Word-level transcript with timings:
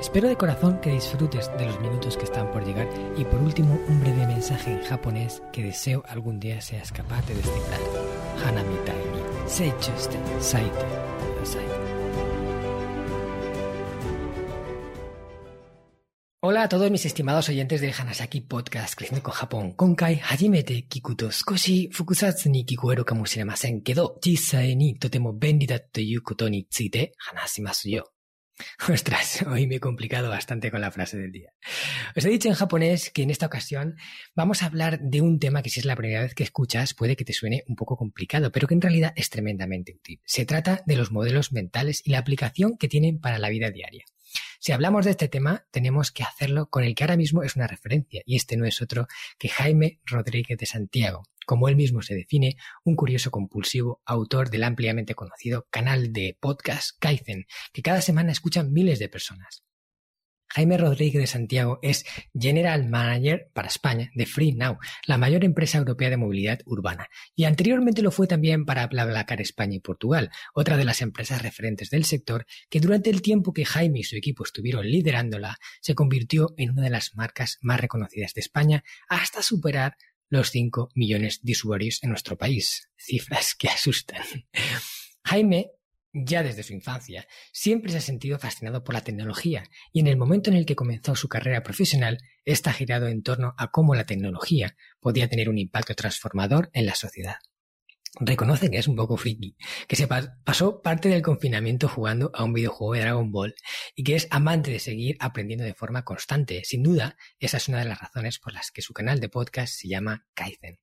Espero 0.00 0.28
de 0.28 0.36
corazón 0.36 0.80
que 0.80 0.92
disfrutes 0.92 1.50
de 1.58 1.66
los 1.66 1.80
minutos 1.80 2.16
que 2.16 2.22
están 2.22 2.52
por 2.52 2.64
llegar 2.64 2.88
y 3.16 3.24
por 3.24 3.40
último 3.40 3.80
un 3.88 4.00
breve 4.00 4.28
mensaje 4.28 4.70
en 4.70 4.84
japonés 4.84 5.42
que 5.52 5.64
deseo 5.64 6.04
algún 6.06 6.38
día 6.38 6.60
seas 6.60 6.92
capaz 6.92 7.26
de 7.26 7.34
descifrar. 7.34 7.80
Hanamitai 8.44 8.94
ni 8.94 9.50
seichuste 9.50 10.16
saite. 10.38 10.86
Hola 16.40 16.62
a 16.62 16.68
todos 16.68 16.90
mis 16.92 17.04
estimados 17.04 17.48
oyentes 17.48 17.80
del 17.80 17.92
Hanasaki 17.92 18.42
Podcast 18.42 18.94
Creciendo 18.94 19.24
con 19.24 19.34
Japón. 19.34 19.72
Konkai 19.72 20.20
hajimete 20.22 20.86
kikuto 20.86 21.32
skoshi 21.32 21.90
fukusatsu 21.92 22.48
ni 22.50 22.64
kikueru 22.64 23.04
kamoshiremasen 23.04 23.82
kedo, 23.82 24.20
jissae 24.22 24.76
ni 24.76 24.94
totemo 24.94 25.32
benri 25.32 25.66
da 25.66 25.80
toiu 25.80 26.22
ni 26.48 26.62
tsuite 26.64 27.12
hanashimasu 27.18 27.88
yo. 27.90 28.17
Ostras, 28.88 29.42
hoy 29.42 29.66
me 29.66 29.76
he 29.76 29.80
complicado 29.80 30.28
bastante 30.28 30.70
con 30.70 30.80
la 30.80 30.90
frase 30.90 31.18
del 31.18 31.32
día. 31.32 31.52
Os 32.16 32.24
he 32.24 32.28
dicho 32.28 32.48
en 32.48 32.54
japonés 32.54 33.10
que 33.10 33.22
en 33.22 33.30
esta 33.30 33.46
ocasión 33.46 33.96
vamos 34.34 34.62
a 34.62 34.66
hablar 34.66 35.00
de 35.00 35.20
un 35.20 35.38
tema 35.38 35.62
que 35.62 35.70
si 35.70 35.80
es 35.80 35.86
la 35.86 35.96
primera 35.96 36.22
vez 36.22 36.34
que 36.34 36.44
escuchas 36.44 36.94
puede 36.94 37.16
que 37.16 37.24
te 37.24 37.32
suene 37.32 37.64
un 37.68 37.76
poco 37.76 37.96
complicado, 37.96 38.50
pero 38.52 38.66
que 38.66 38.74
en 38.74 38.80
realidad 38.80 39.12
es 39.16 39.30
tremendamente 39.30 39.94
útil. 39.94 40.20
Se 40.24 40.44
trata 40.44 40.82
de 40.86 40.96
los 40.96 41.12
modelos 41.12 41.52
mentales 41.52 42.02
y 42.04 42.10
la 42.10 42.18
aplicación 42.18 42.76
que 42.76 42.88
tienen 42.88 43.20
para 43.20 43.38
la 43.38 43.48
vida 43.48 43.70
diaria. 43.70 44.04
Si 44.60 44.72
hablamos 44.72 45.04
de 45.04 45.12
este 45.12 45.28
tema, 45.28 45.66
tenemos 45.70 46.10
que 46.10 46.22
hacerlo 46.22 46.68
con 46.68 46.84
el 46.84 46.94
que 46.94 47.04
ahora 47.04 47.16
mismo 47.16 47.42
es 47.42 47.56
una 47.56 47.66
referencia, 47.66 48.22
y 48.24 48.36
este 48.36 48.56
no 48.56 48.64
es 48.64 48.82
otro 48.82 49.06
que 49.38 49.48
Jaime 49.48 50.00
Rodríguez 50.04 50.58
de 50.58 50.66
Santiago, 50.66 51.22
como 51.46 51.68
él 51.68 51.76
mismo 51.76 52.02
se 52.02 52.14
define, 52.14 52.56
un 52.84 52.96
curioso 52.96 53.30
compulsivo 53.30 54.02
autor 54.04 54.50
del 54.50 54.64
ampliamente 54.64 55.14
conocido 55.14 55.66
canal 55.70 56.12
de 56.12 56.36
podcast 56.38 56.98
Kaizen, 56.98 57.46
que 57.72 57.82
cada 57.82 58.02
semana 58.02 58.32
escuchan 58.32 58.72
miles 58.72 58.98
de 58.98 59.08
personas. 59.08 59.64
Jaime 60.48 60.78
Rodríguez 60.78 61.20
de 61.20 61.26
Santiago 61.26 61.78
es 61.82 62.04
General 62.38 62.88
Manager 62.88 63.50
para 63.52 63.68
España 63.68 64.10
de 64.14 64.26
Free 64.26 64.52
Now, 64.52 64.78
la 65.06 65.18
mayor 65.18 65.44
empresa 65.44 65.78
europea 65.78 66.10
de 66.10 66.16
movilidad 66.16 66.60
urbana, 66.64 67.08
y 67.34 67.44
anteriormente 67.44 68.02
lo 68.02 68.10
fue 68.10 68.26
también 68.26 68.64
para 68.64 68.86
BlaBlaCar 68.86 69.40
España 69.40 69.76
y 69.76 69.80
Portugal, 69.80 70.30
otra 70.54 70.76
de 70.76 70.84
las 70.84 71.02
empresas 71.02 71.42
referentes 71.42 71.90
del 71.90 72.04
sector 72.04 72.46
que 72.70 72.80
durante 72.80 73.10
el 73.10 73.22
tiempo 73.22 73.52
que 73.52 73.64
Jaime 73.64 74.00
y 74.00 74.04
su 74.04 74.16
equipo 74.16 74.44
estuvieron 74.44 74.86
liderándola, 74.86 75.58
se 75.80 75.94
convirtió 75.94 76.54
en 76.56 76.70
una 76.70 76.82
de 76.82 76.90
las 76.90 77.14
marcas 77.14 77.58
más 77.60 77.80
reconocidas 77.80 78.34
de 78.34 78.40
España 78.40 78.84
hasta 79.08 79.42
superar 79.42 79.96
los 80.30 80.50
5 80.50 80.90
millones 80.94 81.40
de 81.42 81.52
usuarios 81.52 82.02
en 82.02 82.10
nuestro 82.10 82.36
país. 82.36 82.90
Cifras 82.96 83.54
que 83.54 83.68
asustan. 83.68 84.22
Jaime 85.24 85.72
ya 86.12 86.42
desde 86.42 86.62
su 86.62 86.72
infancia, 86.72 87.26
siempre 87.52 87.92
se 87.92 87.98
ha 87.98 88.00
sentido 88.00 88.38
fascinado 88.38 88.84
por 88.84 88.94
la 88.94 89.02
tecnología 89.02 89.64
y 89.92 90.00
en 90.00 90.06
el 90.06 90.16
momento 90.16 90.50
en 90.50 90.56
el 90.56 90.66
que 90.66 90.76
comenzó 90.76 91.14
su 91.14 91.28
carrera 91.28 91.62
profesional, 91.62 92.18
está 92.44 92.72
girado 92.72 93.08
en 93.08 93.22
torno 93.22 93.54
a 93.58 93.70
cómo 93.70 93.94
la 93.94 94.04
tecnología 94.04 94.76
podía 95.00 95.28
tener 95.28 95.48
un 95.48 95.58
impacto 95.58 95.94
transformador 95.94 96.70
en 96.72 96.86
la 96.86 96.94
sociedad. 96.94 97.36
Reconoce 98.20 98.70
que 98.70 98.78
es 98.78 98.88
un 98.88 98.96
poco 98.96 99.16
friki, 99.16 99.56
que 99.86 99.96
se 99.96 100.08
pasó 100.08 100.80
parte 100.82 101.08
del 101.08 101.22
confinamiento 101.22 101.88
jugando 101.88 102.30
a 102.34 102.44
un 102.44 102.54
videojuego 102.54 102.94
de 102.94 103.00
Dragon 103.00 103.30
Ball 103.30 103.54
y 103.94 104.02
que 104.02 104.16
es 104.16 104.26
amante 104.30 104.70
de 104.70 104.78
seguir 104.78 105.16
aprendiendo 105.20 105.64
de 105.64 105.74
forma 105.74 106.04
constante. 106.04 106.62
Sin 106.64 106.82
duda, 106.82 107.16
esa 107.38 107.58
es 107.58 107.68
una 107.68 107.80
de 107.80 107.84
las 107.84 108.00
razones 108.00 108.38
por 108.38 108.54
las 108.54 108.70
que 108.70 108.82
su 108.82 108.94
canal 108.94 109.20
de 109.20 109.28
podcast 109.28 109.74
se 109.74 109.88
llama 109.88 110.26
Kaizen. 110.34 110.78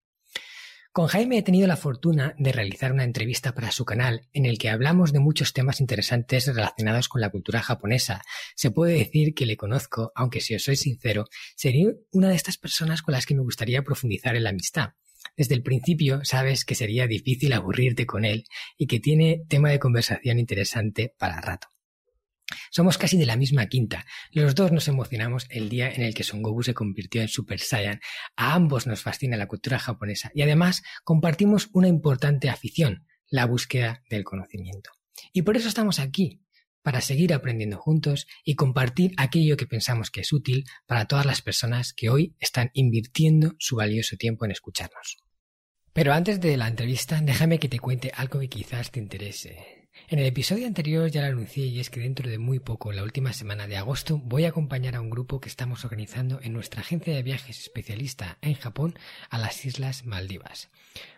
Con 0.96 1.08
Jaime 1.08 1.40
he 1.40 1.44
tenido 1.44 1.68
la 1.68 1.76
fortuna 1.76 2.36
de 2.38 2.54
realizar 2.54 2.94
una 2.94 3.04
entrevista 3.04 3.54
para 3.54 3.70
su 3.72 3.84
canal 3.84 4.30
en 4.32 4.46
el 4.46 4.58
que 4.58 4.70
hablamos 4.70 5.12
de 5.12 5.20
muchos 5.20 5.52
temas 5.52 5.82
interesantes 5.82 6.48
relacionados 6.48 7.10
con 7.10 7.20
la 7.20 7.30
cultura 7.30 7.62
japonesa. 7.62 8.22
Se 8.56 8.72
puede 8.72 8.94
decir 8.94 9.34
que 9.34 9.46
le 9.46 9.58
conozco, 9.58 10.14
aunque 10.16 10.40
si 10.40 10.56
os 10.56 10.64
soy 10.64 10.78
sincero, 10.78 11.26
sería 11.58 11.90
una 12.14 12.30
de 12.30 12.36
estas 12.36 12.58
personas 12.58 13.02
con 13.02 13.12
las 13.12 13.26
que 13.26 13.36
me 13.36 13.42
gustaría 13.42 13.84
profundizar 13.84 14.38
en 14.38 14.46
la 14.46 14.52
amistad. 14.52 14.92
Desde 15.36 15.56
el 15.56 15.64
principio 15.64 16.24
sabes 16.24 16.64
que 16.64 16.76
sería 16.76 17.08
difícil 17.08 17.52
aburrirte 17.52 18.06
con 18.06 18.24
él 18.24 18.46
y 18.78 18.88
que 18.88 19.02
tiene 19.02 19.44
tema 19.50 19.72
de 19.72 19.80
conversación 19.80 20.40
interesante 20.40 21.14
para 21.20 21.42
rato. 21.42 21.75
Somos 22.72 22.98
casi 22.98 23.18
de 23.18 23.26
la 23.26 23.36
misma 23.36 23.68
quinta. 23.68 24.06
Los 24.32 24.56
dos 24.56 24.72
nos 24.72 24.88
emocionamos 24.88 25.48
el 25.50 25.70
día 25.70 25.92
en 25.92 26.04
el 26.04 26.14
que 26.14 26.24
Son 26.24 26.42
Goku 26.42 26.64
se 26.64 26.74
convirtió 26.74 27.22
en 27.22 27.28
Super 27.28 27.60
Saiyan. 27.60 28.00
A 28.36 28.54
ambos 28.54 28.88
nos 28.88 29.02
fascina 29.02 29.38
la 29.38 29.48
cultura 29.48 29.80
japonesa 29.80 30.32
y 30.34 30.42
además 30.42 30.84
compartimos 31.04 31.70
una 31.74 31.88
importante 31.88 32.50
afición, 32.50 33.08
la 33.28 33.46
búsqueda 33.46 34.04
del 34.10 34.24
conocimiento. 34.24 34.92
Y 35.34 35.42
por 35.42 35.58
eso 35.58 35.68
estamos 35.68 36.00
aquí, 36.00 36.42
para 36.86 37.02
seguir 37.02 37.34
aprendiendo 37.34 37.78
juntos 37.78 38.28
y 38.44 38.54
compartir 38.54 39.14
aquello 39.18 39.58
que 39.58 39.66
pensamos 39.66 40.12
que 40.12 40.22
es 40.22 40.32
útil 40.32 40.66
para 40.86 41.06
todas 41.06 41.26
las 41.26 41.42
personas 41.42 41.94
que 41.94 42.12
hoy 42.12 42.36
están 42.40 42.70
invirtiendo 42.74 43.56
su 43.58 43.76
valioso 43.76 44.18
tiempo 44.18 44.46
en 44.46 44.52
escucharnos. 44.52 45.18
Pero 45.94 46.14
antes 46.14 46.40
de 46.42 46.58
la 46.58 46.68
entrevista, 46.68 47.20
déjame 47.22 47.58
que 47.58 47.70
te 47.70 47.80
cuente 47.80 48.12
algo 48.16 48.40
que 48.40 48.50
quizás 48.50 48.92
te 48.92 49.00
interese. 49.00 49.85
En 50.08 50.20
el 50.20 50.26
episodio 50.26 50.68
anterior 50.68 51.10
ya 51.10 51.22
lo 51.22 51.28
anuncié 51.28 51.66
y 51.66 51.80
es 51.80 51.90
que 51.90 52.00
dentro 52.00 52.30
de 52.30 52.38
muy 52.38 52.60
poco, 52.60 52.92
la 52.92 53.04
última 53.04 53.34
semana 53.34 53.68
de 53.68 53.78
agosto, 53.78 54.20
voy 54.24 54.46
a 54.46 54.50
acompañar 54.50 54.96
a 54.96 55.02
un 55.02 55.10
grupo 55.10 55.40
que 55.40 55.50
estamos 55.50 55.84
organizando 55.84 56.40
en 56.44 56.54
nuestra 56.54 56.82
agencia 56.82 57.16
de 57.16 57.24
viajes 57.24 57.60
especialista 57.60 58.38
en 58.42 58.54
Japón 58.54 59.00
a 59.30 59.40
las 59.40 59.66
Islas 59.66 60.06
Maldivas. 60.06 60.70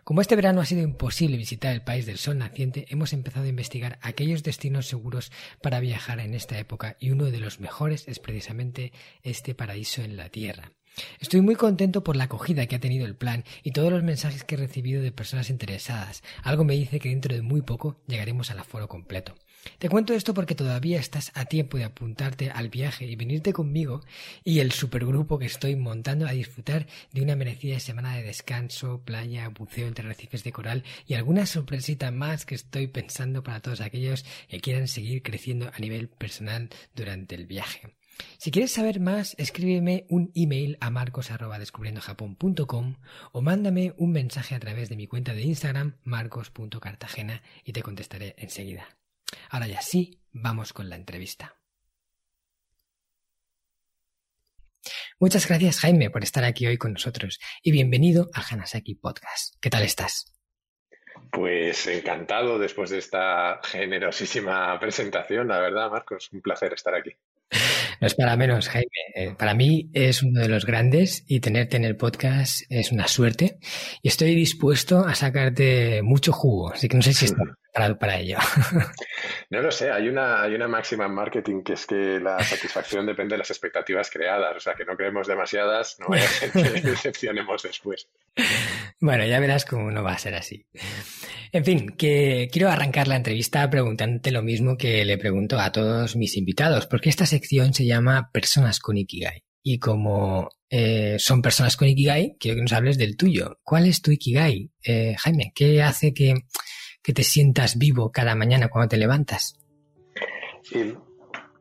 Como 0.05 0.21
este 0.21 0.37
verano 0.37 0.61
ha 0.61 0.65
sido 0.65 0.83
imposible 0.83 1.35
visitar 1.35 1.73
el 1.73 1.83
país 1.83 2.05
del 2.05 2.17
sol 2.17 2.37
naciente, 2.37 2.85
hemos 2.89 3.11
empezado 3.11 3.45
a 3.45 3.49
investigar 3.49 3.99
aquellos 4.01 4.43
destinos 4.43 4.87
seguros 4.87 5.33
para 5.61 5.81
viajar 5.81 6.21
en 6.21 6.33
esta 6.33 6.57
época 6.57 6.95
y 6.99 7.11
uno 7.11 7.25
de 7.25 7.39
los 7.39 7.59
mejores 7.59 8.07
es 8.07 8.19
precisamente 8.19 8.93
este 9.21 9.53
paraíso 9.53 10.01
en 10.01 10.15
la 10.15 10.29
Tierra. 10.29 10.76
Estoy 11.19 11.41
muy 11.41 11.55
contento 11.55 12.03
por 12.03 12.15
la 12.15 12.25
acogida 12.25 12.65
que 12.65 12.75
ha 12.75 12.79
tenido 12.79 13.05
el 13.05 13.15
plan 13.15 13.43
y 13.63 13.71
todos 13.71 13.91
los 13.91 14.03
mensajes 14.03 14.43
que 14.43 14.55
he 14.55 14.57
recibido 14.57 15.01
de 15.01 15.11
personas 15.11 15.49
interesadas. 15.49 16.23
Algo 16.43 16.63
me 16.63 16.73
dice 16.73 16.99
que 16.99 17.09
dentro 17.09 17.35
de 17.35 17.41
muy 17.41 17.61
poco 17.61 18.01
llegaremos 18.07 18.51
al 18.51 18.59
aforo 18.59 18.87
completo. 18.87 19.35
Te 19.79 19.89
cuento 19.89 20.13
esto 20.13 20.33
porque 20.33 20.55
todavía 20.55 20.99
estás 20.99 21.31
a 21.35 21.45
tiempo 21.45 21.77
de 21.77 21.83
apuntarte 21.83 22.51
al 22.51 22.69
viaje 22.69 23.05
y 23.05 23.15
venirte 23.15 23.53
conmigo 23.53 24.01
y 24.43 24.59
el 24.59 24.71
supergrupo 24.71 25.39
que 25.39 25.45
estoy 25.45 25.75
montando 25.75 26.27
a 26.27 26.31
disfrutar 26.31 26.87
de 27.11 27.21
una 27.21 27.35
merecida 27.35 27.79
semana 27.79 28.15
de 28.15 28.23
descanso, 28.23 29.01
playa, 29.03 29.49
buceo 29.49 29.87
entre 29.87 30.05
arrecifes 30.05 30.43
de 30.43 30.51
coral 30.51 30.83
y 31.05 31.15
alguna 31.15 31.45
sorpresita 31.45 32.11
más 32.11 32.45
que 32.45 32.55
estoy 32.55 32.87
pensando 32.87 33.43
para 33.43 33.59
todos 33.59 33.81
aquellos 33.81 34.25
que 34.47 34.61
quieran 34.61 34.87
seguir 34.87 35.21
creciendo 35.21 35.69
a 35.73 35.79
nivel 35.79 36.07
personal 36.07 36.69
durante 36.95 37.35
el 37.35 37.45
viaje. 37.45 37.96
Si 38.37 38.51
quieres 38.51 38.71
saber 38.71 38.99
más, 38.99 39.35
escríbeme 39.37 40.05
un 40.09 40.31
email 40.35 40.77
a 40.79 40.89
marcos.descubriendojapón.com 40.89 42.95
o 43.31 43.41
mándame 43.41 43.93
un 43.97 44.11
mensaje 44.11 44.55
a 44.55 44.59
través 44.59 44.89
de 44.89 44.95
mi 44.95 45.07
cuenta 45.07 45.33
de 45.33 45.41
Instagram, 45.41 45.97
marcos.cartagena, 46.03 47.41
y 47.63 47.73
te 47.73 47.81
contestaré 47.81 48.35
enseguida. 48.37 48.87
Ahora 49.49 49.67
ya 49.67 49.81
sí, 49.81 50.21
vamos 50.31 50.73
con 50.73 50.89
la 50.89 50.95
entrevista. 50.95 51.55
Muchas 55.19 55.47
gracias 55.47 55.79
Jaime 55.79 56.11
por 56.11 56.23
estar 56.23 56.43
aquí 56.43 56.67
hoy 56.67 56.77
con 56.77 56.93
nosotros 56.93 57.39
y 57.63 57.71
bienvenido 57.71 58.29
a 58.33 58.41
Hanasaki 58.41 58.95
Podcast. 58.95 59.55
¿Qué 59.59 59.71
tal 59.71 59.81
estás? 59.81 60.31
Pues 61.31 61.87
encantado 61.87 62.59
después 62.59 62.91
de 62.91 62.99
esta 62.99 63.59
generosísima 63.63 64.79
presentación, 64.79 65.47
la 65.47 65.59
verdad, 65.59 65.89
Marcos, 65.89 66.29
un 66.31 66.41
placer 66.41 66.73
estar 66.73 66.93
aquí. 66.93 67.17
No 67.99 68.07
es 68.07 68.15
para 68.15 68.35
menos, 68.37 68.69
Jaime. 68.69 68.87
Eh, 69.15 69.35
para 69.37 69.53
mí 69.53 69.89
es 69.93 70.23
uno 70.23 70.41
de 70.41 70.49
los 70.49 70.65
grandes 70.65 71.23
y 71.27 71.39
tenerte 71.39 71.77
en 71.77 71.85
el 71.85 71.95
podcast 71.95 72.61
es 72.69 72.91
una 72.91 73.07
suerte. 73.07 73.57
Y 74.01 74.09
estoy 74.09 74.35
dispuesto 74.35 74.99
a 74.99 75.15
sacarte 75.15 76.01
mucho 76.03 76.31
jugo, 76.31 76.71
así 76.71 76.87
que 76.87 76.95
no 76.95 77.01
sé 77.01 77.13
si 77.13 77.25
estás 77.25 77.47
preparado 77.63 77.97
para 77.97 78.17
ello. 78.17 78.37
No 79.49 79.61
lo 79.61 79.71
sé, 79.71 79.89
hay 79.89 80.09
una, 80.09 80.41
hay 80.41 80.53
una 80.55 80.67
máxima 80.67 81.05
en 81.05 81.13
marketing 81.13 81.63
que 81.63 81.73
es 81.73 81.85
que 81.85 82.19
la 82.19 82.37
satisfacción 82.43 83.05
depende 83.05 83.35
de 83.35 83.39
las 83.39 83.49
expectativas 83.49 84.09
creadas. 84.11 84.57
O 84.57 84.59
sea, 84.59 84.73
que 84.73 84.83
no 84.83 84.97
creemos 84.97 85.25
demasiadas, 85.25 85.97
no 85.99 86.07
vaya 86.09 86.25
a 86.25 86.27
ser 86.27 86.51
que 86.51 86.81
decepcionemos 86.81 87.63
después. 87.63 88.09
Bueno, 88.99 89.25
ya 89.25 89.39
verás 89.39 89.63
cómo 89.63 89.89
no 89.89 90.03
va 90.03 90.13
a 90.13 90.17
ser 90.17 90.35
así. 90.35 90.65
En 91.51 91.63
fin, 91.63 91.95
que 91.97 92.49
quiero 92.51 92.69
arrancar 92.69 93.07
la 93.07 93.15
entrevista 93.15 93.69
preguntándote 93.69 94.31
lo 94.31 94.41
mismo 94.41 94.77
que 94.77 95.05
le 95.05 95.17
pregunto 95.17 95.59
a 95.59 95.71
todos 95.71 96.15
mis 96.15 96.35
invitados, 96.35 96.87
porque 96.87 97.09
esta 97.09 97.25
sección 97.25 97.73
se 97.73 97.85
llama 97.87 98.29
Personas 98.31 98.79
con 98.79 98.97
Ikigai. 98.97 99.43
Y 99.63 99.79
como 99.79 100.49
eh, 100.69 101.17
son 101.19 101.41
personas 101.41 101.75
con 101.75 101.87
Ikigai, 101.87 102.37
quiero 102.39 102.55
que 102.55 102.61
nos 102.61 102.73
hables 102.73 102.97
del 102.97 103.17
tuyo. 103.17 103.59
¿Cuál 103.63 103.85
es 103.85 104.01
tu 104.01 104.11
Ikigai, 104.11 104.71
eh, 104.83 105.15
Jaime? 105.17 105.51
¿Qué 105.55 105.81
hace 105.81 106.13
que, 106.13 106.33
te 107.01 107.23
sientas 107.23 107.77
vivo 107.77 108.11
cada 108.11 108.35
mañana 108.35 108.67
cuando 108.67 108.89
te 108.89 108.97
levantas? 108.97 109.57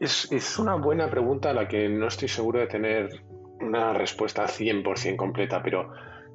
es, 0.00 0.32
es, 0.32 0.58
una 0.58 0.74
buena 0.74 1.08
pregunta 1.08 1.50
a 1.50 1.52
la 1.52 1.68
que 1.68 1.88
no 1.88 2.08
estoy 2.08 2.26
seguro 2.26 2.58
de 2.58 2.66
tener 2.66 3.22
una 3.60 3.92
respuesta 3.92 4.46
100% 4.46 5.14
completa, 5.14 5.62
pero 5.62 5.92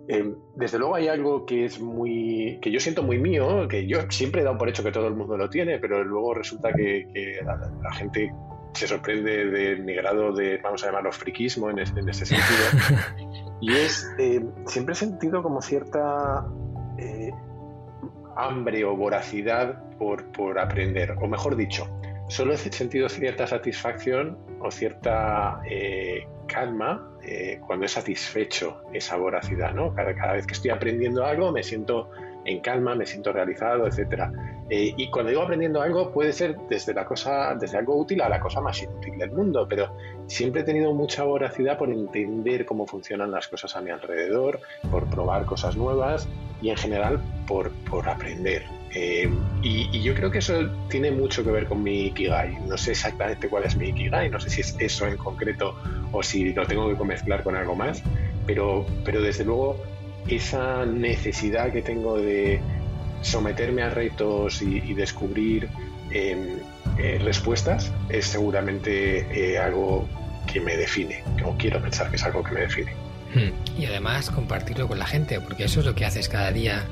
eh, 0.07 0.33
desde 0.55 0.79
luego 0.79 0.95
hay 0.95 1.07
algo 1.07 1.45
que 1.45 1.65
es 1.65 1.79
muy 1.79 2.59
que 2.61 2.71
yo 2.71 2.79
siento 2.79 3.03
muy 3.03 3.19
mío, 3.19 3.67
que 3.67 3.87
yo 3.87 3.99
siempre 4.09 4.41
he 4.41 4.43
dado 4.43 4.57
por 4.57 4.67
hecho 4.67 4.83
que 4.83 4.91
todo 4.91 5.07
el 5.07 5.15
mundo 5.15 5.37
lo 5.37 5.49
tiene, 5.49 5.79
pero 5.79 6.03
luego 6.03 6.33
resulta 6.33 6.73
que, 6.73 7.05
la, 7.45 7.93
gente 7.93 8.31
se 8.73 8.87
sorprende 8.87 9.45
de 9.45 9.75
mi 9.77 9.93
grado 9.93 10.33
de, 10.33 10.57
vamos 10.57 10.83
a 10.83 10.87
llamarlo, 10.87 11.11
friquismo 11.11 11.69
en, 11.69 11.79
ese 11.79 12.25
sentido. 12.25 13.19
y 13.61 13.73
es, 13.73 14.09
eh, 14.17 14.43
siempre 14.65 14.93
he 14.93 14.95
sentido 14.95 15.43
como 15.43 15.61
cierta 15.61 16.45
eh, 16.97 17.31
hambre 18.35 18.83
o 18.85 18.95
voracidad 18.95 19.83
por, 19.97 20.31
por 20.31 20.59
aprender, 20.59 21.15
o 21.21 21.27
mejor 21.27 21.55
dicho, 21.55 21.87
solo 22.27 22.53
he 22.53 22.57
sentido 22.57 23.09
cierta 23.09 23.45
satisfacción 23.47 24.37
o 24.59 24.71
cierta 24.71 25.61
calma 26.51 27.11
eh, 27.23 27.59
cuando 27.65 27.85
he 27.85 27.87
satisfecho 27.87 28.81
esa 28.93 29.15
voracidad, 29.15 29.73
¿no? 29.73 29.93
Cada, 29.93 30.13
cada, 30.15 30.33
vez 30.33 30.45
que 30.45 30.53
estoy 30.53 30.71
aprendiendo 30.71 31.25
algo 31.25 31.51
me 31.51 31.63
siento 31.63 32.09
en 32.45 32.59
calma, 32.61 32.95
me 32.95 33.05
siento 33.05 33.31
realizado, 33.31 33.87
etcétera. 33.87 34.31
Eh, 34.69 34.93
y 34.95 35.09
cuando 35.09 35.29
digo 35.29 35.41
aprendiendo 35.41 35.81
algo 35.81 36.11
puede 36.11 36.31
ser 36.31 36.55
desde 36.69 36.93
la 36.93 37.03
cosa, 37.03 37.55
desde 37.59 37.77
algo 37.77 37.97
útil 37.97 38.21
a 38.21 38.29
la 38.29 38.39
cosa 38.39 38.61
más 38.61 38.81
inútil 38.81 39.17
del 39.17 39.31
mundo, 39.31 39.67
pero 39.69 39.93
siempre 40.27 40.61
he 40.61 40.63
tenido 40.63 40.93
mucha 40.93 41.23
voracidad 41.23 41.77
por 41.77 41.89
entender 41.89 42.65
cómo 42.65 42.87
funcionan 42.87 43.31
las 43.31 43.49
cosas 43.49 43.75
a 43.75 43.81
mi 43.81 43.89
alrededor, 43.89 44.61
por 44.89 45.09
probar 45.09 45.45
cosas 45.45 45.75
nuevas 45.75 46.27
y 46.61 46.69
en 46.69 46.77
general 46.77 47.19
por, 47.47 47.71
por 47.89 48.07
aprender. 48.07 48.63
Eh, 48.93 49.29
y, 49.61 50.01
yo 50.01 50.13
creo 50.13 50.31
que 50.31 50.39
eso 50.39 50.69
tiene 50.89 51.11
mucho 51.11 51.43
que 51.43 51.51
ver 51.51 51.65
con 51.65 51.83
mi 51.83 52.07
Ikigai. 52.07 52.57
No 52.67 52.77
sé 52.77 52.91
exactamente 52.91 53.49
cuál 53.49 53.65
es 53.65 53.75
mi 53.75 53.89
Ikigai, 53.89 54.29
no 54.29 54.39
sé 54.39 54.49
si 54.49 54.61
es 54.61 54.75
eso 54.79 55.07
en 55.07 55.17
concreto 55.17 55.75
o 56.11 56.23
si 56.23 56.53
lo 56.53 56.65
tengo 56.65 56.97
que 56.97 57.03
mezclar 57.03 57.43
con 57.43 57.55
algo 57.55 57.75
más, 57.75 58.01
pero, 58.45 58.85
pero 59.05 59.21
desde 59.21 59.45
luego 59.45 59.77
esa 60.27 60.85
necesidad 60.85 61.71
que 61.71 61.81
tengo 61.81 62.17
de 62.17 62.59
someterme 63.21 63.83
a 63.83 63.89
retos 63.89 64.61
y, 64.61 64.93
descubrir 64.93 65.69
em, 66.11 66.57
eh, 66.97 67.19
respuestas 67.23 67.91
es 68.09 68.25
seguramente 68.25 69.25
eh, 69.31 69.57
algo 69.57 70.07
que 70.51 70.59
me 70.59 70.75
define, 70.75 71.23
o 71.45 71.55
quiero 71.57 71.81
pensar 71.81 72.09
que 72.09 72.15
es 72.15 72.23
algo 72.23 72.43
que 72.43 72.51
me 72.51 72.61
define. 72.61 72.91
Hmm. 73.33 73.79
Y 73.79 73.85
además 73.85 74.29
compartirlo 74.29 74.87
con 74.87 74.99
la 74.99 75.05
gente, 75.05 75.39
porque 75.39 75.65
eso 75.65 75.79
es 75.79 75.85
lo 75.85 75.95
que 75.95 76.05
haces 76.05 76.27
cada 76.27 76.51
día 76.51 76.85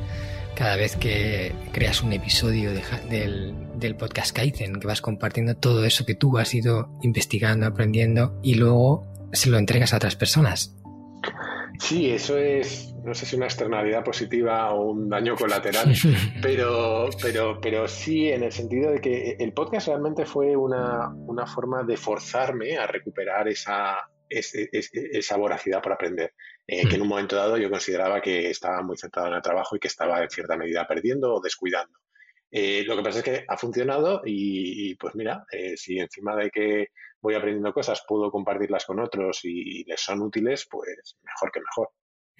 cada 0.60 0.76
vez 0.76 0.98
que 0.98 1.56
creas 1.72 2.04
un 2.04 2.12
episodio 2.12 2.72
del, 3.10 3.96
podcast 3.98 4.36
Kaizen, 4.36 4.82
que 4.82 4.88
vas 4.88 5.00
compartiendo 5.00 5.56
todo 5.56 5.86
eso 5.86 6.06
que 6.06 6.16
tú 6.16 6.38
has 6.38 6.54
ido 6.54 6.90
investigando, 7.02 7.66
aprendiendo 7.66 8.38
y 8.44 8.56
luego 8.56 9.08
se 9.32 9.50
lo 9.50 9.58
entregas 9.58 9.94
a 9.94 9.96
otras 9.96 10.18
personas. 10.18 10.76
Sí, 11.80 12.12
eso 12.12 12.38
es, 12.38 12.94
no 13.04 13.14
sé 13.14 13.26
si 13.26 13.36
una 13.36 13.46
externalidad 13.46 14.04
positiva 14.04 14.72
o 14.74 14.92
un 14.92 15.10
daño 15.10 15.36
colateral, 15.36 15.94
pero, 16.42 17.10
pero, 17.22 17.60
pero 17.62 17.88
sí 17.88 18.30
en 18.30 18.44
el 18.44 18.52
sentido 18.52 18.92
de 18.92 19.00
que 19.00 19.38
el 19.40 19.54
podcast 19.54 19.88
realmente 19.88 20.26
fue 20.26 20.56
una, 20.56 21.10
una 21.10 21.48
forma 21.48 21.84
de 21.84 21.96
forzarme 21.96 22.78
a 22.78 22.86
recuperar 22.86 23.48
esa, 23.48 23.98
esa 24.30 25.38
voracidad 25.38 25.82
por 25.82 25.94
aprender, 25.94 26.34
eh, 26.68 26.88
que 26.88 26.96
en 26.96 27.02
un 27.02 27.08
momento 27.08 27.36
dado 27.36 27.58
yo 27.58 27.70
consideraba 27.70 28.22
que 28.22 28.50
estaba 28.50 28.82
muy 28.84 28.98
centrado 28.98 29.30
en 29.30 29.36
el 29.36 29.42
trabajo 29.42 29.76
y 29.76 29.80
que 29.80 29.88
estaba 29.88 30.22
en 30.22 30.30
cierta 30.30 30.58
medida 30.58 30.88
perdiendo 30.88 31.34
o 31.34 31.42
descuidando. 31.42 31.98
Eh, 32.52 32.84
lo 32.86 32.98
que 32.98 33.04
pasa 33.04 33.20
es 33.20 33.24
que 33.24 33.46
ha 33.48 33.58
funcionado 33.58 34.22
y, 34.26 34.96
pues 34.96 35.16
mira, 35.16 35.46
eh, 35.52 35.78
si 35.78 36.00
encima 36.00 36.36
de 36.36 36.50
que 36.50 36.88
voy 37.22 37.36
aprendiendo 37.36 37.74
cosas 37.74 38.04
puedo 38.08 38.32
compartirlas 38.32 38.86
con 38.86 39.00
otros 39.00 39.42
y 39.44 39.84
les 39.86 40.02
son 40.02 40.22
útiles, 40.22 40.68
pues 40.70 41.18
mejor 41.24 41.52
que 41.52 41.60
mejor. 41.60 41.90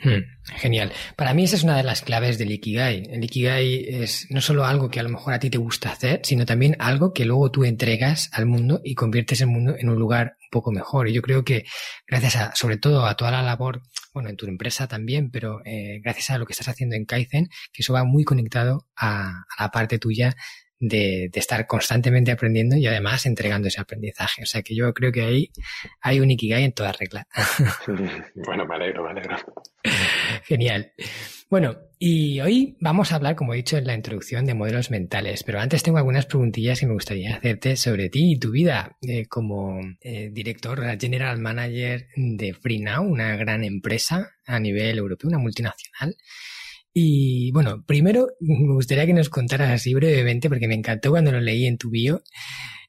Hmm, 0.02 0.24
genial. 0.60 0.94
Para 1.18 1.34
mí 1.34 1.44
esa 1.44 1.58
es 1.58 1.64
una 1.64 1.76
de 1.76 1.84
las 1.84 2.02
claves 2.02 2.38
del 2.38 2.54
Ikigai. 2.54 3.04
El 3.10 3.22
Ikigai 3.22 3.86
es 4.02 4.28
no 4.30 4.40
solo 4.40 4.64
algo 4.64 4.90
que 4.90 5.02
a 5.02 5.04
lo 5.04 5.10
mejor 5.10 5.34
a 5.34 5.40
ti 5.40 5.50
te 5.50 5.58
gusta 5.58 5.92
hacer, 5.92 6.22
sino 6.24 6.46
también 6.46 6.78
algo 6.80 7.12
que 7.12 7.26
luego 7.26 7.52
tú 7.52 7.66
entregas 7.66 8.30
al 8.32 8.46
mundo 8.46 8.80
y 8.82 8.96
conviertes 8.96 9.42
el 9.42 9.48
mundo 9.48 9.76
en 9.78 9.90
un 9.90 10.00
lugar 10.00 10.38
un 10.42 10.50
poco 10.52 10.72
mejor. 10.72 11.10
Y 11.10 11.14
yo 11.14 11.22
creo 11.22 11.44
que 11.44 11.66
gracias 12.08 12.38
a, 12.38 12.56
sobre 12.56 12.78
todo 12.78 13.06
a 13.06 13.18
toda 13.18 13.32
la 13.32 13.42
labor, 13.42 13.82
bueno, 14.14 14.30
en 14.30 14.38
tu 14.38 14.46
empresa 14.48 14.88
también, 14.88 15.32
pero 15.32 15.60
eh, 15.66 16.00
gracias 16.02 16.30
a 16.30 16.38
lo 16.38 16.46
que 16.46 16.54
estás 16.54 16.70
haciendo 16.70 16.96
en 16.96 17.04
Kaizen, 17.04 17.50
que 17.74 17.82
eso 17.82 17.92
va 17.92 18.06
muy 18.06 18.24
conectado 18.24 18.88
a, 18.96 19.32
a 19.32 19.64
la 19.64 19.70
parte 19.70 20.00
tuya 20.00 20.34
de, 20.80 21.30
estar 21.34 21.68
constantemente 21.68 22.32
aprendiendo 22.32 22.76
y 22.76 22.88
además 22.88 23.26
entregando 23.26 23.68
ese 23.68 23.82
aprendizaje. 23.82 24.44
O 24.44 24.46
sea 24.46 24.62
que 24.62 24.76
yo 24.76 24.94
creo 24.94 25.12
que 25.12 25.22
ahí 25.22 25.52
hay 26.02 26.20
un 26.20 26.32
Ikigai 26.32 26.64
en 26.64 26.74
toda 26.74 26.92
regla. 26.92 27.28
bueno, 28.36 28.66
me 28.66 28.76
alegro, 28.76 29.04
me 29.04 29.12
alegro. 29.12 29.38
Genial. 30.44 30.94
Bueno, 31.50 31.78
y 31.98 32.40
hoy 32.42 32.78
vamos 32.80 33.12
a 33.12 33.16
hablar, 33.16 33.36
como 33.36 33.54
he 33.54 33.58
dicho 33.58 33.76
en 33.78 33.88
la 33.88 33.96
introducción, 33.96 34.46
de 34.46 34.54
modelos 34.54 34.92
mentales, 34.92 35.44
pero 35.44 35.60
antes 35.60 35.82
tengo 35.82 35.98
algunas 35.98 36.28
preguntillas 36.28 36.80
que 36.80 36.86
me 36.86 36.94
gustaría 36.94 37.36
hacerte 37.36 37.76
sobre 37.76 38.10
ti 38.10 38.34
y 38.34 38.40
tu 38.40 38.52
vida 38.52 38.98
eh, 39.02 39.26
como 39.26 39.80
eh, 40.02 40.30
director, 40.32 40.80
general 41.00 41.40
manager 41.40 42.08
de 42.16 42.54
FreeNow, 42.54 43.04
una 43.04 43.36
gran 43.36 43.64
empresa 43.64 44.30
a 44.46 44.60
nivel 44.60 45.00
europeo, 45.00 45.28
una 45.28 45.40
multinacional. 45.40 46.16
Y 47.02 47.52
bueno, 47.54 47.82
primero 47.88 48.28
me 48.42 48.74
gustaría 48.74 49.06
que 49.06 49.14
nos 49.14 49.30
contaras 49.30 49.70
así 49.70 49.94
brevemente, 49.94 50.50
porque 50.50 50.68
me 50.68 50.76
encantó 50.76 51.12
cuando 51.12 51.32
lo 51.32 51.40
leí 51.40 51.66
en 51.66 51.78
tu 51.78 51.90
bio, 51.90 52.22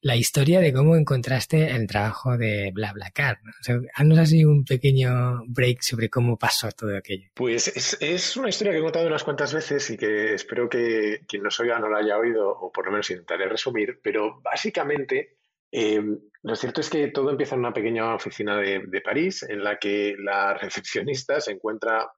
la 0.01 0.17
historia 0.17 0.59
de 0.59 0.73
cómo 0.73 0.97
encontraste 0.97 1.71
el 1.71 1.87
trabajo 1.87 2.37
de 2.37 2.73
BlaBlaCar. 2.75 3.39
O 3.47 3.63
sea, 3.63 3.79
haznos 3.95 4.19
así 4.19 4.45
un 4.45 4.65
pequeño 4.65 5.45
break 5.47 5.83
sobre 5.83 6.11
cómo 6.11 6.37
pasó 6.37 6.73
todo 6.73 6.97
aquello. 6.97 7.29
Pues 7.35 7.69
es, 8.01 8.37
una 8.37 8.49
historia 8.49 8.73
que 8.73 8.81
he 8.81 8.83
contado 8.83 9.07
unas 9.07 9.23
cuantas 9.23 9.55
veces 9.55 9.89
y 9.91 9.97
que 9.97 10.35
espero 10.35 10.69
que 10.69 11.21
quien 11.29 11.45
nos 11.45 11.61
oiga 11.61 11.79
no 11.79 11.89
la 11.89 11.99
haya 11.99 12.19
oído, 12.19 12.51
o 12.51 12.73
por 12.73 12.87
lo 12.87 12.91
menos 12.91 13.09
intentaré 13.11 13.49
resumir, 13.49 14.01
pero 14.03 14.41
básicamente 14.43 15.37
eh, 15.71 16.03
lo 16.43 16.57
cierto 16.57 16.81
es 16.81 16.91
que 16.91 17.13
todo 17.13 17.31
empieza 17.31 17.55
en 17.55 17.61
una 17.61 17.73
pequeña 17.73 18.13
oficina 18.17 18.57
de 18.57 19.03
París 19.05 19.45
en 19.49 19.63
la 19.63 19.79
que 19.79 20.17
la 20.19 20.55
recepcionista 20.55 21.41
se 21.41 21.53
encuentra 21.53 22.11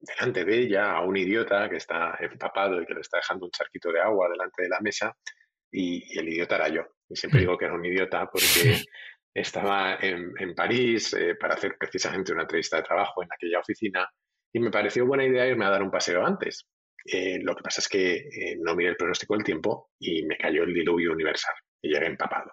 delante 0.00 0.44
de 0.44 0.58
ella 0.58 0.92
a 0.92 1.02
un 1.02 1.16
idiota 1.16 1.68
que 1.68 1.76
está 1.76 2.16
empapado 2.20 2.80
y 2.80 2.86
que 2.86 2.94
le 2.94 3.00
está 3.00 3.18
dejando 3.18 3.46
un 3.46 3.50
charquito 3.50 3.90
de 3.90 4.00
agua 4.00 4.28
delante 4.28 4.62
de 4.62 4.68
la 4.68 4.80
mesa 4.80 5.16
y, 5.70 6.18
el 6.18 6.28
idiota 6.28 6.56
era 6.56 6.68
yo. 6.68 6.82
Y 7.08 7.16
siempre 7.16 7.40
digo 7.40 7.56
que 7.56 7.64
era 7.64 7.74
un 7.74 7.84
idiota 7.84 8.28
porque 8.30 8.40
estaba 9.34 9.98
en, 10.00 10.54
París 10.54 11.12
eh, 11.14 11.34
para 11.34 11.54
hacer 11.54 11.76
precisamente 11.78 12.32
una 12.32 12.42
entrevista 12.42 12.76
de 12.76 12.82
trabajo 12.82 13.22
en 13.22 13.28
aquella 13.32 13.60
oficina 13.60 14.08
y 14.52 14.60
me 14.60 14.70
pareció 14.70 15.06
buena 15.06 15.24
idea 15.24 15.46
irme 15.46 15.66
a 15.66 15.70
dar 15.70 15.82
un 15.82 15.90
paseo 15.90 16.24
antes. 16.24 16.66
Eh, 17.04 17.38
lo 17.42 17.54
que 17.54 17.62
pasa 17.62 17.80
es 17.80 17.88
que 17.88 18.16
eh, 18.16 18.56
no 18.60 18.74
miré 18.74 18.90
el 18.90 18.96
pronóstico 18.96 19.34
del 19.34 19.44
tiempo 19.44 19.90
y 19.98 20.24
me 20.24 20.36
cayó 20.36 20.64
el 20.64 20.74
diluvio 20.74 21.12
universal 21.12 21.54
y 21.82 21.92
llegué 21.92 22.06
empapado. 22.06 22.52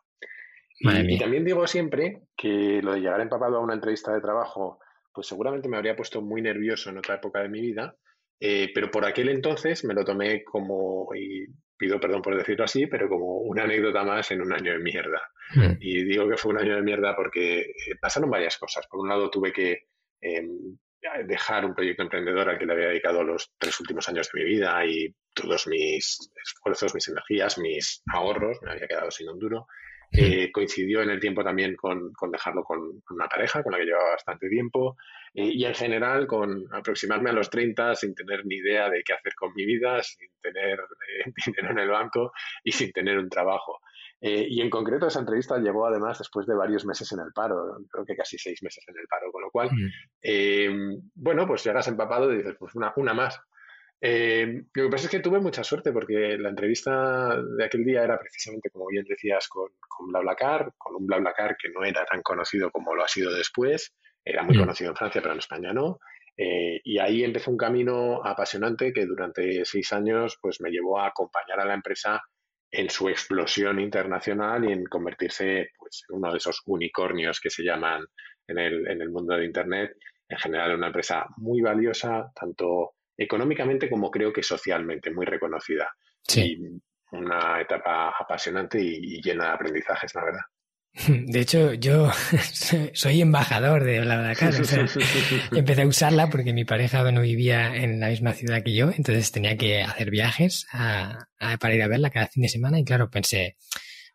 y, 0.79 1.17
también 1.17 1.45
digo 1.45 1.65
siempre 1.67 2.23
que 2.35 2.81
lo 2.81 2.93
de 2.93 2.99
llegar 2.99 3.21
empapado 3.21 3.57
a 3.57 3.61
una 3.61 3.73
entrevista 3.73 4.13
de 4.13 4.21
trabajo 4.21 4.79
pues 5.15 5.27
seguramente 5.27 5.69
me 5.69 5.77
habría 5.77 5.95
puesto 5.95 6.21
muy 6.21 6.41
nervioso 6.41 6.89
en 6.89 6.97
otra 6.97 7.15
época 7.15 7.41
de 7.41 7.49
mi 7.49 7.61
vida, 7.61 7.95
eh, 8.39 8.69
pero 8.73 8.91
por 8.91 9.05
aquel 9.05 9.29
entonces 9.29 9.85
me 9.85 9.93
lo 9.93 10.03
tomé 10.03 10.43
como, 10.43 11.09
y 11.15 11.45
pido 11.77 11.99
perdón 11.99 12.21
por 12.21 12.37
decirlo 12.37 12.65
así, 12.65 12.87
pero 12.87 13.07
como 13.07 13.37
una 13.39 13.63
anécdota 13.63 14.03
más 14.03 14.29
en 14.31 14.41
un 14.41 14.53
año 14.53 14.73
de 14.73 14.79
mierda. 14.79 15.21
Hmm. 15.53 15.77
Y 15.79 16.03
digo 16.03 16.27
que 16.27 16.37
fue 16.37 16.51
un 16.51 16.59
año 16.59 16.75
de 16.75 16.81
mierda 16.81 17.15
porque 17.15 17.61
eh, 17.61 17.95
pasaron 17.99 18.29
varias 18.29 18.57
cosas. 18.57 18.85
Por 18.87 18.99
un 18.99 19.09
lado 19.09 19.29
tuve 19.29 19.53
que 19.53 19.87
em, 20.21 20.77
dejar 21.25 21.65
un 21.65 21.75
proyecto 21.75 22.03
emprendedor 22.03 22.49
al 22.49 22.57
que 22.57 22.65
le 22.65 22.73
había 22.73 22.87
dedicado 22.87 23.23
los 23.23 23.53
tres 23.57 23.79
últimos 23.79 24.07
años 24.09 24.29
de 24.31 24.43
mi 24.43 24.49
vida 24.49 24.85
y 24.85 25.15
todos 25.33 25.67
mis 25.67 26.31
esfuerzos, 26.43 26.95
mis 26.95 27.07
energías, 27.07 27.57
mis 27.57 28.01
ahorros, 28.11 28.57
me 28.63 28.71
había 28.71 28.87
quedado 28.87 29.11
sin 29.11 29.29
un 29.29 29.39
duro. 29.39 29.67
Eh, 30.17 30.51
coincidió 30.51 31.01
en 31.01 31.09
el 31.09 31.19
tiempo 31.19 31.43
también 31.43 31.75
con, 31.75 32.11
dejarlo 32.31 32.63
con, 32.63 33.01
una 33.09 33.27
pareja 33.27 33.63
con 33.63 33.71
la 33.71 33.77
que 33.77 33.85
llevaba 33.85 34.11
bastante 34.11 34.49
tiempo 34.49 34.97
eh, 35.33 35.49
y 35.53 35.65
en 35.65 35.73
general 35.73 36.27
con 36.27 36.65
aproximarme 36.71 37.29
a 37.29 37.33
los 37.33 37.49
30 37.49 37.95
sin 37.95 38.15
tener 38.15 38.45
ni 38.45 38.55
idea 38.55 38.89
de 38.89 39.03
qué 39.03 39.13
hacer 39.13 39.33
con 39.35 39.53
mi 39.55 39.65
vida, 39.65 40.01
sin 40.03 40.27
tener 40.41 40.79
eh, 40.79 41.31
dinero 41.45 41.71
en 41.71 41.79
el 41.79 41.89
banco 41.89 42.31
y 42.63 42.71
sin 42.71 42.91
tener 42.91 43.17
un 43.17 43.29
trabajo. 43.29 43.79
y 44.21 44.61
en 44.61 44.69
concreto 44.69 45.07
esa 45.07 45.19
entrevista 45.19 45.57
llegó 45.59 45.85
además 45.85 46.17
después 46.17 46.47
de 46.47 46.55
varios 46.55 46.85
meses 46.85 47.11
en 47.11 47.19
el 47.19 47.31
paro, 47.33 47.77
creo 47.91 48.05
que 48.05 48.15
casi 48.15 48.37
seis 48.37 48.63
meses 48.63 48.83
en 48.87 48.97
el 48.97 49.07
paro, 49.07 49.31
con 49.31 49.43
lo 49.43 49.51
cual, 49.51 49.69
bueno, 51.15 51.45
pues 51.45 51.63
llegas 51.63 51.87
empapado 51.87 52.31
y 52.31 52.37
dices, 52.37 52.55
pues 52.57 52.73
una, 52.75 52.93
una 52.95 53.13
más. 53.13 53.39
Eh, 54.01 54.63
lo 54.73 54.83
que 54.83 54.89
pasa 54.89 55.05
es 55.05 55.11
que 55.11 55.19
tuve 55.19 55.39
mucha 55.39 55.63
suerte 55.63 55.91
porque 55.91 56.37
la 56.37 56.49
entrevista 56.49 57.41
de 57.57 57.65
aquel 57.65 57.85
día 57.85 58.03
era 58.03 58.19
precisamente, 58.19 58.69
como 58.69 58.87
bien 58.87 59.05
decías, 59.07 59.47
con, 59.47 59.69
con 59.87 60.07
BlaBlaCar, 60.07 60.73
con 60.77 60.95
un 60.95 61.07
BlaBlaCar 61.07 61.55
que 61.57 61.69
no 61.69 61.83
era 61.83 62.05
tan 62.05 62.21
conocido 62.21 62.71
como 62.71 62.93
lo 62.93 63.03
ha 63.03 63.07
sido 63.07 63.33
después, 63.33 63.95
Era 64.23 64.43
muy 64.43 64.57
mm. 64.57 64.59
conocido 64.59 64.89
en 64.91 64.97
Francia, 64.97 65.21
pero 65.21 65.33
en 65.33 65.39
España 65.39 65.73
no. 65.73 65.99
Eh, 66.37 66.81
y 66.83 66.99
ahí 66.99 67.23
empezó 67.23 67.49
un 67.49 67.57
camino 67.57 68.21
apasionante 68.23 68.91
que 68.91 69.05
durante 69.05 69.63
seis 69.63 69.93
años 69.93 70.37
pues, 70.41 70.59
me 70.59 70.69
llevó 70.69 70.99
a 70.99 71.07
acompañar 71.07 71.61
a 71.61 71.65
la 71.65 71.73
empresa 71.73 72.21
en 72.71 72.89
su 72.89 73.07
explosión 73.07 73.79
internacional 73.79 74.65
y 74.65 74.73
en 74.73 74.83
convertirse 74.85 75.69
pues, 75.77 76.03
en 76.09 76.17
uno 76.17 76.31
de 76.31 76.37
esos 76.37 76.61
unicornios 76.65 77.39
que 77.39 77.49
se 77.49 77.63
llaman 77.63 78.03
en 78.47 78.57
el, 78.57 78.87
en 78.87 79.01
el 79.01 79.09
mundo 79.09 79.35
de 79.35 79.45
Internet. 79.45 79.95
En 80.27 80.37
general, 80.37 80.75
una 80.75 80.87
empresa 80.87 81.25
muy 81.37 81.61
valiosa, 81.61 82.31
tanto 82.35 82.95
económicamente 83.17 83.89
como 83.89 84.11
creo 84.11 84.31
que 84.31 84.43
socialmente, 84.43 85.11
muy 85.11 85.25
reconocida. 85.25 85.89
Sí. 86.23 86.57
Y 86.57 87.15
una 87.15 87.61
etapa 87.61 88.13
apasionante 88.19 88.81
y 88.81 89.21
llena 89.21 89.45
de 89.45 89.51
aprendizajes, 89.51 90.13
la 90.15 90.25
verdad. 90.25 90.41
De 91.07 91.41
hecho, 91.41 91.73
yo 91.73 92.11
soy 92.93 93.21
embajador 93.21 93.83
de 93.83 94.01
BlaBlaCar. 94.01 94.53
O 94.53 95.55
empecé 95.57 95.81
a 95.81 95.87
usarla 95.87 96.29
porque 96.29 96.53
mi 96.53 96.65
pareja 96.65 97.09
no 97.11 97.21
vivía 97.21 97.75
en 97.75 97.99
la 97.99 98.09
misma 98.09 98.33
ciudad 98.33 98.63
que 98.63 98.73
yo, 98.73 98.89
entonces 98.89 99.31
tenía 99.31 99.57
que 99.57 99.81
hacer 99.81 100.09
viajes 100.09 100.65
para 100.71 101.75
ir 101.75 101.83
a 101.83 101.87
verla 101.87 102.09
cada 102.09 102.27
fin 102.27 102.43
de 102.43 102.49
semana 102.49 102.79
y 102.79 102.85
claro, 102.85 103.09
pensé, 103.09 103.57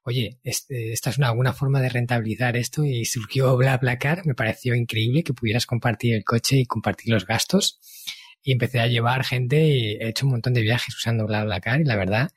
oye, 0.03 0.39
este, 0.43 0.93
esta 0.93 1.11
es 1.11 1.19
una 1.19 1.33
buena 1.33 1.53
forma 1.53 1.81
de 1.81 1.91
rentabilizar 1.91 2.57
esto 2.57 2.85
y 2.85 3.05
surgió 3.05 3.57
BlaBlaCar, 3.57 4.25
me 4.25 4.35
pareció 4.35 4.75
increíble 4.75 5.23
que 5.23 5.35
pudieras 5.35 5.67
compartir 5.67 6.15
el 6.15 6.25
coche 6.25 6.57
y 6.57 6.67
compartir 6.67 7.13
los 7.13 7.27
gastos 7.27 7.79
y 8.43 8.53
empecé 8.53 8.81
a 8.81 8.87
llevar 8.87 9.25
gente 9.25 9.63
y 9.67 9.97
he 9.97 10.09
hecho 10.09 10.27
un 10.27 10.33
montón 10.33 10.55
de 10.55 10.63
viajes 10.63 10.95
usando 10.97 11.27
BlaBlaCar 11.27 11.81
y 11.81 11.85
la 11.85 11.97
verdad 11.97 12.31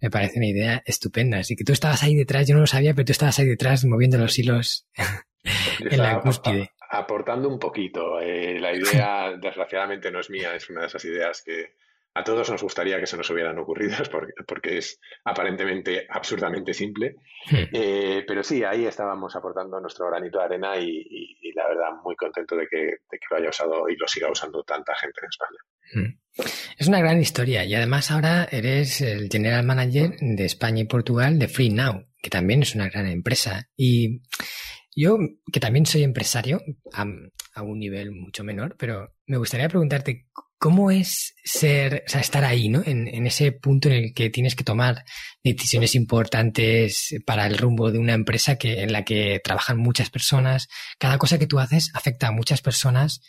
me 0.00 0.10
parece 0.10 0.38
una 0.38 0.46
idea 0.46 0.82
estupenda. 0.86 1.38
Así 1.38 1.56
que 1.56 1.64
tú 1.64 1.72
estabas 1.72 2.02
ahí 2.02 2.14
detrás, 2.14 2.48
yo 2.48 2.54
no 2.54 2.60
lo 2.60 2.66
sabía, 2.66 2.94
pero 2.94 3.06
tú 3.06 3.12
estabas 3.12 3.38
ahí 3.38 3.46
detrás 3.46 3.84
moviendo 3.84 4.18
los 4.18 4.38
hilos 4.38 4.86
en 5.80 5.98
la 5.98 6.20
cúspide. 6.20 6.72
Aportando 6.90 7.48
un 7.48 7.58
poquito. 7.58 8.20
Eh, 8.20 8.58
la 8.58 8.72
idea, 8.72 9.36
desgraciadamente, 9.40 10.10
no 10.10 10.20
es 10.20 10.30
mía, 10.30 10.54
es 10.54 10.68
una 10.70 10.82
de 10.82 10.86
esas 10.86 11.04
ideas 11.04 11.42
que 11.42 11.74
a 12.14 12.24
todos 12.24 12.50
nos 12.50 12.62
gustaría 12.62 12.98
que 12.98 13.06
se 13.06 13.16
nos 13.16 13.30
hubieran 13.30 13.58
ocurrido, 13.58 13.96
porque, 14.46 14.78
es 14.78 14.98
aparentemente 15.24 16.06
absurdamente 16.08 16.74
simple. 16.74 17.16
Hmm. 17.50 17.64
Eh, 17.72 18.24
pero 18.26 18.42
sí, 18.42 18.64
ahí 18.64 18.86
estábamos 18.86 19.34
aportando 19.36 19.80
nuestro 19.80 20.06
granito 20.08 20.38
de 20.38 20.44
arena 20.44 20.76
y, 20.78 21.28
la 21.54 21.68
verdad 21.68 21.90
muy 22.04 22.14
contento 22.16 22.56
de 22.56 22.66
que, 22.68 22.78
de 22.78 23.18
que, 23.18 23.26
lo 23.30 23.36
haya 23.36 23.50
usado 23.50 23.88
y 23.88 23.96
lo 23.96 24.06
siga 24.06 24.30
usando 24.30 24.62
tanta 24.62 24.94
gente 24.94 25.20
en 25.20 25.28
España. 25.28 25.58
Hmm. 25.92 26.20
Es 26.78 26.88
una 26.88 27.00
gran 27.00 27.20
historia 27.20 27.64
y 27.64 27.74
además 27.74 28.10
ahora 28.10 28.48
eres 28.50 29.00
el 29.00 29.28
general 29.28 29.64
manager 29.64 30.12
de 30.20 30.44
España 30.44 30.82
y 30.82 30.86
Portugal 30.86 31.38
de 31.38 31.48
Free 31.48 31.70
Now, 31.70 32.06
que 32.22 32.30
también 32.30 32.62
es 32.62 32.74
una 32.74 32.88
gran 32.88 33.06
empresa. 33.06 33.68
Y 33.76 34.22
yo, 35.00 35.18
que 35.52 35.60
también 35.60 35.86
soy 35.86 36.02
empresario, 36.02 36.60
a, 36.92 37.04
un 37.62 37.78
nivel 37.78 38.12
mucho 38.12 38.44
menor, 38.44 38.76
pero 38.78 39.14
me 39.26 39.36
gustaría 39.36 39.68
preguntarte 39.68 40.26
cómo 40.58 40.90
es 40.90 41.34
ser, 41.44 42.04
o 42.06 42.10
sea, 42.10 42.20
estar 42.20 42.44
ahí, 42.44 42.68
¿no? 42.68 42.82
En, 42.84 43.26
ese 43.26 43.52
punto 43.52 43.88
en 43.88 43.94
el 43.94 44.14
que 44.14 44.30
tienes 44.30 44.54
que 44.54 44.64
tomar 44.64 45.04
decisiones 45.42 45.94
importantes 45.94 47.14
para 47.26 47.46
el 47.46 47.58
rumbo 47.58 47.90
de 47.90 47.98
una 47.98 48.14
empresa 48.14 48.56
que, 48.56 48.82
en 48.82 48.92
la 48.92 49.04
que 49.04 49.40
trabajan 49.42 49.78
muchas 49.78 50.10
personas. 50.10 50.68
Cada 50.98 51.18
cosa 51.18 51.38
que 51.38 51.46
tú 51.46 51.58
haces 51.58 51.90
afecta 51.94 52.28
a 52.28 52.32
muchas 52.32 52.62
personas 52.62 53.20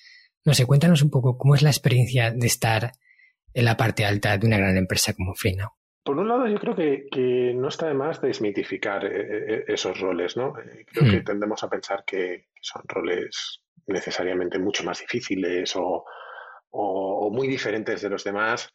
no 0.43 0.53
sé, 0.53 0.65
cuéntanos 0.65 1.01
un 1.03 1.11
poco 1.11 1.37
cómo 1.37 1.55
es 1.55 1.61
la 1.61 1.69
experiencia 1.69 2.31
de 2.31 2.47
estar 2.47 2.93
en 3.53 3.65
la 3.65 3.77
parte 3.77 4.05
alta 4.05 4.37
de 4.37 4.47
una 4.47 4.57
gran 4.57 4.77
empresa 4.77 5.13
como 5.13 5.35
FreeNow. 5.35 5.69
Por 6.03 6.17
un 6.17 6.27
lado, 6.27 6.47
yo 6.47 6.57
creo 6.59 6.75
que, 6.75 7.53
no 7.55 7.67
está 7.67 7.87
de 7.87 7.93
más 7.93 8.21
desmitificar 8.21 9.05
eh, 9.05 9.55
eh, 9.55 9.63
esos 9.67 9.99
roles, 9.99 10.35
¿no? 10.35 10.57
Eh, 10.59 10.85
creo 10.87 11.11
que 11.11 11.19
hmm. 11.21 11.23
tendemos 11.23 11.63
a 11.63 11.69
pensar 11.69 12.03
que 12.05 12.47
son 12.59 12.83
roles 12.87 13.61
necesariamente 13.87 14.57
mucho 14.59 14.83
más 14.83 14.99
difíciles 14.99 15.75
o, 15.75 16.05
o 16.71 17.29
muy 17.31 17.47
diferentes 17.47 18.01
de 18.01 18.09
los 18.09 18.23
demás 18.23 18.71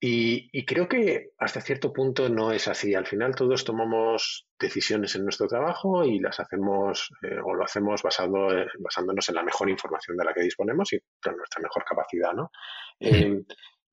y, 0.00 0.64
creo 0.64 0.88
que 0.88 1.30
hasta 1.38 1.60
cierto 1.60 1.92
punto 1.92 2.28
no 2.28 2.52
es 2.52 2.68
así. 2.68 2.94
Al 2.94 3.06
final 3.06 3.34
todos 3.34 3.64
tomamos 3.64 4.46
decisiones 4.58 5.16
en 5.16 5.24
nuestro 5.24 5.48
trabajo 5.48 6.04
y 6.04 6.20
las 6.20 6.38
hacemos 6.38 7.10
eh, 7.22 7.38
o 7.44 7.54
lo 7.54 7.64
hacemos 7.64 8.02
basado, 8.02 8.56
eh, 8.56 8.68
basándonos 8.78 9.28
en 9.28 9.34
la 9.34 9.42
mejor 9.42 9.68
información 9.68 10.16
de 10.16 10.24
la 10.24 10.32
que 10.32 10.42
disponemos 10.42 10.92
y 10.92 11.00
con 11.20 11.36
nuestra 11.36 11.60
mejor 11.60 11.84
capacidad. 11.84 12.32
¿no? 12.32 12.52
Em, 13.00 13.44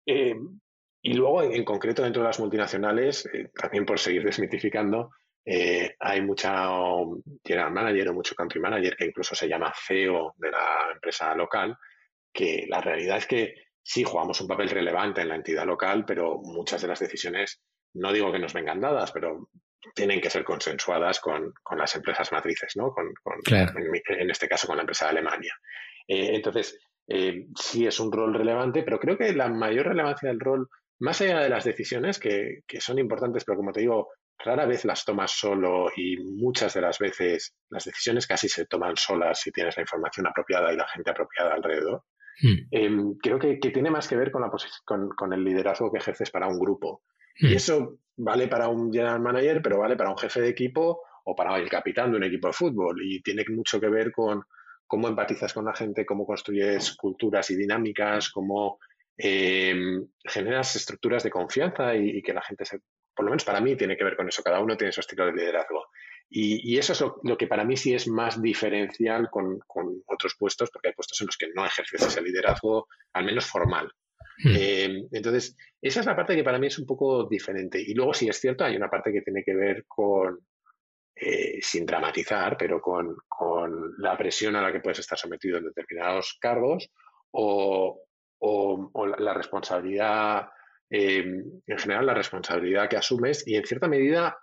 em, 0.05 0.59
y 1.07 1.13
luego, 1.13 1.43
en, 1.43 1.63
concreto, 1.63 2.01
dentro 2.01 2.21
de 2.23 2.29
las 2.29 2.39
multinacionales, 2.39 3.27
eh, 3.31 3.49
también 3.53 3.85
por 3.85 3.99
seguir 3.99 4.23
desmitificando, 4.23 5.11
hay 5.99 6.21
mucha 6.23 6.69
general 7.43 7.71
manager 7.71 8.09
o 8.09 8.13
mucho 8.13 8.33
country 8.33 8.59
manager 8.59 8.95
que 8.95 9.05
incluso 9.05 9.35
se 9.35 9.47
llama 9.47 9.71
CEO 9.75 10.33
de 10.37 10.49
la 10.49 10.89
empresa 10.91 11.35
local, 11.35 11.77
que 12.33 12.65
la 12.67 12.81
realidad 12.81 13.17
es 13.17 13.27
que 13.27 13.53
sí 13.83 14.03
jugamos 14.03 14.41
un 14.41 14.47
papel 14.47 14.69
relevante 14.69 15.21
en 15.21 15.29
la 15.29 15.35
entidad 15.35 15.65
local, 15.65 16.03
pero 16.05 16.39
muchas 16.41 16.81
de 16.81 16.87
las 16.87 16.99
decisiones, 16.99 17.61
no 17.93 18.11
digo 18.11 18.31
que 18.31 18.39
nos 18.39 18.53
vengan 18.53 18.81
dadas, 18.81 19.11
pero 19.11 19.49
tienen 19.93 20.19
que 20.19 20.31
ser 20.31 20.43
consensuadas 20.43 21.19
con, 21.19 21.53
las 21.77 21.95
empresas 21.95 22.31
matrices, 22.31 22.75
¿no? 22.75 22.91
Con, 22.91 23.13
en, 23.45 24.31
este 24.31 24.47
caso 24.47 24.65
con 24.65 24.77
la 24.77 24.81
empresa 24.81 25.05
de 25.05 25.11
Alemania. 25.11 25.53
Eh, 26.07 26.31
entonces, 26.33 26.79
eh, 27.07 27.45
sí 27.55 27.85
es 27.85 27.99
un 27.99 28.11
rol 28.11 28.33
relevante, 28.33 28.81
pero 28.81 28.99
creo 28.99 29.17
que 29.17 29.31
la 29.33 29.47
mayor 29.47 29.87
relevancia 29.87 30.29
del 30.29 30.39
rol, 30.39 30.67
más 30.99 31.21
allá 31.21 31.39
de 31.39 31.49
las 31.49 31.63
decisiones, 31.63 32.19
que, 32.19 32.61
que 32.67 32.81
son 32.81 32.99
importantes, 32.99 33.43
pero 33.43 33.57
como 33.57 33.71
te 33.71 33.81
digo, 33.81 34.09
rara 34.37 34.65
vez 34.65 34.85
las 34.85 35.05
tomas 35.05 35.31
solo 35.31 35.87
y 35.95 36.17
muchas 36.17 36.73
de 36.73 36.81
las 36.81 36.99
veces 36.99 37.55
las 37.69 37.85
decisiones 37.85 38.27
casi 38.27 38.49
se 38.49 38.65
toman 38.65 38.95
solas 38.95 39.39
si 39.39 39.51
tienes 39.51 39.75
la 39.77 39.83
información 39.83 40.27
apropiada 40.27 40.71
y 40.73 40.77
la 40.77 40.87
gente 40.87 41.11
apropiada 41.11 41.53
alrededor. 41.53 42.03
Hmm. 42.41 42.67
Em, 42.71 43.17
creo 43.17 43.39
que, 43.39 43.57
tiene 43.57 43.89
más 43.89 44.07
que 44.07 44.17
ver 44.17 44.31
con, 44.31 44.41
la 44.41 44.51
con, 44.83 45.09
con, 45.09 45.33
el 45.33 45.43
liderazgo 45.43 45.91
que 45.91 45.99
ejerces 45.99 46.31
para 46.31 46.47
un 46.47 46.59
grupo. 46.59 47.01
Y 47.37 47.47
hmm. 47.47 47.55
eso 47.55 47.99
vale 48.17 48.47
para 48.47 48.67
un 48.67 48.91
general 48.91 49.21
manager, 49.21 49.61
pero 49.61 49.79
vale 49.79 49.95
para 49.95 50.09
un 50.09 50.17
jefe 50.17 50.41
de 50.41 50.49
equipo 50.49 51.01
o 51.23 51.35
para 51.35 51.57
el 51.57 51.69
capitán 51.69 52.11
de 52.11 52.17
un 52.17 52.23
equipo 52.23 52.47
de 52.47 52.53
fútbol. 52.53 53.01
Y 53.03 53.21
tiene 53.21 53.43
mucho 53.49 53.79
que 53.79 53.89
ver 53.89 54.11
con 54.11 54.43
cómo 54.85 55.07
empatizas 55.07 55.53
con 55.53 55.65
la 55.65 55.73
gente, 55.73 56.05
cómo 56.05 56.25
construyes 56.25 56.95
culturas 56.95 57.49
y 57.49 57.55
dinámicas, 57.55 58.29
cómo 58.29 58.79
em, 59.17 60.07
generas 60.23 60.75
estructuras 60.75 61.23
de 61.23 61.29
confianza 61.29 61.95
y, 61.95 62.17
y, 62.17 62.21
que 62.21 62.33
la 62.33 62.41
gente 62.41 62.65
se... 62.65 62.79
Por 63.15 63.25
lo 63.25 63.31
menos 63.31 63.45
para 63.45 63.61
mí 63.61 63.75
tiene 63.75 63.95
que 63.95 64.03
ver 64.03 64.17
con 64.17 64.27
eso. 64.27 64.43
Cada 64.43 64.59
uno 64.59 64.75
tiene 64.75 64.91
su 64.91 64.99
estilo 64.99 65.25
de 65.25 65.33
liderazgo. 65.33 65.85
Y, 66.29 66.77
eso 66.77 66.93
es 66.93 67.03
lo, 67.23 67.37
que 67.37 67.47
para 67.47 67.63
mí 67.63 67.77
sí 67.77 67.93
es 67.93 68.07
más 68.07 68.41
diferencial 68.41 69.29
con, 69.29 69.59
otros 70.07 70.35
puestos, 70.37 70.69
porque 70.71 70.89
hay 70.89 70.93
puestos 70.93 71.21
en 71.21 71.27
los 71.27 71.37
que 71.37 71.47
no 71.53 71.65
ejerces 71.65 72.01
ese 72.01 72.21
liderazgo, 72.21 72.87
al 73.13 73.25
menos 73.25 73.45
formal. 73.45 73.91
Hmm. 74.43 74.55
Eh, 74.57 75.07
entonces, 75.11 75.55
esa 75.81 75.99
es 76.01 76.05
la 76.05 76.15
parte 76.15 76.35
que 76.35 76.43
para 76.43 76.59
mí 76.59 76.67
es 76.67 76.79
un 76.79 76.85
poco 76.85 77.27
diferente. 77.29 77.79
Y 77.79 77.93
luego, 77.93 78.13
sí 78.13 78.27
es 78.27 78.39
cierto, 78.39 78.65
hay 78.65 78.75
una 78.75 78.89
parte 78.89 79.13
que 79.13 79.21
tiene 79.21 79.43
que 79.43 79.55
ver 79.55 79.85
con, 79.87 80.39
eh, 81.15 81.59
sin 81.61 81.85
dramatizar, 81.85 82.57
pero 82.57 82.81
con, 82.81 83.15
la 83.99 84.17
presión 84.17 84.55
a 84.55 84.61
la 84.61 84.71
que 84.71 84.79
puedes 84.79 84.99
estar 84.99 85.17
sometido 85.17 85.57
en 85.57 85.65
determinados 85.65 86.37
cargos 86.41 86.89
o, 87.31 88.01
la, 89.17 89.33
responsabilidad, 89.33 90.49
eh, 90.89 91.43
en 91.65 91.77
general, 91.77 92.05
la 92.05 92.13
responsabilidad 92.13 92.89
que 92.89 92.97
asumes 92.97 93.47
y 93.47 93.55
en 93.55 93.65
cierta 93.65 93.87
medida 93.87 94.37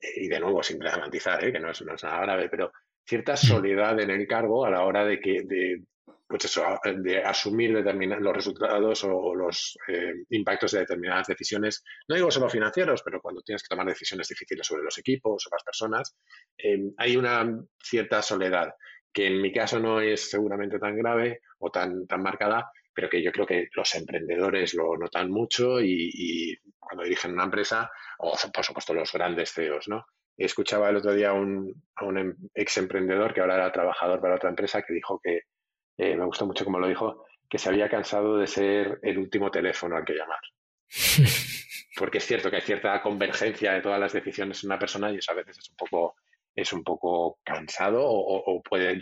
y 0.00 0.28
de 0.28 0.40
nuevo 0.40 0.62
sin 0.62 0.78
dramatizar, 0.78 1.44
¿eh? 1.44 1.52
que 1.52 1.60
no 1.60 1.70
es, 1.70 1.82
nada 1.82 2.20
grave, 2.22 2.48
pero 2.48 2.72
cierta 3.04 3.36
soledad 3.36 4.00
en 4.00 4.10
el 4.10 4.26
cargo 4.26 4.64
a 4.64 4.70
la 4.70 4.84
hora 4.84 5.04
de 5.04 5.20
que 5.20 5.42
de, 5.44 5.82
pues 6.26 6.44
eso, 6.44 6.64
de 6.84 7.18
asumir 7.22 7.70
los 7.70 8.34
resultados 8.34 9.04
o, 9.04 9.34
los 9.34 9.76
eh, 9.88 10.12
impactos 10.30 10.72
de 10.72 10.80
determinadas 10.80 11.26
decisiones, 11.26 11.82
no 12.08 12.14
digo 12.14 12.30
solo 12.30 12.48
financieros, 12.48 13.02
pero 13.02 13.20
cuando 13.20 13.42
tienes 13.42 13.62
que 13.62 13.74
tomar 13.74 13.86
decisiones 13.86 14.28
difíciles 14.28 14.66
sobre 14.66 14.84
los 14.84 14.96
equipos 14.98 15.46
o 15.46 15.50
las 15.54 15.64
personas, 15.64 16.16
eh, 16.56 16.78
hay 16.96 17.16
una 17.16 17.60
cierta 17.82 18.22
soledad 18.22 18.72
que 19.12 19.26
en 19.26 19.42
mi 19.42 19.52
caso 19.52 19.80
no 19.80 20.00
es 20.00 20.30
seguramente 20.30 20.78
tan 20.78 20.96
grave 20.96 21.40
o 21.58 21.70
tan, 21.70 22.06
tan 22.06 22.22
marcada, 22.22 22.70
pero 23.00 23.08
que 23.08 23.22
yo 23.22 23.32
creo 23.32 23.46
que 23.46 23.68
los 23.72 23.94
emprendedores 23.94 24.74
lo 24.74 24.94
notan 24.98 25.30
mucho 25.30 25.80
y, 25.80 26.54
cuando 26.78 27.02
dirigen 27.02 27.32
una 27.32 27.44
empresa, 27.44 27.90
o 28.18 28.36
por 28.52 28.62
supuesto 28.62 28.92
los 28.92 29.10
grandes 29.10 29.54
CEOs, 29.54 29.88
¿no? 29.88 30.04
Escuchaba 30.36 30.90
el 30.90 30.96
otro 30.96 31.14
día 31.14 31.32
un, 31.32 31.82
a 31.94 32.04
un 32.04 32.18
em, 32.18 32.36
ex 32.52 32.76
emprendedor 32.76 33.32
que 33.32 33.40
ahora 33.40 33.54
era 33.54 33.72
trabajador 33.72 34.20
para 34.20 34.34
otra 34.34 34.50
empresa 34.50 34.82
que 34.82 34.92
dijo 34.92 35.18
que, 35.24 35.44
eh, 35.96 36.14
me 36.14 36.26
gustó 36.26 36.44
mucho 36.44 36.62
como 36.66 36.78
lo 36.78 36.88
dijo, 36.88 37.24
que 37.48 37.56
se 37.56 37.70
había 37.70 37.88
cansado 37.88 38.36
de 38.36 38.46
ser 38.46 38.98
el 39.02 39.16
último 39.16 39.50
teléfono 39.50 39.96
al 39.96 40.04
que 40.04 40.16
llamar. 40.16 40.40
Porque 41.96 42.18
es 42.18 42.26
cierto 42.26 42.50
que 42.50 42.56
hay 42.56 42.62
cierta 42.62 43.00
convergencia 43.00 43.72
de 43.72 43.80
todas 43.80 43.98
las 43.98 44.12
decisiones 44.12 44.62
en 44.62 44.68
una 44.68 44.78
persona 44.78 45.10
y 45.10 45.16
eso 45.16 45.32
a 45.32 45.36
veces 45.36 45.56
es 45.56 45.70
un 45.70 45.76
poco 45.76 46.16
es 46.54 46.70
un 46.74 46.84
poco 46.84 47.38
cansado 47.44 48.02
o, 48.04 48.62
puede 48.62 48.98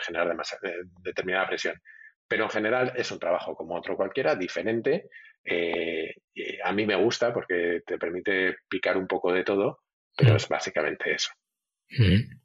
generar 0.00 0.36
eh, 0.62 0.72
determinada 1.04 1.46
presión 1.46 1.80
pero 2.32 2.44
en 2.44 2.50
general 2.50 2.94
es 2.96 3.12
un 3.12 3.18
trabajo 3.18 3.54
como 3.54 3.76
otro 3.76 3.94
cualquiera, 3.94 4.34
diferente. 4.34 5.10
Eh, 5.44 6.14
a 6.64 6.72
mí 6.72 6.86
me 6.86 6.96
gusta 6.96 7.30
porque 7.30 7.82
te 7.86 7.98
permite 7.98 8.56
picar 8.70 8.96
un 8.96 9.06
poco 9.06 9.34
de 9.34 9.44
todo, 9.44 9.80
pero 10.16 10.32
mm. 10.32 10.36
es 10.36 10.48
básicamente 10.48 11.12
eso. 11.12 11.28
Mm. 11.90 12.38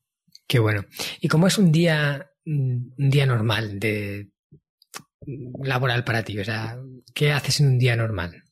Qué 0.46 0.60
bueno. 0.60 0.84
¿Y 1.22 1.30
cómo 1.30 1.48
es 1.48 1.58
un 1.58 1.72
día 1.72 2.30
un 2.46 2.94
día 2.98 3.26
normal 3.26 3.80
de 3.80 4.28
laboral 5.64 6.04
para 6.04 6.22
ti? 6.22 6.38
O 6.38 6.44
sea, 6.44 6.78
¿qué 7.16 7.32
haces 7.32 7.62
en 7.62 7.68
un 7.68 7.80
día 7.80 7.96
normal? 7.96 8.44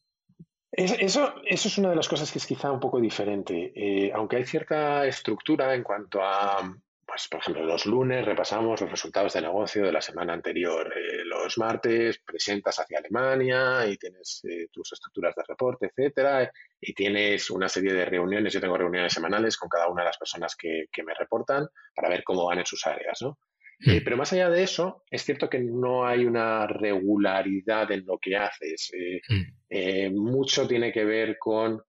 Eso, 0.71 1.35
eso 1.45 1.67
es 1.67 1.77
una 1.77 1.89
de 1.89 1.97
las 1.97 2.07
cosas 2.07 2.31
que 2.31 2.39
es 2.39 2.45
quizá 2.45 2.71
un 2.71 2.79
poco 2.79 3.01
diferente. 3.01 3.73
Eh, 3.75 4.09
aunque 4.15 4.37
hay 4.37 4.45
cierta 4.45 5.05
estructura 5.05 5.75
en 5.75 5.83
cuanto 5.83 6.21
a 6.23 6.77
pues, 7.05 7.27
por 7.27 7.39
ejemplo, 7.39 7.63
los 7.63 7.85
lunes 7.85 8.25
repasamos 8.25 8.81
los 8.81 8.89
resultados 8.89 9.33
de 9.33 9.41
negocio 9.41 9.85
de 9.85 9.91
la 9.91 10.01
semana 10.01 10.33
anterior. 10.33 10.91
Eh, 10.95 11.23
los 11.23 11.57
martes 11.57 12.19
presentas 12.19 12.79
hacia 12.79 12.97
Alemania 12.97 13.85
y 13.85 13.97
tienes 13.97 14.41
eh, 14.43 14.67
tus 14.71 14.93
estructuras 14.93 15.35
de 15.35 15.43
reporte, 15.47 15.87
etcétera, 15.87 16.51
y 16.81 16.93
tienes 16.93 17.51
una 17.51 17.69
serie 17.69 17.93
de 17.93 18.05
reuniones. 18.05 18.53
Yo 18.53 18.59
tengo 18.59 18.77
reuniones 18.77 19.13
semanales 19.13 19.55
con 19.55 19.69
cada 19.69 19.87
una 19.87 20.01
de 20.01 20.07
las 20.07 20.17
personas 20.17 20.55
que, 20.55 20.87
me 21.05 21.13
reportan 21.13 21.67
para 21.93 22.09
ver 22.09 22.23
cómo 22.23 22.45
van 22.45 22.59
en 22.59 22.65
sus 22.65 22.87
áreas, 22.87 23.21
¿no? 23.21 23.37
Eh, 23.85 23.99
mm. 23.99 24.03
pero 24.03 24.17
más 24.17 24.33
allá 24.33 24.49
de 24.49 24.63
eso, 24.63 25.03
es 25.11 25.23
cierto 25.23 25.47
que 25.47 25.59
no 25.59 26.07
hay 26.07 26.25
una 26.25 26.65
regularidad 26.65 27.91
en 27.91 28.05
lo 28.05 28.17
que 28.17 28.35
haces. 28.35 28.91
Mm. 29.29 30.15
mucho 30.15 30.67
tiene 30.67 30.91
que 30.91 31.05
ver 31.05 31.37
con 31.37 31.83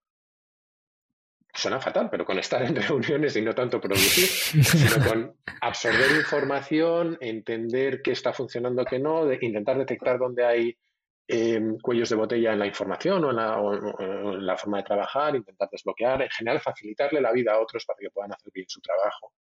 suena 1.57 1.79
fatal, 1.79 2.07
pero 2.09 2.23
con 2.25 2.37
estar 2.37 2.61
en 2.61 2.75
reuniones 2.87 3.35
y 3.35 3.41
no 3.41 3.53
tanto 3.53 3.81
producir, 3.81 4.27
sino 4.63 5.05
con 5.05 5.35
absorber 5.61 6.11
información, 6.11 7.17
entender 7.19 8.01
qué 8.01 8.11
está 8.11 8.31
funcionando, 8.31 8.85
qué 8.85 8.99
no, 8.99 9.25
de 9.25 9.39
intentar 9.41 9.77
detectar 9.77 10.19
dónde 10.19 10.45
hay 10.45 10.77
em, 11.27 11.77
cuellos 11.79 12.09
de 12.09 12.15
botella 12.15 12.53
en 12.53 12.59
la 12.59 12.67
información 12.67 13.23
o 13.25 13.31
en 13.31 14.45
la, 14.45 14.55
forma 14.57 14.77
de 14.77 14.83
trabajar, 14.83 15.35
intentar 15.35 15.67
desbloquear, 15.71 16.21
en 16.21 16.29
general 16.29 16.61
facilitarle 16.61 17.19
la 17.19 17.31
vida 17.31 17.53
a 17.53 17.59
otros 17.59 17.85
para 17.85 17.97
que 17.99 18.11
puedan 18.11 18.31
hacer 18.31 18.51
bien 18.53 18.67
su 18.69 18.79
trabajo. 18.79 19.33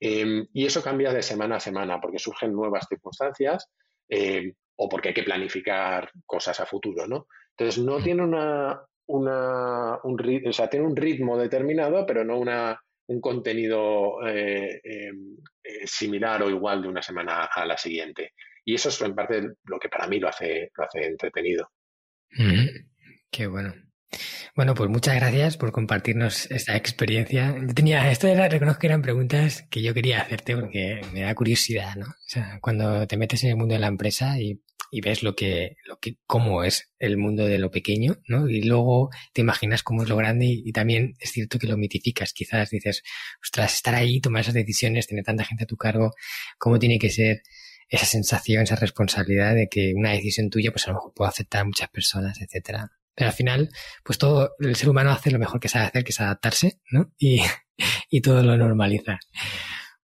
Em, 0.00 0.46
y 0.52 0.66
eso 0.66 0.82
cambia 0.82 1.12
de 1.12 1.22
semana 1.22 1.56
a 1.56 1.60
semana 1.60 2.00
porque 2.00 2.18
surgen 2.18 2.52
nuevas 2.52 2.86
circunstancias 2.88 3.70
em, 4.08 4.52
o 4.76 4.88
porque 4.88 5.08
hay 5.08 5.14
que 5.14 5.22
planificar 5.22 6.10
cosas 6.26 6.58
a 6.58 6.66
futuro, 6.66 7.06
¿no? 7.06 7.28
Entonces, 7.56 7.82
no 7.82 8.00
mm. 8.00 8.02
tiene 8.02 8.22
una, 8.24 8.82
una, 9.12 9.98
un, 10.04 10.42
o 10.46 10.52
sea, 10.52 10.68
tiene 10.68 10.86
un 10.86 10.96
ritmo 10.96 11.36
determinado, 11.36 12.06
pero 12.06 12.24
no 12.24 12.38
una, 12.38 12.80
un 13.08 13.20
contenido 13.20 14.26
eh, 14.26 14.80
em, 14.82 15.36
eh, 15.62 15.86
similar 15.86 16.42
o 16.42 16.50
igual 16.50 16.82
de 16.82 16.88
una 16.88 17.02
semana 17.02 17.44
a 17.44 17.66
la 17.66 17.76
siguiente. 17.76 18.32
Y 18.64 18.74
eso 18.74 18.88
es 18.88 19.00
en 19.02 19.14
parte 19.14 19.42
lo 19.64 19.78
que 19.78 19.88
para 19.88 20.06
mí 20.06 20.18
lo 20.18 20.28
hace, 20.28 20.70
lo 20.76 20.84
hace 20.84 21.06
entretenido. 21.06 21.70
Qué 23.30 23.46
bueno. 23.46 23.74
Bueno, 24.54 24.74
pues 24.74 24.90
muchas 24.90 25.14
gracias 25.14 25.56
por 25.56 25.72
compartirnos 25.72 26.50
esta 26.50 26.76
experiencia. 26.76 27.56
Yo 27.58 27.74
tenía, 27.74 28.10
esto 28.10 28.28
era, 28.28 28.48
reconozco 28.48 28.80
que 28.80 28.86
eran 28.88 29.00
preguntas 29.00 29.66
que 29.70 29.80
yo 29.82 29.94
quería 29.94 30.20
hacerte 30.20 30.54
porque 30.54 31.00
me 31.12 31.22
da 31.22 31.34
curiosidad, 31.34 31.96
¿no? 31.96 32.06
O 32.06 32.28
sea, 32.28 32.58
cuando 32.60 33.06
te 33.06 33.16
metes 33.16 33.42
en 33.44 33.50
el 33.50 33.56
mundo 33.56 33.74
de 33.74 33.80
la 33.80 33.86
empresa 33.86 34.38
y 34.38 34.62
y 34.94 35.00
ves 35.00 35.22
lo 35.22 35.34
que, 35.34 35.78
lo 35.86 35.98
que, 35.98 36.18
cómo 36.26 36.64
es 36.64 36.92
el 36.98 37.16
mundo 37.16 37.46
de 37.46 37.58
lo 37.58 37.70
pequeño, 37.70 38.18
¿no? 38.28 38.46
Y 38.46 38.60
luego 38.62 39.08
te 39.32 39.40
imaginas 39.40 39.82
cómo 39.82 40.02
es 40.02 40.08
lo 40.10 40.16
grande 40.16 40.44
y, 40.44 40.70
también 40.70 41.14
es 41.18 41.32
cierto 41.32 41.58
que 41.58 41.66
lo 41.66 41.78
mitificas. 41.78 42.34
Quizás 42.34 42.68
dices, 42.68 43.02
ostras, 43.42 43.72
estar 43.72 43.94
ahí, 43.94 44.20
tomar 44.20 44.42
esas 44.42 44.52
decisiones, 44.52 45.06
tener 45.06 45.24
tanta 45.24 45.44
gente 45.44 45.64
a 45.64 45.66
tu 45.66 45.78
cargo, 45.78 46.12
cómo 46.58 46.78
tiene 46.78 46.98
que 46.98 47.08
ser 47.08 47.42
esa 47.88 48.04
sensación, 48.04 48.64
esa 48.64 48.76
responsabilidad 48.76 49.54
de 49.54 49.68
que 49.68 49.94
una 49.96 50.10
decisión 50.10 50.50
tuya, 50.50 50.72
pues 50.72 50.86
a 50.86 50.90
lo 50.90 50.96
mejor 50.96 51.14
puede 51.14 51.30
afectar 51.30 51.62
a 51.62 51.64
muchas 51.64 51.88
personas, 51.88 52.42
etcétera. 52.42 52.92
Pero 53.14 53.28
al 53.28 53.34
final, 53.34 53.70
pues 54.04 54.18
todo, 54.18 54.54
el 54.58 54.76
ser 54.76 54.88
humano 54.88 55.10
hace 55.10 55.30
lo 55.30 55.38
mejor 55.38 55.60
que 55.60 55.68
sabe 55.68 55.86
hacer, 55.86 56.04
que 56.04 56.12
es 56.12 56.20
adaptarse, 56.20 56.80
¿no? 56.90 57.12
Y, 57.18 57.42
y 58.10 58.20
todo 58.20 58.42
lo 58.42 58.56
normaliza. 58.56 59.18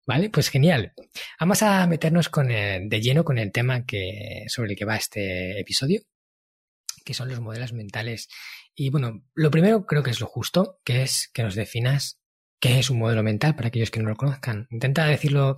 Vale, 0.06 0.30
pues 0.30 0.50
genial. 0.50 0.94
Vamos 1.40 1.62
a 1.64 1.86
meternos 1.86 2.30
con 2.30 2.48
de 2.48 3.02
lleno 3.02 3.26
con 3.26 3.38
el 3.38 3.52
tema 3.52 3.86
que, 3.86 4.46
sobre 4.48 4.72
el 4.72 4.78
que 4.78 4.86
va 4.86 4.96
este 4.96 5.60
episodio, 5.60 6.02
que 7.04 7.14
son 7.14 7.28
los 7.28 7.42
modelos 7.42 7.74
mentales. 7.74 8.30
Y 8.74 8.90
bueno, 8.90 9.26
lo 9.34 9.52
primero 9.52 9.86
creo 9.86 10.04
que 10.04 10.12
es 10.12 10.22
lo 10.22 10.28
justo, 10.28 10.80
que 10.86 11.02
es 11.04 11.30
que 11.34 11.44
nos 11.44 11.56
definas 11.56 12.22
qué 12.62 12.80
es 12.80 12.90
un 12.90 13.00
modelo 13.00 13.22
mental 13.22 13.56
para 13.56 13.68
aquellos 13.68 13.92
que 13.92 14.00
no 14.00 14.10
lo 14.10 14.16
conozcan. 14.16 14.68
Intenta 14.72 15.06
decirlo 15.06 15.58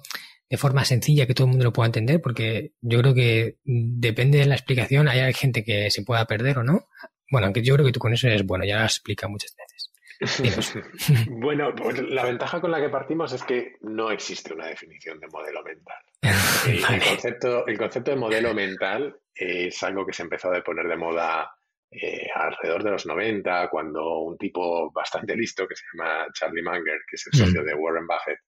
de 0.49 0.57
forma 0.57 0.83
sencilla 0.83 1.27
que 1.27 1.35
todo 1.35 1.45
el 1.45 1.51
mundo 1.51 1.65
lo 1.65 1.73
pueda 1.73 1.85
entender, 1.85 2.19
porque 2.19 2.73
yo 2.81 2.99
creo 2.99 3.13
que 3.13 3.57
depende 3.63 4.39
de 4.39 4.47
la 4.47 4.55
explicación, 4.55 5.07
hay 5.07 5.31
gente 5.33 5.63
que 5.63 5.91
se 5.91 6.01
pueda 6.01 6.25
perder 6.25 6.57
o 6.57 6.63
no. 6.63 6.87
Bueno, 7.29 7.45
aunque 7.45 7.61
yo 7.61 7.75
creo 7.75 7.85
que 7.85 7.91
tú 7.91 7.99
con 7.99 8.13
eso 8.13 8.27
eres 8.27 8.45
bueno, 8.45 8.65
ya 8.65 8.79
lo 8.79 8.85
has 8.85 8.95
explicado 8.95 9.31
muchas 9.31 9.55
veces. 9.55 9.89
bueno, 11.29 11.73
pues 11.73 12.01
la 12.01 12.25
ventaja 12.25 12.59
con 12.59 12.71
la 12.71 12.81
que 12.81 12.89
partimos 12.89 13.31
es 13.31 13.43
que 13.43 13.77
no 13.81 14.11
existe 14.11 14.53
una 14.53 14.67
definición 14.67 15.19
de 15.19 15.27
modelo 15.27 15.63
mental. 15.63 16.03
El, 16.67 17.01
concepto, 17.01 17.65
el 17.67 17.77
concepto 17.77 18.11
de 18.11 18.17
modelo 18.17 18.53
mental 18.53 19.17
es 19.33 19.81
algo 19.83 20.05
que 20.05 20.11
se 20.11 20.23
empezó 20.23 20.53
a 20.53 20.61
poner 20.61 20.87
de 20.87 20.97
moda 20.97 21.49
eh, 21.89 22.27
alrededor 22.35 22.83
de 22.83 22.91
los 22.91 23.05
90, 23.05 23.69
cuando 23.69 24.19
un 24.19 24.37
tipo 24.37 24.91
bastante 24.91 25.35
listo 25.35 25.65
que 25.65 25.75
se 25.75 25.85
llama 25.93 26.27
Charlie 26.33 26.61
Munger, 26.61 26.99
que 27.09 27.15
es 27.15 27.27
el 27.31 27.39
socio 27.39 27.61
mm. 27.61 27.65
de 27.65 27.73
Warren 27.73 28.05
Buffett, 28.05 28.39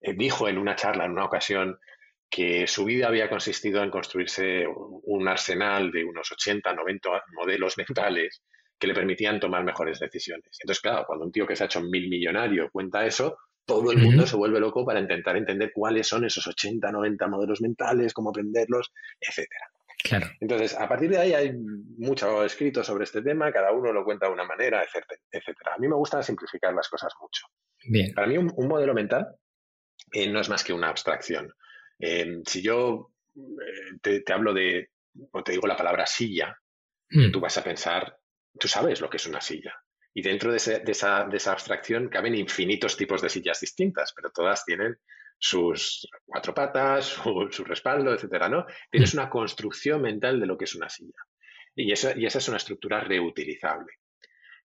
eh, 0.00 0.14
dijo 0.14 0.48
en 0.48 0.58
una 0.58 0.76
charla, 0.76 1.04
en 1.04 1.12
una 1.12 1.24
ocasión, 1.24 1.78
que 2.36 2.66
su 2.66 2.84
vida 2.84 3.08
había 3.08 3.30
consistido 3.30 3.82
en 3.82 3.90
construirse 3.90 4.66
un 4.66 5.26
arsenal 5.26 5.90
de 5.90 6.04
unos 6.04 6.30
80, 6.30 6.70
90 6.70 7.24
modelos 7.32 7.78
mentales 7.78 8.42
que 8.78 8.86
le 8.86 8.92
permitían 8.92 9.40
tomar 9.40 9.64
mejores 9.64 9.98
decisiones. 9.98 10.58
Entonces, 10.60 10.82
claro, 10.82 11.04
cuando 11.06 11.24
un 11.24 11.32
tío 11.32 11.46
que 11.46 11.56
se 11.56 11.62
ha 11.62 11.66
hecho 11.66 11.80
mil 11.80 12.10
millonario 12.10 12.68
cuenta 12.70 13.06
eso, 13.06 13.38
todo 13.64 13.90
el 13.90 13.96
mundo 13.96 14.26
se 14.26 14.36
vuelve 14.36 14.60
loco 14.60 14.84
para 14.84 15.00
intentar 15.00 15.38
entender 15.38 15.72
cuáles 15.72 16.08
son 16.08 16.26
esos 16.26 16.46
80, 16.46 16.92
90 16.92 17.26
modelos 17.26 17.62
mentales, 17.62 18.12
cómo 18.12 18.28
aprenderlos, 18.28 18.92
etcétera. 19.18 19.70
Claro. 20.04 20.26
Entonces, 20.38 20.78
a 20.78 20.86
partir 20.86 21.08
de 21.08 21.16
ahí 21.16 21.32
hay 21.32 21.54
mucho 21.54 22.44
escrito 22.44 22.84
sobre 22.84 23.04
este 23.04 23.22
tema, 23.22 23.50
cada 23.50 23.72
uno 23.72 23.94
lo 23.94 24.04
cuenta 24.04 24.26
de 24.26 24.34
una 24.34 24.44
manera, 24.44 24.84
etcétera. 24.84 25.74
A 25.74 25.78
mí 25.78 25.88
me 25.88 25.96
gusta 25.96 26.22
simplificar 26.22 26.74
las 26.74 26.90
cosas 26.90 27.14
mucho. 27.18 27.46
Bien. 27.88 28.12
Para 28.12 28.26
mí, 28.26 28.36
un, 28.36 28.68
modelo 28.68 28.92
mental 28.92 29.26
eh, 30.12 30.28
no 30.28 30.38
es 30.38 30.50
más 30.50 30.62
que 30.62 30.74
una 30.74 30.90
abstracción. 30.90 31.50
Eh, 31.98 32.42
si 32.46 32.62
yo 32.62 33.12
eh, 33.34 34.20
te, 34.24 34.32
hablo 34.32 34.52
de, 34.52 34.90
o 35.32 35.42
te 35.42 35.52
digo 35.52 35.66
la 35.66 35.76
palabra 35.76 36.06
silla, 36.06 36.56
mm. 37.10 37.30
tú 37.30 37.40
vas 37.40 37.56
a 37.58 37.64
pensar 37.64 38.18
tú 38.58 38.68
sabes 38.68 39.00
lo 39.00 39.10
que 39.10 39.16
es 39.16 39.26
una 39.26 39.40
silla. 39.40 39.74
Y 40.14 40.22
dentro 40.22 40.50
de, 40.50 40.56
esa, 40.56 41.20
abstracción 41.20 42.08
caben 42.08 42.34
infinitos 42.34 42.96
tipos 42.96 43.20
de 43.20 43.28
sillas 43.28 43.60
distintas, 43.60 44.12
pero 44.14 44.30
todas 44.30 44.64
tienen 44.64 44.96
sus 45.38 46.08
cuatro 46.24 46.54
patas, 46.54 47.04
su, 47.50 47.64
respaldo, 47.64 48.14
etcétera, 48.14 48.48
¿no? 48.48 48.64
Tienes 48.90 49.12
una 49.12 49.28
construcción 49.28 50.00
mental 50.00 50.40
de 50.40 50.46
lo 50.46 50.56
que 50.56 50.64
es 50.64 50.74
una 50.74 50.88
silla. 50.88 51.20
Y, 51.74 51.92
esa 51.92 52.12
es 52.14 52.48
una 52.48 52.56
estructura 52.56 53.00
reutilizable. 53.00 53.92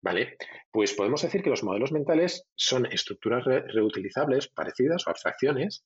¿Vale? 0.02 0.36
Pues 0.70 0.92
podemos 0.92 1.22
decir 1.22 1.42
que 1.42 1.50
los 1.50 1.64
modelos 1.64 1.90
mentales 1.90 2.46
son 2.54 2.86
estructuras 2.86 3.44
reutilizables, 3.44 4.48
parecidas 4.48 5.06
o 5.06 5.10
abstracciones, 5.10 5.84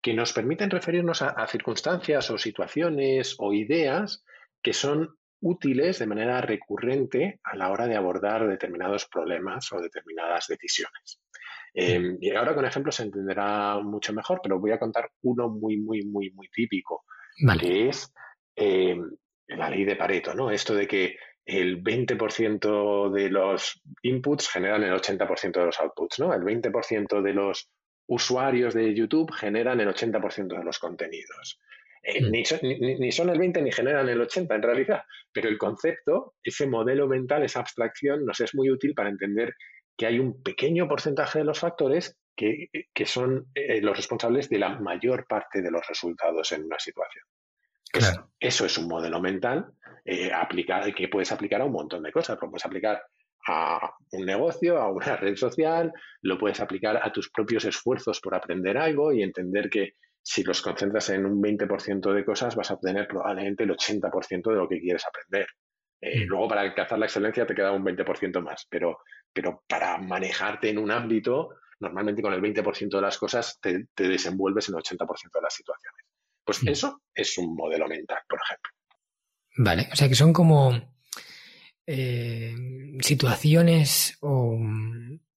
que 0.00 0.14
nos 0.14 0.32
permiten 0.32 0.70
referirnos 0.70 1.22
a 1.22 1.46
circunstancias 1.46 2.30
o 2.30 2.38
situaciones 2.38 3.34
o 3.38 3.52
ideas 3.52 4.24
que 4.62 4.72
son 4.72 5.18
útiles 5.40 5.98
de 5.98 6.06
manera 6.06 6.40
recurrente 6.40 7.40
a 7.44 7.56
la 7.56 7.70
hora 7.70 7.86
de 7.86 7.96
abordar 7.96 8.46
determinados 8.48 9.06
problemas 9.06 9.72
o 9.72 9.80
determinadas 9.80 10.46
decisiones. 10.48 11.20
Em, 11.74 12.16
y 12.20 12.34
ahora 12.34 12.54
con 12.54 12.64
ejemplos 12.64 12.96
se 12.96 13.04
entenderá 13.04 13.78
mucho 13.78 14.12
mejor, 14.12 14.40
pero 14.42 14.58
voy 14.58 14.72
a 14.72 14.78
contar 14.78 15.10
uno 15.22 15.48
muy, 15.48 15.76
muy, 15.76 16.02
muy, 16.04 16.30
muy 16.30 16.48
típico, 16.48 17.04
que 17.60 17.88
es 17.88 18.12
em, 18.56 19.10
la 19.46 19.70
ley 19.70 19.84
de 19.84 19.96
Pareto, 19.96 20.34
¿no? 20.34 20.50
Esto 20.50 20.74
de 20.74 20.88
que 20.88 21.16
el 21.44 21.82
20% 21.82 23.10
de 23.10 23.30
los 23.30 23.80
inputs 24.02 24.48
generan 24.48 24.82
el 24.82 24.92
80% 24.92 25.60
de 25.60 25.66
los 25.66 25.80
outputs, 25.80 26.18
¿no? 26.18 26.34
El 26.34 26.42
20% 26.42 27.22
de 27.22 27.32
los 27.32 27.70
usuarios 28.08 28.74
de 28.74 28.94
YouTube 28.94 29.32
generan 29.32 29.80
el 29.80 29.88
80% 29.88 30.58
de 30.58 30.64
los 30.64 30.78
contenidos. 30.78 31.60
Eh, 32.02 32.22
mm. 32.22 32.30
ni, 32.30 33.12
son, 33.12 33.28
el 33.28 33.38
20 33.38 33.62
ni 33.62 33.72
generan 33.72 34.08
el 34.08 34.20
80 34.20 34.54
en 34.54 34.62
realidad, 34.62 35.02
pero 35.32 35.48
el 35.48 35.58
concepto, 35.58 36.34
ese 36.42 36.66
modelo 36.66 37.06
mental, 37.06 37.44
esa 37.44 37.60
abstracción, 37.60 38.24
nos 38.24 38.40
es 38.40 38.54
muy 38.54 38.70
útil 38.70 38.94
para 38.94 39.10
entender 39.10 39.54
que 39.96 40.06
hay 40.06 40.18
un 40.18 40.42
pequeño 40.42 40.88
porcentaje 40.88 41.40
de 41.40 41.44
los 41.44 41.58
factores 41.58 42.16
que, 42.34 42.70
son 43.04 43.48
eh, 43.54 43.80
los 43.80 43.96
responsables 43.96 44.48
de 44.48 44.60
la 44.60 44.78
mayor 44.78 45.26
parte 45.26 45.60
de 45.60 45.72
los 45.72 45.86
resultados 45.86 46.52
en 46.52 46.64
una 46.64 46.78
situación. 46.78 47.24
eso 48.38 48.64
es 48.64 48.78
un 48.78 48.86
modelo 48.86 49.20
mental 49.20 49.72
eh, 50.04 50.30
que 50.96 51.08
puedes 51.08 51.32
aplicar 51.32 51.60
a 51.60 51.64
un 51.64 51.72
montón 51.72 52.04
de 52.04 52.12
cosas. 52.12 52.38
Lo 52.40 52.48
puedes 52.48 52.64
aplicar 52.64 53.02
a 53.48 53.94
un 54.12 54.26
negocio, 54.26 54.78
a 54.78 54.92
una 54.92 55.16
red 55.16 55.36
social, 55.36 55.92
lo 56.22 56.38
puedes 56.38 56.60
aplicar 56.60 57.00
a 57.02 57.10
tus 57.10 57.30
propios 57.30 57.64
esfuerzos 57.64 58.20
por 58.20 58.34
aprender 58.34 58.76
algo 58.76 59.12
y 59.12 59.22
entender 59.22 59.70
que 59.70 59.94
si 60.22 60.44
los 60.44 60.60
concentras 60.60 61.08
en 61.10 61.24
un 61.24 61.42
20% 61.42 62.12
de 62.12 62.24
cosas, 62.24 62.54
vas 62.54 62.70
a 62.70 62.74
obtener 62.74 63.08
probablemente 63.08 63.64
el 63.64 63.70
80% 63.70 64.50
de 64.50 64.56
lo 64.56 64.68
que 64.68 64.78
quieres 64.78 65.06
aprender. 65.06 65.46
Eh, 66.00 66.24
mm. 66.24 66.28
Luego, 66.28 66.48
para 66.48 66.60
alcanzar 66.60 66.98
la 66.98 67.06
excelencia, 67.06 67.46
te 67.46 67.54
queda 67.54 67.72
un 67.72 67.82
20% 67.84 68.42
más, 68.42 68.66
pero, 68.68 68.98
pero 69.32 69.62
para 69.66 69.96
manejarte 69.96 70.68
en 70.68 70.78
un 70.78 70.90
ámbito, 70.90 71.54
normalmente 71.80 72.20
con 72.20 72.34
el 72.34 72.42
20% 72.42 72.90
de 72.90 73.00
las 73.00 73.16
cosas 73.16 73.58
te, 73.60 73.86
desenvuelves 73.96 74.68
en 74.68 74.74
el 74.74 74.82
80% 74.82 75.32
de 75.32 75.42
las 75.42 75.54
situaciones. 75.54 76.04
Pues 76.44 76.62
mm. 76.62 76.68
eso 76.68 77.02
es 77.14 77.38
un 77.38 77.54
modelo 77.54 77.88
mental, 77.88 78.18
por 78.28 78.38
ejemplo. 78.44 78.70
Vale, 79.56 79.88
o 79.90 79.96
sea 79.96 80.08
que 80.08 80.14
son 80.14 80.32
como 80.32 80.97
eh, 81.90 82.54
situaciones 83.00 84.18
o 84.20 84.58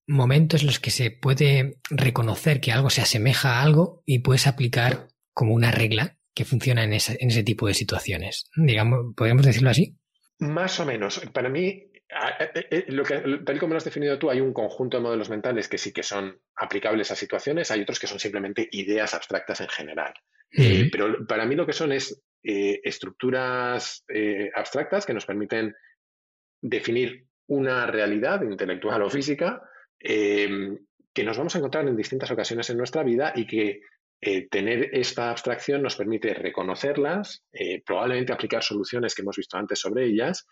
momentos 0.06 0.60
en 0.60 0.66
los 0.66 0.80
que 0.80 0.90
se 0.90 1.10
puede 1.10 1.78
reconocer 1.88 2.60
que 2.60 2.72
algo 2.72 2.90
se 2.90 3.00
asemeja 3.00 3.54
a 3.54 3.62
algo 3.62 4.02
y 4.04 4.18
puedes 4.18 4.46
aplicar 4.46 5.08
como 5.32 5.54
una 5.54 5.70
regla 5.70 6.18
que 6.34 6.44
funciona 6.44 6.84
en, 6.84 6.92
ese 6.92 7.42
tipo 7.42 7.68
de 7.68 7.72
situaciones. 7.72 8.50
Digamos, 8.54 9.14
¿podríamos 9.16 9.46
decirlo 9.46 9.70
así? 9.70 9.96
Más 10.40 10.78
o 10.78 10.84
menos. 10.84 11.20
Para 11.32 11.48
mí, 11.48 11.68
eh, 11.68 12.66
eh, 12.70 12.84
lo 12.88 13.02
que, 13.02 13.22
tal 13.46 13.56
y 13.56 13.58
como 13.58 13.72
lo 13.72 13.78
has 13.78 13.86
definido 13.86 14.18
tú, 14.18 14.28
hay 14.28 14.42
un 14.42 14.52
conjunto 14.52 14.98
de 14.98 15.04
modelos 15.04 15.30
mentales 15.30 15.68
que 15.68 15.78
sí 15.78 15.90
que 15.90 16.02
son 16.02 16.38
aplicables 16.54 17.10
a 17.12 17.16
situaciones, 17.16 17.70
hay 17.70 17.80
otros 17.80 17.98
que 17.98 18.08
son 18.08 18.18
simplemente 18.18 18.68
ideas 18.72 19.14
abstractas 19.14 19.62
en 19.62 19.68
general. 19.68 20.12
Eh, 20.54 20.90
pero 20.92 21.26
para 21.26 21.46
mí 21.46 21.54
lo 21.54 21.64
que 21.64 21.72
son 21.72 21.92
es 21.92 22.22
estructuras 22.42 24.04
abstractas 24.54 25.06
que 25.06 25.14
nos 25.14 25.24
permiten 25.24 25.72
definir 26.62 27.26
una 27.48 27.86
realidad 27.86 28.42
intelectual 28.42 29.02
o 29.02 29.10
física 29.10 29.62
que 31.12 31.24
nos 31.24 31.36
vamos 31.36 31.54
a 31.54 31.58
encontrar 31.58 31.86
en 31.86 31.96
distintas 31.96 32.30
ocasiones 32.30 32.70
en 32.70 32.78
nuestra 32.78 33.02
vida 33.02 33.32
y 33.36 33.46
que 33.46 33.82
eh, 34.20 34.48
tener 34.48 34.90
esta 34.92 35.30
abstracción 35.30 35.82
nos 35.82 35.96
permite 35.96 36.32
reconocerlas, 36.32 37.44
eh, 37.52 37.82
probablemente 37.84 38.32
aplicar 38.32 38.62
soluciones 38.62 39.14
que 39.14 39.22
hemos 39.22 39.36
visto 39.36 39.58
antes 39.58 39.80
sobre 39.80 40.06
ellas 40.06 40.46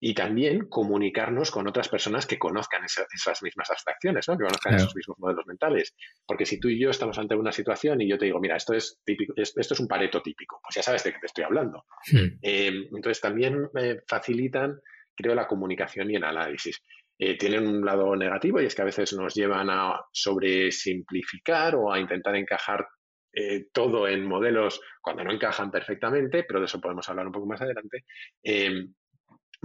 y 0.00 0.14
también 0.14 0.68
comunicarnos 0.68 1.50
con 1.50 1.66
otras 1.66 1.88
personas 1.88 2.26
que 2.26 2.38
conozcan 2.38 2.84
esas 2.84 3.42
mismas 3.42 3.68
abstracciones, 3.70 4.24
que 4.24 4.36
conozcan 4.36 4.76
esos 4.76 4.94
mismos 4.94 5.18
modelos 5.18 5.44
mentales. 5.48 5.96
Porque 6.24 6.46
si 6.46 6.60
tú 6.60 6.68
y 6.68 6.78
yo 6.78 6.90
estamos 6.90 7.18
ante 7.18 7.34
una 7.34 7.50
situación 7.50 8.00
y 8.00 8.08
yo 8.08 8.16
te 8.16 8.26
digo, 8.26 8.38
mira, 8.38 8.54
esto 8.54 8.74
es 8.74 9.00
típico, 9.04 9.32
esto 9.36 9.74
es 9.74 9.80
un 9.80 9.88
pareto 9.88 10.22
típico, 10.22 10.60
pues 10.62 10.76
ya 10.76 10.82
sabes 10.84 11.02
de 11.02 11.12
qué 11.12 11.18
te 11.18 11.26
estoy 11.26 11.42
hablando. 11.42 11.84
Hmm. 12.12 12.38
Eh, 12.40 12.88
entonces 12.94 13.20
también 13.20 13.68
facilitan, 14.06 14.80
creo, 15.18 15.34
la 15.34 15.46
comunicación 15.46 16.10
y 16.10 16.16
el 16.16 16.24
análisis. 16.24 16.82
tienen 17.18 17.66
un 17.66 17.84
lado 17.84 18.14
negativo 18.16 18.60
y 18.60 18.66
es 18.66 18.74
que 18.74 18.82
a 18.82 18.86
veces 18.86 19.12
nos 19.12 19.34
llevan 19.34 19.68
a 19.70 20.00
sobresimplificar 20.12 21.74
o 21.74 21.92
a 21.92 21.98
intentar 21.98 22.36
encajar 22.36 22.86
eh, 23.32 23.66
todo 23.72 24.08
en 24.08 24.26
modelos 24.26 24.80
cuando 25.00 25.22
no 25.22 25.32
encajan 25.32 25.70
perfectamente, 25.70 26.44
pero 26.44 26.60
de 26.60 26.66
eso 26.66 26.80
podemos 26.80 27.08
hablar 27.08 27.26
un 27.26 27.32
poco 27.32 27.46
más 27.46 27.60
adelante. 27.60 28.04
Em, 28.42 28.94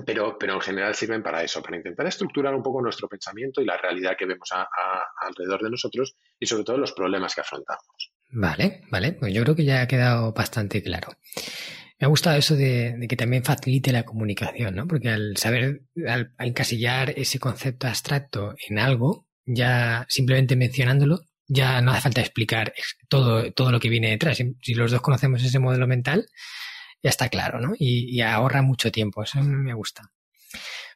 pero, 0.06 0.38
pero 0.38 0.54
en 0.54 0.62
general 0.62 0.96
sirven 0.96 1.24
para 1.24 1.44
eso, 1.44 1.62
para 1.62 1.78
intentar 1.78 2.06
estructurar 2.08 2.54
un 2.54 2.64
poco 2.64 2.82
nuestro 2.82 3.08
pensamiento 3.08 3.62
y 3.62 3.66
la 3.66 3.78
realidad 3.78 4.16
que 4.18 4.26
vemos 4.26 4.50
alrededor 5.22 5.64
de 5.64 5.70
nosotros 5.70 6.16
y 6.40 6.46
sobre 6.46 6.64
todo 6.64 6.78
los 6.78 6.94
problemas 6.94 7.36
que 7.36 7.42
afrontamos. 7.42 8.12
Vale, 8.32 8.82
vale, 8.92 9.14
pues 9.14 9.34
yo 9.34 9.44
creo 9.44 9.56
que 9.56 9.66
ya 9.66 9.82
ha 9.82 9.88
quedado 9.88 10.34
bastante 10.34 10.82
claro. 10.82 11.10
Me 12.04 12.08
ha 12.08 12.10
gustado 12.10 12.36
eso 12.36 12.58
de, 12.58 12.98
que 13.08 13.16
también 13.16 13.46
facilite 13.46 13.94
la 13.94 14.04
comunicación, 14.04 14.76
¿no? 14.76 14.86
Porque 14.86 15.08
al 15.08 15.38
saber, 15.38 15.84
al 16.06 16.34
encasillar 16.38 17.12
ese 17.12 17.40
concepto 17.40 17.88
abstracto 17.88 18.56
en 18.68 18.78
algo, 18.78 19.26
ya 19.46 20.06
simplemente 20.10 20.58
mencionándolo, 20.58 21.22
ya 21.48 21.80
no 21.80 21.92
hace 21.92 22.02
falta 22.02 22.20
explicar 22.20 22.74
todo, 23.08 23.54
todo 23.54 23.72
lo 23.72 23.80
que 23.80 23.88
viene 23.88 24.10
detrás. 24.10 24.36
Si, 24.36 24.74
los 24.74 24.92
dos 24.92 25.00
conocemos 25.00 25.46
ese 25.46 25.60
modelo 25.60 25.88
mental, 25.88 26.28
ya 27.02 27.10
está 27.10 27.30
claro, 27.30 27.62
¿no? 27.62 27.72
Y, 27.80 28.20
ahorra 28.20 28.62
mucho 28.62 28.92
tiempo, 28.92 29.24
eso 29.24 29.42
me 29.42 29.74
gusta. 29.74 30.12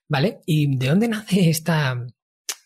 ¿Vale? 0.10 0.40
¿Y 0.46 0.78
de 0.78 0.88
dónde 0.88 1.08
nace 1.08 1.50
esta, 1.50 1.96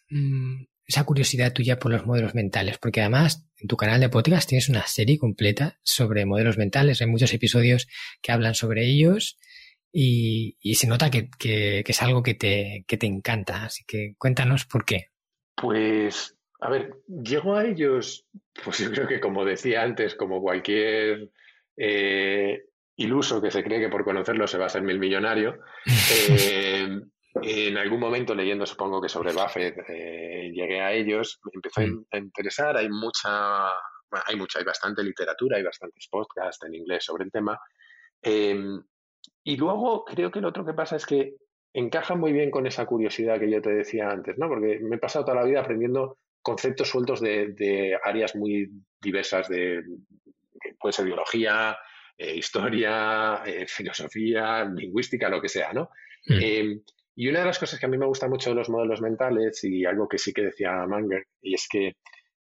mm, 0.10 0.64
esa 0.92 1.06
curiosidad 1.06 1.54
tuya 1.54 1.80
por 1.80 1.92
los 1.92 2.06
modelos 2.06 2.36
mentales? 2.36 2.78
Porque 2.78 3.02
además 3.02 3.48
en 3.58 3.68
tu 3.68 3.78
canal 3.78 4.00
de 4.00 4.10
podcast 4.10 4.48
tienes 4.48 4.70
una 4.70 4.86
serie 4.88 5.18
completa 5.18 5.80
sobre 5.84 6.26
modelos 6.26 6.58
mentales, 6.58 7.02
hay 7.02 7.08
muchos 7.08 7.34
episodios 7.34 7.88
que 8.22 8.32
hablan 8.32 8.56
sobre 8.56 8.86
ellos 8.86 9.38
y, 9.92 10.58
se 10.76 10.88
nota 10.88 11.10
que, 11.10 11.30
que, 11.38 11.84
es 11.86 12.02
algo 12.02 12.24
que 12.24 12.34
te, 12.34 12.86
que 12.88 12.98
te 12.98 13.08
encanta. 13.08 13.66
Así 13.66 13.84
que 13.86 14.16
cuéntanos 14.18 14.66
por 14.66 14.86
qué. 14.86 15.08
Pues 15.56 16.38
a 16.62 16.70
ver, 16.70 16.94
llego 17.08 17.56
a 17.56 17.66
ellos, 17.66 18.26
pues 18.64 18.78
yo 18.80 18.92
creo 18.92 19.08
que 19.08 19.20
como 19.20 19.44
decía 19.44 19.82
antes, 19.82 20.16
como 20.16 20.42
cualquier 20.42 21.30
eh, 21.76 22.66
iluso 22.96 23.42
que 23.42 23.52
se 23.52 23.64
cree 23.64 23.80
que 23.80 23.90
por 23.90 24.04
conocerlo 24.04 24.48
se 24.48 24.58
va 24.58 24.68
a 24.68 24.70
ser 24.70 24.84
mil 24.84 25.00
millonario, 25.00 25.60
eh, 26.30 27.00
en 27.42 27.78
algún 27.78 28.00
momento 28.00 28.36
leyendo, 28.36 28.66
supongo 28.66 29.02
que 29.02 29.10
sobre 29.10 29.32
Buffett, 29.32 29.78
eh, 29.88 30.52
llegué 30.54 30.82
a 30.82 30.92
ellos, 30.92 31.40
me 31.46 31.52
empezó 31.56 31.82
a 31.82 31.86
mm. 31.86 32.06
interesar, 32.18 32.76
hay 32.76 32.90
mucha, 32.90 33.68
hay 33.68 34.36
mucha, 34.36 34.60
hay 34.60 34.66
bastante 34.66 35.04
literatura, 35.04 35.58
hay 35.58 35.64
bastantes 35.64 36.08
podcasts 36.10 36.66
en 36.66 36.76
inglés 36.76 37.06
sobre 37.06 37.24
el 37.24 37.32
tema. 37.32 37.60
Em, 38.22 38.82
y 39.44 39.56
luego 39.58 40.04
creo 40.06 40.30
que 40.30 40.42
lo 40.42 40.50
otro 40.50 40.66
que 40.66 40.74
pasa 40.74 40.98
es 40.98 41.06
que 41.06 41.36
encaja 41.74 42.16
muy 42.16 42.34
bien 42.34 42.52
con 42.52 42.68
esa 42.68 42.86
curiosidad 42.86 43.40
que 43.40 43.50
yo 43.50 43.62
te 43.62 43.74
decía 43.74 44.10
antes, 44.10 44.38
¿no? 44.38 44.50
Porque 44.50 44.80
me 44.82 44.98
he 44.98 45.00
pasado 45.00 45.26
toda 45.26 45.42
la 45.42 45.48
vida 45.48 45.62
aprendiendo 45.62 46.18
conceptos 46.42 46.90
sueltos 46.90 47.22
de, 47.22 47.98
áreas 48.04 48.36
muy 48.36 48.70
diversas 49.00 49.48
de, 49.48 49.84
puede 50.80 50.94
ser 50.94 51.06
biología, 51.06 51.78
eh, 52.18 52.36
historia, 52.36 53.42
eh, 53.46 53.66
filosofía, 53.68 54.66
lingüística, 54.66 55.30
lo 55.30 55.42
que 55.42 55.50
sea, 55.50 55.72
¿no? 55.72 55.90
Mm. 56.28 56.40
Em, 56.42 56.82
y 57.16 57.28
una 57.28 57.40
de 57.40 57.46
las 57.46 57.60
cosas 57.60 57.80
que 57.80 57.86
a 57.86 57.90
mí 57.90 57.98
me 57.98 58.06
gusta 58.06 58.28
mucho 58.28 58.52
de 58.52 58.56
los 58.56 58.70
modelos 58.70 59.02
mentales 59.02 59.64
y 59.64 59.86
algo 59.86 60.08
que 60.08 60.18
sí 60.18 60.34
que 60.34 60.44
decía 60.44 60.86
Manger, 60.88 61.26
y 61.42 61.56
es 61.56 61.68
que 61.70 61.98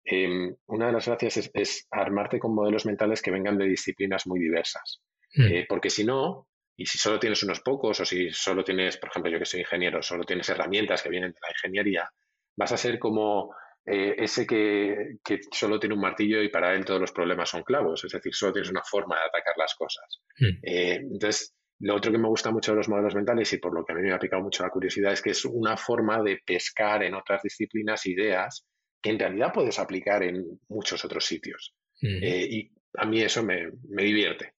em, 0.05 0.55
una 0.67 0.87
de 0.87 0.93
las 0.93 1.07
gracias 1.07 1.49
es, 1.53 1.87
armarte 1.91 2.39
con 2.39 2.55
modelos 2.55 2.85
mentales 2.85 3.21
que 3.21 3.31
vengan 3.31 3.57
de 3.57 3.65
disciplinas 3.65 4.27
muy 4.27 4.39
diversas. 4.39 5.01
Mm. 5.35 5.43
Eh, 5.43 5.65
porque 5.67 5.89
si 5.89 6.03
no, 6.03 6.47
y 6.75 6.85
si 6.85 6.97
solo 6.97 7.19
tienes 7.19 7.43
unos 7.43 7.61
pocos, 7.61 7.99
o 7.99 8.05
si 8.05 8.29
solo 8.31 8.63
tienes, 8.63 8.97
por 8.97 9.09
ejemplo, 9.09 9.31
yo 9.31 9.39
que 9.39 9.45
soy 9.45 9.61
ingeniero, 9.61 10.01
solo 10.01 10.23
tienes 10.23 10.49
herramientas 10.49 11.03
que 11.03 11.09
vienen 11.09 11.31
de 11.31 11.39
la 11.41 11.51
ingeniería, 11.51 12.09
vas 12.55 12.71
a 12.71 12.77
ser 12.77 12.99
como 12.99 13.53
eh, 13.85 14.15
ese 14.17 14.47
que, 14.47 15.17
solo 15.51 15.79
tiene 15.79 15.95
un 15.95 16.01
martillo 16.01 16.41
y 16.41 16.49
para 16.49 16.73
él 16.73 16.85
todos 16.85 17.01
los 17.01 17.11
problemas 17.11 17.49
son 17.49 17.63
clavos, 17.63 18.03
es 18.05 18.11
decir, 18.11 18.33
solo 18.33 18.53
tienes 18.53 18.71
una 18.71 18.83
forma 18.83 19.17
de 19.17 19.25
atacar 19.25 19.55
las 19.57 19.75
cosas. 19.75 20.21
Hmm. 20.39 20.57
Eh, 20.63 20.95
entonces, 20.95 21.53
lo 21.83 21.95
otro 21.95 22.11
que 22.11 22.17
me 22.17 22.29
gusta 22.29 22.49
mucho 22.49 22.71
de 22.71 22.77
los 22.77 22.87
modelos 22.87 23.13
mentales 23.13 23.51
y 23.51 23.57
por 23.57 23.73
lo 23.73 23.83
que 23.83 23.91
a 23.91 23.95
mí 23.95 24.03
me 24.03 24.13
ha 24.13 24.19
picado 24.19 24.41
mucho 24.41 24.63
la 24.63 24.69
curiosidad 24.69 25.11
es 25.11 25.21
que 25.21 25.31
es 25.31 25.43
una 25.43 25.75
forma 25.75 26.21
de 26.23 26.39
pescar 26.45 27.03
en 27.03 27.13
otras 27.13 27.41
disciplinas 27.43 28.05
ideas 28.05 28.65
que 29.01 29.09
en 29.09 29.19
realidad 29.19 29.51
puedes 29.53 29.77
aplicar 29.79 30.23
en 30.23 30.45
muchos 30.69 31.03
otros 31.03 31.25
sitios. 31.25 31.75
Hmm. 32.01 32.23
Eh, 32.23 32.47
y 32.49 32.71
a 32.97 33.05
mí 33.05 33.21
eso 33.21 33.43
me 33.43 33.69
divierte. 34.01 34.53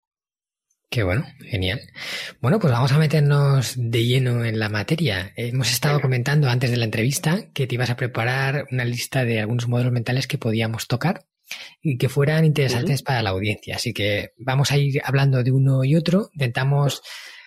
Qué 0.91 1.03
bueno, 1.03 1.25
genial. 1.41 1.81
Bueno, 2.41 2.61
pues 2.61 2.73
vamos 2.73 2.93
a 2.93 2.99
meternos 2.99 3.75
de 3.77 4.05
lleno 4.05 4.45
en 4.45 4.59
la 4.59 4.69
materia. 4.69 5.33
Hemos 5.35 5.73
estado 5.73 6.01
comentando 6.01 6.49
antes 6.49 6.71
de 6.71 6.77
la 6.77 6.85
entrevista 6.85 7.51
que 7.53 7.67
te 7.67 7.75
ibas 7.75 7.91
a 7.91 7.97
preparar 7.97 8.67
una 8.71 8.85
lista 8.85 9.25
de 9.25 9.41
algunos 9.41 9.67
modelos 9.67 9.93
mentales 9.93 10.29
que 10.29 10.39
podíamos 10.39 10.87
tocar 10.87 11.25
y 11.83 11.99
que 11.99 12.09
fueran 12.09 12.45
interesantes 12.45 13.03
para 13.03 13.23
la 13.23 13.31
audiencia. 13.31 13.77
Así 13.77 13.93
que 13.93 14.33
vamos 14.39 14.71
a 14.73 14.79
ir 14.79 15.01
hablando 15.05 15.43
de 15.43 15.53
uno 15.53 15.85
y 15.85 15.97
otro. 15.97 16.31
Intentamos 16.33 17.03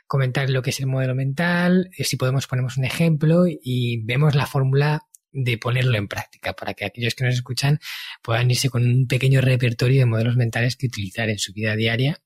comentar 0.07 0.49
lo 0.49 0.61
que 0.61 0.69
es 0.69 0.79
el 0.79 0.87
modelo 0.87 1.15
mental, 1.15 1.89
eh, 1.97 2.03
si 2.03 2.15
podemos 2.15 2.47
ponemos 2.47 2.77
un 2.77 2.85
ejemplo 2.85 3.45
y 3.47 4.03
vemos 4.03 4.35
la 4.35 4.45
fórmula 4.45 5.01
de 5.31 5.57
ponerlo 5.57 5.97
en 5.97 6.07
práctica 6.07 6.53
para 6.53 6.73
que 6.73 6.85
aquellos 6.85 7.13
que 7.13 7.25
nos 7.25 7.35
escuchan 7.35 7.79
puedan 8.23 8.49
irse 8.49 8.69
con 8.69 8.83
un 8.83 9.07
pequeño 9.07 9.41
repertorio 9.41 9.99
de 9.99 10.05
modelos 10.05 10.37
mentales 10.37 10.77
que 10.77 10.87
utilizar 10.87 11.29
en 11.29 11.37
su 11.37 11.53
vida 11.53 11.75
diaria 11.75 12.17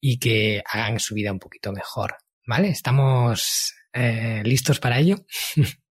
y 0.00 0.18
que 0.18 0.62
hagan 0.64 1.00
su 1.00 1.14
vida 1.14 1.32
un 1.32 1.40
poquito 1.40 1.72
mejor. 1.72 2.16
¿Vale? 2.46 2.68
¿Estamos 2.68 3.74
eh, 3.92 4.42
listos 4.44 4.78
para 4.80 4.98
ello? 4.98 5.26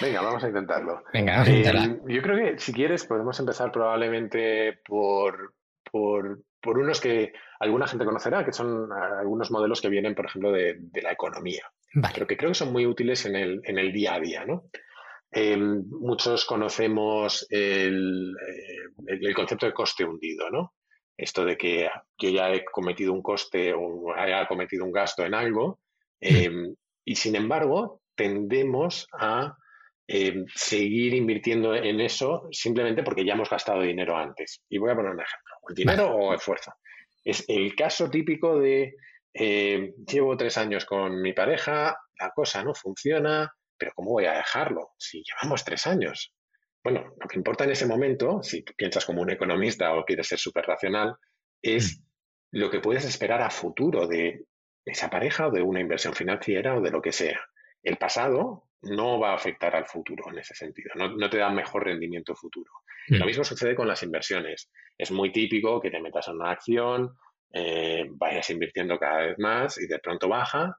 Venga, 0.00 0.20
vamos 0.20 0.44
a 0.44 0.48
intentarlo. 0.48 1.04
Venga, 1.12 1.32
vamos 1.32 1.48
a 1.48 1.52
intentarlo. 1.52 2.08
yo 2.08 2.22
creo 2.22 2.36
que 2.36 2.58
si 2.58 2.72
quieres 2.72 3.04
podemos 3.06 3.38
empezar 3.40 3.72
probablemente 3.72 4.80
por, 4.84 5.54
por, 5.90 6.38
unos 6.62 7.00
que 7.00 7.32
alguna 7.60 7.86
gente 7.86 8.04
conocerá, 8.04 8.44
que 8.44 8.52
son 8.52 8.92
algunos 8.92 9.50
modelos 9.50 9.80
que 9.80 9.88
vienen, 9.88 10.14
por 10.14 10.26
ejemplo, 10.26 10.52
de, 10.52 10.78
la 11.02 11.12
economía, 11.12 11.62
vale. 11.94 12.12
pero 12.14 12.26
que 12.26 12.36
creo 12.36 12.50
que 12.50 12.54
son 12.54 12.72
muy 12.72 12.86
útiles 12.86 13.24
en 13.24 13.36
el, 13.36 13.60
en 13.64 13.78
el 13.78 13.92
día 13.92 14.14
a 14.14 14.20
día, 14.20 14.44
¿no? 14.44 14.64
Em, 15.30 15.84
muchos 15.90 16.44
conocemos 16.44 17.46
el, 17.50 18.34
eh, 18.34 19.06
el, 19.06 19.34
concepto 19.34 19.66
de 19.66 19.72
coste 19.72 20.04
hundido, 20.04 20.50
¿no? 20.50 20.74
esto 21.16 21.44
de 21.44 21.56
que 21.56 21.88
yo 22.18 22.30
ya 22.30 22.52
he 22.52 22.64
cometido 22.64 23.12
un 23.12 23.22
coste 23.22 23.72
o 23.74 24.12
haya 24.14 24.46
cometido 24.46 24.84
un 24.84 24.92
gasto 24.92 25.24
en 25.24 25.34
algo, 25.34 25.80
mm. 26.20 26.36
em, 26.36 26.74
y 27.04 27.14
sin 27.16 27.36
embargo 27.36 28.02
tendemos 28.16 29.06
a 29.12 29.56
em, 30.08 30.44
seguir 30.54 31.14
invirtiendo 31.14 31.74
en 31.74 32.00
eso 32.00 32.48
simplemente 32.50 33.02
porque 33.02 33.24
ya 33.24 33.34
hemos 33.34 33.50
gastado 33.50 33.82
dinero 33.82 34.16
antes. 34.16 34.62
Y 34.68 34.78
voy 34.78 34.90
a 34.90 34.96
poner 34.96 35.12
un 35.12 35.20
ejemplo, 35.20 35.54
el 35.68 35.74
dinero 35.74 36.14
o 36.14 36.34
esfuerzo. 36.34 36.72
Es 37.24 37.44
el 37.48 37.74
caso 37.74 38.08
típico 38.10 38.58
de 38.58 38.94
em, 39.34 39.92
llevo 40.06 40.36
tres 40.36 40.56
años 40.58 40.84
con 40.84 41.20
mi 41.20 41.32
pareja, 41.32 41.96
la 42.18 42.30
cosa 42.30 42.62
no 42.64 42.74
funciona, 42.74 43.52
pero 43.76 43.92
¿cómo 43.94 44.12
voy 44.12 44.26
a 44.26 44.34
dejarlo? 44.34 44.90
Si 44.98 45.22
llevamos 45.22 45.64
tres 45.64 45.86
años. 45.86 46.32
Bueno, 46.82 47.14
lo 47.20 47.28
que 47.28 47.36
importa 47.36 47.64
en 47.64 47.72
ese 47.72 47.86
momento, 47.86 48.42
si 48.42 48.62
piensas 48.62 49.04
como 49.04 49.22
un 49.22 49.30
economista 49.30 49.92
o 49.94 50.04
quieres 50.04 50.28
ser 50.28 50.38
súper 50.38 50.66
racional, 50.66 51.16
es 51.60 52.00
lo 52.52 52.70
que 52.70 52.80
puedes 52.80 53.04
esperar 53.04 53.42
a 53.42 53.50
futuro 53.50 54.06
de 54.06 54.46
esa 54.84 55.10
pareja 55.10 55.48
o 55.48 55.50
de 55.50 55.62
una 55.62 55.80
inversión 55.80 56.14
financiera 56.14 56.76
o 56.76 56.80
de 56.80 56.90
lo 56.90 57.02
que 57.02 57.12
sea. 57.12 57.40
El 57.86 57.98
pasado 57.98 58.64
no 58.82 59.20
va 59.20 59.30
a 59.30 59.36
afectar 59.36 59.76
al 59.76 59.86
futuro 59.86 60.24
en 60.32 60.38
ese 60.38 60.56
sentido, 60.56 60.90
no, 60.96 61.30
te 61.30 61.38
da 61.38 61.50
mejor 61.50 61.84
rendimiento 61.84 62.34
futuro. 62.34 62.72
Lo 63.06 63.24
mm. 63.24 63.26
mismo 63.28 63.44
sucede 63.44 63.76
con 63.76 63.86
las 63.86 64.02
inversiones. 64.02 64.72
Es 64.98 65.12
muy 65.12 65.30
típico 65.30 65.80
que 65.80 65.92
te 65.92 66.00
metas 66.00 66.26
en 66.26 66.34
una 66.34 66.50
acción, 66.50 67.16
eh, 67.52 68.06
vayas 68.10 68.50
invirtiendo 68.50 68.98
cada 68.98 69.18
vez 69.18 69.38
más 69.38 69.78
y 69.78 69.86
de 69.86 70.00
pronto 70.00 70.28
baja 70.28 70.76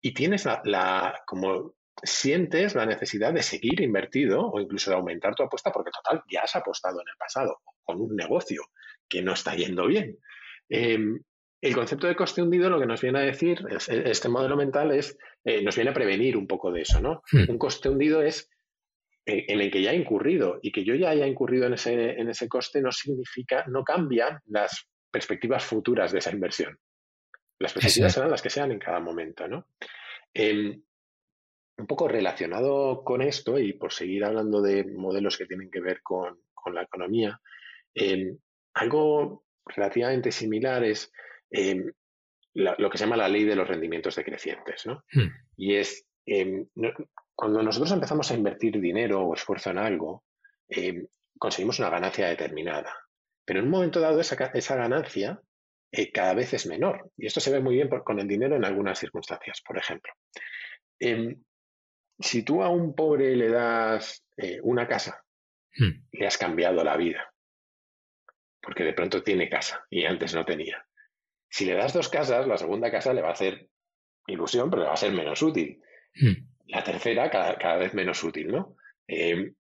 y 0.00 0.12
tienes 0.12 0.44
la, 0.44 1.22
como 1.24 1.76
sientes 2.02 2.74
la 2.74 2.84
necesidad 2.84 3.32
de 3.32 3.44
seguir 3.44 3.80
invertido 3.80 4.50
o 4.50 4.60
incluso 4.60 4.90
de 4.90 4.96
aumentar 4.96 5.36
tu 5.36 5.44
apuesta 5.44 5.70
porque 5.70 5.92
total 5.92 6.24
ya 6.28 6.42
has 6.42 6.56
apostado 6.56 7.00
en 7.00 7.08
el 7.08 7.16
pasado 7.16 7.60
con 7.84 8.00
un 8.00 8.16
negocio 8.16 8.64
que 9.08 9.22
no 9.22 9.34
está 9.34 9.54
yendo 9.54 9.86
bien. 9.86 10.18
Em, 10.68 11.22
el 11.60 11.74
concepto 11.74 12.06
de 12.06 12.16
coste 12.16 12.42
hundido 12.42 12.70
lo 12.70 12.78
que 12.78 12.86
nos 12.86 13.00
viene 13.00 13.18
a 13.18 13.22
decir, 13.22 13.64
este 13.88 14.28
modelo 14.28 14.56
mental 14.56 14.92
es, 14.92 15.18
eh, 15.44 15.62
nos 15.62 15.74
viene 15.74 15.90
a 15.90 15.94
prevenir 15.94 16.36
un 16.36 16.46
poco 16.46 16.70
de 16.70 16.82
eso, 16.82 17.00
¿no? 17.00 17.22
Hmm. 17.32 17.50
Un 17.50 17.58
coste 17.58 17.88
hundido 17.88 18.22
es 18.22 18.48
eh, 19.26 19.44
en 19.48 19.60
el 19.60 19.70
que 19.70 19.82
ya 19.82 19.92
he 19.92 19.96
incurrido 19.96 20.60
y 20.62 20.70
que 20.70 20.84
yo 20.84 20.94
ya 20.94 21.10
haya 21.10 21.26
incurrido 21.26 21.66
en 21.66 21.74
ese, 21.74 22.12
en 22.12 22.30
ese 22.30 22.48
coste 22.48 22.80
no 22.80 22.92
significa, 22.92 23.64
no 23.66 23.82
cambia 23.82 24.40
las 24.46 24.88
perspectivas 25.10 25.64
futuras 25.64 26.12
de 26.12 26.18
esa 26.18 26.30
inversión. 26.30 26.78
Las 27.58 27.72
perspectivas 27.72 28.14
serán 28.14 28.30
las 28.30 28.42
que 28.42 28.50
sean 28.50 28.70
en 28.70 28.78
cada 28.78 29.00
momento, 29.00 29.48
¿no? 29.48 29.66
Em, 30.32 30.80
un 31.76 31.86
poco 31.86 32.08
relacionado 32.08 33.02
con 33.02 33.20
esto 33.22 33.58
y 33.58 33.72
por 33.72 33.92
seguir 33.92 34.24
hablando 34.24 34.62
de 34.62 34.84
modelos 34.84 35.36
que 35.36 35.46
tienen 35.46 35.70
que 35.70 35.80
ver 35.80 36.02
con, 36.02 36.40
la 36.72 36.82
economía, 36.82 37.40
em, 37.94 38.36
algo 38.74 39.46
relativamente 39.64 40.30
similar 40.30 40.84
es 40.84 41.10
em, 41.50 41.92
lo 42.54 42.90
que 42.90 42.98
se 42.98 43.04
llama 43.04 43.16
la 43.16 43.28
ley 43.28 43.44
de 43.44 43.54
los 43.54 43.68
rendimientos 43.68 44.16
decrecientes, 44.16 44.86
¿no? 44.86 45.04
Hmm. 45.12 45.28
Y 45.56 45.74
es, 45.74 46.06
cuando 47.34 47.62
nosotros 47.62 47.92
empezamos 47.92 48.30
a 48.30 48.34
invertir 48.34 48.80
dinero 48.80 49.22
o 49.22 49.34
esfuerzo 49.34 49.70
en 49.70 49.78
algo, 49.78 50.24
conseguimos 51.38 51.78
una 51.78 51.90
ganancia 51.90 52.28
determinada. 52.28 52.94
Pero 53.44 53.60
en 53.60 53.66
un 53.66 53.70
momento 53.70 54.00
dado 54.00 54.20
esa, 54.20 54.34
esa 54.54 54.76
ganancia 54.76 55.40
eh, 55.90 56.12
cada 56.12 56.34
vez 56.34 56.52
es 56.52 56.66
menor. 56.66 57.10
Y 57.16 57.26
esto 57.26 57.40
se 57.40 57.50
ve 57.50 57.60
muy 57.60 57.76
bien 57.76 57.88
con 57.88 58.18
el 58.18 58.28
dinero 58.28 58.56
en 58.56 58.64
algunas 58.64 58.98
circunstancias. 58.98 59.62
Por 59.66 59.78
ejemplo, 59.78 60.12
em, 60.98 61.42
si 62.18 62.42
tú 62.42 62.62
a 62.62 62.68
un 62.68 62.94
pobre 62.94 63.34
le 63.36 63.48
das 63.48 64.24
eh, 64.36 64.60
una 64.62 64.86
casa, 64.86 65.24
hmm. 65.76 66.08
le 66.12 66.26
has 66.26 66.36
cambiado 66.36 66.84
la 66.84 66.96
vida. 66.96 67.32
Porque 68.60 68.84
de 68.84 68.92
pronto 68.92 69.22
tiene 69.22 69.48
casa 69.48 69.86
y 69.88 70.04
antes 70.04 70.34
no 70.34 70.44
tenía. 70.44 70.84
Si 71.48 71.64
le 71.64 71.74
das 71.74 71.92
dos 71.92 72.08
casas, 72.08 72.46
la 72.46 72.58
segunda 72.58 72.90
casa 72.90 73.12
le 73.12 73.22
va 73.22 73.28
a 73.28 73.32
hacer 73.32 73.68
ilusión, 74.26 74.70
pero 74.70 74.82
le 74.82 74.88
va 74.88 74.94
a 74.94 74.98
ser 74.98 75.12
menos 75.12 75.42
útil. 75.42 75.80
Hmm. 76.14 76.46
La 76.66 76.84
tercera, 76.84 77.30
cada, 77.30 77.76
vez 77.76 77.94
menos 77.94 78.22
útil, 78.22 78.48
¿no? 78.48 78.76
Em, 79.06 79.54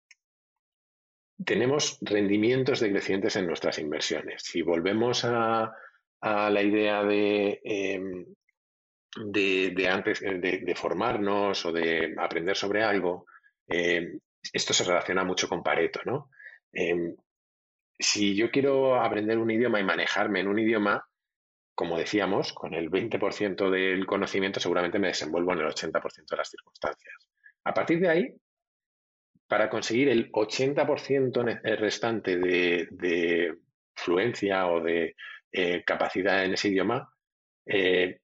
tenemos 1.43 1.99
rendimientos 2.01 2.79
decrecientes 2.79 3.35
en 3.35 3.45
nuestras 3.45 3.77
inversiones. 3.77 4.41
Si 4.43 4.61
volvemos 4.61 5.23
a, 5.25 5.71
la 6.21 6.63
idea 6.63 7.03
de, 7.03 7.61
em, 7.63 8.25
de, 9.27 9.87
antes 9.87 10.21
de, 10.21 10.73
formarnos 10.75 11.65
o 11.65 11.71
de 11.71 12.15
aprender 12.17 12.55
sobre 12.55 12.83
algo, 12.83 13.27
em, 13.67 14.19
esto 14.51 14.73
se 14.73 14.83
relaciona 14.83 15.23
mucho 15.23 15.47
con 15.47 15.61
Pareto, 15.61 15.99
¿no? 16.05 16.31
Em, 16.73 17.15
si 17.99 18.35
yo 18.35 18.49
quiero 18.49 18.95
aprender 18.95 19.37
un 19.37 19.51
idioma 19.51 19.79
y 19.79 19.83
manejarme 19.83 20.39
en 20.39 20.47
un 20.47 20.59
idioma, 20.59 21.07
como 21.75 21.97
decíamos, 21.97 22.53
con 22.53 22.73
el 22.73 22.89
20% 22.89 23.69
del 23.69 24.05
conocimiento 24.05 24.59
seguramente 24.59 24.97
me 24.97 25.09
desenvuelvo 25.09 25.53
en 25.53 25.59
el 25.59 25.67
80% 25.67 26.25
de 26.29 26.37
las 26.37 26.49
circunstancias. 26.49 27.29
A 27.65 27.73
partir 27.73 27.99
de 27.99 28.09
ahí, 28.09 28.35
para 29.47 29.69
conseguir 29.69 30.09
el 30.09 30.31
80% 30.31 31.61
restante 31.77 32.37
de, 32.37 33.53
fluencia 33.93 34.67
o 34.67 34.81
de 34.81 35.15
eh, 35.51 35.83
capacidad 35.85 36.43
en 36.43 36.53
ese 36.53 36.69
idioma, 36.69 37.09
eh, 37.65 38.19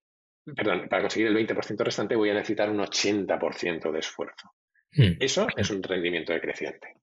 perdón, 0.56 0.88
para 0.90 1.04
conseguir 1.04 1.28
el 1.28 1.36
20% 1.36 1.84
restante 1.84 2.16
voy 2.16 2.30
a 2.30 2.34
necesitar 2.34 2.70
un 2.70 2.80
80% 2.80 3.92
de 3.92 4.00
esfuerzo. 4.00 4.52
Hmm. 4.94 5.18
Eso 5.20 5.48
es 5.56 5.70
un 5.70 5.84
rendimiento 5.84 6.34
decreciente. 6.34 6.96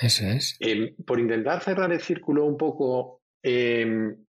Eso 0.00 0.26
es. 0.26 0.56
Em, 0.60 0.94
por 1.04 1.18
intentar 1.18 1.62
cerrar 1.62 1.92
el 1.92 2.00
círculo 2.00 2.44
un 2.44 2.56
poco 2.56 3.22
em, 3.42 4.25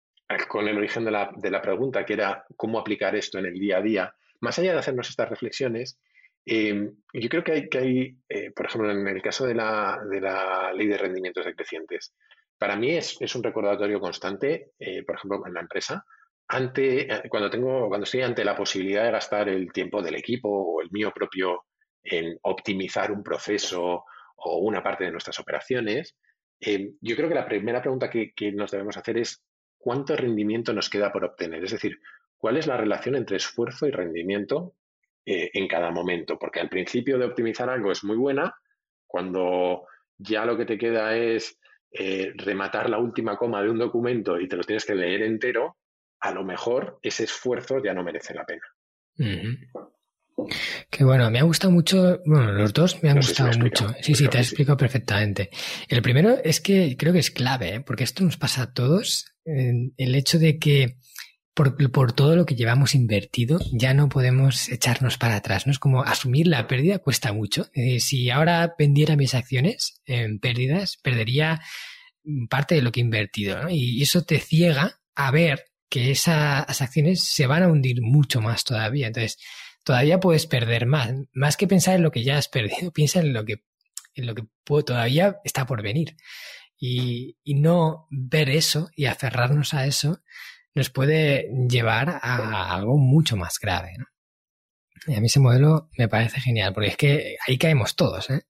con 0.47 0.67
el 0.67 0.77
origen 0.77 1.05
de 1.05 1.11
la, 1.11 1.31
de 1.35 1.51
la 1.51 1.61
pregunta, 1.61 2.05
que 2.05 2.13
era 2.13 2.45
cómo 2.55 2.79
aplicar 2.79 3.15
esto 3.15 3.39
en 3.39 3.45
el 3.45 3.53
día 3.53 3.77
a 3.77 3.81
día, 3.81 4.15
más 4.39 4.57
allá 4.59 4.73
de 4.73 4.79
hacernos 4.79 5.09
estas 5.09 5.29
reflexiones, 5.29 5.99
Em, 6.45 6.93
yo 7.13 7.29
creo 7.29 7.43
que 7.43 7.51
hay, 7.53 7.69
que 7.69 7.77
hay 7.77 8.17
eh, 8.27 8.51
por 8.51 8.65
ejemplo, 8.65 8.91
en 8.91 9.07
el 9.07 9.21
caso 9.21 9.45
de 9.45 9.55
la, 9.55 10.01
de 10.09 10.19
la 10.19 10.73
ley 10.73 10.87
de 10.87 10.97
rendimientos 10.97 11.45
decrecientes, 11.45 12.13
para 12.57 12.75
mí 12.75 12.91
es, 12.91 13.17
es 13.19 13.35
un 13.35 13.43
recordatorio 13.43 13.99
constante, 13.99 14.71
eh, 14.79 15.03
por 15.03 15.15
ejemplo, 15.15 15.47
en 15.47 15.53
la 15.53 15.61
empresa, 15.61 16.05
ante, 16.47 17.13
eh, 17.13 17.29
cuando, 17.29 17.49
tengo, 17.49 17.87
cuando 17.87 18.03
estoy 18.03 18.21
ante 18.21 18.43
la 18.43 18.55
posibilidad 18.55 19.05
de 19.05 19.11
gastar 19.11 19.49
el 19.49 19.71
tiempo 19.71 20.01
del 20.01 20.15
equipo 20.15 20.49
o 20.49 20.81
el 20.81 20.91
mío 20.91 21.11
propio 21.15 21.65
en 22.03 22.37
optimizar 22.41 23.11
un 23.11 23.23
proceso 23.23 24.03
o 24.35 24.57
una 24.57 24.83
parte 24.83 25.05
de 25.05 25.11
nuestras 25.11 25.39
operaciones, 25.39 26.15
em, 26.59 26.93
yo 26.99 27.15
creo 27.15 27.29
que 27.29 27.35
la 27.35 27.45
primera 27.45 27.81
pregunta 27.81 28.09
que, 28.09 28.33
que 28.33 28.51
nos 28.51 28.71
debemos 28.71 28.97
hacer 28.97 29.17
es 29.17 29.41
cuánto 29.83 30.15
rendimiento 30.15 30.71
nos 30.71 30.89
queda 30.89 31.11
por 31.11 31.25
obtener. 31.25 31.61
Es 31.61 31.71
decir, 31.71 31.99
cuál 32.37 32.55
es 32.55 32.67
la 32.67 32.77
relación 32.77 33.15
entre 33.15 33.35
esfuerzo 33.35 33.85
y 33.85 33.91
rendimiento 33.91 34.75
eh, 35.25 35.51
en 35.53 35.67
cada 35.67 35.91
momento, 35.91 36.39
porque 36.39 36.61
al 36.61 36.69
principio 36.69 37.17
de 37.17 37.25
optimizar 37.25 37.69
algo 37.69 37.91
es 37.91 38.01
muy 38.05 38.15
buena, 38.15 38.55
cuando 39.05 39.85
ya 40.17 40.45
lo 40.45 40.55
que 40.55 40.63
te 40.63 40.77
queda 40.77 41.17
es 41.17 41.59
eh, 41.91 42.31
rematar 42.37 42.89
la 42.89 42.97
última 42.97 43.35
coma 43.35 43.61
de 43.61 43.71
un 43.71 43.77
documento 43.77 44.39
y 44.39 44.47
te 44.47 44.55
lo 44.55 44.63
tienes 44.63 44.85
que 44.85 44.95
leer 44.95 45.21
entero, 45.21 45.75
a 46.21 46.31
lo 46.31 46.45
mejor 46.45 46.97
ese 47.01 47.25
esfuerzo 47.25 47.83
ya 47.83 47.93
no 47.93 48.03
merece 48.03 48.33
la 48.33 48.45
pena. 48.45 48.63
Que 50.89 51.03
bueno, 51.03 51.29
me 51.29 51.39
ha 51.39 51.43
gustado 51.43 51.71
mucho, 51.71 52.21
bueno, 52.25 52.51
los 52.51 52.73
dos 52.73 53.01
me 53.03 53.09
han 53.09 53.17
gustado 53.17 53.57
mucho. 53.59 53.93
Sí, 54.01 54.15
sí, 54.15 54.27
te 54.27 54.37
he 54.37 54.41
explicado 54.41 54.77
perfectamente. 54.77 55.49
El 55.87 56.01
primero 56.01 56.37
es 56.43 56.59
que 56.59 56.95
creo 56.97 57.13
que 57.13 57.19
es 57.19 57.31
clave, 57.31 57.75
¿eh? 57.75 57.81
porque 57.81 58.03
esto 58.03 58.23
nos 58.23 58.37
pasa 58.37 58.63
a 58.63 58.73
todos, 58.73 59.25
el 59.45 60.15
hecho 60.15 60.39
de 60.39 60.57
que 60.57 60.97
por, 61.53 62.13
todo 62.13 62.35
lo 62.35 62.45
que 62.45 62.55
llevamos 62.55 62.95
invertido, 62.95 63.59
ya 63.71 63.93
no 63.93 64.09
podemos 64.09 64.69
echarnos 64.69 65.17
para 65.17 65.35
atrás. 65.35 65.67
¿no? 65.67 65.71
Es 65.71 65.79
como 65.79 66.03
asumir 66.03 66.47
la 66.47 66.67
pérdida 66.67 66.99
cuesta 66.99 67.31
mucho. 67.31 67.67
Eh, 67.73 67.99
si 67.99 68.29
ahora 68.29 68.73
vendiera 68.77 69.15
mis 69.15 69.35
acciones 69.35 70.01
en 70.05 70.39
pérdidas, 70.39 70.97
perdería 70.97 71.61
parte 72.49 72.75
de 72.75 72.81
lo 72.81 72.91
que 72.91 73.01
he 73.01 73.03
invertido. 73.03 73.61
¿no? 73.61 73.69
Y 73.69 74.01
eso 74.01 74.23
te 74.23 74.39
ciega 74.39 74.99
a 75.15 75.31
ver 75.31 75.65
que 75.89 76.09
esas 76.09 76.81
acciones 76.81 77.23
se 77.23 77.45
van 77.45 77.61
a 77.61 77.67
hundir 77.67 78.01
mucho 78.01 78.41
más 78.41 78.63
todavía. 78.63 79.07
Entonces, 79.07 79.37
todavía 79.83 80.19
puedes 80.19 80.47
perder 80.47 80.85
más. 80.85 81.11
Más 81.33 81.57
que 81.57 81.67
pensar 81.67 81.95
en 81.95 82.03
lo 82.03 82.11
que 82.11 82.23
ya 82.23 82.37
has 82.37 82.47
perdido, 82.47 82.91
piensa 82.93 83.19
en 83.19 83.33
lo 83.33 83.45
que, 83.45 83.63
en 84.15 84.25
lo 84.25 84.35
que 84.35 84.43
todavía 84.85 85.37
está 85.43 85.65
por 85.65 85.81
venir. 85.81 86.15
Y, 86.77 87.37
no 87.45 88.07
ver 88.09 88.49
eso 88.49 88.89
y 88.95 89.05
aferrarnos 89.05 89.73
a 89.73 89.85
eso 89.85 90.21
nos 90.75 90.89
puede 90.89 91.47
llevar 91.69 92.19
a 92.21 92.73
algo 92.75 92.97
mucho 92.97 93.37
más 93.37 93.57
grave. 93.59 93.93
¿no? 93.97 94.05
Y 95.07 95.15
a 95.15 95.19
mí 95.19 95.27
ese 95.27 95.39
modelo 95.39 95.89
me 95.97 96.07
parece 96.07 96.39
genial, 96.39 96.73
porque 96.73 96.89
es 96.89 96.97
que 96.97 97.37
ahí 97.47 97.57
caemos 97.57 97.95
todos. 97.95 98.29
¿eh? 98.29 98.43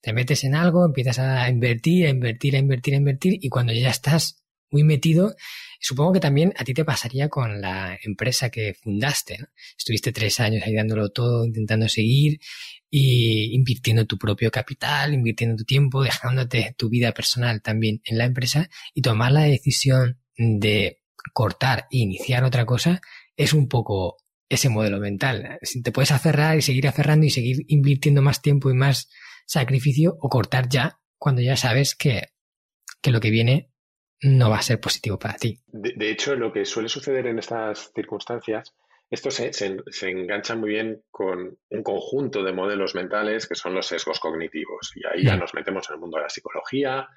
Te 0.00 0.12
metes 0.12 0.44
en 0.44 0.54
algo, 0.54 0.84
empiezas 0.84 1.18
a 1.18 1.48
invertir, 1.48 2.06
a 2.06 2.10
invertir, 2.10 2.56
a 2.56 2.58
invertir, 2.58 2.94
a 2.94 2.96
invertir, 2.98 3.38
y 3.40 3.48
cuando 3.48 3.72
ya 3.72 3.90
estás 3.90 4.44
muy 4.70 4.84
metido, 4.84 5.34
supongo 5.80 6.14
que 6.14 6.20
también 6.20 6.52
a 6.56 6.64
ti 6.64 6.74
te 6.74 6.84
pasaría 6.84 7.28
con 7.28 7.60
la 7.60 7.98
empresa 8.02 8.50
que 8.50 8.74
fundaste. 8.74 9.38
¿no? 9.38 9.46
Estuviste 9.76 10.12
tres 10.12 10.40
años 10.40 10.62
ahí 10.64 10.74
dándolo 10.74 11.10
todo, 11.10 11.44
intentando 11.44 11.88
seguir 11.88 12.40
y 12.90 13.54
invirtiendo 13.54 14.06
tu 14.06 14.18
propio 14.18 14.50
capital, 14.50 15.14
invirtiendo 15.14 15.56
tu 15.56 15.64
tiempo, 15.64 16.02
dejándote 16.02 16.74
tu 16.76 16.88
vida 16.88 17.12
personal 17.12 17.62
también 17.62 18.00
en 18.04 18.18
la 18.18 18.24
empresa 18.24 18.68
y 18.94 19.02
tomar 19.02 19.32
la 19.32 19.42
decisión 19.42 20.20
de 20.36 21.02
cortar 21.32 21.86
e 21.90 21.98
iniciar 21.98 22.44
otra 22.44 22.64
cosa 22.66 23.00
es 23.36 23.52
un 23.52 23.68
poco 23.68 24.16
ese 24.48 24.68
modelo 24.68 24.98
mental. 24.98 25.58
Te 25.82 25.92
puedes 25.92 26.12
aferrar 26.12 26.56
y 26.56 26.62
seguir 26.62 26.86
aferrando 26.88 27.26
y 27.26 27.30
seguir 27.30 27.64
invirtiendo 27.68 28.22
más 28.22 28.42
tiempo 28.42 28.70
y 28.70 28.74
más 28.74 29.08
sacrificio 29.46 30.16
o 30.20 30.28
cortar 30.28 30.68
ya 30.68 31.00
cuando 31.18 31.42
ya 31.42 31.56
sabes 31.56 31.94
que, 31.94 32.28
lo 33.04 33.20
que 33.20 33.30
viene 33.30 33.70
no 34.22 34.50
va 34.50 34.58
a 34.58 34.62
ser 34.62 34.80
positivo 34.80 35.18
para 35.18 35.34
ti. 35.34 35.58
De, 35.66 36.10
hecho, 36.10 36.34
lo 36.34 36.52
que 36.52 36.64
suele 36.64 36.88
suceder 36.88 37.26
en 37.26 37.38
estas 37.38 37.92
circunstancias, 37.94 38.74
esto 39.10 39.30
se, 39.30 39.52
se, 39.52 40.08
engancha 40.08 40.56
muy 40.56 40.70
bien 40.70 41.02
con 41.10 41.58
un 41.70 41.82
conjunto 41.82 42.42
de 42.42 42.52
modelos 42.52 42.94
mentales 42.94 43.46
que 43.46 43.54
son 43.54 43.74
los 43.74 43.86
sesgos 43.86 44.18
cognitivos. 44.18 44.92
Y 44.96 45.06
ahí 45.06 45.24
ya 45.24 45.36
mm. 45.36 45.40
nos 45.40 45.54
metemos 45.54 45.88
en 45.88 45.94
el 45.94 46.00
mundo 46.00 46.16
de 46.16 46.24
la 46.24 46.30
psicología, 46.30 47.08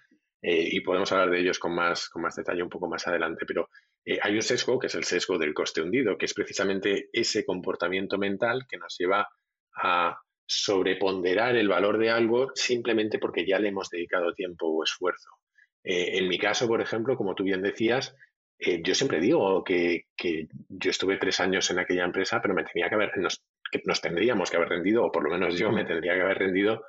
eh, 0.41 0.69
y 0.71 0.79
podemos 0.81 1.11
hablar 1.11 1.31
de 1.31 1.41
ellos 1.41 1.59
con 1.59 1.75
más, 1.75 2.07
con 2.09 2.21
más 2.21 2.35
detalle 2.35 2.63
un 2.63 2.69
poco 2.69 2.87
más 2.87 3.05
adelante. 3.07 3.45
Pero 3.45 3.69
eh, 4.05 4.19
hay 4.21 4.35
un 4.35 4.41
sesgo 4.41 4.79
que 4.79 4.87
es 4.87 4.95
el 4.95 5.03
sesgo 5.03 5.37
del 5.37 5.53
coste 5.53 5.81
hundido, 5.81 6.17
que 6.17 6.25
es 6.25 6.33
precisamente 6.33 7.09
ese 7.11 7.45
comportamiento 7.45 8.17
mental 8.17 8.65
que 8.67 8.77
nos 8.77 8.95
lleva 8.97 9.27
a 9.75 10.21
sobreponderar 10.45 11.55
el 11.55 11.67
valor 11.67 11.97
de 11.99 12.09
algo 12.09 12.51
simplemente 12.55 13.19
porque 13.19 13.45
ya 13.45 13.59
le 13.59 13.69
hemos 13.69 13.89
dedicado 13.89 14.33
tiempo 14.33 14.67
o 14.67 14.83
esfuerzo. 14.83 15.29
Eh, 15.83 16.17
en 16.17 16.27
mi 16.27 16.37
caso, 16.37 16.67
por 16.67 16.81
ejemplo, 16.81 17.15
como 17.15 17.35
tú 17.35 17.43
bien 17.43 17.61
decías, 17.61 18.15
eh, 18.59 18.81
yo 18.83 18.93
siempre 18.93 19.19
digo 19.19 19.63
que, 19.63 20.05
yo 20.67 20.91
estuve 20.91 21.17
tres 21.17 21.39
años 21.39 21.69
en 21.71 21.79
aquella 21.79 22.03
empresa, 22.03 22.41
pero 22.41 22.53
me 22.53 22.65
tenía 22.65 22.89
que 22.89 22.95
haber, 22.95 23.17
nos, 23.17 23.41
que 23.71 23.81
nos 23.85 24.01
tendríamos 24.01 24.51
que 24.51 24.57
haber 24.57 24.69
rendido, 24.69 25.05
o 25.05 25.11
por 25.11 25.23
lo 25.23 25.29
menos 25.29 25.57
yo 25.57 25.71
me 25.71 25.85
tendría 25.85 26.15
que 26.15 26.21
haber 26.21 26.39
rendido 26.39 26.83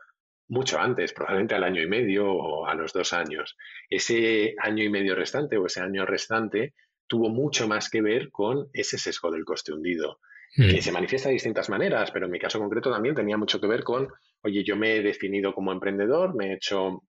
mucho 0.48 0.80
antes, 0.80 1.12
probablemente 1.12 1.54
al 1.54 1.62
año 1.62 1.80
y 1.80 1.86
medio 1.86 2.28
o 2.28 2.66
a 2.66 2.74
los 2.74 2.92
dos 2.92 3.12
años. 3.12 3.56
Ese 3.88 4.56
año 4.58 4.82
y 4.82 4.88
medio 4.88 5.14
restante 5.14 5.56
o 5.56 5.66
ese 5.66 5.80
año 5.80 6.04
restante 6.04 6.74
tuvo 7.06 7.28
mucho 7.28 7.68
más 7.68 7.88
que 7.88 8.02
ver 8.02 8.30
con 8.30 8.68
ese 8.72 8.98
sesgo 8.98 9.30
del 9.30 9.44
coste 9.44 9.72
hundido, 9.72 10.18
que 10.54 10.78
mm. 10.78 10.82
se 10.82 10.92
manifiesta 10.92 11.28
de 11.28 11.34
distintas 11.34 11.68
maneras, 11.68 12.10
pero 12.10 12.26
en 12.26 12.32
mi 12.32 12.40
caso 12.40 12.58
concreto 12.58 12.90
también 12.90 13.14
tenía 13.14 13.36
mucho 13.36 13.60
que 13.60 13.68
ver 13.68 13.84
con, 13.84 14.08
oye, 14.42 14.64
yo 14.64 14.76
me 14.76 14.96
he 14.96 15.02
definido 15.02 15.54
como 15.54 15.70
emprendedor, 15.70 16.34
me 16.34 16.50
he 16.50 16.54
hecho 16.54 17.04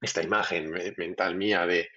esta 0.00 0.22
imagen 0.22 0.70
mental 0.96 1.36
mía 1.36 1.66
de 1.66 1.90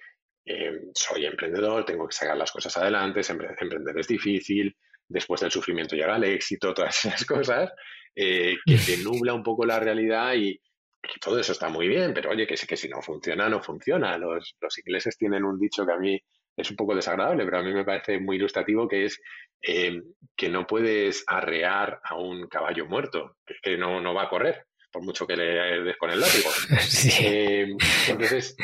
eh, 0.46 0.80
soy 0.94 1.24
emprendedor, 1.24 1.84
tengo 1.84 2.06
que 2.06 2.14
sacar 2.14 2.36
las 2.36 2.52
cosas 2.52 2.76
adelante, 2.76 3.22
emprender 3.28 3.98
es 3.98 4.08
difícil, 4.08 4.76
después 5.08 5.40
del 5.40 5.50
sufrimiento 5.50 5.96
llega 5.96 6.16
el 6.16 6.24
éxito, 6.24 6.74
todas 6.74 7.04
esas 7.04 7.24
cosas, 7.24 7.72
eh, 8.14 8.56
que 8.64 8.76
te 8.76 8.96
nubla 9.02 9.32
un 9.32 9.42
poco 9.42 9.64
la 9.64 9.80
realidad 9.80 10.34
y 10.34 10.60
que 11.02 11.18
todo 11.20 11.38
eso 11.38 11.52
está 11.52 11.68
muy 11.68 11.88
bien, 11.88 12.14
pero 12.14 12.30
oye, 12.30 12.46
que, 12.46 12.54
que 12.54 12.76
si 12.76 12.88
no 12.88 13.02
funciona, 13.02 13.48
no 13.48 13.62
funciona. 13.62 14.16
Los, 14.16 14.56
los 14.58 14.78
ingleses 14.78 15.18
tienen 15.18 15.44
un 15.44 15.58
dicho 15.58 15.84
que 15.84 15.92
a 15.92 15.98
mí 15.98 16.18
es 16.56 16.70
un 16.70 16.76
poco 16.76 16.94
desagradable, 16.94 17.44
pero 17.44 17.58
a 17.58 17.62
mí 17.62 17.74
me 17.74 17.84
parece 17.84 18.18
muy 18.18 18.36
ilustrativo, 18.36 18.88
que 18.88 19.04
es 19.04 19.20
eh, 19.60 20.00
que 20.34 20.48
no 20.48 20.66
puedes 20.66 21.24
arrear 21.26 22.00
a 22.04 22.16
un 22.16 22.48
caballo 22.48 22.86
muerto, 22.86 23.36
que 23.62 23.76
no, 23.76 24.00
no 24.00 24.14
va 24.14 24.24
a 24.24 24.28
correr 24.28 24.64
por 24.94 25.02
mucho 25.02 25.26
que 25.26 25.36
le 25.36 25.82
des 25.82 25.96
con 25.96 26.10
el 26.10 26.20
látigo. 26.20 26.48
Eh, 27.20 27.66
entonces, 28.08 28.56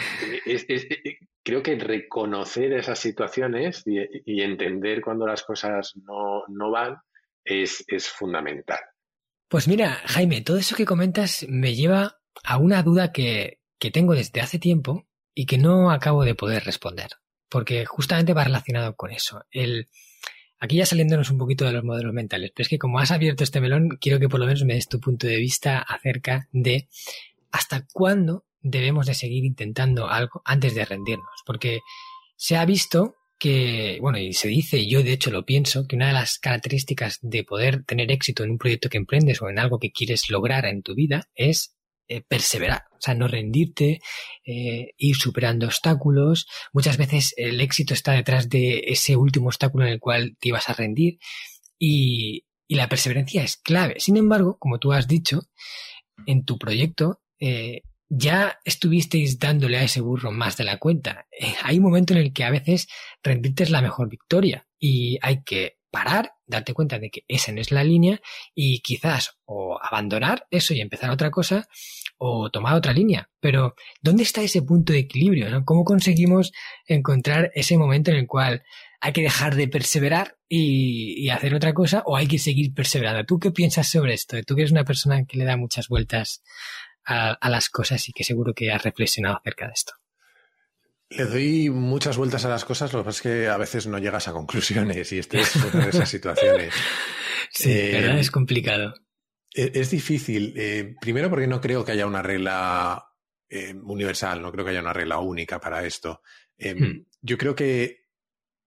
creo 1.42 1.62
que 1.62 1.74
reconocer 1.76 2.72
esas 2.72 2.98
situaciones 2.98 3.82
y, 3.86 4.40
entender 4.40 5.00
cuando 5.00 5.26
las 5.26 5.42
cosas 5.42 5.92
no, 5.96 6.70
van 6.70 6.96
es, 7.44 7.84
fundamental. 8.08 8.78
Pues 9.48 9.66
mira, 9.66 10.00
Jaime, 10.06 10.42
todo 10.42 10.58
eso 10.58 10.76
que 10.76 10.86
comentas 10.86 11.44
me 11.48 11.74
lleva 11.74 12.20
a 12.44 12.58
una 12.58 12.82
duda 12.82 13.12
que, 13.12 13.60
que 13.78 13.90
tengo 13.90 14.14
desde 14.14 14.40
hace 14.40 14.58
tiempo 14.58 15.08
y 15.34 15.46
que 15.46 15.58
no 15.58 15.90
acabo 15.90 16.24
de 16.24 16.36
poder 16.36 16.64
responder, 16.64 17.10
porque 17.48 17.84
justamente 17.86 18.34
va 18.34 18.44
relacionado 18.44 18.94
con 18.94 19.10
eso. 19.10 19.44
El, 19.50 19.88
Aquí 20.60 20.76
ya 20.76 20.84
saliéndonos 20.84 21.30
un 21.30 21.38
poquito 21.38 21.64
de 21.64 21.72
los 21.72 21.84
modelos 21.84 22.12
mentales, 22.12 22.52
pero 22.54 22.64
es 22.64 22.68
que 22.68 22.78
como 22.78 22.98
has 22.98 23.10
abierto 23.10 23.42
este 23.42 23.62
melón, 23.62 23.96
quiero 24.00 24.20
que 24.20 24.28
por 24.28 24.38
lo 24.38 24.46
menos 24.46 24.64
me 24.64 24.74
des 24.74 24.88
tu 24.88 25.00
punto 25.00 25.26
de 25.26 25.38
vista 25.38 25.78
acerca 25.78 26.48
de 26.52 26.86
hasta 27.50 27.86
cuándo 27.92 28.44
debemos 28.60 29.06
de 29.06 29.14
seguir 29.14 29.44
intentando 29.46 30.08
algo 30.08 30.42
antes 30.44 30.74
de 30.74 30.84
rendirnos. 30.84 31.42
Porque 31.46 31.80
se 32.36 32.56
ha 32.56 32.66
visto 32.66 33.16
que, 33.38 33.98
bueno, 34.02 34.18
y 34.18 34.34
se 34.34 34.48
dice, 34.48 34.78
y 34.78 34.90
yo 34.90 35.02
de 35.02 35.12
hecho 35.12 35.30
lo 35.30 35.46
pienso, 35.46 35.86
que 35.88 35.96
una 35.96 36.08
de 36.08 36.12
las 36.12 36.38
características 36.38 37.18
de 37.22 37.42
poder 37.42 37.84
tener 37.84 38.12
éxito 38.12 38.44
en 38.44 38.50
un 38.50 38.58
proyecto 38.58 38.90
que 38.90 38.98
emprendes 38.98 39.40
o 39.40 39.48
en 39.48 39.58
algo 39.58 39.78
que 39.78 39.92
quieres 39.92 40.28
lograr 40.28 40.66
en 40.66 40.82
tu 40.82 40.94
vida 40.94 41.30
es 41.34 41.74
eh, 42.12 42.22
perseverar, 42.26 42.86
o 42.90 43.00
sea, 43.00 43.14
no 43.14 43.28
rendirte, 43.28 44.00
eh, 44.44 44.94
ir 44.98 45.14
superando 45.14 45.66
obstáculos. 45.66 46.48
Muchas 46.72 46.96
veces 46.96 47.32
el 47.36 47.60
éxito 47.60 47.94
está 47.94 48.14
detrás 48.14 48.48
de 48.48 48.82
ese 48.88 49.14
último 49.14 49.46
obstáculo 49.46 49.86
en 49.86 49.92
el 49.92 50.00
cual 50.00 50.36
te 50.40 50.48
ibas 50.48 50.68
a 50.68 50.72
rendir 50.72 51.20
y, 51.78 52.46
la 52.68 52.88
perseverancia 52.88 53.44
es 53.44 53.56
clave. 53.56 53.98
Sin 53.98 54.16
embargo, 54.16 54.56
como 54.58 54.78
tú 54.78 54.92
has 54.92 55.06
dicho, 55.06 55.42
en 56.26 56.44
tu 56.44 56.56
proyecto 56.58 57.20
eh, 57.40 57.82
ya 58.08 58.58
estuvisteis 58.64 59.38
dándole 59.38 59.78
a 59.78 59.84
ese 59.84 60.00
burro 60.00 60.32
más 60.32 60.56
de 60.56 60.64
la 60.64 60.78
cuenta. 60.78 61.26
hay 61.62 61.78
un 61.78 61.84
momento 61.84 62.12
en 62.12 62.20
el 62.20 62.32
que 62.32 62.42
a 62.44 62.50
veces 62.50 62.88
rendirte 63.22 63.62
es 63.62 63.70
la 63.70 63.82
mejor 63.82 64.08
victoria 64.08 64.66
y 64.80 65.18
hay 65.22 65.42
que 65.44 65.78
parar, 65.90 66.32
darte 66.50 66.74
cuenta 66.74 66.98
de 66.98 67.10
que 67.10 67.24
esa 67.28 67.52
no 67.52 67.60
es 67.60 67.70
la 67.70 67.84
línea 67.84 68.20
y 68.54 68.80
quizás 68.80 69.38
o 69.44 69.78
abandonar 69.82 70.46
eso 70.50 70.74
y 70.74 70.80
empezar 70.80 71.10
otra 71.10 71.30
cosa 71.30 71.68
o 72.18 72.50
tomar 72.50 72.74
otra 72.74 72.92
línea. 72.92 73.30
Pero, 73.40 73.74
¿dónde 74.02 74.24
está 74.24 74.42
ese 74.42 74.62
punto 74.62 74.92
de 74.92 74.98
equilibrio? 74.98 75.48
¿no? 75.48 75.64
¿Cómo 75.64 75.84
conseguimos 75.84 76.52
encontrar 76.86 77.50
ese 77.54 77.78
momento 77.78 78.10
en 78.10 78.18
el 78.18 78.26
cual 78.26 78.62
hay 79.00 79.12
que 79.12 79.22
dejar 79.22 79.54
de 79.54 79.68
perseverar 79.68 80.36
y, 80.46 81.30
hacer 81.30 81.54
otra 81.54 81.72
cosa 81.72 82.02
o 82.04 82.16
hay 82.16 82.26
que 82.26 82.38
seguir 82.38 82.74
perseverando? 82.74 83.24
¿Tú 83.24 83.38
qué 83.38 83.50
piensas 83.50 83.88
sobre 83.88 84.12
esto? 84.12 84.36
Tú 84.42 84.54
que 84.54 84.62
eres 84.62 84.72
una 84.72 84.84
persona 84.84 85.24
que 85.24 85.38
le 85.38 85.44
da 85.44 85.56
muchas 85.56 85.88
vueltas 85.88 86.42
a, 87.06 87.30
a 87.30 87.48
las 87.48 87.70
cosas 87.70 88.06
y 88.08 88.12
que 88.12 88.24
seguro 88.24 88.52
que 88.52 88.70
has 88.70 88.82
reflexionado 88.82 89.38
acerca 89.38 89.66
de 89.66 89.72
esto. 89.72 89.94
Le 91.10 91.24
doy 91.24 91.70
muchas 91.70 92.16
vueltas 92.16 92.44
a 92.44 92.48
las 92.48 92.64
cosas, 92.64 92.92
lo 92.92 93.00
que 93.00 93.06
pasa 93.06 93.16
es 93.16 93.22
que 93.22 93.48
a 93.48 93.56
veces 93.56 93.88
no 93.88 93.98
llegas 93.98 94.28
a 94.28 94.32
conclusiones 94.32 95.10
y 95.12 95.18
esta 95.18 95.40
es 95.40 95.56
una 95.56 95.84
de 95.84 95.90
esas 95.90 96.08
situaciones. 96.08 96.72
sí, 97.50 97.70
eh, 97.72 98.20
es 98.20 98.30
complicado. 98.30 98.94
E, 99.52 99.72
es, 99.74 99.90
difícil. 99.90 100.54
Eh, 100.56 100.94
primero 101.00 101.28
porque 101.28 101.48
no 101.48 101.60
creo 101.60 101.84
que 101.84 101.92
haya 101.92 102.06
una 102.06 102.22
regla 102.22 103.04
eh, 103.48 103.74
universal, 103.74 104.40
no 104.40 104.52
creo 104.52 104.64
que 104.64 104.70
haya 104.70 104.80
una 104.80 104.92
regla 104.92 105.18
única 105.18 105.60
para 105.60 105.84
esto. 105.84 106.22
Em, 106.56 106.78
hmm. 106.78 107.06
Yo 107.22 107.36
creo 107.36 107.56
que 107.56 108.06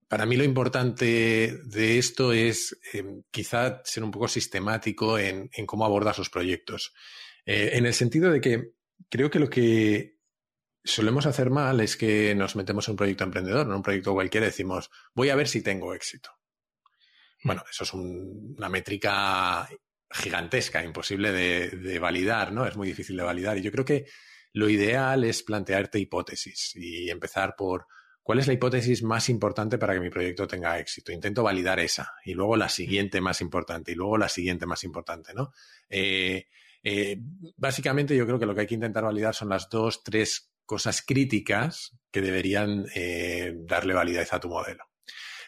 para 0.06 0.26
mí 0.26 0.36
lo 0.36 0.44
importante 0.44 1.60
de 1.64 1.98
esto 1.98 2.34
es 2.34 2.78
em, 2.92 3.22
quizá 3.30 3.80
ser 3.84 4.04
un 4.04 4.10
poco 4.10 4.28
sistemático 4.28 5.18
en, 5.18 5.48
en 5.50 5.64
cómo 5.64 5.86
abordas 5.86 6.18
los 6.18 6.28
proyectos. 6.28 6.92
en 7.46 7.84
el 7.86 7.94
sentido 7.94 8.30
de 8.30 8.40
que 8.40 8.72
creo 9.10 9.30
que 9.30 9.38
lo 9.38 9.50
que 9.50 10.13
solemos 10.84 11.24
hacer 11.26 11.50
mal 11.50 11.80
es 11.80 11.96
que 11.96 12.34
nos 12.34 12.56
metemos 12.56 12.86
en 12.86 12.92
un 12.92 12.96
proyecto 12.96 13.24
emprendedor, 13.24 13.66
en 13.66 13.72
un 13.72 13.82
proyecto 13.82 14.12
cualquiera, 14.12 14.46
decimos, 14.46 14.90
voy 15.14 15.30
a 15.30 15.36
ver 15.36 15.48
si 15.48 15.62
tengo 15.62 15.94
éxito. 15.94 16.30
Bueno, 17.42 17.64
eso 17.68 17.84
es 17.84 17.94
una 17.94 18.68
métrica 18.68 19.68
gigantesca, 20.10 20.84
imposible 20.84 21.32
de, 21.32 21.98
validar, 21.98 22.52
¿no? 22.52 22.66
Es 22.66 22.76
muy 22.76 22.88
difícil 22.88 23.16
de 23.16 23.22
validar. 23.22 23.58
Y 23.58 23.62
yo 23.62 23.72
creo 23.72 23.84
que 23.84 24.06
lo 24.52 24.68
ideal 24.68 25.24
es 25.24 25.42
plantearte 25.42 25.98
hipótesis 25.98 26.72
y 26.76 27.10
empezar 27.10 27.54
por 27.56 27.86
cuál 28.22 28.38
es 28.38 28.46
la 28.46 28.52
hipótesis 28.52 29.02
más 29.02 29.28
importante 29.28 29.76
para 29.76 29.94
que 29.94 30.00
mi 30.00 30.10
proyecto 30.10 30.46
tenga 30.46 30.78
éxito. 30.78 31.12
Intento 31.12 31.42
validar 31.42 31.80
esa 31.80 32.14
y 32.24 32.34
luego 32.34 32.56
la 32.56 32.68
siguiente 32.68 33.20
más 33.20 33.40
importante 33.40 33.92
y 33.92 33.94
luego 33.94 34.16
la 34.16 34.28
siguiente 34.28 34.64
más 34.64 34.84
importante, 34.84 35.34
¿no? 35.34 35.52
Eh, 35.88 36.46
eh, 36.82 37.18
básicamente 37.56 38.16
yo 38.16 38.26
creo 38.26 38.38
que 38.38 38.46
lo 38.46 38.54
que 38.54 38.62
hay 38.62 38.66
que 38.66 38.74
intentar 38.74 39.04
validar 39.04 39.34
son 39.34 39.48
las 39.48 39.68
dos, 39.68 40.02
tres 40.02 40.53
cosas 40.64 41.02
críticas 41.02 41.96
que 42.10 42.20
deberían 42.20 42.86
eh, 42.94 43.52
darle 43.56 43.94
validez 43.94 44.32
a 44.32 44.40
tu 44.40 44.48
modelo. 44.48 44.84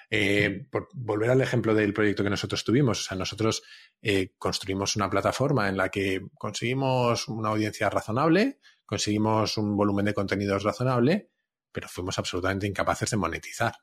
Eh, 0.08 0.66
por 0.70 0.88
volver 0.94 1.30
al 1.30 1.40
ejemplo 1.40 1.74
del 1.74 1.92
proyecto 1.92 2.22
que 2.22 2.30
nosotros 2.30 2.62
tuvimos, 2.62 3.00
o 3.00 3.02
sea, 3.02 3.16
nosotros 3.16 3.62
eh, 4.00 4.34
construimos 4.38 4.94
una 4.96 5.10
plataforma 5.10 5.68
en 5.68 5.76
la 5.76 5.88
que 5.88 6.20
conseguimos 6.34 7.26
una 7.28 7.48
audiencia 7.48 7.90
razonable, 7.90 8.60
conseguimos 8.84 9.56
un 9.56 9.76
volumen 9.76 10.04
de 10.06 10.14
contenidos 10.14 10.62
razonable, 10.62 11.30
pero 11.72 11.88
fuimos 11.88 12.18
absolutamente 12.18 12.66
incapaces 12.66 13.10
de 13.10 13.16
monetizar. 13.16 13.74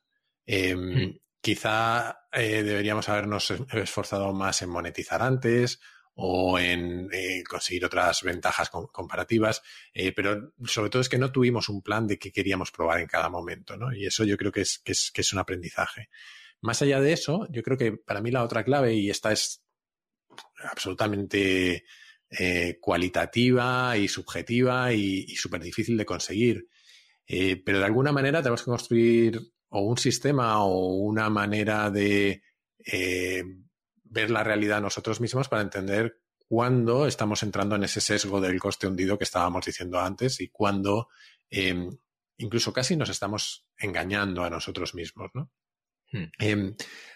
Em, 0.45 1.07
mm. 1.07 1.19
Quizá 1.41 2.19
deberíamos 2.31 3.09
habernos 3.09 3.51
esforzado 3.73 4.31
más 4.31 4.61
en 4.61 4.69
monetizar 4.69 5.21
antes 5.21 5.81
o 6.15 6.59
en 6.59 7.09
eh, 7.11 7.43
conseguir 7.43 7.85
otras 7.85 8.21
ventajas 8.21 8.69
comparativas, 8.69 9.63
eh, 9.93 10.11
pero 10.11 10.53
sobre 10.65 10.89
todo 10.89 11.01
es 11.01 11.09
que 11.09 11.17
no 11.17 11.31
tuvimos 11.31 11.69
un 11.69 11.81
plan 11.81 12.05
de 12.05 12.19
qué 12.19 12.31
queríamos 12.31 12.71
probar 12.71 12.99
en 12.99 13.07
cada 13.07 13.29
momento, 13.29 13.77
¿no? 13.77 13.93
Y 13.93 14.05
eso 14.05 14.23
yo 14.23 14.37
creo 14.37 14.51
que 14.51 14.61
es, 14.61 14.79
que 14.79 14.91
es, 14.91 15.11
que 15.11 15.21
es 15.21 15.33
un 15.33 15.39
aprendizaje. 15.39 16.09
Más 16.61 16.81
allá 16.81 17.01
de 17.01 17.13
eso, 17.13 17.47
yo 17.49 17.63
creo 17.63 17.77
que 17.77 17.93
para 17.93 18.21
mí 18.21 18.31
la 18.31 18.43
otra 18.43 18.63
clave, 18.63 18.93
y 18.93 19.09
esta 19.09 19.31
es 19.31 19.63
absolutamente 20.69 21.83
eh, 22.29 22.77
cualitativa 22.79 23.97
y 23.97 24.07
subjetiva 24.07 24.93
y, 24.93 25.25
y 25.27 25.35
súper 25.35 25.61
difícil 25.61 25.97
de 25.97 26.05
conseguir, 26.05 26.67
pero 27.25 27.79
de 27.79 27.85
alguna 27.85 28.11
manera 28.11 28.41
tenemos 28.41 28.61
que 28.61 28.71
construir 28.71 29.39
o 29.69 29.81
un 29.81 29.97
sistema 29.97 30.63
o 30.63 30.97
una 30.97 31.29
manera 31.29 31.89
de 31.89 32.43
ver 34.13 34.29
la 34.29 34.43
realidad 34.43 34.81
nosotros 34.81 35.19
mismos 35.19 35.49
para 35.49 35.63
entender 35.63 36.19
cuándo 36.47 37.07
estamos 37.07 37.41
entrando 37.41 37.75
en 37.75 37.83
ese 37.83 37.99
sesgo 37.99 38.39
del 38.39 38.59
coste 38.59 38.87
hundido 38.87 39.17
que 39.17 39.23
estábamos 39.23 39.65
diciendo 39.65 39.99
antes 39.99 40.39
y 40.39 40.49
cuándo 40.49 41.09
em, 41.49 41.89
incluso 42.37 42.71
casi 42.71 42.95
nos 42.95 43.09
estamos 43.09 43.65
engañando 43.77 44.43
a 44.43 44.49
nosotros 44.49 44.93
mismos, 44.93 45.31
¿no? 45.33 45.51
Hmm. 46.11 46.25
Em, 46.37 46.75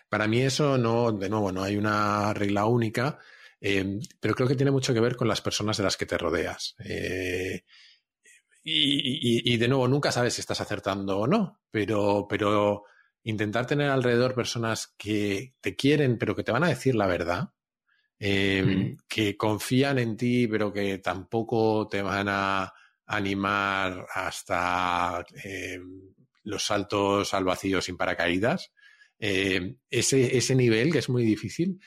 para 0.09 0.27
mí 0.27 0.41
eso 0.41 0.77
no, 0.77 1.11
de 1.11 1.29
nuevo, 1.29 1.51
no 1.51 1.63
hay 1.63 1.77
una 1.77 2.33
regla 2.33 2.65
única, 2.65 3.19
em, 3.61 3.99
pero 4.19 4.33
creo 4.33 4.47
que 4.47 4.55
tiene 4.55 4.71
mucho 4.71 4.93
que 4.93 4.99
ver 4.99 5.15
con 5.15 5.27
las 5.27 5.41
personas 5.41 5.77
de 5.77 5.83
las 5.83 5.97
que 5.97 6.05
te 6.07 6.17
rodeas. 6.17 6.75
Eh, 6.83 7.63
y, 8.69 9.55
de 9.55 9.67
nuevo, 9.69 9.87
nunca 9.87 10.11
sabes 10.11 10.33
si 10.33 10.41
estás 10.41 10.59
acertando 10.59 11.19
o 11.19 11.27
no, 11.27 11.61
pero, 11.71 12.27
pero 12.27 12.83
intentar 13.27 13.67
tener 13.67 13.89
alrededor 13.89 14.33
personas 14.33 14.93
que 14.97 15.53
te 15.59 15.75
quieren, 15.75 16.17
pero 16.17 16.33
que 16.33 16.43
te 16.43 16.53
van 16.53 16.63
a 16.63 16.69
decir 16.69 16.95
la 16.95 17.07
verdad, 17.07 17.49
em, 18.19 18.91
mm. 18.91 18.97
que 19.07 19.35
confían 19.35 19.99
en 19.99 20.15
ti, 20.15 20.47
pero 20.47 20.71
que 20.71 20.99
tampoco 20.99 21.89
te 21.89 22.01
van 22.01 22.27
a 22.29 22.73
animar 23.05 24.05
hasta 24.13 25.25
em, 25.43 26.13
los 26.43 26.63
saltos 26.65 27.33
al 27.33 27.43
vacío 27.43 27.81
sin 27.81 27.97
paracaídas. 27.97 28.71
Em, 29.19 29.77
ese, 29.89 30.37
ese 30.37 30.55
nivel, 30.55 30.91
que 30.91 30.99
es 30.99 31.09
muy 31.09 31.25
difícil, 31.25 31.79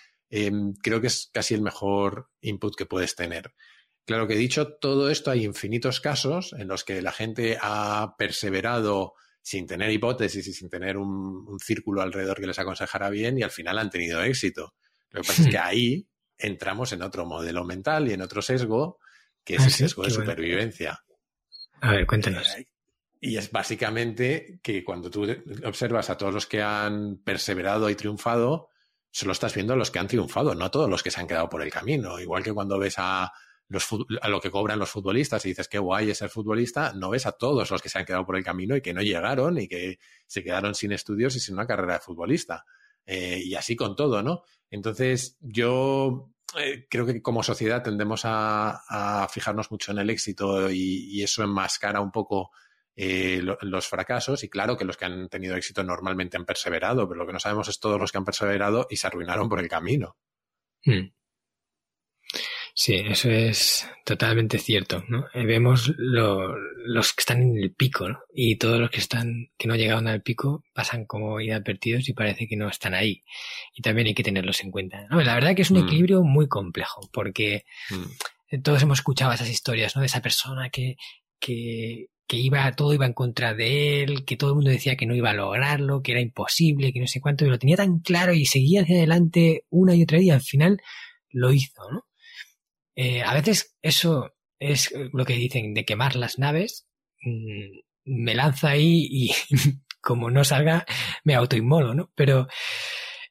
creo 0.82 1.00
que 1.00 1.08
es 1.08 1.28
casi 1.32 1.54
el 1.54 1.62
mejor 1.62 2.28
input 2.40 2.76
que 2.76 2.86
puedes 2.86 3.16
tener. 3.16 3.52
Claro 4.04 4.28
que 4.28 4.36
dicho 4.36 4.74
todo 4.74 5.10
esto, 5.10 5.30
hay 5.30 5.44
infinitos 5.44 6.00
casos 6.00 6.54
en 6.56 6.68
los 6.68 6.84
que 6.84 7.02
la 7.02 7.12
gente 7.12 7.58
ha 7.60 8.14
perseverado 8.18 9.14
sin 9.42 9.66
tener 9.66 9.90
hipótesis 9.90 10.46
y 10.46 10.52
sin 10.52 10.68
tener 10.68 10.96
un, 10.96 11.58
círculo 11.60 12.02
alrededor 12.02 12.40
que 12.40 12.46
les 12.46 12.58
aconsejara 12.58 13.10
bien 13.10 13.38
y 13.38 13.42
al 13.42 13.50
final 13.50 13.78
han 13.78 13.90
tenido 13.90 14.22
éxito. 14.22 14.74
Lo 15.10 15.22
que 15.22 15.28
pasa 15.28 15.42
es 15.42 15.48
que 15.48 15.58
ahí 15.58 16.06
entramos 16.38 16.92
en 16.92 17.02
otro 17.02 17.26
modelo 17.26 17.64
mental 17.64 18.08
y 18.08 18.12
en 18.12 18.22
otro 18.22 18.42
sesgo, 18.42 18.98
que 19.44 19.56
es 19.56 19.62
ah, 19.62 19.64
el 19.66 19.70
sesgo 19.70 20.04
de 20.04 20.10
supervivencia. 20.10 21.02
A 21.80 21.92
ver, 21.92 22.06
cuéntanos. 22.06 22.56
Eh, 22.56 22.66
y 23.20 23.36
es 23.36 23.50
básicamente 23.50 24.60
que 24.62 24.82
cuando 24.82 25.10
tú 25.10 25.26
observas 25.64 26.08
a 26.08 26.16
todos 26.16 26.32
los 26.32 26.46
que 26.46 26.62
han 26.62 27.18
perseverado 27.18 27.90
y 27.90 27.94
triunfado, 27.94 28.70
solo 29.10 29.32
estás 29.32 29.54
viendo 29.54 29.74
a 29.74 29.76
los 29.76 29.90
que 29.90 29.98
han 29.98 30.08
triunfado, 30.08 30.54
no 30.54 30.64
a 30.64 30.70
todos 30.70 30.88
los 30.88 31.02
que 31.02 31.10
se 31.10 31.20
han 31.20 31.26
quedado 31.26 31.48
por 31.48 31.62
el 31.62 31.70
camino. 31.70 32.18
Igual 32.18 32.42
que 32.42 32.54
cuando 32.54 32.78
ves 32.78 32.94
a 32.96 33.30
a 34.20 34.28
lo 34.28 34.40
que 34.40 34.50
cobran 34.50 34.78
los 34.78 34.90
futbolistas 34.90 35.44
y 35.44 35.50
dices 35.50 35.68
qué 35.68 35.78
guay 35.78 36.10
es 36.10 36.18
ser 36.18 36.28
futbolista, 36.28 36.92
no 36.94 37.10
ves 37.10 37.26
a 37.26 37.32
todos 37.32 37.70
los 37.70 37.80
que 37.80 37.88
se 37.88 37.98
han 37.98 38.04
quedado 38.04 38.26
por 38.26 38.36
el 38.36 38.44
camino 38.44 38.76
y 38.76 38.80
que 38.80 38.92
no 38.92 39.02
llegaron 39.02 39.58
y 39.58 39.68
que 39.68 39.98
se 40.26 40.42
quedaron 40.42 40.74
sin 40.74 40.92
estudios 40.92 41.36
y 41.36 41.40
sin 41.40 41.54
una 41.54 41.66
carrera 41.66 41.94
de 41.94 42.00
futbolista. 42.00 42.64
Eh, 43.06 43.40
y 43.44 43.54
así 43.54 43.76
con 43.76 43.96
todo, 43.96 44.22
¿no? 44.22 44.42
Entonces, 44.70 45.36
yo 45.40 46.32
eh, 46.58 46.86
creo 46.88 47.06
que 47.06 47.22
como 47.22 47.42
sociedad 47.42 47.82
tendemos 47.82 48.22
a, 48.24 49.26
fijarnos 49.30 49.70
mucho 49.70 49.92
en 49.92 49.98
el 49.98 50.10
éxito 50.10 50.70
y, 50.70 51.22
eso 51.22 51.42
enmascara 51.42 52.00
un 52.00 52.10
poco 52.10 52.50
eh, 52.96 53.40
los 53.62 53.88
fracasos. 53.88 54.44
Y 54.44 54.48
claro 54.48 54.76
que 54.76 54.84
los 54.84 54.96
que 54.96 55.06
han 55.06 55.28
tenido 55.28 55.56
éxito 55.56 55.82
normalmente 55.82 56.36
han 56.36 56.44
perseverado, 56.44 57.08
pero 57.08 57.20
lo 57.20 57.26
que 57.26 57.32
no 57.32 57.40
sabemos 57.40 57.68
es 57.68 57.80
todos 57.80 58.00
los 58.00 58.12
que 58.12 58.18
han 58.18 58.24
perseverado 58.24 58.86
y 58.90 58.96
se 58.96 59.06
arruinaron 59.06 59.48
por 59.48 59.60
el 59.60 59.68
camino. 59.68 60.16
Hmm. 60.84 61.12
Sí, 62.74 62.94
eso 62.94 63.30
es 63.30 63.88
totalmente 64.04 64.58
cierto, 64.58 65.04
¿no? 65.08 65.26
Eh, 65.34 65.44
vemos 65.44 65.92
los 65.98 67.12
que 67.12 67.20
están 67.20 67.42
en 67.42 67.58
el 67.58 67.72
pico, 67.72 68.08
¿no? 68.08 68.20
Y 68.32 68.56
todos 68.56 68.80
los 68.80 68.90
que 68.90 68.98
están, 68.98 69.50
que 69.58 69.68
no 69.68 69.76
llegaron 69.76 70.06
al 70.06 70.22
pico, 70.22 70.64
pasan 70.72 71.04
como 71.04 71.40
inadvertidos 71.40 72.08
y 72.08 72.12
parece 72.12 72.46
que 72.46 72.56
no 72.56 72.68
están 72.68 72.94
ahí. 72.94 73.22
Y 73.74 73.82
también 73.82 74.08
hay 74.08 74.14
que 74.14 74.22
tenerlos 74.22 74.62
en 74.62 74.70
cuenta. 74.70 75.06
¿no? 75.10 75.20
La 75.20 75.34
verdad 75.34 75.54
que 75.54 75.62
es 75.62 75.70
un 75.70 75.80
mm. 75.80 75.86
equilibrio 75.86 76.22
muy 76.22 76.48
complejo, 76.48 77.00
porque 77.12 77.64
mm. 77.90 78.62
todos 78.62 78.82
hemos 78.82 78.98
escuchado 78.98 79.32
esas 79.32 79.50
historias, 79.50 79.96
¿no? 79.96 80.00
De 80.00 80.06
esa 80.06 80.22
persona 80.22 80.70
que, 80.70 80.96
que, 81.38 82.06
que 82.26 82.36
iba, 82.36 82.70
todo 82.72 82.94
iba 82.94 83.06
en 83.06 83.12
contra 83.12 83.54
de 83.54 84.02
él, 84.02 84.24
que 84.24 84.36
todo 84.36 84.50
el 84.50 84.56
mundo 84.56 84.70
decía 84.70 84.96
que 84.96 85.06
no 85.06 85.16
iba 85.16 85.30
a 85.30 85.34
lograrlo, 85.34 86.02
que 86.02 86.12
era 86.12 86.20
imposible, 86.20 86.92
que 86.92 87.00
no 87.00 87.08
sé 87.08 87.20
cuánto, 87.20 87.44
y 87.44 87.48
lo 87.48 87.58
tenía 87.58 87.76
tan 87.76 87.98
claro 87.98 88.32
y 88.32 88.46
seguía 88.46 88.82
hacia 88.82 88.96
adelante 88.96 89.64
una 89.68 89.96
y 89.96 90.04
otra 90.04 90.18
vez 90.18 90.26
y 90.26 90.30
al 90.30 90.40
final 90.40 90.80
lo 91.30 91.52
hizo, 91.52 91.90
¿no? 91.90 92.04
Eh, 93.02 93.22
a 93.22 93.32
veces 93.32 93.78
eso 93.80 94.34
es 94.58 94.92
lo 95.14 95.24
que 95.24 95.32
dicen 95.32 95.72
de 95.72 95.86
quemar 95.86 96.16
las 96.16 96.38
naves. 96.38 96.86
Mm, 97.22 97.78
me 98.04 98.34
lanza 98.34 98.68
ahí 98.68 99.08
y 99.10 99.30
como 100.02 100.30
no 100.30 100.44
salga, 100.44 100.84
me 101.24 101.34
autoinmolo, 101.34 101.94
¿no? 101.94 102.12
Pero 102.14 102.46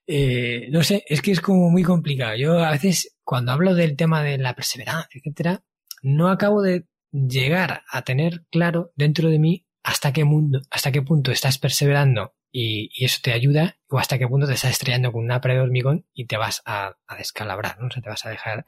eh, 0.08 0.70
no 0.72 0.82
sé, 0.82 1.04
es 1.08 1.22
que 1.22 1.32
es 1.32 1.40
como 1.40 1.70
muy 1.70 1.84
complicado. 1.84 2.36
Yo 2.36 2.64
a 2.64 2.72
veces, 2.72 3.16
cuando 3.24 3.52
hablo 3.52 3.76
del 3.76 3.96
tema 3.96 4.24
de 4.24 4.40
la 4.40 4.56
perseverancia, 4.56 5.22
etcétera, 5.24 5.64
no 6.02 6.30
acabo 6.30 6.64
de 6.64 6.88
llegar 7.12 7.84
a 7.92 8.02
tener 8.02 8.46
claro 8.50 8.92
dentro 8.96 9.30
de 9.30 9.38
mí 9.38 9.68
hasta 9.84 10.14
qué 10.14 10.24
mundo, 10.24 10.62
hasta 10.72 10.92
qué 10.92 11.04
punto 11.04 11.32
estás 11.32 11.60
perseverando 11.60 12.34
y, 12.52 12.90
eso 13.06 13.20
te 13.22 13.34
ayuda, 13.34 13.78
o 13.88 14.00
hasta 14.00 14.18
qué 14.18 14.28
punto 14.28 14.48
te 14.48 14.54
estás 14.54 14.72
estrellando 14.72 15.12
con 15.12 15.24
una 15.24 15.42
pared 15.42 15.58
de 15.58 15.62
hormigón 15.62 16.08
y 16.12 16.26
te 16.26 16.38
vas 16.38 16.64
a, 16.66 16.98
a 17.06 17.16
descalabrar, 17.18 17.80
¿no? 17.80 17.86
O 17.86 17.92
sea, 17.92 18.02
te 18.02 18.10
vas 18.10 18.26
a 18.26 18.32
dejar 18.32 18.66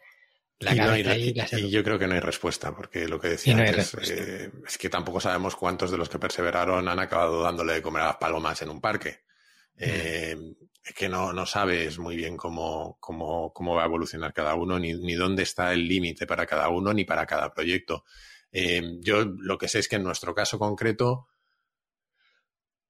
y, 0.61 1.69
yo 1.69 1.83
creo 1.83 1.97
que 1.97 2.07
no 2.07 2.13
hay 2.13 2.19
respuesta, 2.19 2.75
porque 2.75 3.07
lo 3.07 3.19
que 3.19 3.29
decía 3.29 3.57
antes 3.57 3.93
eh, 4.09 4.51
es 4.65 4.77
que 4.77 4.89
tampoco 4.89 5.19
sabemos 5.19 5.55
cuántos 5.55 5.91
de 5.91 5.97
los 5.97 6.09
que 6.09 6.19
perseveraron 6.19 6.87
han 6.87 6.99
acabado 6.99 7.41
dándole 7.41 7.73
de 7.73 7.81
comer 7.81 8.03
a 8.03 8.07
las 8.07 8.17
palomas 8.17 8.61
en 8.61 8.69
un 8.69 8.79
parque. 8.79 9.21
Mm. 9.75 9.83
Eh, 9.83 10.37
es 10.83 10.95
que 10.95 11.09
no, 11.09 11.31
no 11.31 11.45
sabes 11.45 11.99
muy 11.99 12.15
bien 12.15 12.37
cómo, 12.37 12.97
cómo, 12.99 13.53
cómo 13.53 13.75
va 13.75 13.83
a 13.83 13.85
evolucionar 13.85 14.33
cada 14.33 14.55
uno, 14.55 14.79
ni, 14.79 14.93
ni 14.93 15.13
dónde 15.13 15.43
está 15.43 15.73
el 15.73 15.87
límite 15.87 16.25
para 16.25 16.45
cada 16.45 16.69
uno, 16.69 16.93
ni 16.93 17.05
para 17.05 17.25
cada 17.25 17.53
proyecto. 17.53 18.03
Eh, 18.51 18.97
yo 18.99 19.25
lo 19.25 19.57
que 19.57 19.67
sé 19.67 19.79
es 19.79 19.87
que 19.87 19.95
en 19.95 20.03
nuestro 20.03 20.33
caso 20.33 20.59
concreto, 20.59 21.27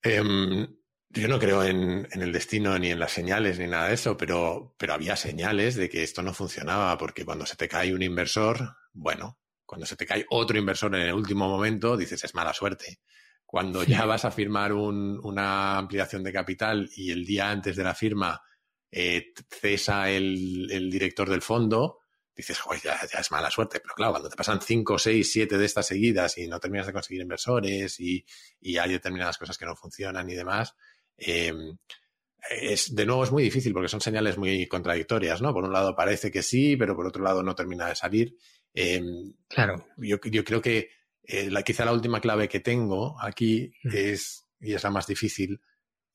em, 0.02 0.68
yo 1.14 1.28
no 1.28 1.40
creo 1.40 1.64
en, 1.64 2.08
el 2.12 2.32
destino 2.32 2.78
ni 2.80 2.90
en 2.92 3.00
las 3.00 3.12
señales 3.12 3.60
ni 3.60 3.68
nada 3.68 3.88
de 3.88 3.96
eso, 3.96 4.16
pero, 4.16 4.76
pero 4.78 4.94
había 4.94 5.16
señales 5.16 5.76
de 5.76 5.90
que 5.90 6.04
esto 6.04 6.22
no 6.22 6.34
funcionaba, 6.34 6.98
porque 6.98 7.26
cuando 7.26 7.46
se 7.46 7.56
te 7.56 7.68
cae 7.68 7.94
un 7.94 8.02
inversor, 8.02 8.76
bueno, 8.94 9.40
cuando 9.66 9.86
se 9.86 9.96
te 9.96 10.06
cae 10.06 10.26
otro 10.30 10.58
inversor 10.58 10.96
en 10.96 11.04
el 11.04 11.14
último 11.14 11.48
momento, 11.48 11.98
dices 11.98 12.24
es 12.24 12.36
mala 12.36 12.54
suerte. 12.54 13.00
Cuando 13.46 13.84
ya 13.84 14.06
vas 14.06 14.24
a 14.24 14.32
firmar 14.32 14.72
una 14.72 15.78
ampliación 15.78 16.24
de 16.24 16.32
capital 16.32 16.90
y 16.96 17.12
el 17.12 17.26
día 17.26 17.52
antes 17.52 17.76
de 17.76 17.84
la 17.84 17.94
firma 17.94 18.42
eh, 18.90 19.34
cesa 19.50 20.10
el, 20.10 20.90
director 20.90 21.30
del 21.30 21.42
fondo, 21.42 22.00
dices, 22.34 22.60
joder, 22.60 22.82
ya, 22.82 23.00
es 23.20 23.32
mala 23.32 23.52
suerte. 23.52 23.80
Pero 23.82 23.94
claro, 23.94 24.14
cuando 24.14 24.30
te 24.30 24.38
pasan 24.38 24.62
cinco, 24.62 24.98
seis, 24.98 25.32
siete 25.32 25.58
de 25.58 25.66
estas 25.66 25.88
seguidas 25.88 26.38
y 26.38 26.48
no 26.48 26.60
terminas 26.60 26.88
de 26.88 26.94
conseguir 26.94 27.22
inversores 27.22 28.00
y, 28.00 28.26
y 28.62 28.78
hay 28.78 28.92
determinadas 28.92 29.38
cosas 29.38 29.58
que 29.58 29.66
no 29.66 29.76
funcionan 29.76 30.30
y 30.30 30.36
demás, 30.36 30.76
Em, 31.22 31.78
es, 32.50 32.96
de 32.96 33.06
nuevo 33.06 33.24
es 33.24 33.32
muy 33.32 33.44
difícil 33.44 33.74
porque 33.74 33.88
son 33.88 34.02
señales 34.02 34.38
muy 34.38 34.68
contradictorias, 34.68 35.42
¿no? 35.42 35.54
Por 35.54 35.64
un 35.64 35.74
lado 35.74 35.96
parece 35.96 36.32
que 36.32 36.42
sí, 36.42 36.76
pero 36.76 36.96
por 36.96 37.06
otro 37.06 37.24
lado 37.24 37.44
no 37.44 37.56
termina 37.56 37.88
de 37.88 37.96
salir. 37.96 38.36
Em, 38.74 39.34
claro. 39.48 39.86
Yo, 39.98 40.20
creo 40.20 40.62
que 40.62 40.90
eh, 41.24 41.52
la, 41.52 41.62
quizá 41.62 41.86
la 41.86 41.94
última 41.94 42.20
clave 42.20 42.50
que 42.50 42.60
tengo 42.60 43.16
aquí 43.22 43.72
mm. 43.84 43.90
es, 43.94 44.48
y 44.60 44.74
es 44.74 44.84
la 44.84 44.90
más 44.90 45.06
difícil, 45.06 45.62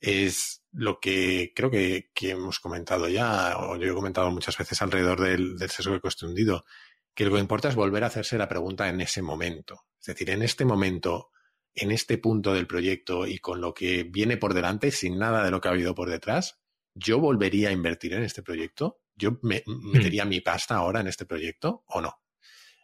es 0.00 0.62
lo 0.72 0.98
que 0.98 1.52
creo 1.54 1.70
que, 1.70 2.10
hemos 2.22 2.58
comentado 2.58 3.08
ya, 3.08 3.56
o 3.58 3.76
yo 3.76 3.92
he 3.92 3.94
comentado 3.94 4.30
muchas 4.30 4.58
veces 4.58 4.82
alrededor 4.82 5.20
del, 5.20 5.56
del 5.56 5.70
sesgo 5.70 5.94
de 5.94 6.00
coste 6.00 6.26
hundido, 6.26 6.64
que 7.14 7.24
lo 7.24 7.32
que 7.32 7.40
importa 7.40 7.68
es 7.68 7.74
volver 7.74 8.04
a 8.04 8.08
hacerse 8.08 8.36
la 8.36 8.48
pregunta 8.48 8.88
en 8.88 9.00
ese 9.00 9.22
momento. 9.22 9.86
Es 10.00 10.06
decir, 10.06 10.28
en 10.30 10.42
este 10.42 10.64
momento, 10.64 11.30
en 11.76 11.92
este 11.92 12.18
punto 12.18 12.54
del 12.54 12.66
proyecto 12.66 13.26
y 13.26 13.38
con 13.38 13.60
lo 13.60 13.74
que 13.74 14.02
viene 14.02 14.38
por 14.38 14.54
delante, 14.54 14.90
sin 14.90 15.18
nada 15.18 15.44
de 15.44 15.50
lo 15.50 15.60
que 15.60 15.68
ha 15.68 15.72
habido 15.72 15.94
por 15.94 16.10
detrás, 16.10 16.58
yo 16.94 17.20
volvería 17.20 17.68
a 17.68 17.72
invertir 17.72 18.14
en 18.14 18.22
este 18.22 18.42
proyecto. 18.42 19.02
Yo 19.14 19.38
me, 19.42 19.62
hmm. 19.64 19.92
metería 19.92 20.24
mi 20.24 20.40
pasta 20.40 20.76
ahora 20.76 21.00
en 21.00 21.06
este 21.06 21.26
proyecto 21.26 21.84
o 21.88 22.00
no. 22.00 22.22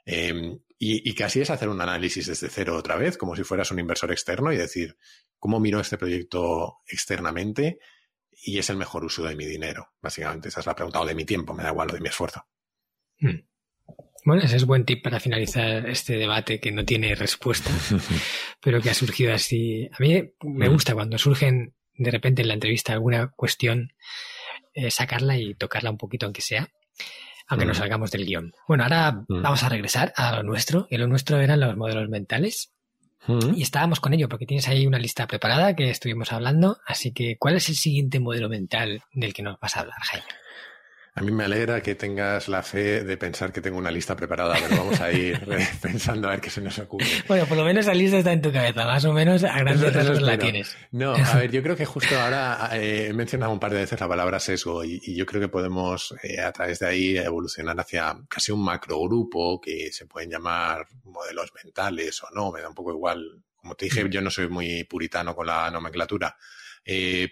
Em, 0.04 0.60
y, 0.78 1.14
casi 1.14 1.40
es 1.40 1.50
hacer 1.50 1.68
un 1.68 1.80
análisis 1.80 2.26
desde 2.26 2.48
cero 2.48 2.76
otra 2.76 2.96
vez, 2.96 3.16
como 3.16 3.36
si 3.36 3.44
fueras 3.44 3.70
un 3.70 3.78
inversor 3.78 4.10
externo 4.10 4.52
y 4.52 4.56
decir, 4.56 4.96
¿cómo 5.38 5.60
miro 5.60 5.78
este 5.78 5.96
proyecto 5.96 6.80
externamente? 6.86 7.78
Y 8.32 8.58
es 8.58 8.68
el 8.68 8.76
mejor 8.76 9.04
uso 9.04 9.22
de 9.22 9.36
mi 9.36 9.46
dinero. 9.46 9.92
Básicamente, 10.02 10.48
esa 10.48 10.58
es 10.58 10.66
la 10.66 10.74
pregunta, 10.74 11.00
o 11.00 11.06
de 11.06 11.14
mi 11.14 11.24
tiempo, 11.24 11.54
me 11.54 11.62
da 11.62 11.70
igual, 11.70 11.90
o 11.90 11.94
de 11.94 12.00
mi 12.00 12.08
esfuerzo. 12.08 12.44
Hmm. 13.20 13.46
Bueno, 14.24 14.42
ese 14.42 14.56
es 14.56 14.66
buen 14.66 14.84
tip 14.84 15.02
para 15.02 15.18
finalizar 15.18 15.88
este 15.88 16.16
debate 16.16 16.60
que 16.60 16.70
no 16.70 16.84
tiene 16.84 17.14
respuesta, 17.14 17.70
pero 18.60 18.80
que 18.80 18.90
ha 18.90 18.94
surgido 18.94 19.34
así. 19.34 19.88
A 19.92 19.96
mí 19.98 20.32
me 20.42 20.68
mm. 20.68 20.72
gusta 20.72 20.94
cuando 20.94 21.18
surgen 21.18 21.74
de 21.94 22.10
repente 22.10 22.42
en 22.42 22.48
la 22.48 22.54
entrevista 22.54 22.92
alguna 22.92 23.28
cuestión, 23.34 23.92
eh, 24.74 24.90
sacarla 24.90 25.36
y 25.36 25.54
tocarla 25.54 25.90
un 25.90 25.98
poquito, 25.98 26.26
aunque 26.26 26.40
sea, 26.40 26.68
aunque 27.48 27.66
nos 27.66 27.76
mm. 27.76 27.80
salgamos 27.80 28.10
del 28.10 28.24
guion. 28.24 28.52
Bueno, 28.68 28.84
ahora 28.84 29.12
mm. 29.12 29.42
vamos 29.42 29.62
a 29.64 29.68
regresar 29.68 30.12
a 30.16 30.36
lo 30.36 30.42
nuestro, 30.44 30.86
y 30.88 30.98
lo 30.98 31.08
nuestro 31.08 31.40
eran 31.40 31.60
los 31.60 31.76
modelos 31.76 32.08
mentales. 32.08 32.72
Y 33.54 33.62
estábamos 33.62 34.00
con 34.00 34.12
ello, 34.14 34.28
porque 34.28 34.46
tienes 34.46 34.66
ahí 34.66 34.84
una 34.84 34.98
lista 34.98 35.28
preparada 35.28 35.76
que 35.76 35.88
estuvimos 35.88 36.32
hablando. 36.32 36.78
Así 36.84 37.12
que, 37.12 37.36
¿cuál 37.38 37.54
es 37.54 37.68
el 37.68 37.76
siguiente 37.76 38.18
modelo 38.18 38.48
mental 38.48 39.00
del 39.12 39.32
que 39.32 39.42
nos 39.42 39.60
vas 39.60 39.76
a 39.76 39.80
hablar, 39.80 39.98
Jaime? 40.00 40.26
A 41.14 41.20
mí 41.20 41.30
me 41.30 41.44
alegra 41.44 41.82
que 41.82 41.94
tengas 41.94 42.48
la 42.48 42.62
fe 42.62 43.04
de 43.04 43.16
pensar 43.18 43.52
que 43.52 43.60
tengo 43.60 43.76
una 43.76 43.90
lista 43.90 44.16
preparada, 44.16 44.54
pero 44.54 44.78
vamos 44.78 44.98
a 44.98 45.12
ir 45.12 45.38
pensando 45.82 46.26
a 46.28 46.30
ver 46.30 46.40
qué 46.40 46.48
se 46.48 46.62
nos 46.62 46.78
ocurre. 46.78 47.06
Bueno, 47.28 47.44
por 47.44 47.58
lo 47.58 47.64
menos 47.64 47.84
esa 47.84 47.92
lista 47.92 48.16
está 48.16 48.32
en 48.32 48.40
tu 48.40 48.50
cabeza, 48.50 48.86
más 48.86 49.04
o 49.04 49.12
menos 49.12 49.44
a 49.44 49.58
grandes 49.58 49.92
rasgos 49.92 50.22
la 50.22 50.38
tienes. 50.38 50.74
No, 50.90 51.14
a 51.14 51.36
ver, 51.36 51.50
yo 51.50 51.62
creo 51.62 51.76
que 51.76 51.84
justo 51.84 52.18
ahora 52.18 52.70
eh, 52.72 53.08
he 53.08 53.12
mencionado 53.12 53.52
un 53.52 53.60
par 53.60 53.72
de 53.72 53.80
veces 53.80 54.00
la 54.00 54.08
palabra 54.08 54.40
sesgo 54.40 54.84
y, 54.84 55.00
yo 55.14 55.26
creo 55.26 55.42
que 55.42 55.48
podemos 55.48 56.14
eh, 56.22 56.40
a 56.40 56.50
través 56.50 56.78
de 56.78 56.86
ahí 56.86 57.18
evolucionar 57.18 57.78
hacia 57.78 58.16
casi 58.26 58.50
un 58.50 58.64
macrogrupo 58.64 59.60
que 59.60 59.92
se 59.92 60.06
pueden 60.06 60.30
llamar 60.30 60.86
modelos 61.04 61.52
mentales 61.62 62.22
o 62.22 62.28
no, 62.34 62.50
me 62.50 62.62
da 62.62 62.70
un 62.70 62.74
poco 62.74 62.90
igual. 62.90 63.42
Como 63.54 63.74
te 63.74 63.84
dije, 63.84 64.02
mm. 64.02 64.08
yo 64.08 64.22
no 64.22 64.30
soy 64.30 64.48
muy 64.48 64.84
puritano 64.84 65.36
con 65.36 65.46
la 65.46 65.70
nomenclatura. 65.70 66.34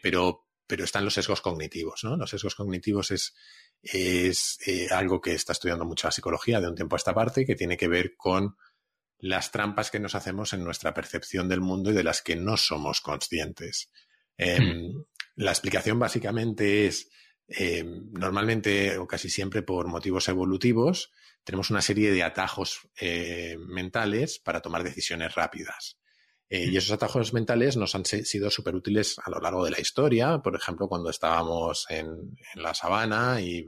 pero, 0.02 0.48
pero 0.66 0.84
están 0.84 1.04
los 1.06 1.14
sesgos 1.14 1.40
cognitivos, 1.40 2.04
¿no? 2.04 2.16
Los 2.16 2.28
sesgos 2.28 2.54
cognitivos 2.54 3.10
es, 3.10 3.34
es 3.82 4.58
algo 4.90 5.20
que 5.20 5.34
está 5.34 5.52
estudiando 5.52 5.84
mucho 5.84 6.06
la 6.06 6.12
psicología 6.12 6.60
de 6.60 6.68
un 6.68 6.74
tiempo 6.74 6.96
a 6.96 6.98
esta 6.98 7.14
parte, 7.14 7.46
que 7.46 7.56
tiene 7.56 7.76
que 7.76 7.88
ver 7.88 8.16
con 8.16 8.56
las 9.18 9.50
trampas 9.50 9.90
que 9.90 10.00
nos 10.00 10.14
hacemos 10.14 10.52
en 10.52 10.64
nuestra 10.64 10.94
percepción 10.94 11.48
del 11.48 11.60
mundo 11.60 11.90
y 11.90 11.94
de 11.94 12.04
las 12.04 12.22
que 12.22 12.36
no 12.36 12.56
somos 12.56 13.00
conscientes. 13.00 13.90
Em, 14.36 14.88
hmm. 14.88 15.04
La 15.36 15.50
explicación 15.52 15.98
básicamente 15.98 16.86
es, 16.86 17.10
em, 17.48 18.10
normalmente 18.12 18.98
o 18.98 19.06
casi 19.06 19.28
siempre 19.28 19.62
por 19.62 19.88
motivos 19.88 20.28
evolutivos, 20.28 21.10
tenemos 21.44 21.70
una 21.70 21.82
serie 21.82 22.10
de 22.10 22.22
atajos 22.22 22.88
eh, 23.00 23.56
mentales 23.58 24.38
para 24.38 24.60
tomar 24.60 24.84
decisiones 24.84 25.34
rápidas. 25.34 25.99
Eh, 26.50 26.66
y 26.70 26.76
esos 26.76 26.90
atajos 26.90 27.32
mentales 27.32 27.76
nos 27.76 27.94
han 27.94 28.04
sido 28.04 28.50
súper 28.50 28.74
útiles 28.74 29.18
a 29.24 29.30
lo 29.30 29.40
largo 29.40 29.64
de 29.64 29.70
la 29.70 29.80
historia. 29.80 30.38
Por 30.38 30.56
ejemplo, 30.56 30.88
cuando 30.88 31.08
estábamos 31.08 31.86
en, 31.88 32.06
en, 32.54 32.62
la 32.62 32.74
sabana 32.74 33.40
y 33.40 33.64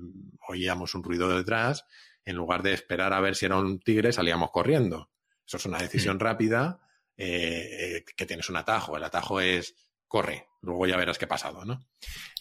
oíamos 0.49 0.95
un 0.95 1.05
ruido 1.05 1.29
detrás, 1.35 1.85
en 2.25 2.37
lugar 2.37 2.63
de 2.63 2.73
esperar 2.73 3.13
a 3.13 3.21
ver 3.21 3.37
si 3.37 3.47
era 3.47 3.57
un 3.57 3.81
tigre, 3.81 4.13
salíamos 4.13 4.51
corriendo. 4.51 5.11
Eso 5.47 5.57
es 5.57 5.67
una 5.67 5.79
decisión 5.79 6.19
rápida 6.19 6.81
eh, 7.17 7.97
eh, 7.97 8.05
que 8.17 8.27
tienes 8.27 8.49
un 8.49 8.57
atajo. 8.57 8.97
El 8.97 9.05
atajo 9.05 9.41
es 9.41 9.75
corre, 10.07 10.49
luego 10.61 10.87
ya 10.87 10.97
verás 10.97 11.19
qué 11.19 11.25
ha 11.27 11.29
pasado, 11.29 11.65
¿no? 11.65 11.87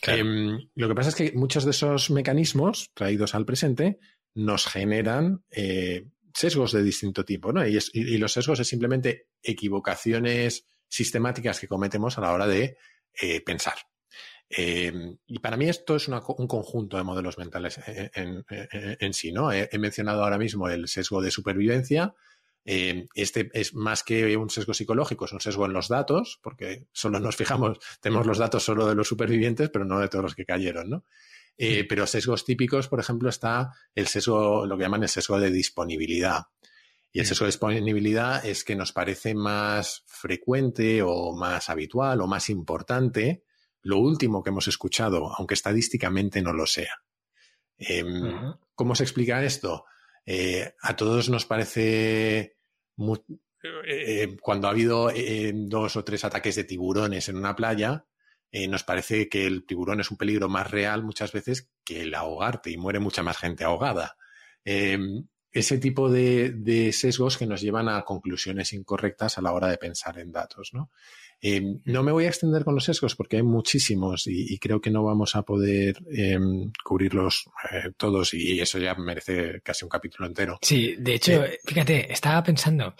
Em, 0.03 0.69
lo 0.75 0.87
que 0.87 0.95
pasa 0.95 1.09
es 1.09 1.15
que 1.15 1.31
muchos 1.33 1.65
de 1.65 1.71
esos 1.71 2.09
mecanismos 2.09 2.91
traídos 2.93 3.35
al 3.35 3.45
presente 3.45 3.99
nos 4.33 4.65
generan 4.65 5.43
eh, 5.51 6.07
sesgos 6.33 6.71
de 6.71 6.83
distinto 6.83 7.25
tipo, 7.25 7.51
¿no? 7.51 7.65
Y, 7.65 8.17
los 8.17 8.33
sesgos 8.33 8.59
es 8.59 8.67
simplemente 8.67 9.27
equivocaciones 9.41 10.65
sistemáticas 10.87 11.59
que 11.59 11.67
cometemos 11.67 12.17
a 12.17 12.21
la 12.21 12.33
hora 12.33 12.47
de 12.47 12.77
pensar. 13.45 13.75
Em, 14.53 15.17
y 15.27 15.39
para 15.39 15.55
mí 15.55 15.69
esto 15.69 15.95
es 15.95 16.09
un 16.09 16.47
conjunto 16.47 16.97
de 16.97 17.03
modelos 17.03 17.37
mentales 17.37 17.79
en, 17.87 19.13
sí, 19.13 19.31
¿no? 19.31 19.51
he, 19.53 19.69
mencionado 19.79 20.23
ahora 20.23 20.37
mismo 20.37 20.67
el 20.67 20.89
sesgo 20.89 21.21
de 21.21 21.31
supervivencia, 21.31 22.13
eh, 22.65 23.07
este 23.15 23.49
es 23.53 23.73
más 23.73 24.03
que 24.03 24.35
un 24.35 24.49
sesgo 24.49 24.73
psicológico, 24.73 25.23
es 25.25 25.31
un 25.31 25.39
sesgo 25.39 25.65
en 25.65 25.73
los 25.73 25.87
datos, 25.87 26.39
porque 26.43 26.85
solo 26.91 27.21
nos 27.21 27.37
fijamos, 27.37 27.79
tenemos 28.01 28.27
los 28.27 28.37
datos 28.37 28.63
solo 28.63 28.87
de 28.87 28.95
los 28.95 29.07
supervivientes, 29.07 29.69
pero 29.69 29.85
no 29.85 29.99
de 29.99 30.09
todos 30.09 30.23
los 30.23 30.35
que 30.35 30.45
cayeron, 30.45 30.89
¿no? 30.89 31.05
Eh, 31.57 31.85
pero 31.87 32.07
sesgos 32.07 32.43
típicos, 32.43 32.87
por 32.87 32.99
ejemplo, 32.99 33.29
está 33.29 33.71
el 33.93 34.07
sesgo, 34.07 34.65
lo 34.65 34.77
que 34.77 34.83
llaman 34.83 35.03
el 35.03 35.09
sesgo 35.09 35.39
de 35.39 35.51
disponibilidad. 35.51 36.45
Y 37.11 37.19
el 37.19 37.25
sesgo 37.25 37.45
de 37.45 37.49
disponibilidad 37.51 38.45
es 38.45 38.63
que 38.63 38.75
nos 38.75 38.93
parece 38.93 39.35
más 39.35 40.03
frecuente 40.07 41.01
o 41.03 41.33
más 41.35 41.69
habitual 41.69 42.21
o 42.21 42.27
más 42.27 42.49
importante 42.49 43.43
lo 43.83 43.97
último 43.97 44.43
que 44.43 44.49
hemos 44.49 44.67
escuchado, 44.67 45.33
aunque 45.35 45.55
estadísticamente 45.55 46.41
no 46.41 46.53
lo 46.53 46.65
sea. 46.65 47.01
Em, 47.77 48.53
¿Cómo 48.75 48.95
se 48.95 49.03
explica 49.03 49.43
esto? 49.43 49.85
Eh, 50.25 50.73
a 50.81 50.95
todos 50.95 51.29
nos 51.29 51.45
parece 51.45 52.57
eh, 53.85 54.37
cuando 54.39 54.67
ha 54.67 54.71
habido 54.71 55.09
eh, 55.09 55.51
dos 55.53 55.95
o 55.95 56.03
tres 56.03 56.23
ataques 56.23 56.55
de 56.55 56.63
tiburones 56.63 57.27
en 57.29 57.37
una 57.37 57.55
playa, 57.55 58.05
nos 58.67 58.83
parece 58.83 59.29
que 59.29 59.45
el 59.45 59.65
tiburón 59.65 60.01
es 60.01 60.11
un 60.11 60.17
peligro 60.17 60.49
más 60.49 60.69
real 60.69 61.03
muchas 61.03 61.31
veces 61.31 61.69
que 61.83 62.01
el 62.01 62.13
ahogarte 62.13 62.69
y 62.71 62.77
muere 62.77 62.99
mucha 62.99 63.23
más 63.23 63.37
gente 63.37 63.63
ahogada. 63.63 64.17
ese 64.63 65.77
tipo 65.77 66.09
de, 66.09 66.91
sesgos 66.93 67.37
que 67.37 67.45
nos 67.45 67.61
llevan 67.61 67.89
a 67.89 68.03
conclusiones 68.03 68.73
incorrectas 68.73 69.37
a 69.37 69.41
la 69.41 69.53
hora 69.53 69.67
de 69.67 69.77
pensar 69.77 70.19
en 70.19 70.31
datos. 70.31 70.71
¿no? 70.73 70.91
Em, 71.43 71.81
no 71.85 72.03
me 72.03 72.11
voy 72.11 72.25
a 72.25 72.27
extender 72.27 72.63
con 72.63 72.75
los 72.75 72.83
sesgos 72.83 73.15
porque 73.15 73.37
hay 73.37 73.43
muchísimos 73.43 74.27
y, 74.27 74.59
creo 74.59 74.79
que 74.79 74.91
no 74.91 75.03
vamos 75.03 75.35
a 75.35 75.41
poder 75.41 75.97
cubrirlos 76.83 77.49
eh, 77.71 77.91
todos 77.97 78.35
y 78.35 78.59
eso 78.59 78.77
ya 78.77 78.93
merece 78.93 79.59
casi 79.61 79.83
un 79.83 79.89
capítulo 79.89 80.27
entero. 80.27 80.59
Sí, 80.61 80.95
de 80.99 81.15
hecho, 81.15 81.43
eh, 81.43 81.59
fíjate, 81.65 82.13
estaba 82.13 82.43
pensando 82.43 82.93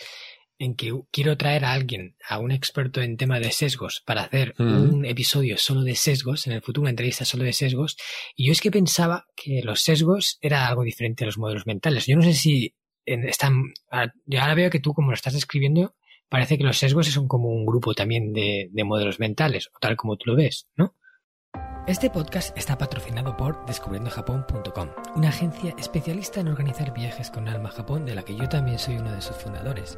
en 0.62 0.76
que 0.76 0.94
quiero 1.12 1.38
traer 1.38 1.66
a 1.66 1.74
alguien, 1.74 2.16
a 2.30 2.38
un 2.38 2.52
experto 2.52 3.02
en 3.02 3.18
tema 3.18 3.40
de 3.40 3.52
sesgos, 3.52 4.04
para 4.06 4.22
hacer 4.22 4.54
un 4.60 5.06
episodio 5.06 5.58
solo 5.58 5.82
de 5.82 5.96
sesgos, 5.96 6.46
en 6.46 6.54
el 6.54 6.62
futuro 6.62 6.84
una 6.84 6.92
entrevista 6.92 7.26
solo 7.26 7.46
de 7.46 7.54
sesgos, 7.54 7.98
y 8.36 8.46
yo 8.46 8.52
es 8.52 8.62
que 8.62 8.70
pensaba 8.70 9.26
que 9.36 9.64
los 9.64 9.82
sesgos 9.82 10.38
era 10.40 10.68
algo 10.68 10.84
diferente 10.84 11.24
a 11.24 11.26
los 11.26 11.40
modelos 11.40 11.66
mentales. 11.66 12.06
Yo 12.06 12.16
no 12.16 12.22
sé 12.22 12.36
si 12.36 12.76
están... 13.06 13.74
Yo 14.26 14.40
ahora 14.40 14.54
veo 14.54 14.70
que 14.70 14.80
tú, 14.80 14.94
como 14.94 15.10
lo 15.10 15.16
estás 15.16 15.34
describiendo, 15.34 15.96
parece 16.30 16.60
que 16.60 16.64
los 16.64 16.78
sesgos 16.78 17.08
son 17.08 17.28
como 17.28 17.50
un 17.50 17.66
grupo 17.66 17.96
también 17.96 18.32
de, 18.32 18.70
modelos 18.86 19.20
mentales, 19.20 19.68
o 19.74 19.80
tal 19.80 19.96
como 19.96 20.16
tú 20.16 20.30
lo 20.30 20.36
ves, 20.36 20.70
¿no? 20.76 20.96
Este 21.88 22.12
podcast 22.12 22.56
está 22.56 22.78
patrocinado 22.78 23.36
por 23.36 23.66
descubriendojapón.com, 23.66 24.90
una 25.16 25.30
agencia 25.30 25.74
especialista 25.80 26.40
en 26.40 26.50
organizar 26.50 26.94
viajes 26.94 27.32
con 27.32 27.48
alma 27.48 27.70
a 27.70 27.72
Japón 27.72 28.06
de 28.06 28.14
la 28.14 28.22
que 28.22 28.36
yo 28.36 28.48
también 28.48 28.78
soy 28.78 28.98
uno 28.98 29.12
de 29.12 29.22
sus 29.22 29.36
fundadores. 29.36 29.98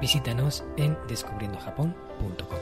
Visítanos 0.00 0.64
en 0.76 0.96
descubriendojapón.com. 1.08 2.58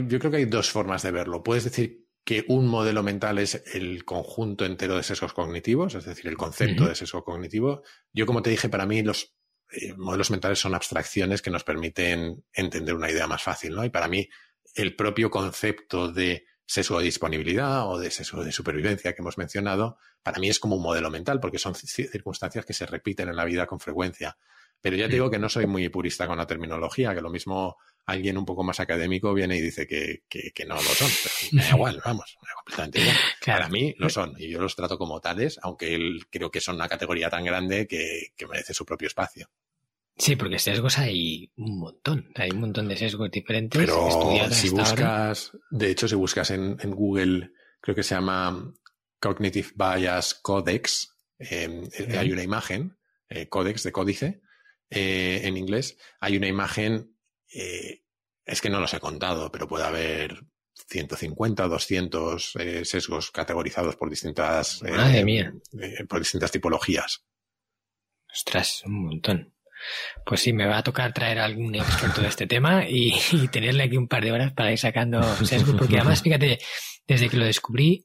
Yo 0.00 0.18
creo 0.18 0.30
que 0.30 0.36
hay 0.38 0.44
dos 0.44 0.70
formas 0.70 1.02
de 1.02 1.12
verlo. 1.12 1.42
Puedes 1.42 1.64
decir 1.64 2.06
que 2.24 2.44
un 2.48 2.66
modelo 2.66 3.04
mental 3.04 3.38
es 3.38 3.62
el 3.72 4.04
conjunto 4.04 4.64
entero 4.64 4.96
de 4.96 5.04
sesgos 5.04 5.32
cognitivos, 5.32 5.94
es 5.94 6.04
decir, 6.04 6.26
el 6.26 6.36
concepto 6.36 6.88
de 6.88 6.96
sesgo 6.96 7.22
cognitivo. 7.22 7.82
Yo, 8.12 8.26
como 8.26 8.42
te 8.42 8.50
dije, 8.50 8.68
para 8.68 8.84
mí 8.84 9.02
los 9.02 9.36
eh, 9.70 9.94
modelos 9.96 10.32
mentales 10.32 10.58
son 10.58 10.74
abstracciones 10.74 11.40
que 11.40 11.50
nos 11.50 11.62
permiten 11.62 12.44
entender 12.52 12.94
una 12.94 13.10
idea 13.10 13.28
más 13.28 13.44
fácil, 13.44 13.74
¿no? 13.76 13.84
Y 13.84 13.90
para 13.90 14.08
mí, 14.08 14.28
el 14.74 14.96
propio 14.96 15.30
concepto 15.30 16.10
de 16.10 16.44
sesgo 16.66 16.98
de 16.98 17.04
disponibilidad 17.04 17.88
o 17.88 17.98
de 17.98 18.10
sesgo 18.10 18.44
de 18.44 18.52
supervivencia 18.52 19.14
que 19.14 19.22
hemos 19.22 19.38
mencionado, 19.38 19.98
para 20.22 20.38
mí 20.40 20.48
es 20.48 20.58
como 20.58 20.76
un 20.76 20.82
modelo 20.82 21.10
mental, 21.10 21.40
porque 21.40 21.58
son 21.58 21.74
circunstancias 21.74 22.66
que 22.66 22.72
se 22.72 22.86
repiten 22.86 23.28
en 23.28 23.36
la 23.36 23.44
vida 23.44 23.66
con 23.66 23.80
frecuencia. 23.80 24.36
Pero 24.80 24.96
ya 24.96 25.06
te 25.06 25.14
digo 25.14 25.30
que 25.30 25.38
no 25.38 25.48
soy 25.48 25.66
muy 25.66 25.88
purista 25.88 26.26
con 26.26 26.38
la 26.38 26.46
terminología, 26.46 27.14
que 27.14 27.20
lo 27.20 27.30
mismo 27.30 27.76
alguien 28.06 28.38
un 28.38 28.44
poco 28.44 28.62
más 28.62 28.78
académico 28.78 29.34
viene 29.34 29.56
y 29.56 29.60
dice 29.60 29.86
que, 29.86 30.22
no 30.66 30.76
lo 30.76 30.80
son. 30.82 31.10
me 31.52 31.62
da 31.62 31.70
igual, 31.70 32.00
vamos, 32.04 32.36
completamente 32.56 33.00
igual. 33.00 33.16
Para 33.46 33.68
mí 33.68 33.94
lo 33.98 34.08
son 34.08 34.34
y 34.38 34.48
yo 34.48 34.60
los 34.60 34.76
trato 34.76 34.96
como 34.96 35.20
tales, 35.20 35.58
aunque 35.62 35.94
él 35.94 36.26
creo 36.30 36.50
que 36.50 36.60
son 36.60 36.76
una 36.76 36.88
categoría 36.88 37.28
tan 37.28 37.44
grande 37.44 37.86
que, 37.86 38.32
merece 38.48 38.74
su 38.74 38.84
propio 38.86 39.08
espacio. 39.08 39.48
Sí, 40.18 40.34
porque 40.34 40.58
sesgos 40.58 40.98
hay 40.98 41.52
un 41.56 41.78
montón, 41.78 42.30
hay 42.36 42.50
un 42.50 42.60
montón 42.60 42.88
de 42.88 42.96
sesgos 42.96 43.30
diferentes. 43.30 43.78
Pero 43.78 44.08
si 44.50 44.70
buscas, 44.70 45.52
de 45.70 45.90
hecho, 45.90 46.08
si 46.08 46.14
buscas 46.14 46.50
en, 46.50 46.76
Google, 46.90 47.52
creo 47.80 47.94
que 47.94 48.02
se 48.02 48.14
llama 48.14 48.72
Cognitive 49.20 49.68
Bias 49.74 50.34
Codex, 50.34 51.18
em, 51.38 51.84
eh, 51.98 52.16
hay 52.18 52.32
una 52.32 52.42
imagen, 52.42 52.96
eh, 53.28 53.48
Codex 53.48 53.82
de 53.82 53.92
códice, 53.92 54.40
eh, 54.88 55.42
en 55.44 55.58
inglés, 55.58 55.98
hay 56.18 56.38
una 56.38 56.48
imagen 56.48 57.14
eh, 57.52 58.02
es 58.44 58.60
que 58.62 58.70
no 58.70 58.80
los 58.80 58.94
he 58.94 59.00
contado, 59.00 59.52
pero 59.52 59.68
puede 59.68 59.84
haber 59.84 60.46
150 60.88 61.66
o 61.66 61.68
200 61.68 62.52
sesgos 62.84 63.30
categorizados 63.32 63.96
por 63.96 64.08
distintas, 64.08 64.80
por 66.08 66.20
distintas 66.20 66.52
tipologías. 66.52 67.24
Ostras, 68.32 68.82
un 68.86 69.04
montón. 69.04 69.55
Pues 70.24 70.40
sí, 70.40 70.52
me 70.52 70.66
va 70.66 70.78
a 70.78 70.82
tocar 70.82 71.12
traer 71.12 71.38
a 71.38 71.44
algún 71.44 71.74
experto 71.74 72.20
de 72.20 72.28
este 72.28 72.46
tema 72.46 72.84
y, 72.88 73.14
tenerle 73.52 73.84
aquí 73.84 73.96
un 73.96 74.08
par 74.08 74.24
de 74.24 74.32
horas 74.32 74.52
para 74.52 74.72
ir 74.72 74.78
sacando 74.78 75.22
sesgos, 75.44 75.74
porque 75.76 75.96
además, 75.96 76.22
fíjate, 76.22 76.58
desde 77.06 77.28
que 77.28 77.36
lo 77.36 77.44
descubrí, 77.44 78.04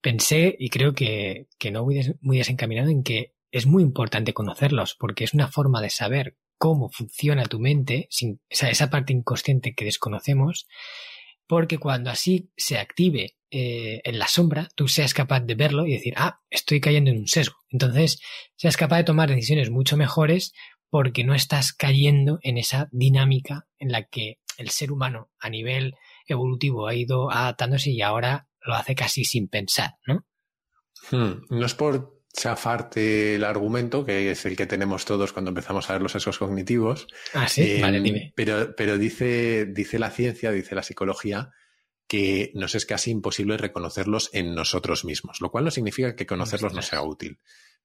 pensé 0.00 0.56
y 0.58 0.70
creo 0.70 0.94
que, 0.94 1.48
que 1.58 1.70
no 1.70 1.84
muy, 1.84 2.14
muy 2.20 2.38
desencaminado 2.38 2.90
en 2.90 3.02
que 3.02 3.34
es 3.50 3.66
muy 3.66 3.82
importante 3.82 4.32
conocerlos, 4.32 4.94
porque 4.94 5.24
es 5.24 5.34
una 5.34 5.48
forma 5.48 5.80
de 5.80 5.90
saber 5.90 6.36
cómo 6.60 6.90
funciona 6.90 7.46
tu 7.46 7.58
mente, 7.58 8.06
sin, 8.10 8.40
esa, 8.50 8.90
parte 8.90 9.12
inconsciente 9.12 9.74
que 9.74 9.86
desconocemos, 9.86 10.68
porque 11.46 11.78
cuando 11.78 12.10
así 12.10 12.50
se 12.56 12.78
active 12.78 13.36
eh, 13.50 14.02
en 14.04 14.18
la 14.18 14.28
sombra, 14.28 14.68
tú 14.74 14.86
seas 14.86 15.14
capaz 15.14 15.40
de 15.40 15.54
verlo 15.54 15.86
y 15.86 15.94
decir, 15.94 16.12
ah, 16.16 16.40
estoy 16.50 16.80
cayendo 16.80 17.10
en 17.10 17.20
un 17.20 17.28
sesgo. 17.28 17.56
Entonces, 17.70 18.20
seas 18.56 18.76
capaz 18.76 18.98
de 18.98 19.04
tomar 19.04 19.30
decisiones 19.30 19.70
mucho 19.70 19.96
mejores 19.96 20.52
porque 20.90 21.24
no 21.24 21.34
estás 21.34 21.72
cayendo 21.72 22.38
en 22.42 22.58
esa 22.58 22.88
dinámica 22.92 23.66
en 23.78 23.92
la 23.92 24.04
que 24.04 24.38
el 24.58 24.70
ser 24.70 24.92
humano 24.92 25.30
a 25.38 25.48
nivel 25.48 25.94
evolutivo 26.26 26.86
ha 26.86 26.94
ido 26.94 27.30
adaptándose 27.30 27.90
y 27.90 28.02
ahora 28.02 28.48
lo 28.60 28.74
hace 28.74 28.94
casi 28.94 29.24
sin 29.24 29.48
pensar, 29.48 29.94
¿no? 30.06 30.26
Hmm, 31.10 31.44
no 31.48 31.64
es 31.64 31.74
por 31.74 32.20
chafarte 32.32 33.36
el 33.36 33.44
argumento, 33.44 34.04
que 34.04 34.30
es 34.30 34.44
el 34.44 34.56
que 34.56 34.66
tenemos 34.66 35.04
todos 35.04 35.32
cuando 35.32 35.50
empezamos 35.50 35.88
a 35.88 35.94
ver 35.94 36.02
los 36.02 36.12
sesgos 36.12 36.38
cognitivos. 36.38 37.06
Ah, 37.34 37.48
sí, 37.48 37.80
vale, 37.80 37.98
em, 37.98 38.04
dime. 38.04 38.32
Pero, 38.36 38.74
pero 38.76 38.98
dice, 38.98 39.66
dice 39.66 39.98
la 39.98 40.10
ciencia, 40.10 40.52
dice 40.52 40.74
la 40.74 40.82
psicología, 40.82 41.50
que 42.06 42.50
nos 42.54 42.74
es 42.74 42.86
casi 42.86 43.10
imposible 43.10 43.56
reconocerlos 43.56 44.30
en 44.32 44.54
nosotros 44.54 45.04
mismos, 45.04 45.40
lo 45.40 45.50
cual 45.50 45.64
no 45.64 45.70
significa 45.70 46.16
que 46.16 46.26
conocerlos 46.26 46.74
no 46.74 46.82
sea 46.82 47.02
útil. 47.02 47.38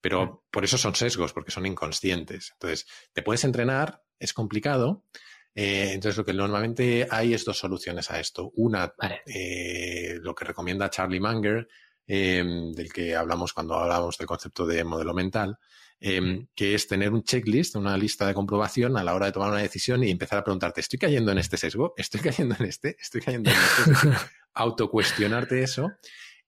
Pero 0.05 0.45
por 0.51 0.63
eso 0.63 0.77
son 0.77 0.93
sesgos, 0.93 1.33
porque 1.33 1.49
son 1.49 1.65
inconscientes. 1.65 2.51
Entonces, 2.51 2.85
te 3.11 3.23
puedes 3.23 3.43
entrenar, 3.43 4.03
es 4.19 4.33
complicado. 4.33 5.03
Eh, 5.55 5.93
entonces, 5.93 6.15
lo 6.15 6.23
que 6.23 6.33
normalmente 6.33 7.07
hay 7.09 7.33
es 7.33 7.43
dos 7.43 7.57
soluciones 7.57 8.11
a 8.11 8.19
esto. 8.19 8.51
Una, 8.55 8.93
eh, 9.25 10.19
lo 10.21 10.35
que 10.35 10.45
recomienda 10.45 10.91
Charlie 10.91 11.19
Munger, 11.19 11.67
Em, 12.07 12.71
del 12.73 12.93
que 12.93 13.15
hablamos 13.15 13.51
cuando 13.51 13.73
hablamos 13.75 14.17
del 14.17 14.27
concepto 14.27 14.67
de 14.67 14.83
modelo 14.83 15.13
mental, 15.15 15.57
em, 15.99 16.45
que 16.53 16.75
es 16.75 16.87
tener 16.87 17.11
un 17.11 17.23
checklist, 17.23 17.75
una 17.75 17.97
lista 17.97 18.27
de 18.27 18.35
comprobación 18.35 18.95
a 18.95 19.03
la 19.03 19.15
hora 19.15 19.25
de 19.25 19.31
tomar 19.31 19.49
una 19.49 19.61
decisión 19.61 20.03
y 20.03 20.11
empezar 20.11 20.37
a 20.37 20.43
preguntarte, 20.43 20.81
¿estoy 20.81 20.99
cayendo 20.99 21.31
en 21.31 21.39
este 21.39 21.57
sesgo? 21.57 21.95
¿Estoy 21.97 22.21
cayendo 22.21 22.55
en 22.59 22.65
este? 22.65 22.95
¿Estoy 22.99 23.21
cayendo 23.21 23.49
en 23.49 23.57
este? 23.57 24.09
Autocuestionarte 24.53 25.63
eso. 25.63 25.93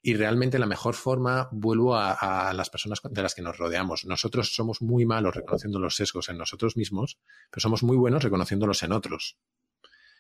Y 0.08 0.16
realmente 0.16 0.58
la 0.58 0.68
mejor 0.68 0.96
forma, 0.96 1.50
vuelvo 1.52 1.98
a, 1.98 2.54
las 2.54 2.70
personas 2.70 3.02
de 3.04 3.22
las 3.22 3.36
que 3.36 3.42
nos 3.42 3.58
rodeamos. 3.58 4.06
Nosotros 4.06 4.56
somos 4.56 4.82
muy 4.82 5.06
malos 5.06 5.36
reconociendo 5.36 5.80
los 5.80 5.98
sesgos 5.98 6.30
en 6.30 6.38
nosotros 6.38 6.78
mismos, 6.78 7.20
pero 7.52 7.60
somos 7.60 7.84
muy 7.84 7.98
buenos 7.98 8.24
reconociéndolos 8.24 8.82
en 8.84 8.94
otros. 8.94 9.38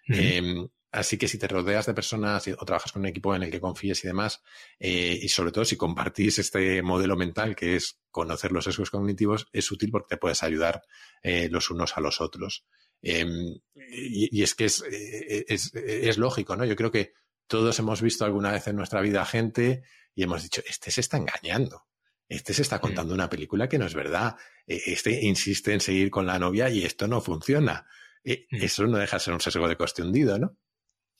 Em, 0.09 0.67
así 0.91 1.17
que 1.17 1.29
si 1.29 1.37
te 1.37 1.47
rodeas 1.47 1.85
de 1.85 1.93
personas 1.93 2.45
o 2.49 2.65
trabajas 2.65 2.91
con 2.91 3.03
un 3.03 3.07
equipo 3.07 3.33
en 3.33 3.43
el 3.43 3.49
que 3.49 3.61
confíes 3.61 4.03
y 4.03 4.07
demás, 4.07 4.43
eh, 4.77 5.17
y 5.21 5.29
sobre 5.29 5.53
todo 5.53 5.63
si 5.63 5.77
compartís 5.77 6.37
este 6.37 6.81
modelo 6.81 7.15
mental 7.15 7.55
que 7.55 7.77
es 7.77 8.01
conocer 8.11 8.51
los 8.51 8.65
sesgos 8.65 8.91
cognitivos, 8.91 9.47
es 9.53 9.71
útil 9.71 9.89
porque 9.89 10.15
te 10.15 10.17
puedes 10.17 10.43
ayudar 10.43 10.83
eh, 11.23 11.47
los 11.49 11.71
unos 11.71 11.95
a 11.95 12.01
los 12.01 12.19
otros. 12.19 12.65
Em, 13.01 13.57
y, 13.73 14.43
es 14.43 14.53
que 14.53 14.65
eh, 14.65 15.45
es, 15.47 15.73
es, 15.73 16.17
lógico, 16.17 16.57
¿no? 16.57 16.65
Yo 16.65 16.75
creo 16.75 16.91
que 16.91 17.13
todos 17.47 17.79
hemos 17.79 18.01
visto 18.01 18.25
alguna 18.25 18.51
vez 18.51 18.67
en 18.67 18.75
nuestra 18.75 19.01
vida 19.01 19.25
gente 19.25 19.83
y 20.13 20.23
hemos 20.23 20.43
dicho, 20.43 20.61
este 20.67 20.91
se 20.91 21.01
está 21.01 21.17
engañando. 21.17 21.85
Este 22.29 22.53
se 22.53 22.61
está 22.61 22.79
contando 22.79 23.13
una 23.13 23.29
película 23.29 23.69
que 23.69 23.79
no 23.79 23.85
es 23.85 23.93
verdad. 23.93 24.35
Este 24.65 25.21
insiste 25.25 25.73
en 25.73 25.79
seguir 25.79 26.11
con 26.11 26.25
la 26.25 26.39
novia 26.39 26.69
y 26.69 26.83
esto 26.83 27.07
no 27.07 27.21
funciona. 27.21 27.87
Mm. 28.23 28.63
eso 28.63 28.85
no 28.87 28.97
deja 28.97 29.17
de 29.17 29.19
ser 29.21 29.33
un 29.33 29.39
sesgo 29.39 29.67
de 29.67 29.77
coste 29.77 30.01
hundido, 30.01 30.37
¿no? 30.37 30.57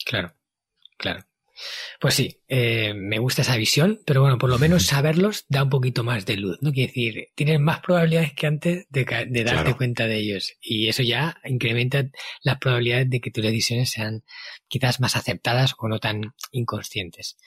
Claro, 0.04 0.36
claro. 0.98 1.26
Pues 2.00 2.14
sí, 2.14 2.42
eh, 2.48 2.94
me 2.94 3.20
gusta 3.20 3.42
esa 3.42 3.58
visión, 3.58 4.00
pero 4.06 4.22
bueno, 4.22 4.38
por 4.38 4.50
lo 4.50 4.60
menos 4.60 4.86
saberlos 4.86 5.46
da 5.50 5.64
un 5.64 5.70
poquito 5.70 6.04
más 6.04 6.26
de 6.26 6.38
luz, 6.38 6.58
¿no? 6.62 6.72
Quiere 6.72 6.88
decir, 6.88 7.28
tienes 7.36 7.60
más 7.60 7.80
probabilidades 7.80 8.34
que 8.34 8.48
antes 8.48 8.88
de, 8.90 9.06
darte 9.44 9.76
cuenta 9.76 10.08
de 10.08 10.18
ellos. 10.18 10.54
Y 10.62 10.88
eso 10.88 11.04
ya 11.04 11.38
incrementa 11.44 12.06
las 12.42 12.58
probabilidades 12.58 13.10
de 13.10 13.20
que 13.20 13.32
tus 13.32 13.44
decisiones 13.44 13.90
sean 13.90 14.24
quizás 14.68 15.00
más 15.00 15.16
aceptadas 15.16 15.74
o 15.78 15.88
no 15.88 16.00
tan 16.00 16.34
inconscientes. 16.52 17.38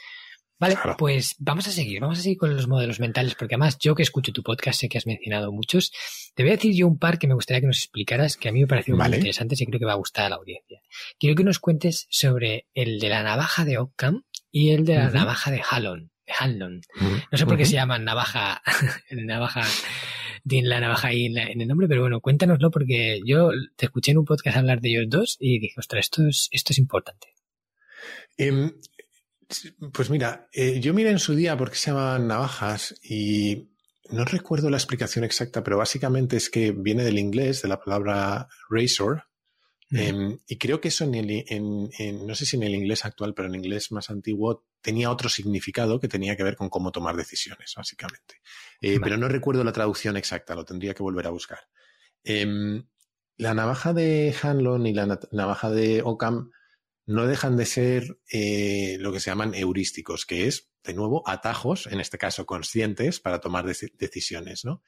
Vale, 0.61 0.77
pues 0.99 1.37
vamos 1.39 1.67
a 1.67 1.71
seguir, 1.71 2.01
vamos 2.01 2.19
a 2.19 2.23
seguir 2.23 2.37
con 2.37 2.55
los 2.55 2.69
modelos 2.69 3.01
mentales, 3.01 3.35
porque 3.35 3.55
además 3.55 3.79
yo 3.79 3.95
que 3.95 4.03
escucho 4.03 4.31
tu 4.31 4.43
podcast 4.43 4.79
sé 4.79 4.89
que 4.91 4.99
has 4.99 5.07
mencionado 5.07 5.51
muchos. 5.53 5.91
Te 6.35 6.43
voy 6.43 6.51
a 6.53 6.57
decir 6.57 6.75
yo 6.75 6.87
un 6.87 6.99
par 6.99 7.19
que 7.19 7.27
me 7.27 7.35
gustaría 7.35 7.63
que 7.63 7.67
nos 7.67 7.79
explicaras, 7.79 8.37
que 8.37 8.51
a 8.51 8.53
mí 8.53 8.61
me 8.61 8.67
parecieron 8.67 9.03
muy 9.03 9.17
interesantes 9.17 9.59
y 9.61 9.67
creo 9.67 9.79
que 9.81 9.87
va 9.87 9.93
a 9.93 9.97
gustar 9.97 10.27
a 10.27 10.29
la 10.29 10.37
audiencia. 10.37 10.83
Quiero 11.19 11.35
que 11.35 11.45
nos 11.45 11.61
cuentes 11.61 12.07
sobre 12.11 12.67
el 12.75 13.01
de 13.01 13.09
la 13.09 13.23
navaja 13.23 13.65
de 13.65 13.79
Occam 13.79 14.25
y 14.53 14.71
el 14.71 14.85
de 14.85 14.97
la 14.97 15.11
navaja 15.11 15.51
de 15.51 15.63
Hallon. 15.69 16.11
Hanlon. 16.39 16.83
No 17.33 17.39
sé 17.39 17.47
por 17.47 17.57
qué 17.57 17.65
se 17.65 17.75
llaman 17.75 18.05
navaja, 18.05 18.63
navaja, 19.11 19.63
la 20.45 20.81
navaja 20.81 21.09
ahí 21.09 21.27
en, 21.27 21.61
el 21.61 21.67
nombre, 21.67 21.89
pero 21.89 22.03
bueno, 22.03 22.21
cuéntanoslo 22.21 22.71
porque 22.71 23.21
yo 23.25 23.51
te 23.77 23.87
escuché 23.87 24.13
en 24.13 24.19
un 24.19 24.25
podcast 24.25 24.57
hablar 24.57 24.81
de 24.81 24.91
ellos 24.91 25.07
dos 25.09 25.37
y 25.41 25.59
dije, 25.59 25.75
ostras, 25.79 26.05
esto 26.07 26.27
es, 26.27 26.49
esto 26.53 26.73
es 26.73 26.79
importante. 26.79 27.35
Em, 28.37 28.73
pues 29.93 30.11
mira, 30.11 30.49
eh, 30.53 30.81
yo 30.81 30.95
miré 30.95 31.11
en 31.11 31.19
su 31.19 31.35
día 31.35 31.57
porque 31.57 31.77
se 31.77 31.91
llaman 31.91 32.27
navajas 32.27 32.95
y 33.03 33.71
no 34.11 34.25
recuerdo 34.25 34.71
la 34.71 34.77
explicación 34.77 35.25
exacta, 35.25 35.63
pero 35.63 35.79
básicamente 35.79 36.37
es 36.37 36.51
que 36.51 36.73
viene 36.73 37.05
del 37.05 37.19
inglés, 37.19 37.63
de 37.63 37.69
la 37.69 37.81
palabra 37.81 38.49
razor, 38.69 39.25
em, 39.93 40.39
y 40.47 40.57
creo 40.57 40.81
que 40.81 40.89
eso 40.89 41.05
en, 41.05 41.15
el, 41.15 42.27
no 42.27 42.35
sé 42.35 42.47
si 42.47 42.57
en 42.57 42.63
el 42.63 42.75
inglés 42.75 43.05
actual, 43.05 43.35
pero 43.35 43.49
en 43.49 43.57
inglés 43.57 43.91
más 43.91 44.09
antiguo 44.11 44.65
tenía 44.81 45.11
otro 45.11 45.29
significado 45.29 45.99
que 45.99 46.09
tenía 46.09 46.37
que 46.37 46.45
ver 46.45 46.57
con 46.57 46.69
cómo 46.69 46.93
tomar 46.93 47.17
decisiones, 47.17 47.75
básicamente. 47.77 48.41
Eh, 48.81 48.99
pero 49.03 49.17
no 49.17 49.29
recuerdo 49.29 49.65
la 49.65 49.73
traducción 49.73 50.17
exacta, 50.17 50.55
lo 50.55 50.65
tendría 50.65 50.95
que 50.95 51.03
volver 51.03 51.27
a 51.27 51.31
buscar. 51.31 51.59
Em, 52.23 52.85
la 53.37 53.55
navaja 53.55 53.93
de 53.93 54.35
Hanlon 54.41 54.87
y 54.87 54.93
la 54.95 55.19
navaja 55.33 55.71
de 55.71 56.03
Ockham 56.05 56.51
no 57.11 57.27
dejan 57.27 57.57
de 57.57 57.67
ser 57.67 58.21
eh, 58.33 58.97
lo 59.01 59.13
que 59.13 59.19
se 59.19 59.31
llaman 59.31 59.53
heurísticos, 59.53 60.27
que 60.27 60.47
es, 60.47 60.71
de 60.85 60.95
nuevo, 60.95 61.29
atajos, 61.29 61.89
en 61.89 61.99
este 61.99 62.19
caso 62.19 62.47
conscientes, 62.47 63.19
para 63.19 63.41
tomar 63.41 63.67
decisiones, 63.67 64.65
¿no? 64.65 64.85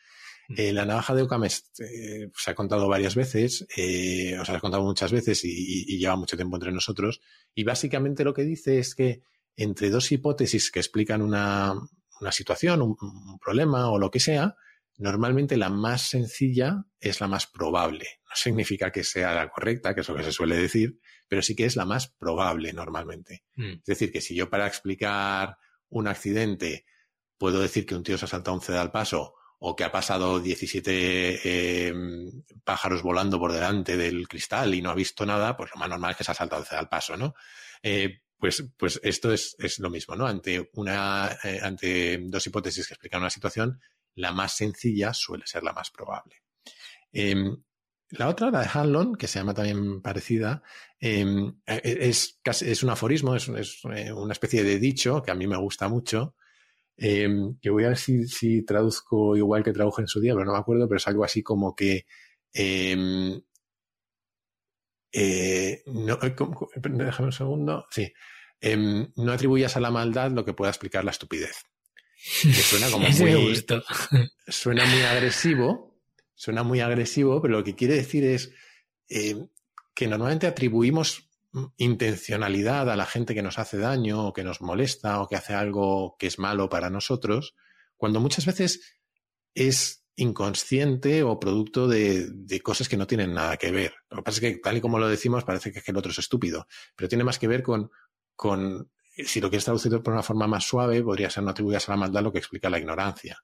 Mm. 0.49 0.55
Eh, 0.57 0.73
la 0.73 0.85
navaja 0.85 1.16
de 1.16 1.23
Ockham 1.23 1.45
eh, 1.45 2.31
se 2.33 2.51
ha 2.51 2.55
contado 2.55 2.87
varias 2.87 3.16
veces, 3.16 3.62
o 3.62 4.45
se 4.45 4.53
ha 4.53 4.61
contado 4.61 4.85
muchas 4.85 5.11
veces 5.11 5.45
y, 5.45 5.99
lleva 5.99 6.14
mucho 6.14 6.37
tiempo 6.37 6.55
entre 6.55 6.70
nosotros. 6.70 7.20
Y 7.57 7.64
básicamente 7.64 8.23
lo 8.23 8.35
que 8.35 8.45
dice 8.45 8.79
es 8.79 8.95
que 8.95 9.23
entre 9.57 9.91
dos 9.91 10.12
hipótesis 10.12 10.70
que 10.70 10.79
explican 10.79 11.23
una, 11.23 11.75
situación, 12.31 12.83
un, 12.83 12.97
problema 13.41 13.91
o 13.91 13.99
lo 13.99 14.12
que 14.12 14.20
sea, 14.20 14.55
normalmente 14.99 15.57
la 15.57 15.70
más 15.70 16.09
sencilla 16.09 16.84
es 17.01 17.20
la 17.20 17.28
más 17.28 17.47
probable. 17.47 18.20
No 18.28 18.34
significa 18.34 18.90
que 18.90 19.05
sea 19.05 19.34
la 19.34 19.49
correcta, 19.49 19.95
que 19.95 20.03
es 20.03 20.09
lo 20.09 20.16
que 20.16 20.24
se 20.24 20.32
suele 20.32 20.57
decir, 20.57 20.99
pero 21.28 21.43
sí 21.43 21.57
que 21.57 21.64
es 21.64 21.76
la 21.76 21.84
más 21.84 22.09
probable 22.09 22.72
normalmente. 22.72 23.45
Mm. 23.57 23.72
Es 23.72 23.84
decir, 23.84 24.12
que 24.12 24.20
si 24.20 24.34
yo 24.34 24.51
para 24.51 24.66
explicar 24.66 25.57
un 25.88 26.09
accidente 26.09 26.84
puedo 27.38 27.61
decir 27.61 27.86
que 27.86 27.95
un 27.95 28.05
tío 28.05 28.16
se 28.16 28.26
ha 28.26 28.28
saltado 28.28 28.55
un 28.57 28.62
cedal 28.62 28.82
al 28.82 28.93
paso 28.93 29.34
o 29.59 29.76
que 29.76 29.84
ha 29.84 29.93
pasado 29.93 30.40
17 30.40 31.88
em, 31.88 32.43
pájaros 32.64 33.03
volando 33.03 33.38
por 33.38 33.53
delante 33.53 33.97
del 33.97 34.26
cristal 34.26 34.74
y 34.74 34.82
no 34.82 34.90
ha 34.90 34.95
visto 34.95 35.24
nada, 35.24 35.57
pues 35.57 35.70
lo 35.72 35.78
más 35.78 35.88
normal 35.88 36.12
es 36.12 36.16
que 36.16 36.24
se 36.24 36.32
ha 36.32 36.34
saltado 36.34 36.64
cedal 36.64 36.80
al 36.80 36.88
paso, 36.88 37.16
¿no? 37.16 37.34
Eh, 37.82 38.22
pues, 38.38 38.64
pues 38.76 38.99
esto 39.05 39.32
es, 39.32 39.57
lo 39.78 39.88
mismo, 39.88 40.16
¿no? 40.16 40.26
Ante, 40.26 40.68
una, 40.74 41.38
eh, 41.45 41.61
ante 41.62 42.18
dos 42.24 42.45
hipótesis 42.45 42.88
que 42.88 42.95
explican 42.95 43.20
una 43.20 43.30
situación, 43.30 43.80
la 44.15 44.33
más 44.33 44.57
sencilla 44.57 45.15
suele 45.15 45.47
ser 45.47 45.63
la 45.63 45.73
más 45.73 45.91
probable. 45.91 46.43
Em, 47.13 47.57
la 48.11 48.29
otra, 48.29 48.51
la 48.51 48.61
de 48.61 48.69
Hanlon, 48.73 49.17
que 49.17 49.27
se 49.27 49.39
llama 49.39 49.55
también 49.55 50.03
parecida, 50.03 50.63
em, 51.01 51.49
e, 51.67 51.81
e, 51.85 52.09
es, 52.09 52.41
es 52.45 52.83
un 52.83 52.91
aforismo, 52.91 53.35
es, 53.35 53.49
eh, 53.95 54.13
una 54.13 54.33
especie 54.33 54.63
de 54.65 54.79
dicho 54.79 55.23
que 55.23 55.31
a 55.31 55.35
mí 55.35 55.47
me 55.47 55.57
gusta 55.57 55.89
mucho, 55.89 56.37
em, 56.97 57.59
que 57.61 57.71
voy 57.71 57.85
a 57.85 57.89
ver 57.89 57.99
si, 57.99 58.63
traduzco 58.65 59.37
igual 59.37 59.65
que 59.65 59.73
traduje 59.73 60.03
en 60.03 60.09
su 60.09 60.21
día, 60.21 60.35
pero 60.35 60.45
no 60.45 60.53
me 60.53 60.59
acuerdo, 60.59 60.89
pero 60.89 60.99
es 60.99 61.09
algo 61.09 61.25
así 61.25 61.43
como 61.43 61.75
que... 61.75 62.07
Eh, 62.55 62.97
no, 65.87 66.19
eh, 66.23 66.29
déjame 66.75 67.27
un 67.27 67.33
segundo. 67.33 67.87
Sí. 67.91 68.13
no 69.17 69.33
atribuyas 69.33 69.77
a 69.77 69.81
la 69.81 69.91
maldad 69.91 70.31
lo 70.33 70.45
que 70.45 70.55
pueda 70.55 70.71
explicar 70.71 71.05
la 71.05 71.11
estupidez. 71.11 71.72
Que 72.43 72.53
suena 72.53 72.91
como 72.91 73.09
muy, 73.18 73.64
suena 74.49 74.85
muy 74.85 75.03
agresivo, 75.03 75.99
suena 76.35 76.62
muy 76.62 76.81
agresivo, 76.81 77.43
pero 77.43 77.59
lo 77.59 77.64
que 77.64 77.75
quiere 77.75 77.95
decir 77.95 78.25
es 78.25 78.53
eh, 79.09 79.47
que 79.95 80.07
normalmente 80.07 80.47
atribuimos 80.47 81.29
intencionalidad 81.77 82.91
a 82.91 82.97
la 82.97 83.07
gente 83.07 83.35
que 83.35 83.43
nos 83.43 83.59
hace 83.59 83.77
daño 83.77 84.27
o 84.27 84.33
que 84.33 84.45
nos 84.45 84.61
molesta 84.61 85.20
o 85.20 85.29
que 85.29 85.37
hace 85.37 85.55
algo 85.55 86.16
que 86.18 86.27
es 86.27 86.39
malo 86.39 86.68
para 86.68 86.91
nosotros, 86.91 87.55
cuando 87.97 88.20
muchas 88.20 88.47
veces 88.47 88.97
es 89.55 90.07
inconsciente 90.16 91.23
o 91.23 91.41
producto 91.41 91.89
de, 91.89 92.61
cosas 92.62 92.89
que 92.89 92.97
no 92.97 93.07
tienen 93.07 93.35
nada 93.35 93.57
que 93.57 93.70
ver. 93.70 93.95
Lo 94.11 94.18
que 94.18 94.23
pasa 94.23 94.37
es 94.37 94.41
que 94.41 94.61
tal 94.61 94.77
y 94.77 94.81
como 94.81 94.99
lo 94.99 95.09
decimos 95.09 95.45
parece 95.45 95.73
que, 95.73 95.83
el 95.85 95.97
otro 95.97 96.12
es 96.12 96.18
estúpido, 96.18 96.66
pero 96.97 97.09
tiene 97.09 97.25
más 97.25 97.39
que 97.39 97.49
ver 97.49 97.62
con, 97.62 97.91
con 98.35 98.91
si 99.17 99.41
lo 99.41 99.49
quieres 99.51 99.65
traducir 99.65 99.93
por 100.03 100.13
una 100.13 100.23
forma 100.23 100.47
más 100.47 100.65
suave, 100.65 101.03
podría 101.03 101.31
ser 101.31 101.45
no 101.45 101.51
atribuirse 101.51 101.91
a 101.91 101.95
la 101.95 102.01
maldad 102.01 102.23
lo 102.23 102.33
que 102.33 102.39
explica 102.39 102.71
la 102.71 102.79
ignorancia. 102.79 103.43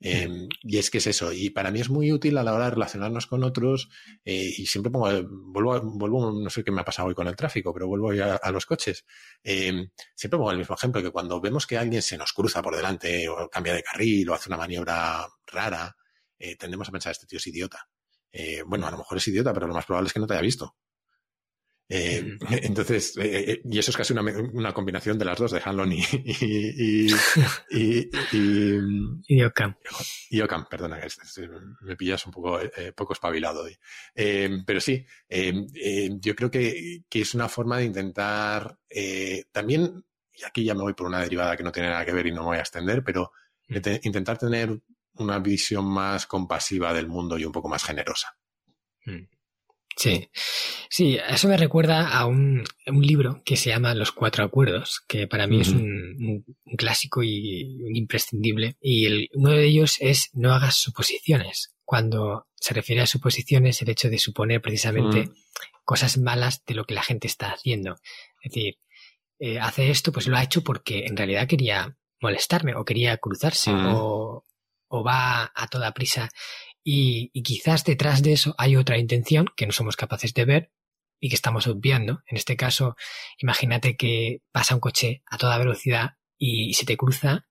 Em, 0.00 0.48
y 0.62 0.76
es 0.76 0.90
que 0.90 0.98
es 0.98 1.06
eso. 1.06 1.32
Y 1.32 1.50
para 1.50 1.70
mí 1.70 1.80
es 1.80 1.88
muy 1.88 2.12
útil 2.12 2.36
a 2.36 2.42
la 2.42 2.52
hora 2.52 2.66
de 2.66 2.72
relacionarnos 2.72 3.26
con 3.26 3.42
otros. 3.42 3.88
Eh, 4.24 4.52
y 4.58 4.66
siempre 4.66 4.90
pongo, 4.90 5.08
vuelvo, 5.26 5.80
vuelvo, 5.82 6.30
no 6.32 6.50
sé 6.50 6.62
qué 6.62 6.70
me 6.70 6.82
ha 6.82 6.84
pasado 6.84 7.08
hoy 7.08 7.14
con 7.14 7.26
el 7.26 7.36
tráfico, 7.36 7.72
pero 7.72 7.86
vuelvo 7.86 8.10
a 8.10 8.50
los 8.50 8.66
coches. 8.66 9.06
Em, 9.42 9.88
siempre 10.14 10.38
pongo 10.38 10.50
el 10.50 10.58
mismo 10.58 10.74
ejemplo, 10.74 11.02
que 11.02 11.10
cuando 11.10 11.40
vemos 11.40 11.66
que 11.66 11.78
alguien 11.78 12.02
se 12.02 12.18
nos 12.18 12.32
cruza 12.32 12.60
por 12.60 12.76
delante 12.76 13.28
o 13.28 13.48
cambia 13.48 13.72
de 13.74 13.82
carril 13.82 14.28
o 14.28 14.34
hace 14.34 14.50
una 14.50 14.58
maniobra 14.58 15.26
rara, 15.46 15.96
eh, 16.38 16.56
tendemos 16.56 16.88
a 16.88 16.92
pensar, 16.92 17.12
este 17.12 17.26
tío 17.26 17.38
es 17.38 17.46
idiota. 17.46 17.88
Eh, 18.30 18.62
bueno, 18.66 18.86
a 18.86 18.90
lo 18.90 18.98
mejor 18.98 19.16
es 19.18 19.28
idiota, 19.28 19.54
pero 19.54 19.66
lo 19.66 19.74
más 19.74 19.86
probable 19.86 20.08
es 20.08 20.12
que 20.12 20.20
no 20.20 20.26
te 20.26 20.34
haya 20.34 20.42
visto. 20.42 20.76
Eh, 21.88 22.38
entonces, 22.62 23.16
eh, 23.18 23.52
eh, 23.52 23.62
y 23.64 23.78
eso 23.78 23.90
es 23.90 23.96
casi 23.96 24.14
una, 24.14 24.72
combinación 24.72 25.18
de 25.18 25.24
las 25.24 25.38
dos, 25.38 25.52
de 25.52 25.60
Hanlon 25.64 25.92
y, 25.92 26.02
y, 26.24 27.08
y, 27.70 28.10
y, 29.28 29.42
Ocam. 29.42 29.76
Y 30.30 30.40
Ocam, 30.42 30.66
perdona, 30.68 31.00
me 31.82 31.96
pillas 31.96 32.24
un 32.26 32.32
poco, 32.32 32.60
poco 32.94 33.12
espabilado 33.12 33.64
hoy. 33.64 33.76
pero 34.66 34.80
sí, 34.80 35.04
yo 35.28 36.34
creo 36.34 36.50
que, 36.50 37.02
que, 37.08 37.20
es 37.20 37.34
una 37.34 37.48
forma 37.48 37.78
de 37.78 37.84
intentar 37.84 38.78
también, 39.52 40.04
y 40.32 40.44
aquí 40.44 40.64
ya 40.64 40.74
me 40.74 40.82
voy 40.82 40.94
por 40.94 41.06
una 41.06 41.20
derivada 41.20 41.56
que 41.56 41.62
no 41.62 41.72
tiene 41.72 41.90
nada 41.90 42.04
que 42.04 42.12
ver 42.12 42.26
y 42.26 42.32
no 42.32 42.42
me 42.42 42.48
voy 42.48 42.56
a 42.58 42.60
extender, 42.60 43.04
pero 43.04 43.32
mm. 43.68 43.76
intentar 44.02 44.38
tener 44.38 44.80
una 45.16 45.38
visión 45.38 45.84
más 45.84 46.26
compasiva 46.26 46.92
del 46.92 47.06
mundo 47.08 47.38
y 47.38 47.44
un 47.44 47.52
poco 47.52 47.68
más 47.68 47.84
generosa. 47.84 48.36
Mm. 49.04 49.33
Sí, 49.96 50.28
sí, 50.90 51.18
eso 51.28 51.48
me 51.48 51.56
recuerda 51.56 52.08
a 52.08 52.26
un, 52.26 52.64
libro 52.86 53.42
que 53.44 53.56
se 53.56 53.70
llama 53.70 53.94
Los 53.94 54.12
Cuatro 54.12 54.44
Acuerdos, 54.44 55.02
que 55.06 55.28
para 55.28 55.46
mí 55.46 55.60
es 55.60 55.68
un, 55.68 56.44
clásico 56.76 57.22
y 57.22 57.80
un 57.82 57.94
imprescindible. 57.94 58.76
Y 58.80 59.06
el, 59.06 59.30
uno 59.34 59.50
de 59.50 59.64
ellos 59.64 59.98
es 60.00 60.30
no 60.32 60.52
hagas 60.52 60.76
suposiciones. 60.76 61.74
Cuando 61.84 62.48
se 62.56 62.74
refiere 62.74 63.02
a 63.02 63.06
suposiciones, 63.06 63.82
el 63.82 63.90
hecho 63.90 64.08
de 64.08 64.18
suponer 64.18 64.60
precisamente 64.60 65.30
cosas 65.84 66.18
malas 66.18 66.64
de 66.64 66.74
lo 66.74 66.84
que 66.86 66.94
la 66.94 67.02
gente 67.02 67.26
está 67.26 67.52
haciendo. 67.52 67.96
Es 68.42 68.52
decir, 68.52 68.78
eh, 69.38 69.60
hace 69.60 69.90
esto, 69.90 70.12
pues 70.12 70.26
lo 70.26 70.36
ha 70.36 70.42
hecho 70.42 70.64
porque 70.64 71.04
en 71.06 71.16
realidad 71.16 71.46
quería 71.46 71.96
molestarme 72.20 72.74
o 72.74 72.84
quería 72.84 73.16
cruzarse 73.18 73.70
o, 73.72 74.44
o 74.88 75.04
va 75.04 75.52
a 75.54 75.66
toda 75.68 75.92
prisa 75.92 76.30
y, 76.84 77.30
quizás 77.42 77.84
detrás 77.84 78.22
de 78.22 78.32
eso 78.32 78.54
hay 78.58 78.76
otra 78.76 78.98
intención 78.98 79.46
que 79.56 79.66
no 79.66 79.72
somos 79.72 79.96
capaces 79.96 80.34
de 80.34 80.44
ver 80.44 80.72
y 81.18 81.30
que 81.30 81.34
estamos 81.34 81.66
obviando. 81.66 82.22
En 82.26 82.36
este 82.36 82.56
caso, 82.56 82.96
imagínate 83.38 83.96
que 83.96 84.42
pasa 84.52 84.74
un 84.74 84.80
coche 84.80 85.22
a 85.26 85.38
toda 85.38 85.58
velocidad 85.58 86.16
y 86.38 86.74
se 86.74 86.84
te 86.84 86.98
cruza 86.98 87.46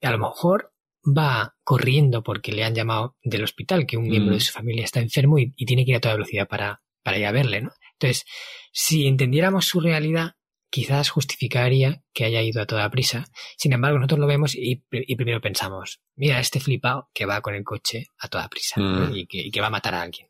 y 0.00 0.06
a 0.06 0.10
lo 0.10 0.18
mejor 0.18 0.72
va 1.06 1.56
corriendo 1.62 2.22
porque 2.22 2.52
le 2.52 2.64
han 2.64 2.74
llamado 2.74 3.16
del 3.22 3.44
hospital, 3.44 3.86
que 3.86 3.98
un 3.98 4.08
miembro 4.08 4.32
de 4.32 4.38
mm. 4.38 4.40
su 4.40 4.52
familia 4.52 4.84
está 4.84 5.00
enfermo 5.00 5.38
y, 5.38 5.50
tiene 5.50 5.84
que 5.84 5.92
ir 5.92 5.96
a 5.98 6.00
toda 6.00 6.14
velocidad 6.14 6.48
para, 6.48 6.82
para 7.02 7.18
ir 7.18 7.26
a 7.26 7.32
verle, 7.32 7.60
¿no? 7.62 7.72
Entonces, 7.92 8.24
si 8.72 9.06
entendiéramos 9.06 9.66
su 9.66 9.80
realidad, 9.80 10.36
quizás 10.70 11.10
justificaría 11.10 12.02
que 12.14 12.24
haya 12.24 12.40
ido 12.42 12.62
a 12.62 12.66
toda 12.66 12.90
prisa. 12.90 13.26
Sin 13.56 13.72
embargo, 13.72 13.98
nosotros 13.98 14.20
lo 14.20 14.26
vemos 14.26 14.54
y, 14.54 14.76
primero 14.76 15.40
pensamos, 15.40 16.00
mira, 16.14 16.40
este 16.40 16.60
flipado 16.60 17.10
que 17.12 17.26
va 17.26 17.40
con 17.42 17.54
el 17.54 17.64
coche 17.64 18.06
a 18.18 18.28
toda 18.28 18.48
prisa 18.48 18.80
mm. 18.80 19.14
y, 19.14 19.26
que, 19.26 19.60
va 19.60 19.66
a 19.66 19.70
matar 19.70 19.94
a 19.94 20.02
alguien. 20.02 20.28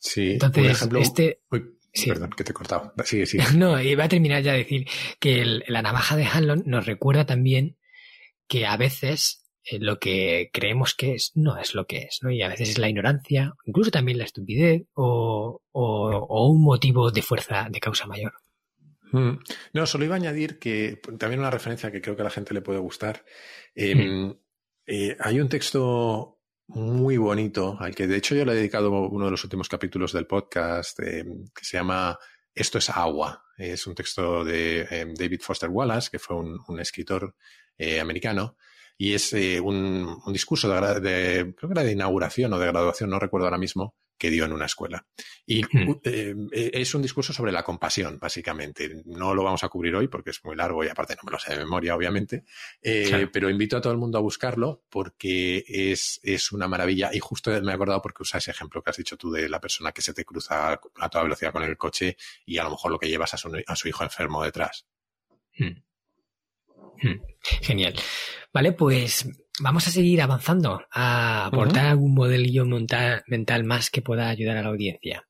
Sí, 0.00 0.32
entonces, 0.32 0.88
este... 0.98 1.40
Perdón, 2.06 2.30
que 2.36 2.44
te 2.44 2.50
he 2.50 2.54
cortado. 2.54 2.92
Sigue, 3.04 3.26
No, 3.56 3.80
y 3.80 3.94
va 3.94 4.04
a 4.04 4.08
terminar 4.08 4.42
ya 4.42 4.52
de 4.52 4.58
decir 4.58 4.86
que 5.18 5.62
la 5.66 5.80
navaja 5.80 6.16
de 6.16 6.26
Hanlon 6.26 6.62
nos 6.66 6.84
recuerda 6.84 7.24
también 7.24 7.78
que 8.48 8.66
a 8.66 8.76
veces 8.76 9.44
eh, 9.64 9.78
lo 9.80 9.98
que 9.98 10.50
creemos 10.52 10.94
que 10.94 11.14
es 11.14 11.32
no 11.34 11.58
es 11.58 11.74
lo 11.74 11.86
que 11.86 12.02
es, 12.02 12.18
¿no? 12.20 12.30
Y 12.30 12.42
a 12.42 12.48
veces 12.48 12.68
es 12.68 12.78
la 12.78 12.90
ignorancia, 12.90 13.54
incluso 13.64 13.90
también 13.90 14.18
la 14.18 14.24
estupidez 14.24 14.82
o 14.94 15.62
un 15.72 16.62
motivo 16.62 17.10
de 17.10 17.22
fuerza 17.22 17.68
de 17.70 17.80
causa 17.80 18.06
mayor. 18.06 18.34
Mm. 19.12 19.38
No, 19.72 19.86
solo 19.86 20.04
iba 20.04 20.14
a 20.14 20.18
añadir 20.18 20.58
que 20.58 21.00
también 21.18 21.40
una 21.40 21.50
referencia 21.50 21.90
que 21.90 22.00
creo 22.00 22.16
que 22.16 22.22
a 22.22 22.24
la 22.24 22.30
gente 22.30 22.54
le 22.54 22.62
puede 22.62 22.78
gustar. 22.78 23.24
Em, 23.74 24.34
eh, 24.86 25.16
hay 25.20 25.40
un 25.40 25.48
texto 25.48 26.40
muy 26.68 27.16
bonito 27.16 27.76
al 27.78 27.94
que 27.94 28.06
de 28.08 28.16
hecho 28.16 28.34
yo 28.34 28.44
le 28.44 28.52
he 28.52 28.56
dedicado 28.56 28.90
uno 28.90 29.26
de 29.26 29.30
los 29.30 29.44
últimos 29.44 29.68
capítulos 29.68 30.12
del 30.12 30.26
podcast 30.26 30.98
em, 31.00 31.44
que 31.54 31.64
se 31.64 31.76
llama 31.76 32.18
Esto 32.54 32.78
es 32.78 32.90
agua. 32.90 33.44
Es 33.56 33.86
un 33.86 33.94
texto 33.94 34.44
de 34.44 34.82
em, 34.90 35.14
David 35.14 35.40
Foster 35.42 35.70
Wallace, 35.70 36.10
que 36.10 36.18
fue 36.18 36.36
un, 36.36 36.80
escritor 36.80 37.36
eh, 37.78 38.00
americano. 38.00 38.56
Y 38.98 39.14
es 39.14 39.32
eh, 39.34 39.60
un, 39.60 40.22
discurso 40.32 40.68
de, 40.68 41.00
de, 41.00 41.54
creo 41.54 41.68
que 41.68 41.74
era 41.74 41.84
de 41.84 41.92
inauguración 41.92 42.52
o 42.52 42.58
de 42.58 42.66
graduación, 42.66 43.10
no 43.10 43.18
recuerdo 43.18 43.46
ahora 43.46 43.58
mismo, 43.58 43.94
que 44.18 44.30
dio 44.30 44.44
en 44.44 44.52
una 44.52 44.66
escuela. 44.66 45.06
Y 45.44 45.62
eh, 46.04 46.34
eh, 46.52 46.70
es 46.72 46.94
un 46.94 47.02
discurso 47.02 47.32
sobre 47.32 47.52
la 47.52 47.62
compasión, 47.62 48.18
básicamente. 48.18 49.02
No 49.04 49.34
lo 49.34 49.44
vamos 49.44 49.62
a 49.64 49.68
cubrir 49.68 49.94
hoy 49.94 50.08
porque 50.08 50.30
es 50.30 50.44
muy 50.44 50.56
largo 50.56 50.84
y 50.84 50.88
aparte 50.88 51.14
no 51.16 51.22
me 51.24 51.32
lo 51.32 51.38
sé 51.38 51.52
de 51.52 51.58
memoria, 51.58 51.94
obviamente. 51.94 52.44
Eh, 52.80 53.28
pero 53.32 53.50
invito 53.50 53.76
a 53.76 53.80
todo 53.80 53.92
el 53.92 53.98
mundo 53.98 54.18
a 54.18 54.22
buscarlo 54.22 54.82
porque 54.88 55.64
es, 55.68 56.20
es, 56.22 56.52
una 56.52 56.68
maravilla. 56.68 57.10
Y 57.12 57.20
justo 57.20 57.50
me 57.62 57.72
he 57.72 57.74
acordado 57.74 58.02
porque 58.02 58.22
usa 58.22 58.38
ese 58.38 58.50
ejemplo 58.50 58.82
que 58.82 58.90
has 58.90 58.96
dicho 58.96 59.16
tú 59.16 59.30
de 59.30 59.48
la 59.48 59.60
persona 59.60 59.92
que 59.92 60.02
se 60.02 60.14
te 60.14 60.24
cruza 60.24 60.72
a 60.72 61.08
toda 61.08 61.24
velocidad 61.24 61.52
con 61.52 61.62
el 61.62 61.76
coche 61.76 62.16
y 62.44 62.58
a 62.58 62.64
lo 62.64 62.70
mejor 62.70 62.92
lo 62.92 62.98
que 62.98 63.08
llevas 63.08 63.34
a 63.34 63.36
su, 63.36 63.50
a 63.66 63.76
su 63.76 63.88
hijo 63.88 64.04
enfermo 64.04 64.42
detrás. 64.42 64.86
Hmm. 65.58 65.82
Hmm. 67.02 67.20
Genial. 67.62 67.94
Vale, 68.52 68.72
pues 68.72 69.28
vamos 69.60 69.86
a 69.86 69.90
seguir 69.90 70.20
avanzando 70.22 70.82
a 70.90 71.46
aportar 71.46 71.86
algún 71.86 72.14
modelillo 72.14 72.64
mental, 72.66 73.64
más 73.64 73.90
que 73.90 74.02
pueda 74.02 74.28
ayudar 74.28 74.56
a 74.56 74.62
la 74.62 74.68
audiencia. 74.68 75.26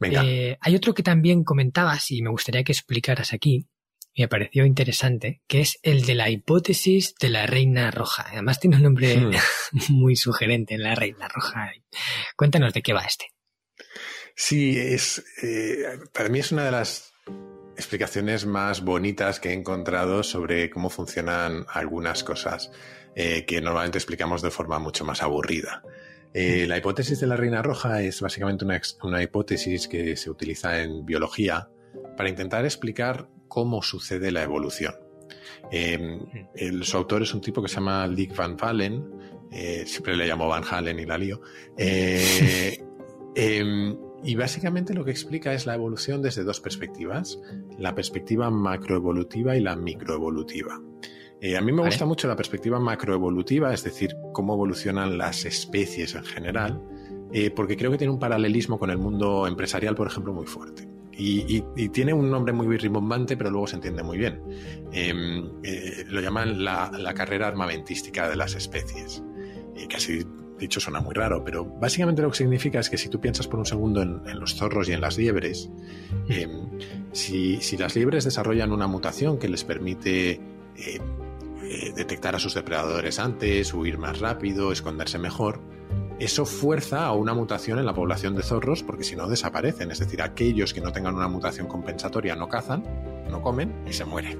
Eh, 0.00 0.56
hay 0.60 0.76
otro 0.76 0.94
que 0.94 1.02
también 1.02 1.44
comentabas 1.44 2.10
y 2.10 2.22
me 2.22 2.30
gustaría 2.30 2.62
que 2.62 2.72
explicaras 2.72 3.32
aquí, 3.32 3.66
me 4.16 4.28
pareció 4.28 4.64
interesante, 4.64 5.42
que 5.46 5.60
es 5.60 5.78
el 5.82 6.04
de 6.04 6.14
la 6.14 6.28
hipótesis 6.28 7.14
de 7.20 7.28
la 7.28 7.46
reina 7.46 7.90
roja. 7.90 8.26
Además 8.32 8.58
tiene 8.58 8.76
un 8.76 8.82
nombre 8.82 9.16
hmm. 9.16 9.32
muy 9.90 10.16
sugerente, 10.16 10.76
la 10.76 10.94
reina 10.94 11.28
roja. 11.28 11.70
Cuéntanos 12.36 12.72
de 12.72 12.82
qué 12.82 12.92
va 12.92 13.02
este. 13.02 13.26
Sí, 14.34 14.78
es 14.78 15.24
eh, 15.42 15.98
para 16.12 16.28
mí 16.28 16.38
es 16.38 16.52
una 16.52 16.64
de 16.64 16.70
las 16.72 17.12
explicaciones 17.76 18.44
más 18.44 18.82
bonitas 18.82 19.38
que 19.38 19.50
he 19.50 19.52
encontrado 19.52 20.24
sobre 20.24 20.68
cómo 20.68 20.90
funcionan 20.90 21.64
algunas 21.72 22.24
cosas. 22.24 22.72
Eh, 23.20 23.44
que 23.46 23.60
normalmente 23.60 23.98
explicamos 23.98 24.42
de 24.42 24.52
forma 24.52 24.78
mucho 24.78 25.04
más 25.04 25.24
aburrida. 25.24 25.82
Eh, 26.32 26.66
la 26.68 26.78
hipótesis 26.78 27.18
de 27.18 27.26
la 27.26 27.34
reina 27.34 27.62
roja 27.62 28.00
es 28.00 28.20
básicamente 28.20 28.64
una, 29.02 29.20
hipótesis 29.20 29.88
que 29.88 30.16
se 30.16 30.30
utiliza 30.30 30.80
en 30.80 31.04
biología 31.04 31.68
para 32.16 32.28
intentar 32.28 32.64
explicar 32.64 33.28
cómo 33.48 33.82
sucede 33.82 34.30
la 34.30 34.44
evolución. 34.44 34.94
Em, 35.72 36.20
su 36.82 36.96
autor 36.96 37.22
es 37.22 37.34
un 37.34 37.40
tipo 37.40 37.60
que 37.60 37.68
se 37.68 37.74
llama 37.74 38.06
Dick 38.06 38.36
Van 38.36 38.56
Valen, 38.56 39.04
eh, 39.50 39.82
siempre 39.84 40.14
le 40.14 40.28
llamo 40.28 40.46
Van 40.46 40.62
Halen 40.70 41.00
y 41.00 41.04
la 41.04 41.18
lío. 41.18 41.40
Em, 43.34 43.96
y 44.24 44.34
básicamente 44.34 44.94
lo 44.94 45.04
que 45.04 45.10
explica 45.10 45.52
es 45.52 45.66
la 45.66 45.74
evolución 45.74 46.22
desde 46.22 46.42
dos 46.42 46.60
perspectivas, 46.60 47.38
la 47.78 47.94
perspectiva 47.94 48.50
macroevolutiva 48.50 49.56
y 49.56 49.60
la 49.60 49.76
microevolutiva. 49.76 50.80
Eh, 51.40 51.56
a 51.56 51.60
mí 51.60 51.72
me 51.72 51.82
gusta 51.82 52.04
mucho 52.04 52.26
la 52.26 52.34
perspectiva 52.34 52.80
macroevolutiva, 52.80 53.72
es 53.72 53.84
decir, 53.84 54.16
cómo 54.32 54.54
evolucionan 54.54 55.18
las 55.18 55.44
especies 55.44 56.14
en 56.14 56.24
general, 56.24 56.82
eh, 57.32 57.50
porque 57.50 57.76
creo 57.76 57.90
que 57.92 57.98
tiene 57.98 58.12
un 58.12 58.18
paralelismo 58.18 58.78
con 58.78 58.90
el 58.90 58.98
mundo 58.98 59.46
empresarial, 59.46 59.94
por 59.94 60.08
ejemplo, 60.08 60.32
muy 60.32 60.46
fuerte. 60.46 60.88
Y, 61.20 61.62
tiene 61.88 62.12
un 62.12 62.30
nombre 62.30 62.52
muy 62.52 62.76
rimbombante, 62.76 63.36
pero 63.36 63.50
luego 63.50 63.66
se 63.66 63.74
entiende 63.74 64.04
muy 64.04 64.18
bien. 64.18 64.40
Em, 64.92 65.50
eh, 65.64 66.04
lo 66.06 66.20
llaman 66.20 66.64
la, 66.64 67.12
carrera 67.14 67.48
armamentística 67.48 68.28
de 68.28 68.36
las 68.36 68.54
especies. 68.54 69.22
casi 69.90 70.24
dicho 70.58 70.80
suena 70.80 71.00
muy 71.00 71.14
raro, 71.14 71.44
pero 71.44 71.64
básicamente 71.64 72.22
lo 72.22 72.30
que 72.30 72.38
significa 72.38 72.80
es 72.80 72.90
que 72.90 72.98
si 72.98 73.08
tú 73.08 73.20
piensas 73.20 73.46
por 73.46 73.58
un 73.58 73.66
segundo 73.66 74.02
en, 74.02 74.40
los 74.40 74.54
zorros 74.54 74.88
y 74.88 74.92
en 74.92 75.00
las 75.00 75.16
liebres, 75.16 75.70
em, 76.28 76.68
si, 77.12 77.60
si, 77.60 77.76
las 77.76 77.94
liebres 77.94 78.24
desarrollan 78.24 78.72
una 78.72 78.86
mutación 78.86 79.38
que 79.38 79.48
les 79.48 79.64
permite 79.64 80.40
eh, 80.78 81.00
detectar 81.94 82.34
a 82.34 82.38
sus 82.38 82.54
depredadores 82.54 83.18
antes, 83.18 83.72
huir 83.74 83.98
más 83.98 84.20
rápido, 84.20 84.72
esconderse 84.72 85.18
mejor, 85.18 85.60
eso 86.18 86.44
fuerza 86.44 87.06
a 87.06 87.12
una 87.12 87.32
mutación 87.32 87.78
en 87.78 87.86
la 87.86 87.94
población 87.94 88.34
de 88.34 88.42
zorros 88.42 88.82
porque 88.82 89.04
si 89.04 89.14
no 89.14 89.28
desaparecen. 89.28 89.92
Es 89.92 90.00
decir, 90.00 90.20
aquellos 90.20 90.74
que 90.74 90.80
no 90.80 90.90
tengan 90.90 91.14
una 91.14 91.28
mutación 91.28 91.68
compensatoria 91.68 92.34
no 92.34 92.48
cazan, 92.48 92.82
no 93.30 93.40
comen 93.40 93.84
y 93.86 93.92
se 93.92 94.04
mueren. 94.04 94.38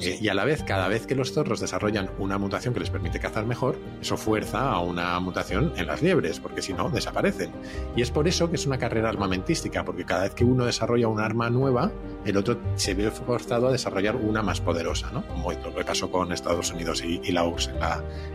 Eh, 0.00 0.18
y 0.20 0.28
a 0.28 0.34
la 0.34 0.44
vez, 0.44 0.62
cada 0.62 0.88
vez 0.88 1.06
que 1.06 1.14
los 1.14 1.32
zorros 1.32 1.60
desarrollan 1.60 2.10
una 2.18 2.38
mutación 2.38 2.74
que 2.74 2.80
les 2.80 2.90
permite 2.90 3.18
cazar 3.18 3.46
mejor, 3.46 3.78
eso 4.00 4.16
fuerza 4.16 4.70
a 4.70 4.80
una 4.80 5.18
mutación 5.20 5.72
en 5.76 5.86
las 5.86 6.02
liebres, 6.02 6.38
porque 6.38 6.62
si 6.62 6.74
no, 6.74 6.90
desaparecen. 6.90 7.50
Y 7.96 8.02
es 8.02 8.10
por 8.10 8.28
eso 8.28 8.50
que 8.50 8.56
es 8.56 8.66
una 8.66 8.78
carrera 8.78 9.08
armamentística, 9.08 9.84
porque 9.84 10.04
cada 10.04 10.24
vez 10.24 10.34
que 10.34 10.44
uno 10.44 10.66
desarrolla 10.66 11.08
un 11.08 11.20
arma 11.20 11.48
nueva, 11.50 11.92
el 12.24 12.36
otro 12.36 12.58
se 12.74 12.94
ve 12.94 13.10
forzado 13.10 13.68
a 13.68 13.72
desarrollar 13.72 14.16
una 14.16 14.42
más 14.42 14.60
poderosa, 14.60 15.10
¿no? 15.12 15.26
Como 15.26 15.52
lo 15.52 15.86
pasó 15.86 16.10
con 16.10 16.32
Estados 16.32 16.72
Unidos 16.72 17.02
y, 17.02 17.32
la 17.32 17.44
URSS 17.44 17.68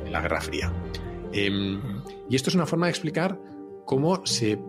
en 0.05 0.11
la, 0.11 0.21
Guerra 0.21 0.41
Fría. 0.41 0.71
Em, 1.31 1.79
y 2.29 2.35
esto 2.35 2.49
es 2.49 2.55
una 2.55 2.65
forma 2.65 2.87
de 2.87 2.91
explicar 2.91 3.39
cómo 3.85 4.25
se 4.25 4.59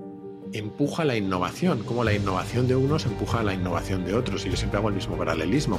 empuja 0.53 1.05
la 1.05 1.17
innovación, 1.17 1.83
cómo 1.85 2.05
la 2.05 2.13
innovación 2.13 2.69
de 2.69 2.77
unos 2.77 3.07
empuja 3.07 3.41
a 3.41 3.43
la 3.43 3.55
innovación 3.55 4.05
de 4.05 4.15
otros. 4.15 4.45
Y 4.47 4.51
yo 4.51 4.57
siempre 4.57 4.79
hago 4.79 4.89
el 4.89 4.95
mismo 4.95 5.17
paralelismo. 5.17 5.79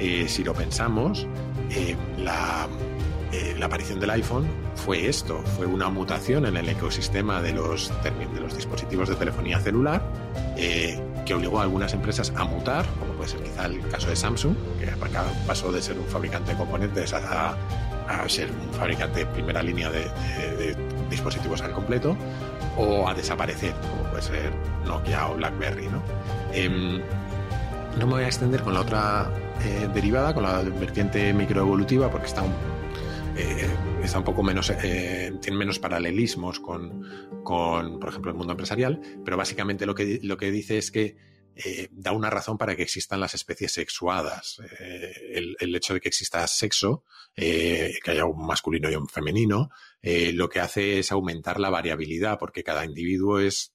Eh, 0.00 0.26
si 0.28 0.42
lo 0.42 0.54
pensamos, 0.54 1.26
eh, 1.70 1.94
la, 2.16 2.66
eh, 3.32 3.54
la 3.58 3.66
aparición 3.66 4.00
del 4.00 4.08
iPhone 4.08 4.48
fue 4.74 5.06
esto, 5.06 5.42
fue 5.58 5.66
una 5.66 5.90
mutación 5.90 6.46
en 6.46 6.56
el 6.56 6.70
ecosistema 6.70 7.42
de 7.42 7.52
los, 7.52 7.92
de 8.02 8.40
los 8.40 8.56
dispositivos 8.56 9.10
de 9.10 9.16
telefonía 9.16 9.60
celular 9.60 10.02
que 10.56 11.34
obligó 11.34 11.60
a 11.60 11.64
algunas 11.64 11.92
empresas 11.92 12.32
a 12.34 12.44
mutar, 12.44 12.86
como 12.98 13.12
puede 13.12 13.28
ser 13.28 13.42
quizá 13.42 13.66
el 13.66 13.86
caso 13.88 14.08
de 14.08 14.16
Samsung, 14.16 14.54
que 14.78 14.86
pasó 15.46 15.70
de 15.70 15.82
ser 15.82 15.98
un 15.98 16.06
fabricante 16.06 16.52
de 16.52 16.56
componentes 16.56 17.12
a, 17.12 17.56
ser 18.26 18.50
un 18.50 18.72
fabricante 18.72 19.20
de 19.20 19.26
primera 19.26 19.62
línea 19.62 19.90
de, 19.90 20.76
dispositivos 21.10 21.60
al 21.62 21.72
completo, 21.72 22.16
o 22.76 23.06
a 23.06 23.14
desaparecer, 23.14 23.74
como 23.90 24.10
puede 24.10 24.22
ser 24.22 24.52
Nokia 24.86 25.28
o 25.28 25.36
BlackBerry. 25.36 25.88
¿no? 25.88 26.02
Em, 26.52 27.00
no 27.98 28.06
me 28.06 28.12
voy 28.14 28.24
a 28.24 28.26
extender 28.26 28.62
con 28.62 28.74
la 28.74 28.80
otra 28.80 29.30
eh, 29.64 29.88
derivada, 29.92 30.34
con 30.34 30.42
la 30.42 30.62
vertiente 30.62 31.32
microevolutiva, 31.32 32.10
porque 32.10 32.26
está 32.26 32.42
un 32.42 32.52
eh, 33.36 33.66
está 34.02 34.18
un 34.18 34.24
poco 34.24 34.42
menos, 34.42 34.70
eh, 34.70 35.32
tiene 35.40 35.56
menos 35.56 35.78
paralelismos 35.78 36.60
con, 36.60 37.40
por 37.42 38.08
ejemplo, 38.08 38.30
el 38.30 38.36
mundo 38.36 38.52
empresarial, 38.52 39.00
pero 39.24 39.36
básicamente 39.36 39.86
lo 39.86 39.94
que, 39.94 40.20
lo 40.22 40.36
que 40.36 40.50
dice 40.50 40.78
es 40.78 40.90
que 40.90 41.16
eh, 41.56 41.88
da 41.90 42.12
una 42.12 42.30
razón 42.30 42.58
para 42.58 42.76
que 42.76 42.82
existan 42.82 43.20
las 43.20 43.34
especies 43.34 43.72
sexuadas. 43.72 44.60
el, 44.78 45.74
hecho 45.74 45.94
de 45.94 46.00
que 46.00 46.08
exista 46.08 46.46
sexo, 46.46 47.04
que 47.34 48.00
haya 48.06 48.24
un 48.24 48.46
masculino 48.46 48.90
y 48.90 48.96
un 48.96 49.08
femenino, 49.08 49.70
lo 50.02 50.48
que 50.48 50.60
hace 50.60 50.98
es 50.98 51.12
aumentar 51.12 51.60
la 51.60 51.70
variabilidad, 51.70 52.38
porque 52.38 52.62
cada 52.62 52.84
individuo 52.84 53.40
es 53.40 53.72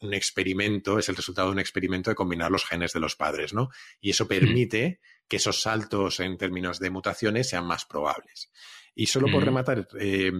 un 0.00 0.14
experimento, 0.14 0.98
es 0.98 1.08
el 1.08 1.16
resultado 1.16 1.48
de 1.48 1.52
un 1.52 1.58
experimento 1.58 2.10
de 2.10 2.16
combinar 2.16 2.50
los 2.50 2.64
genes 2.64 2.92
de 2.92 3.00
los 3.00 3.16
padres, 3.16 3.52
¿no? 3.52 3.70
Y 4.00 4.10
eso 4.10 4.26
permite 4.26 5.00
que 5.28 5.36
esos 5.36 5.60
saltos 5.60 6.20
en 6.20 6.36
términos 6.38 6.78
de 6.78 6.90
mutaciones 6.90 7.48
sean 7.48 7.66
más 7.66 7.84
probables. 7.84 8.50
Y 8.94 9.06
solo 9.06 9.28
por 9.30 9.42
mm. 9.42 9.44
rematar, 9.44 9.88
eh, 9.98 10.32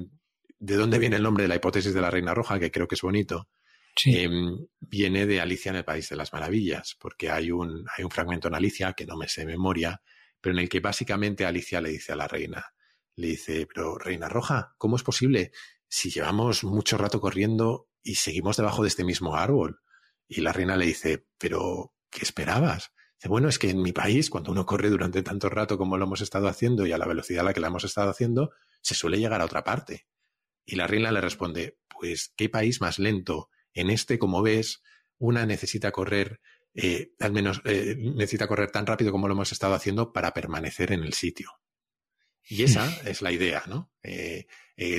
¿de 0.58 0.76
dónde 0.76 0.98
viene 0.98 1.16
el 1.16 1.22
nombre 1.22 1.44
de 1.44 1.48
la 1.48 1.56
hipótesis 1.56 1.94
de 1.94 2.00
la 2.00 2.10
Reina 2.10 2.34
Roja? 2.34 2.58
Que 2.58 2.70
creo 2.70 2.88
que 2.88 2.94
es 2.94 3.02
bonito. 3.02 3.48
Em, 4.04 4.66
viene 4.78 5.26
de 5.26 5.40
Alicia 5.40 5.70
en 5.70 5.76
el 5.76 5.84
País 5.84 6.08
de 6.08 6.16
las 6.16 6.32
Maravillas, 6.32 6.96
porque 6.98 7.30
hay 7.30 7.50
un, 7.50 7.84
hay 7.96 8.04
un 8.04 8.10
fragmento 8.10 8.48
en 8.48 8.54
Alicia, 8.54 8.94
que 8.94 9.04
no 9.04 9.16
me 9.16 9.28
sé 9.28 9.42
de 9.42 9.48
memoria, 9.48 10.00
pero 10.40 10.54
en 10.54 10.60
el 10.60 10.68
que 10.68 10.80
básicamente 10.80 11.44
Alicia 11.44 11.80
le 11.80 11.90
dice 11.90 12.12
a 12.12 12.16
la 12.16 12.28
reina, 12.28 12.72
le 13.16 13.28
dice, 13.28 13.66
pero 13.66 13.98
Reina 13.98 14.28
Roja, 14.28 14.74
¿cómo 14.78 14.96
es 14.96 15.02
posible 15.02 15.52
si 15.86 16.10
llevamos 16.10 16.64
mucho 16.64 16.96
rato 16.96 17.20
corriendo 17.20 17.89
y 18.02 18.16
seguimos 18.16 18.56
debajo 18.56 18.82
de 18.82 18.88
este 18.88 19.04
mismo 19.04 19.36
árbol? 19.36 19.80
Y 20.28 20.40
la 20.40 20.52
reina 20.52 20.76
le 20.76 20.86
dice, 20.86 21.26
pero 21.38 21.94
¿qué 22.10 22.20
esperabas? 22.22 22.92
bueno, 23.28 23.48
es 23.48 23.58
que 23.58 23.68
en 23.68 23.82
mi 23.82 23.92
país, 23.92 24.30
cuando 24.30 24.50
uno 24.50 24.64
corre 24.64 24.88
durante 24.88 25.22
tanto 25.22 25.50
rato 25.50 25.76
como 25.76 25.98
lo 25.98 26.06
hemos 26.06 26.22
estado 26.22 26.48
haciendo 26.48 26.86
y 26.86 26.92
a 26.92 26.98
la 26.98 27.06
velocidad 27.06 27.42
a 27.42 27.44
la 27.44 27.52
que 27.52 27.60
la 27.60 27.66
hemos 27.66 27.84
estado 27.84 28.08
haciendo, 28.08 28.52
se 28.80 28.94
suele 28.94 29.18
llegar 29.18 29.42
a 29.42 29.44
otra 29.44 29.62
parte. 29.62 30.06
Y 30.64 30.76
la 30.76 30.86
reina 30.86 31.12
le 31.12 31.20
responde, 31.20 31.78
pues, 31.88 32.32
¿qué 32.36 32.48
país 32.48 32.80
más 32.80 32.98
lento? 32.98 33.50
En 33.74 33.90
este, 33.90 34.18
como 34.18 34.40
ves, 34.40 34.82
una 35.18 35.44
necesita 35.44 35.92
correr, 35.92 36.40
eh, 36.74 37.12
al 37.20 37.32
menos 37.32 37.60
eh, 37.64 37.96
necesita 37.98 38.48
correr 38.48 38.70
tan 38.70 38.86
rápido 38.86 39.12
como 39.12 39.28
lo 39.28 39.34
hemos 39.34 39.52
estado 39.52 39.74
haciendo 39.74 40.12
para 40.12 40.32
permanecer 40.32 40.92
en 40.92 41.02
el 41.02 41.12
sitio. 41.12 41.50
Y 42.48 42.62
esa 42.62 42.86
es 43.06 43.20
la 43.20 43.32
idea, 43.32 43.64
¿no? 43.66 43.92
Eh, 44.02 44.46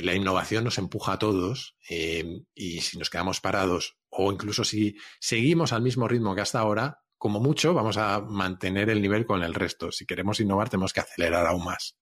la 0.02 0.14
innovación 0.14 0.64
nos 0.64 0.78
empuja 0.78 1.14
a 1.14 1.18
todos 1.18 1.76
y 1.88 2.80
si 2.80 2.98
nos 2.98 3.10
quedamos 3.10 3.40
parados 3.40 3.96
o 4.10 4.30
incluso 4.30 4.64
si 4.64 4.94
seguimos 5.18 5.72
al 5.72 5.82
mismo 5.82 6.06
ritmo 6.06 6.34
que 6.34 6.40
hasta 6.40 6.60
ahora, 6.60 6.98
como 7.16 7.40
mucho, 7.40 7.74
vamos 7.74 7.96
a 7.96 8.20
mantener 8.20 8.90
el 8.90 9.02
nivel 9.02 9.26
con 9.26 9.42
el 9.42 9.54
resto. 9.54 9.90
Si 9.90 10.06
queremos 10.06 10.38
innovar, 10.38 10.68
tenemos 10.68 10.92
que 10.92 11.00
acelerar 11.00 11.46
aún 11.46 11.64
más. 11.64 11.96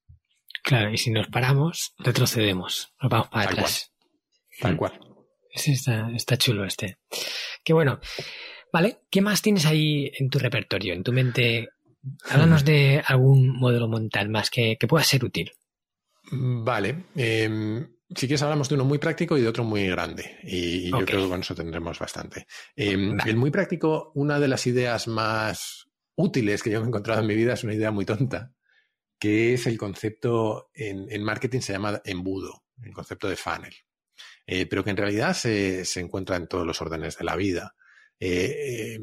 Claro, 0.62 0.90
y 0.92 0.98
si 0.98 1.10
nos 1.10 1.28
paramos, 1.28 1.94
retrocedemos, 1.98 2.92
nos 3.00 3.10
vamos 3.10 3.28
para 3.28 3.50
atrás. 3.50 3.92
Tal 4.60 4.76
cual. 4.76 4.98
Sí, 5.54 5.72
está, 5.72 6.36
chulo 6.36 6.64
este. 6.64 6.98
Qué 7.64 7.72
bueno. 7.72 8.00
Vale, 8.72 9.00
¿qué 9.10 9.20
más 9.20 9.42
tienes 9.42 9.66
ahí 9.66 10.10
en 10.18 10.30
tu 10.30 10.38
repertorio, 10.38 10.94
en 10.94 11.02
tu 11.02 11.12
mente? 11.12 11.70
Háblanos 12.28 12.64
de 12.64 13.02
algún 13.04 13.58
modelo 13.58 13.88
mental 13.88 14.28
más 14.28 14.48
que, 14.50 14.76
pueda 14.88 15.04
ser 15.04 15.24
útil. 15.24 15.52
Vale. 16.30 17.04
Em, 17.16 17.86
si 18.14 18.26
quieres 18.26 18.42
hablamos 18.42 18.68
de 18.68 18.74
uno 18.74 18.84
muy 18.84 18.98
práctico 18.98 19.38
y 19.38 19.40
de 19.40 19.48
otro 19.48 19.64
muy 19.64 19.86
grande. 19.88 20.38
Y, 20.42 20.90
yo 20.90 21.04
creo 21.04 21.24
que 21.24 21.28
con 21.28 21.40
eso 21.40 21.54
tendremos 21.54 21.98
bastante. 21.98 22.46
Eh, 22.74 23.16
el 23.26 23.36
muy 23.36 23.50
práctico, 23.50 24.12
una 24.14 24.40
de 24.40 24.48
las 24.48 24.66
ideas 24.66 25.06
más 25.08 25.88
útiles 26.16 26.62
que 26.62 26.70
yo 26.70 26.82
he 26.82 26.86
encontrado 26.86 27.20
en 27.20 27.26
mi 27.26 27.34
vida 27.34 27.54
es 27.54 27.64
una 27.64 27.74
idea 27.74 27.90
muy 27.90 28.04
tonta, 28.04 28.52
que 29.18 29.54
es 29.54 29.66
el 29.66 29.78
concepto, 29.78 30.70
en, 30.74 31.22
marketing 31.22 31.60
se 31.60 31.72
llama 31.72 32.00
embudo, 32.04 32.64
el 32.82 32.92
concepto 32.92 33.28
de 33.28 33.36
funnel. 33.36 33.74
Eh, 34.46 34.66
pero 34.66 34.82
que 34.82 34.90
en 34.90 34.96
realidad 34.96 35.34
se, 35.34 35.84
encuentra 36.00 36.36
en 36.36 36.48
todos 36.48 36.66
los 36.66 36.80
órdenes 36.80 37.16
de 37.16 37.24
la 37.24 37.36
vida. 37.36 37.74
Eh, 38.18 38.98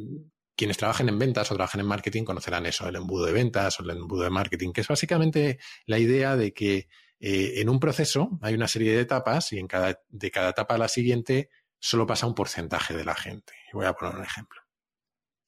quienes 0.56 0.78
trabajen 0.78 1.08
en 1.08 1.20
ventas 1.20 1.50
o 1.52 1.56
trabajen 1.56 1.82
en 1.82 1.88
marketing 1.88 2.24
conocerán 2.24 2.66
eso, 2.66 2.90
el 2.90 2.96
embudo 2.96 3.26
de 3.26 3.32
ventas 3.32 3.80
o 3.80 3.84
el 3.84 3.92
embudo 3.92 4.24
de 4.24 4.32
marketing, 4.32 4.74
que 4.74 4.82
es 4.82 4.88
básicamente 4.88 5.60
la 5.86 6.00
idea 6.00 6.36
de 6.36 6.52
que 6.52 6.88
eh, 7.20 7.62
en 7.62 7.70
un 7.70 7.80
proceso 7.80 8.38
hay 8.42 8.54
una 8.54 8.68
serie 8.68 8.94
de 8.94 9.02
etapas 9.02 9.52
y 9.54 9.60
en 9.60 9.68
cada, 9.68 10.02
de 10.08 10.32
cada 10.32 10.50
etapa 10.50 10.76
a 10.76 10.78
la 10.78 10.88
siguiente 10.88 11.50
solo 11.80 12.06
pasa 12.06 12.28
un 12.28 12.36
porcentaje 12.36 12.96
de 12.96 13.06
la 13.06 13.16
gente. 13.16 13.54
voy 13.74 13.86
a 13.86 13.94
poner 13.94 14.16
un 14.16 14.24
ejemplo. 14.24 14.62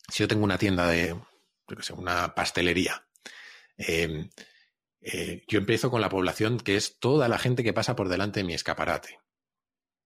Si 0.07 0.23
yo 0.23 0.27
tengo 0.27 0.43
una 0.43 0.57
tienda 0.57 0.87
de, 0.87 1.09
yo 1.09 1.81
sé, 1.81 1.93
una 1.93 2.33
pastelería, 2.33 3.07
em, 3.77 4.29
eh, 5.01 5.43
yo 5.47 5.59
empiezo 5.59 5.91
con 5.91 6.01
la 6.01 6.09
población 6.09 6.59
que 6.59 6.75
es 6.75 6.99
toda 6.99 7.27
la 7.27 7.37
gente 7.37 7.63
que 7.63 7.73
pasa 7.73 7.95
por 7.95 8.09
delante 8.09 8.39
de 8.39 8.43
mi 8.45 8.53
escaparate. 8.53 9.19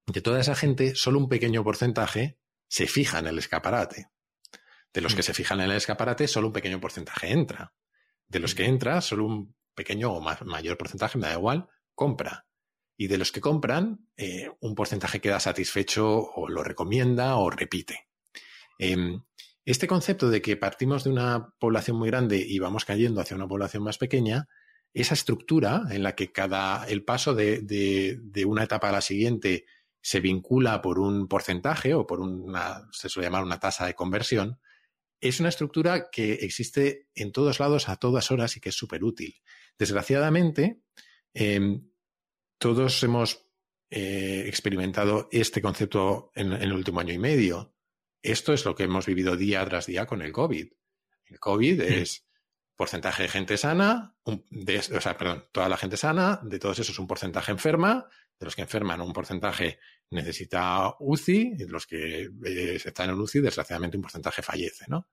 De 0.06 0.22
toda 0.22 0.42
esa 0.42 0.56
gente, 0.56 0.96
solo 0.96 1.20
un 1.20 1.30
pequeño 1.30 1.64
porcentaje 1.64 2.38
se 2.68 2.88
fija 2.88 3.20
en 3.20 3.28
el 3.28 3.40
escaparate. 3.40 4.10
De 4.94 5.02
los 5.02 5.16
que 5.16 5.22
mm. 5.22 5.24
se 5.24 5.34
fijan 5.34 5.62
en 5.62 5.72
el 5.72 5.78
escaparate, 5.78 6.28
solo 6.28 6.48
un 6.48 6.54
pequeño 6.54 6.80
porcentaje 6.82 7.32
entra. 7.32 7.74
De 8.28 8.40
los 8.40 8.54
que 8.54 8.64
mm. 8.64 8.70
entra, 8.70 9.02
solo 9.02 9.26
un 9.26 9.56
pequeño 9.76 10.12
o 10.12 10.22
mayor 10.22 10.78
porcentaje, 10.78 11.18
me 11.18 11.28
da 11.28 11.34
igual, 11.34 11.68
compra. 11.96 12.46
Y 12.96 13.08
de 13.08 13.18
los 13.18 13.32
que 13.32 13.42
compran, 13.42 14.08
eh, 14.18 14.52
un 14.60 14.76
porcentaje 14.76 15.20
queda 15.20 15.40
satisfecho 15.40 16.08
o 16.08 16.48
lo 16.48 16.64
recomienda 16.64 17.38
o 17.38 17.50
repite. 17.50 18.08
Em, 18.78 19.22
este 19.66 19.88
concepto 19.88 20.30
de 20.30 20.42
que 20.42 20.58
partimos 20.58 21.04
de 21.04 21.10
una 21.10 21.54
población 21.60 21.98
muy 21.98 22.10
grande 22.10 22.38
y 22.38 22.60
vamos 22.60 22.86
cayendo 22.86 23.22
hacia 23.22 23.38
una 23.38 23.48
población 23.48 23.84
más 23.84 23.98
pequeña, 23.98 24.48
esa 24.94 25.14
estructura 25.14 25.84
en 25.90 26.04
la 26.04 26.16
que 26.16 26.32
cada 26.32 26.86
el 26.86 27.04
paso 27.04 27.34
de, 27.34 27.62
de, 27.62 28.46
una 28.46 28.64
etapa 28.64 28.90
a 28.90 28.92
la 28.92 29.02
siguiente 29.02 29.66
se 30.02 30.20
vincula 30.20 30.82
por 30.82 31.00
un 31.00 31.28
porcentaje 31.28 31.94
o 31.94 32.06
por 32.06 32.20
una, 32.20 32.88
se 32.92 33.10
suele 33.10 33.28
llamar 33.28 33.44
una 33.44 33.60
tasa 33.60 33.86
de 33.86 33.96
conversión, 33.96 34.60
es 35.22 35.40
una 35.40 35.50
estructura 35.50 36.10
que 36.12 36.34
existe 36.34 37.08
en 37.16 37.32
todos 37.32 37.60
lados 37.60 37.88
a 37.88 37.96
todas 37.96 38.30
horas 38.30 38.58
y 38.58 38.60
que 38.60 38.70
es 38.70 38.76
súper 38.76 39.04
útil. 39.04 39.42
Desgraciadamente, 39.78 40.82
em, 41.34 41.90
todos 42.58 43.04
hemos 43.04 43.46
eh, 43.90 44.46
experimentado 44.48 45.30
este 45.32 45.62
concepto 45.62 46.32
en, 46.36 46.54
el 46.54 46.74
último 46.74 47.00
año 47.00 47.14
y 47.14 47.20
medio. 47.20 47.76
Esto 48.22 48.54
es 48.54 48.66
lo 48.66 48.74
que 48.74 48.84
hemos 48.84 49.06
vivido 49.06 49.36
día 49.36 49.66
tras 49.66 49.86
día 49.86 50.06
con 50.06 50.22
el 50.22 50.32
COVID. 50.32 50.72
El 51.26 51.40
COVID 51.40 51.82
es 51.82 52.26
porcentaje 52.76 53.24
de 53.24 53.30
gente 53.30 53.58
sana, 53.58 54.16
de, 54.50 54.80
o 54.80 55.02
sea, 55.02 55.18
perdón, 55.18 55.46
toda 55.52 55.70
la 55.70 55.78
gente 55.78 55.98
sana, 55.98 56.40
de 56.44 56.58
todos 56.60 56.80
esos 56.80 56.98
un 56.98 57.06
porcentaje 57.06 57.52
enferma, 57.52 58.08
de 58.40 58.46
los 58.46 58.56
que 58.56 58.64
enferman 58.64 59.02
un 59.02 59.14
porcentaje 59.14 59.80
necesita 60.10 60.96
UCI, 61.00 61.54
y 61.54 61.56
de 61.66 61.68
los 61.68 61.86
que 61.86 62.30
eh, 62.46 62.82
están 62.84 63.10
en 63.10 63.20
UCI, 63.20 63.42
desgraciadamente 63.42 63.98
un 63.98 64.04
porcentaje 64.04 64.42
fallece, 64.42 64.86
¿no? 64.88 65.08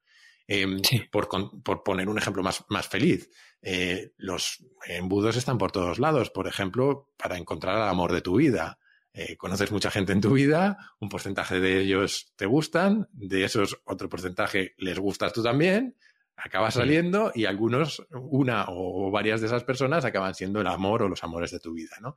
Em, 0.52 0.82
por, 1.12 1.84
poner 1.84 2.08
un 2.08 2.18
ejemplo 2.18 2.42
más, 2.42 2.64
más 2.68 2.88
feliz, 2.88 3.30
eh, 3.62 4.10
los 4.16 4.66
embudos 4.84 5.36
están 5.36 5.58
por 5.58 5.70
todos 5.70 6.00
lados. 6.00 6.30
Por 6.30 6.48
ejemplo, 6.48 7.12
para 7.16 7.38
encontrar 7.38 7.76
el 7.76 7.88
amor 7.88 8.12
de 8.12 8.20
tu 8.20 8.36
vida. 8.36 8.80
Eh, 9.12 9.36
conoces 9.36 9.70
mucha 9.70 9.92
gente 9.92 10.12
en 10.12 10.20
tu 10.20 10.32
vida, 10.32 10.76
un 11.00 11.08
porcentaje 11.08 11.60
de 11.60 11.80
ellos 11.80 12.32
te 12.36 12.46
gustan, 12.46 13.08
de 13.12 13.44
esos 13.44 13.80
otro 13.84 14.08
porcentaje 14.08 14.74
les 14.78 15.00
gustas 15.00 15.32
tú 15.32 15.42
también, 15.42 15.96
acabas 16.36 16.74
saliendo 16.74 17.32
y 17.34 17.44
algunos, 17.44 18.06
una 18.12 18.66
o 18.68 19.10
varias 19.10 19.40
de 19.40 19.48
esas 19.48 19.64
personas 19.64 20.04
acaban 20.04 20.36
siendo 20.36 20.60
el 20.60 20.68
amor 20.68 21.02
o 21.02 21.08
los 21.08 21.24
amores 21.24 21.50
de 21.50 21.58
tu 21.58 21.74
vida, 21.74 21.96
¿no? 22.00 22.16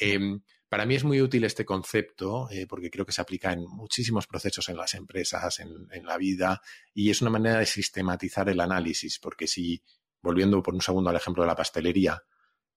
Em, 0.00 0.40
para 0.68 0.86
mí 0.86 0.94
es 0.94 1.04
muy 1.04 1.20
útil 1.20 1.44
este 1.44 1.64
concepto 1.64 2.48
eh, 2.50 2.66
porque 2.66 2.90
creo 2.90 3.04
que 3.04 3.12
se 3.12 3.20
aplica 3.20 3.52
en 3.52 3.60
muchísimos 3.60 4.26
procesos 4.26 4.68
en 4.70 4.76
las 4.76 4.94
empresas, 4.94 5.60
en, 5.60 6.06
la 6.06 6.16
vida, 6.16 6.62
y 6.94 7.10
es 7.10 7.20
una 7.20 7.30
manera 7.30 7.58
de 7.58 7.66
sistematizar 7.66 8.48
el 8.48 8.60
análisis, 8.60 9.18
porque 9.18 9.46
si, 9.46 9.82
volviendo 10.22 10.62
por 10.62 10.74
un 10.74 10.80
segundo 10.80 11.10
al 11.10 11.16
ejemplo 11.16 11.42
de 11.42 11.48
la 11.48 11.56
pastelería, 11.56 12.22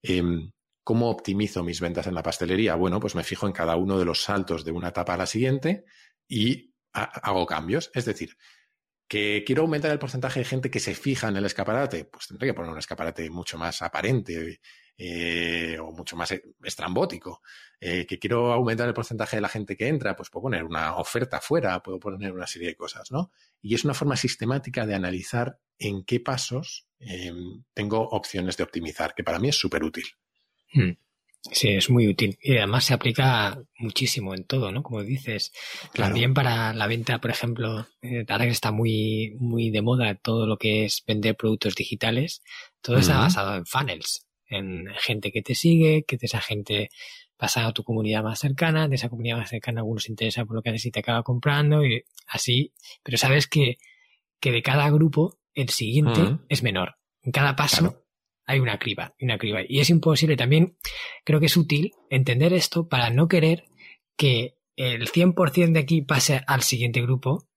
em, 0.01 0.51
¿cómo 0.83 1.09
optimizo 1.09 1.63
mis 1.63 1.79
ventas 1.79 2.07
en 2.07 2.15
la 2.15 2.23
pastelería? 2.23 2.75
Bueno, 2.75 2.99
pues 2.99 3.15
me 3.15 3.23
fijo 3.23 3.47
en 3.47 3.53
cada 3.53 3.77
uno 3.77 3.97
de 3.97 4.05
los 4.05 4.21
saltos 4.21 4.65
de 4.65 4.71
una 4.71 4.89
etapa 4.89 5.13
a 5.13 5.17
la 5.17 5.25
siguiente 5.25 5.85
y 6.27 6.73
hago 6.91 7.45
cambios. 7.45 7.89
Es 7.93 8.05
decir, 8.05 8.35
¿Que 9.07 9.43
quiero 9.45 9.63
aumentar 9.63 9.91
el 9.91 9.99
porcentaje 9.99 10.39
de 10.39 10.45
gente 10.45 10.71
que 10.71 10.79
se 10.79 10.95
fija 10.95 11.27
en 11.27 11.37
el 11.37 11.45
escaparate? 11.45 12.05
Pues 12.05 12.27
tendré 12.27 12.47
que 12.47 12.53
poner 12.53 12.71
un 12.71 12.79
escaparate 12.79 13.29
mucho 13.29 13.57
más 13.57 13.81
aparente. 13.81 14.59
Eh, 14.97 15.77
o 15.79 15.91
mucho 15.91 16.15
más 16.15 16.33
estrambótico, 16.63 17.41
eh, 17.79 18.05
que 18.05 18.19
quiero 18.19 18.53
aumentar 18.53 18.87
el 18.87 18.93
porcentaje 18.93 19.37
de 19.37 19.41
la 19.41 19.49
gente 19.49 19.75
que 19.75 19.87
entra, 19.87 20.15
pues 20.15 20.29
puedo 20.29 20.43
poner 20.43 20.63
una 20.63 20.95
oferta 20.97 21.39
fuera, 21.39 21.81
puedo 21.81 21.99
poner 21.99 22.31
una 22.31 22.47
serie 22.47 22.69
de 22.69 22.75
cosas, 22.75 23.11
¿no? 23.11 23.31
Y 23.61 23.75
es 23.75 23.83
una 23.83 23.93
forma 23.93 24.15
sistemática 24.15 24.85
de 24.85 24.95
analizar 24.95 25.59
en 25.79 26.03
qué 26.03 26.19
pasos 26.19 26.87
tengo 27.73 27.99
opciones 28.09 28.55
de 28.55 28.63
optimizar, 28.63 29.13
que 29.13 29.25
para 29.25 29.37
mí 29.37 29.49
es 29.49 29.57
súper 29.57 29.83
útil. 29.83 30.05
Hmm. 30.71 30.93
Sí, 31.51 31.69
es 31.69 31.89
muy 31.89 32.07
útil. 32.07 32.37
Y 32.41 32.57
además 32.57 32.85
se 32.85 32.93
aplica 32.93 33.61
muchísimo 33.77 34.33
en 34.33 34.45
todo, 34.45 34.71
¿no? 34.71 34.81
Como 34.81 35.03
dices, 35.03 35.51
también 35.93 36.33
para 36.33 36.73
la 36.73 36.87
venta, 36.87 37.19
por 37.19 37.31
ejemplo, 37.31 37.85
eh, 38.01 38.25
ahora 38.29 38.45
que 38.45 38.51
está 38.51 38.71
muy, 38.71 39.35
muy 39.39 39.69
de 39.69 39.81
moda 39.81 40.15
todo 40.15 40.47
lo 40.47 40.57
que 40.57 40.85
es 40.85 41.03
vender 41.05 41.35
productos 41.35 41.75
digitales, 41.75 42.43
todo 42.81 42.97
está 42.97 43.17
basado 43.17 43.55
en 43.57 43.65
funnels, 43.65 44.25
en 44.53 44.87
gente 44.95 45.31
que 45.31 45.41
te 45.41 45.55
sigue, 45.55 46.03
que 46.03 46.17
esa 46.21 46.41
gente 46.41 46.89
pasa 47.37 47.67
a 47.67 47.73
tu 47.73 47.83
comunidad 47.83 48.23
más 48.23 48.39
cercana, 48.39 48.87
de 48.87 48.95
esa 48.95 49.09
comunidad 49.09 49.37
más 49.37 49.49
cercana 49.49 49.81
algunos 49.81 50.03
se 50.03 50.11
interesa 50.11 50.45
por 50.45 50.55
lo 50.55 50.61
que 50.61 50.69
haces 50.69 50.85
y 50.85 50.91
te 50.91 50.99
acaba 50.99 51.23
comprando 51.23 51.85
y 51.85 52.03
así, 52.27 52.73
pero 53.03 53.17
sabes 53.17 53.47
que, 53.47 53.77
que 54.39 54.51
de 54.51 54.61
cada 54.61 54.89
grupo 54.89 55.37
el 55.53 55.69
siguiente 55.69 56.37
es 56.49 56.63
menor. 56.63 56.95
En 57.21 57.31
cada 57.31 57.55
paso 57.55 58.05
hay 58.45 58.59
una 58.59 58.77
criba, 58.79 59.15
una 59.19 59.37
criba. 59.37 59.61
Y 59.67 59.79
es 59.79 59.89
imposible 59.89 60.35
también, 60.35 60.77
creo 61.23 61.39
que 61.39 61.47
es 61.47 61.57
útil 61.57 61.91
entender 62.09 62.53
esto 62.53 62.87
para 62.87 63.09
no 63.09 63.27
querer 63.27 63.65
que 64.17 64.57
el 64.75 65.09
100% 65.09 65.73
de 65.73 65.79
aquí 65.79 66.01
pase 66.01 66.41
al 66.47 66.61
siguiente 66.61 67.01
grupo 67.01 67.47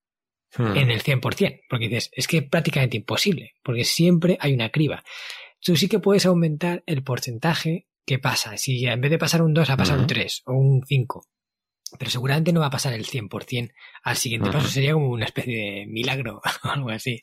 hmm. 0.57 0.77
en 0.77 0.91
el 0.91 1.03
100%, 1.03 1.61
porque 1.69 1.87
dices, 1.87 2.09
es 2.13 2.27
que 2.27 2.37
es 2.37 2.43
prácticamente 2.43 2.97
imposible, 2.97 3.53
porque 3.63 3.83
siempre 3.83 4.37
hay 4.39 4.53
una 4.53 4.69
criba. 4.69 5.03
Tú 5.61 5.75
sí 5.75 5.87
que 5.87 5.99
puedes 5.99 6.25
aumentar 6.25 6.83
el 6.85 7.03
porcentaje 7.03 7.87
que 8.05 8.19
pasa. 8.19 8.57
Si 8.57 8.85
en 8.85 9.01
vez 9.01 9.11
de 9.11 9.17
pasar 9.17 9.41
un 9.41 9.53
2 9.53 9.69
a 9.69 9.77
pasar 9.77 9.99
un 9.99 10.07
3 10.07 10.43
o 10.45 10.53
un 10.53 10.83
5, 10.85 11.27
pero 11.97 12.11
seguramente 12.11 12.51
no 12.53 12.61
va 12.61 12.67
a 12.67 12.71
pasar 12.71 12.93
el 12.93 13.05
100% 13.05 13.73
al 14.03 14.15
siguiente 14.15 14.51
paso, 14.51 14.67
sería 14.67 14.93
como 14.93 15.09
una 15.09 15.25
especie 15.25 15.55
de 15.55 15.85
milagro 15.87 16.41
o 16.63 16.67
algo 16.67 16.89
así. 16.89 17.21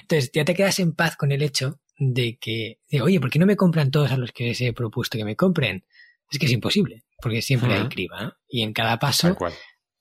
Entonces 0.00 0.30
ya 0.32 0.44
te 0.44 0.54
quedas 0.54 0.78
en 0.80 0.94
paz 0.94 1.16
con 1.16 1.32
el 1.32 1.42
hecho 1.42 1.80
de 1.98 2.38
que, 2.38 2.78
oye, 3.00 3.20
¿por 3.20 3.30
qué 3.30 3.38
no 3.38 3.46
me 3.46 3.56
compran 3.56 3.90
todos 3.90 4.12
a 4.12 4.16
los 4.16 4.32
que 4.32 4.44
les 4.44 4.60
he 4.60 4.72
propuesto 4.72 5.18
que 5.18 5.24
me 5.24 5.36
compren? 5.36 5.84
Es 6.30 6.38
que 6.38 6.46
es 6.46 6.52
imposible, 6.52 7.04
porque 7.20 7.42
siempre 7.42 7.74
hay 7.74 7.88
criba, 7.88 8.38
y 8.48 8.62
en 8.62 8.72
cada 8.72 8.98
paso 8.98 9.36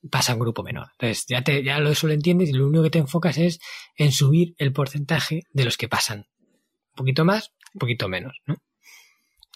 pasa 0.09 0.34
un 0.34 0.39
grupo 0.39 0.63
menor. 0.63 0.88
Entonces, 0.93 1.25
ya, 1.27 1.43
te, 1.43 1.63
ya 1.63 1.79
lo, 1.79 1.91
eso 1.91 2.07
lo 2.07 2.13
entiendes 2.13 2.49
y 2.49 2.53
lo 2.53 2.67
único 2.67 2.84
que 2.84 2.89
te 2.89 2.99
enfocas 2.99 3.38
es 3.38 3.59
en 3.97 4.11
subir 4.11 4.55
el 4.57 4.71
porcentaje 4.71 5.43
de 5.51 5.65
los 5.65 5.77
que 5.77 5.89
pasan. 5.89 6.27
Un 6.91 6.95
poquito 6.95 7.25
más, 7.25 7.53
un 7.74 7.80
poquito 7.80 8.07
menos, 8.07 8.34
¿no? 8.45 8.55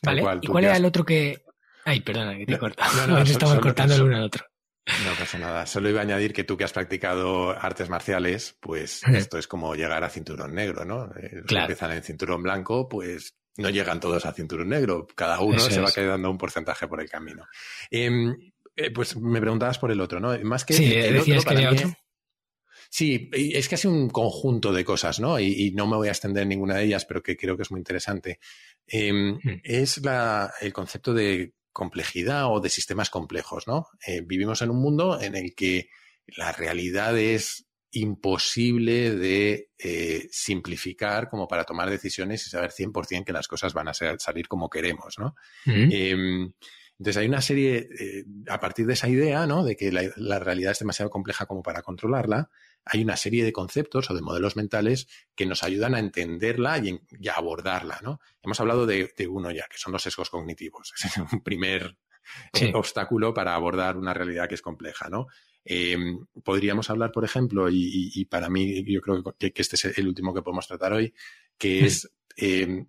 ¿Vale? 0.04 0.24
¿Y 0.42 0.48
cuál 0.48 0.66
era 0.66 0.78
el 0.78 0.86
otro 0.86 1.04
que...? 1.06 1.44
Ay, 1.86 2.02
perdona, 2.02 2.36
que 2.38 2.46
te 2.46 2.54
he 2.54 2.60
cortado. 2.60 3.08
No, 3.08 3.08
no, 3.20 3.22
estamos 3.22 3.60
cortando 3.60 3.96
el 3.96 4.02
uno 4.02 4.18
al 4.18 4.24
otro. 4.24 4.46
No 4.86 5.14
pasa 5.18 5.40
nada. 5.40 5.66
Solo 5.66 5.90
iba 5.90 6.00
a 6.00 6.04
añadir 6.04 6.32
que 6.32 6.44
tú 6.44 6.58
que 6.58 6.64
has 6.64 6.74
practicado 6.74 7.50
artes 7.50 7.90
marciales, 7.90 8.56
pues 8.60 9.02
esto 9.04 9.40
es 9.40 9.48
como 9.48 9.74
llegar 9.74 10.04
a 10.04 10.10
cinturón 10.10 10.54
negro, 10.54 10.86
¿no? 10.86 11.12
Eh, 11.18 11.42
empiezan 11.48 11.92
en 11.92 12.04
cinturón 12.04 12.44
blanco, 12.44 12.88
pues 12.88 13.36
no 13.58 13.70
llegan 13.70 14.00
todos 14.00 14.26
a 14.28 14.34
cinturón 14.34 14.70
negro. 14.70 15.08
Cada 15.16 15.40
uno 15.40 15.60
se 15.60 15.82
va 15.82 15.92
quedando 15.92 16.30
un 16.30 16.38
porcentaje 16.38 16.88
por 16.88 17.02
el 17.02 17.10
camino. 17.10 17.48
Em, 17.90 18.36
eh, 18.76 18.92
pues 18.92 19.16
me 19.18 19.42
preguntabas 19.42 19.80
por 19.80 19.92
el 19.92 20.02
otro, 20.02 20.20
¿no? 20.20 20.38
Más 20.44 20.66
que 20.66 20.74
sí, 20.74 20.88
decías 20.88 21.46
que 21.46 21.54
había 21.54 21.72
otro. 21.72 21.92
Sí, 22.96 23.30
es 23.34 23.68
casi 23.68 23.90
un 23.90 24.10
conjunto 24.10 24.72
de 24.72 24.86
cosas, 24.86 25.20
¿no? 25.20 25.38
Y, 25.38 25.72
no 25.72 25.86
me 25.86 25.98
voy 25.98 26.08
a 26.08 26.12
extender 26.12 26.44
en 26.44 26.48
ninguna 26.48 26.76
de 26.76 26.86
ellas, 26.86 27.04
pero 27.04 27.22
que 27.22 27.36
creo 27.36 27.58
que 27.58 27.64
es 27.64 27.72
muy 27.72 27.82
interesante. 27.82 28.40
Em, 28.88 29.34
hmm. 29.34 29.60
Es 29.66 30.00
el 30.62 30.72
concepto 30.72 31.14
de 31.14 31.56
complejidad 31.74 32.50
o 32.50 32.62
de 32.62 32.70
sistemas 32.70 33.10
complejos, 33.10 33.68
¿no? 33.68 33.88
Eh, 34.08 34.22
vivimos 34.26 34.62
en 34.62 34.70
un 34.70 34.82
mundo 34.82 35.20
en 35.20 35.36
el 35.36 35.54
que 35.54 35.90
la 36.38 36.54
realidad 36.54 37.18
es 37.18 37.66
imposible 37.92 39.14
de 39.14 39.72
eh, 39.78 40.30
simplificar 40.32 41.28
como 41.28 41.50
para 41.50 41.66
tomar 41.66 41.90
decisiones 41.90 42.48
y 42.48 42.50
saber 42.50 42.72
100% 42.72 43.26
que 43.26 43.34
las 43.34 43.50
cosas 43.50 43.74
van 43.74 43.90
a 43.90 43.94
salir 43.94 44.48
como 44.48 44.70
queremos, 44.70 45.20
¿no? 45.20 45.36
Em, 45.66 46.50
entonces 46.98 47.18
hay 47.18 47.28
una 47.28 47.42
serie, 47.42 47.90
eh, 48.00 48.24
a 48.48 48.60
partir 48.60 48.86
de 48.86 48.94
esa 48.94 49.10
idea, 49.10 49.46
¿no? 49.46 49.66
De 49.66 49.76
que 49.76 49.92
la, 49.92 50.40
realidad 50.40 50.72
es 50.72 50.80
demasiado 50.80 51.10
compleja 51.10 51.46
como 51.46 51.62
para 51.62 51.82
controlarla, 51.82 52.50
hay 52.86 53.04
una 53.04 53.18
serie 53.18 53.44
de 53.44 53.52
conceptos 53.52 54.10
o 54.10 54.14
de 54.14 54.22
modelos 54.22 54.56
mentales 54.56 55.08
que 55.36 55.46
nos 55.46 55.64
ayudan 55.64 55.96
a 55.96 56.00
entenderla 56.00 56.78
y, 56.78 57.00
a 57.28 57.34
abordarla, 57.34 58.00
¿no? 58.04 58.20
Hemos 58.44 58.60
hablado 58.60 58.86
de, 58.86 59.12
uno 59.28 59.52
ya, 59.52 59.66
que 59.68 59.78
son 59.78 59.92
los 59.92 60.04
sesgos 60.04 60.30
cognitivos. 60.30 60.94
Es 61.04 61.18
un 61.18 61.42
primer 61.42 61.98
eh, 62.54 62.72
obstáculo 62.74 63.34
para 63.34 63.56
abordar 63.56 63.98
una 63.98 64.14
realidad 64.14 64.48
que 64.48 64.56
es 64.56 64.62
compleja, 64.62 65.10
¿no? 65.10 65.28
Em, 65.64 66.26
podríamos 66.44 66.92
hablar, 66.92 67.12
por 67.12 67.26
ejemplo, 67.26 67.68
y, 67.72 68.26
para 68.26 68.50
mí 68.50 68.84
yo 68.86 69.02
creo 69.02 69.24
que, 69.38 69.52
este 69.56 69.76
es 69.76 69.98
el 69.98 70.08
último 70.08 70.34
que 70.34 70.44
podemos 70.44 70.68
tratar 70.68 70.94
hoy, 70.94 71.12
que 71.58 71.86
es 71.86 72.12
em, 72.38 72.88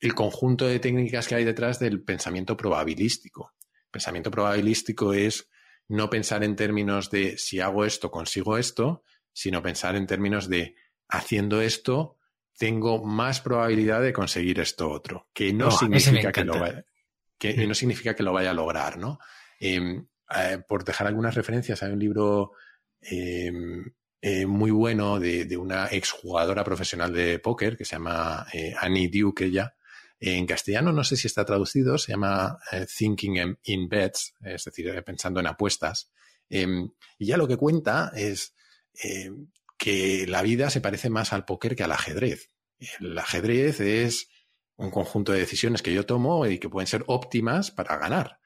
el 0.00 0.14
conjunto 0.14 0.66
de 0.66 0.80
técnicas 0.80 1.28
que 1.28 1.36
hay 1.36 1.44
detrás 1.44 1.78
del 1.78 2.02
pensamiento 2.02 2.56
probabilístico. 2.56 3.54
pensamiento 3.92 4.32
probabilístico 4.32 5.14
es 5.14 5.48
no 5.88 6.10
pensar 6.10 6.44
en 6.44 6.56
términos 6.56 7.10
de 7.10 7.36
si 7.38 7.60
hago 7.60 7.84
esto, 7.84 8.10
consigo 8.10 8.58
esto, 8.58 9.04
sino 9.32 9.62
pensar 9.62 9.96
en 9.96 10.06
términos 10.06 10.48
de 10.48 10.76
haciendo 11.08 11.60
esto, 11.60 12.18
tengo 12.56 13.04
más 13.04 13.40
probabilidad 13.40 14.00
de 14.00 14.12
conseguir 14.12 14.60
esto 14.60 14.90
otro, 14.90 15.28
que 15.32 15.52
no, 15.52 15.70
significa 15.70 16.32
que 16.32 16.44
lo 16.44 16.58
vaya, 16.58 16.84
que 17.38 17.66
no 17.66 17.74
significa 17.74 18.14
que 18.14 18.22
lo 18.22 18.32
vaya 18.32 18.50
a 18.50 18.54
lograr, 18.54 18.96
¿no? 18.98 19.18
Em, 19.58 20.06
eh, 20.36 20.58
por 20.66 20.84
dejar 20.84 21.06
algunas 21.06 21.34
referencias, 21.34 21.82
hay 21.82 21.92
un 21.92 21.98
libro 21.98 22.52
em, 23.00 23.84
eh, 24.20 24.46
muy 24.46 24.70
bueno 24.70 25.18
de, 25.20 25.44
de, 25.44 25.56
una 25.56 25.86
exjugadora 25.86 26.64
profesional 26.64 27.12
de 27.12 27.38
póker 27.38 27.76
que 27.76 27.84
se 27.84 27.96
llama 27.96 28.46
eh, 28.52 28.74
Annie 28.80 29.08
Duke, 29.08 29.44
ella, 29.44 29.74
en 30.30 30.46
castellano 30.46 30.92
no 30.92 31.04
sé 31.04 31.16
si 31.16 31.26
está 31.26 31.44
traducido, 31.44 31.98
se 31.98 32.12
llama 32.12 32.58
eh, 32.72 32.86
Thinking 32.86 33.58
in 33.64 33.88
Bets, 33.88 34.34
es 34.42 34.64
decir, 34.64 34.88
eh, 34.88 35.02
pensando 35.02 35.40
en 35.40 35.46
apuestas. 35.46 36.10
Em, 36.48 36.88
y 37.18 37.26
ya 37.26 37.36
lo 37.36 37.46
que 37.46 37.56
cuenta 37.56 38.10
es 38.14 38.54
em, 38.94 39.48
que 39.76 40.26
la 40.26 40.42
vida 40.42 40.70
se 40.70 40.80
parece 40.80 41.10
más 41.10 41.32
al 41.32 41.44
póker 41.44 41.76
que 41.76 41.84
al 41.84 41.92
ajedrez. 41.92 42.50
El 43.00 43.18
ajedrez 43.18 43.80
es 43.80 44.28
un 44.76 44.90
conjunto 44.90 45.32
de 45.32 45.40
decisiones 45.40 45.82
que 45.82 45.92
yo 45.92 46.06
tomo 46.06 46.46
y 46.46 46.58
que 46.58 46.68
pueden 46.68 46.86
ser 46.86 47.04
óptimas 47.06 47.70
para 47.70 47.96
ganar. 47.98 48.38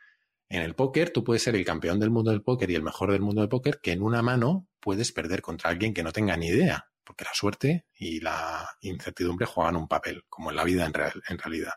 En 0.49 0.63
el 0.63 0.75
póker 0.75 1.11
tú 1.11 1.23
puedes 1.23 1.43
ser 1.43 1.55
el 1.55 1.65
campeón 1.65 2.01
del 2.01 2.11
mundo 2.11 2.31
del 2.31 2.43
póker 2.43 2.71
y 2.71 2.75
el 2.75 2.83
mejor 2.83 3.13
del 3.13 3.21
mundo 3.21 3.43
del 3.43 3.51
póker 3.51 3.81
que 3.83 3.93
en 3.93 4.03
una 4.03 4.23
mano 4.23 4.67
puedes 4.81 5.13
perder 5.13 5.43
contra 5.43 5.71
alguien 5.71 5.95
que 5.95 6.03
no 6.03 6.13
tenga 6.13 6.37
ni 6.37 6.49
idea 6.49 6.89
porque 7.09 7.25
la 7.25 7.33
suerte 7.33 7.87
y 7.97 8.21
la 8.21 8.69
incertidumbre 8.83 9.47
juegan 9.47 9.77
un 9.77 9.89
papel, 9.89 10.25
como 10.29 10.51
en 10.51 10.57
la 10.57 10.65
vida 10.65 10.85
en, 10.85 10.93
realidad. 10.93 11.73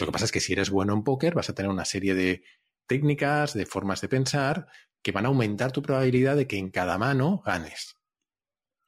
Lo 0.00 0.06
que 0.06 0.12
pasa 0.12 0.24
es 0.24 0.32
que 0.32 0.40
si 0.40 0.54
eres 0.54 0.70
bueno 0.70 0.94
en 0.94 1.04
póker, 1.04 1.34
vas 1.34 1.50
a 1.50 1.54
tener 1.54 1.70
una 1.70 1.84
serie 1.84 2.14
de 2.14 2.42
técnicas, 2.86 3.52
de 3.52 3.66
formas 3.66 4.00
de 4.00 4.08
pensar, 4.08 4.66
que 5.02 5.12
van 5.12 5.26
a 5.26 5.28
aumentar 5.28 5.72
tu 5.72 5.82
probabilidad 5.82 6.36
de 6.36 6.46
que 6.46 6.56
en 6.56 6.70
cada 6.70 6.96
mano 6.96 7.42
ganes. 7.44 7.98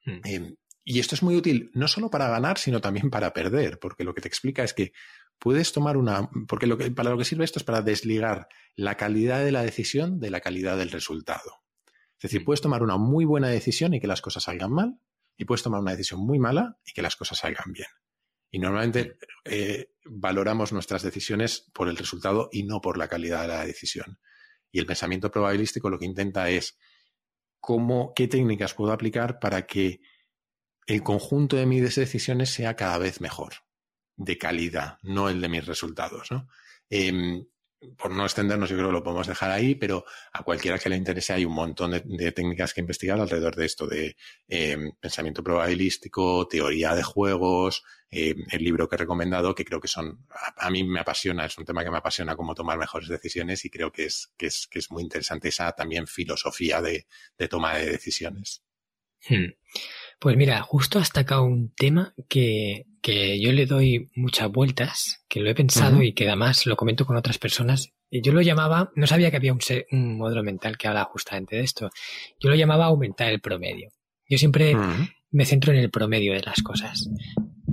Hmm. 0.06 0.20
Em, 0.24 0.56
y 0.84 1.00
esto 1.00 1.16
es 1.16 1.22
muy 1.22 1.36
útil 1.36 1.70
no 1.74 1.86
solo 1.86 2.08
para 2.08 2.28
ganar, 2.28 2.56
sino 2.56 2.80
también 2.80 3.10
para 3.10 3.34
perder, 3.34 3.78
porque 3.78 4.04
lo 4.04 4.14
que 4.14 4.22
te 4.22 4.28
explica 4.28 4.64
es 4.64 4.72
que 4.72 4.92
puedes 5.38 5.70
tomar 5.72 5.98
una. 5.98 6.30
Porque 6.48 6.66
lo 6.66 6.78
que, 6.78 6.90
para 6.92 7.10
lo 7.10 7.18
que 7.18 7.26
sirve 7.26 7.44
esto 7.44 7.58
es 7.58 7.64
para 7.64 7.82
desligar 7.82 8.48
la 8.74 8.96
calidad 8.96 9.44
de 9.44 9.52
la 9.52 9.62
decisión 9.62 10.18
de 10.18 10.30
la 10.30 10.40
calidad 10.40 10.78
del 10.78 10.90
resultado. 10.90 11.60
Es 12.16 12.22
decir, 12.22 12.40
hmm. 12.40 12.44
puedes 12.46 12.62
tomar 12.62 12.82
una 12.82 12.96
muy 12.96 13.26
buena 13.26 13.48
decisión 13.48 13.92
y 13.92 14.00
que 14.00 14.06
las 14.06 14.22
cosas 14.22 14.44
salgan 14.44 14.72
mal, 14.72 14.98
y 15.36 15.44
puedes 15.44 15.62
tomar 15.62 15.80
una 15.80 15.92
decisión 15.92 16.20
muy 16.20 16.38
mala 16.38 16.78
y 16.84 16.92
que 16.92 17.02
las 17.02 17.16
cosas 17.16 17.38
salgan 17.38 17.72
bien. 17.72 17.88
Y 18.50 18.58
normalmente 18.58 19.18
eh, 19.44 19.94
valoramos 20.04 20.72
nuestras 20.72 21.02
decisiones 21.02 21.70
por 21.72 21.88
el 21.88 21.96
resultado 21.96 22.48
y 22.52 22.62
no 22.62 22.80
por 22.80 22.98
la 22.98 23.08
calidad 23.08 23.42
de 23.42 23.48
la 23.48 23.64
decisión. 23.66 24.20
Y 24.70 24.78
el 24.78 24.86
pensamiento 24.86 25.30
probabilístico 25.30 25.90
lo 25.90 25.98
que 25.98 26.04
intenta 26.04 26.48
es 26.48 26.78
cómo, 27.60 28.12
qué 28.14 28.28
técnicas 28.28 28.74
puedo 28.74 28.92
aplicar 28.92 29.38
para 29.38 29.66
que 29.66 30.00
el 30.86 31.02
conjunto 31.02 31.56
de 31.56 31.66
mis 31.66 31.82
decisiones 31.82 32.50
sea 32.50 32.76
cada 32.76 32.98
vez 32.98 33.20
mejor, 33.20 33.54
de 34.16 34.38
calidad, 34.38 34.98
no 35.02 35.28
el 35.28 35.40
de 35.40 35.48
mis 35.48 35.66
resultados. 35.66 36.30
¿no? 36.30 36.48
Em, 36.90 37.46
por 37.96 38.10
no 38.10 38.24
extendernos, 38.24 38.68
yo 38.70 38.76
creo 38.76 38.88
que 38.88 38.94
lo 38.94 39.02
podemos 39.02 39.26
dejar 39.26 39.50
ahí, 39.50 39.74
pero 39.74 40.04
a 40.32 40.42
cualquiera 40.42 40.78
que 40.78 40.88
le 40.88 40.96
interese 40.96 41.32
hay 41.32 41.44
un 41.44 41.54
montón 41.54 41.90
de, 41.90 42.32
técnicas 42.32 42.74
que 42.74 42.80
investigar 42.80 43.20
alrededor 43.20 43.54
de 43.54 43.66
esto 43.66 43.86
de 43.86 44.16
em, 44.48 44.92
pensamiento 45.00 45.42
probabilístico, 45.42 46.46
teoría 46.48 46.94
de 46.94 47.02
juegos, 47.02 47.82
em, 48.10 48.44
el 48.50 48.64
libro 48.64 48.88
que 48.88 48.96
he 48.96 48.98
recomendado, 48.98 49.54
que 49.54 49.64
creo 49.64 49.80
que 49.80 49.88
son, 49.88 50.26
a, 50.56 50.70
mí 50.70 50.84
me 50.84 51.00
apasiona, 51.00 51.46
es 51.46 51.56
un 51.58 51.64
tema 51.64 51.84
que 51.84 51.90
me 51.90 51.98
apasiona 51.98 52.36
cómo 52.36 52.54
tomar 52.54 52.78
mejores 52.78 53.08
decisiones 53.08 53.64
y 53.64 53.70
creo 53.70 53.92
que 53.92 54.06
es, 54.06 54.32
que 54.36 54.46
es, 54.46 54.66
que 54.66 54.78
es 54.78 54.90
muy 54.90 55.02
interesante 55.02 55.48
esa 55.48 55.72
también 55.72 56.06
filosofía 56.06 56.80
de, 56.80 57.06
toma 57.48 57.76
de 57.76 57.86
decisiones. 57.86 58.62
Hmm. 59.28 59.52
Pues 60.24 60.38
mira, 60.38 60.62
justo 60.62 60.98
hasta 60.98 61.20
acá 61.20 61.42
un 61.42 61.74
tema 61.74 62.14
que, 62.30 62.86
que 63.02 63.38
yo 63.38 63.52
le 63.52 63.66
doy 63.66 64.10
muchas 64.14 64.50
vueltas, 64.50 65.22
que 65.28 65.40
lo 65.40 65.50
he 65.50 65.54
pensado 65.54 66.02
y 66.02 66.14
que 66.14 66.26
además 66.26 66.64
lo 66.64 66.76
comento 66.76 67.04
con 67.04 67.18
otras 67.18 67.36
personas. 67.36 67.92
Yo 68.10 68.32
lo 68.32 68.40
llamaba, 68.40 68.90
no 68.94 69.06
sabía 69.06 69.30
que 69.30 69.36
había 69.36 69.52
un, 69.52 69.60
un 69.92 70.16
modelo 70.16 70.42
mental 70.42 70.78
que 70.78 70.88
habla 70.88 71.04
justamente 71.04 71.56
de 71.56 71.62
esto. 71.62 71.90
Yo 72.40 72.48
lo 72.48 72.56
llamaba 72.56 72.86
aumentar 72.86 73.28
el 73.28 73.42
promedio. 73.42 73.90
Yo 74.26 74.38
siempre 74.38 74.74
me 75.30 75.44
centro 75.44 75.74
en 75.74 75.80
el 75.80 75.90
promedio 75.90 76.32
de 76.32 76.40
las 76.40 76.62
cosas 76.62 77.06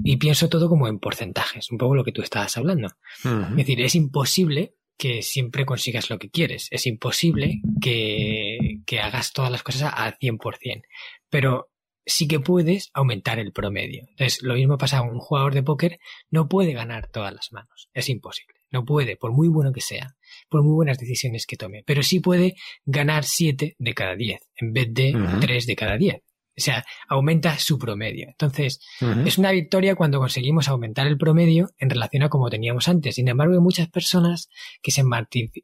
y 0.03 0.17
pienso 0.17 0.49
todo 0.49 0.67
como 0.67 0.89
en 0.89 0.99
porcentajes, 0.99 1.71
un 1.71 1.77
poco 1.77 1.95
lo 1.95 2.03
que 2.03 2.11
tú 2.11 2.21
estabas 2.21 2.57
hablando. 2.57 2.89
Es 3.23 3.55
decir, 3.55 3.79
es 3.79 3.95
imposible 3.95 4.75
que 4.97 5.21
siempre 5.21 5.65
consigas 5.65 6.09
lo 6.09 6.19
que 6.19 6.29
quieres. 6.29 6.67
Es 6.69 6.85
imposible 6.85 7.61
que, 7.79 8.81
que 8.85 8.99
hagas 8.99 9.31
todas 9.31 9.51
las 9.51 9.63
cosas 9.63 9.93
al 9.95 10.17
100%. 10.17 10.81
Pero 11.29 11.70
sí 12.05 12.27
que 12.27 12.39
puedes 12.39 12.89
aumentar 12.93 13.39
el 13.39 13.51
promedio. 13.51 14.05
Entonces, 14.09 14.41
lo 14.41 14.55
mismo 14.55 14.77
pasa, 14.77 15.01
un 15.01 15.19
jugador 15.19 15.53
de 15.53 15.63
póker 15.63 15.99
no 16.29 16.47
puede 16.47 16.73
ganar 16.73 17.07
todas 17.07 17.33
las 17.33 17.51
manos. 17.51 17.89
Es 17.93 18.09
imposible. 18.09 18.55
No 18.71 18.85
puede, 18.85 19.17
por 19.17 19.33
muy 19.33 19.49
bueno 19.49 19.73
que 19.73 19.81
sea, 19.81 20.15
por 20.49 20.63
muy 20.63 20.73
buenas 20.73 20.97
decisiones 20.97 21.45
que 21.45 21.57
tome. 21.57 21.83
Pero 21.85 22.03
sí 22.03 22.19
puede 22.19 22.55
ganar 22.85 23.25
7 23.25 23.75
de 23.77 23.93
cada 23.93 24.15
10 24.15 24.39
en 24.55 24.73
vez 24.73 24.87
de 24.93 25.13
3 25.41 25.65
de 25.65 25.75
cada 25.75 25.97
10. 25.97 26.15
O 26.57 26.61
sea, 26.61 26.85
aumenta 27.07 27.57
su 27.57 27.77
promedio. 27.77 28.27
Entonces, 28.27 28.79
es 29.25 29.37
una 29.37 29.51
victoria 29.51 29.95
cuando 29.95 30.19
conseguimos 30.19 30.67
aumentar 30.67 31.07
el 31.07 31.17
promedio 31.17 31.71
en 31.79 31.89
relación 31.89 32.23
a 32.23 32.29
como 32.29 32.49
teníamos 32.49 32.87
antes. 32.87 33.15
Sin 33.15 33.27
embargo, 33.27 33.53
hay 33.53 33.59
muchas 33.59 33.89
personas 33.89 34.49
que 34.81 34.91
se, 34.91 35.03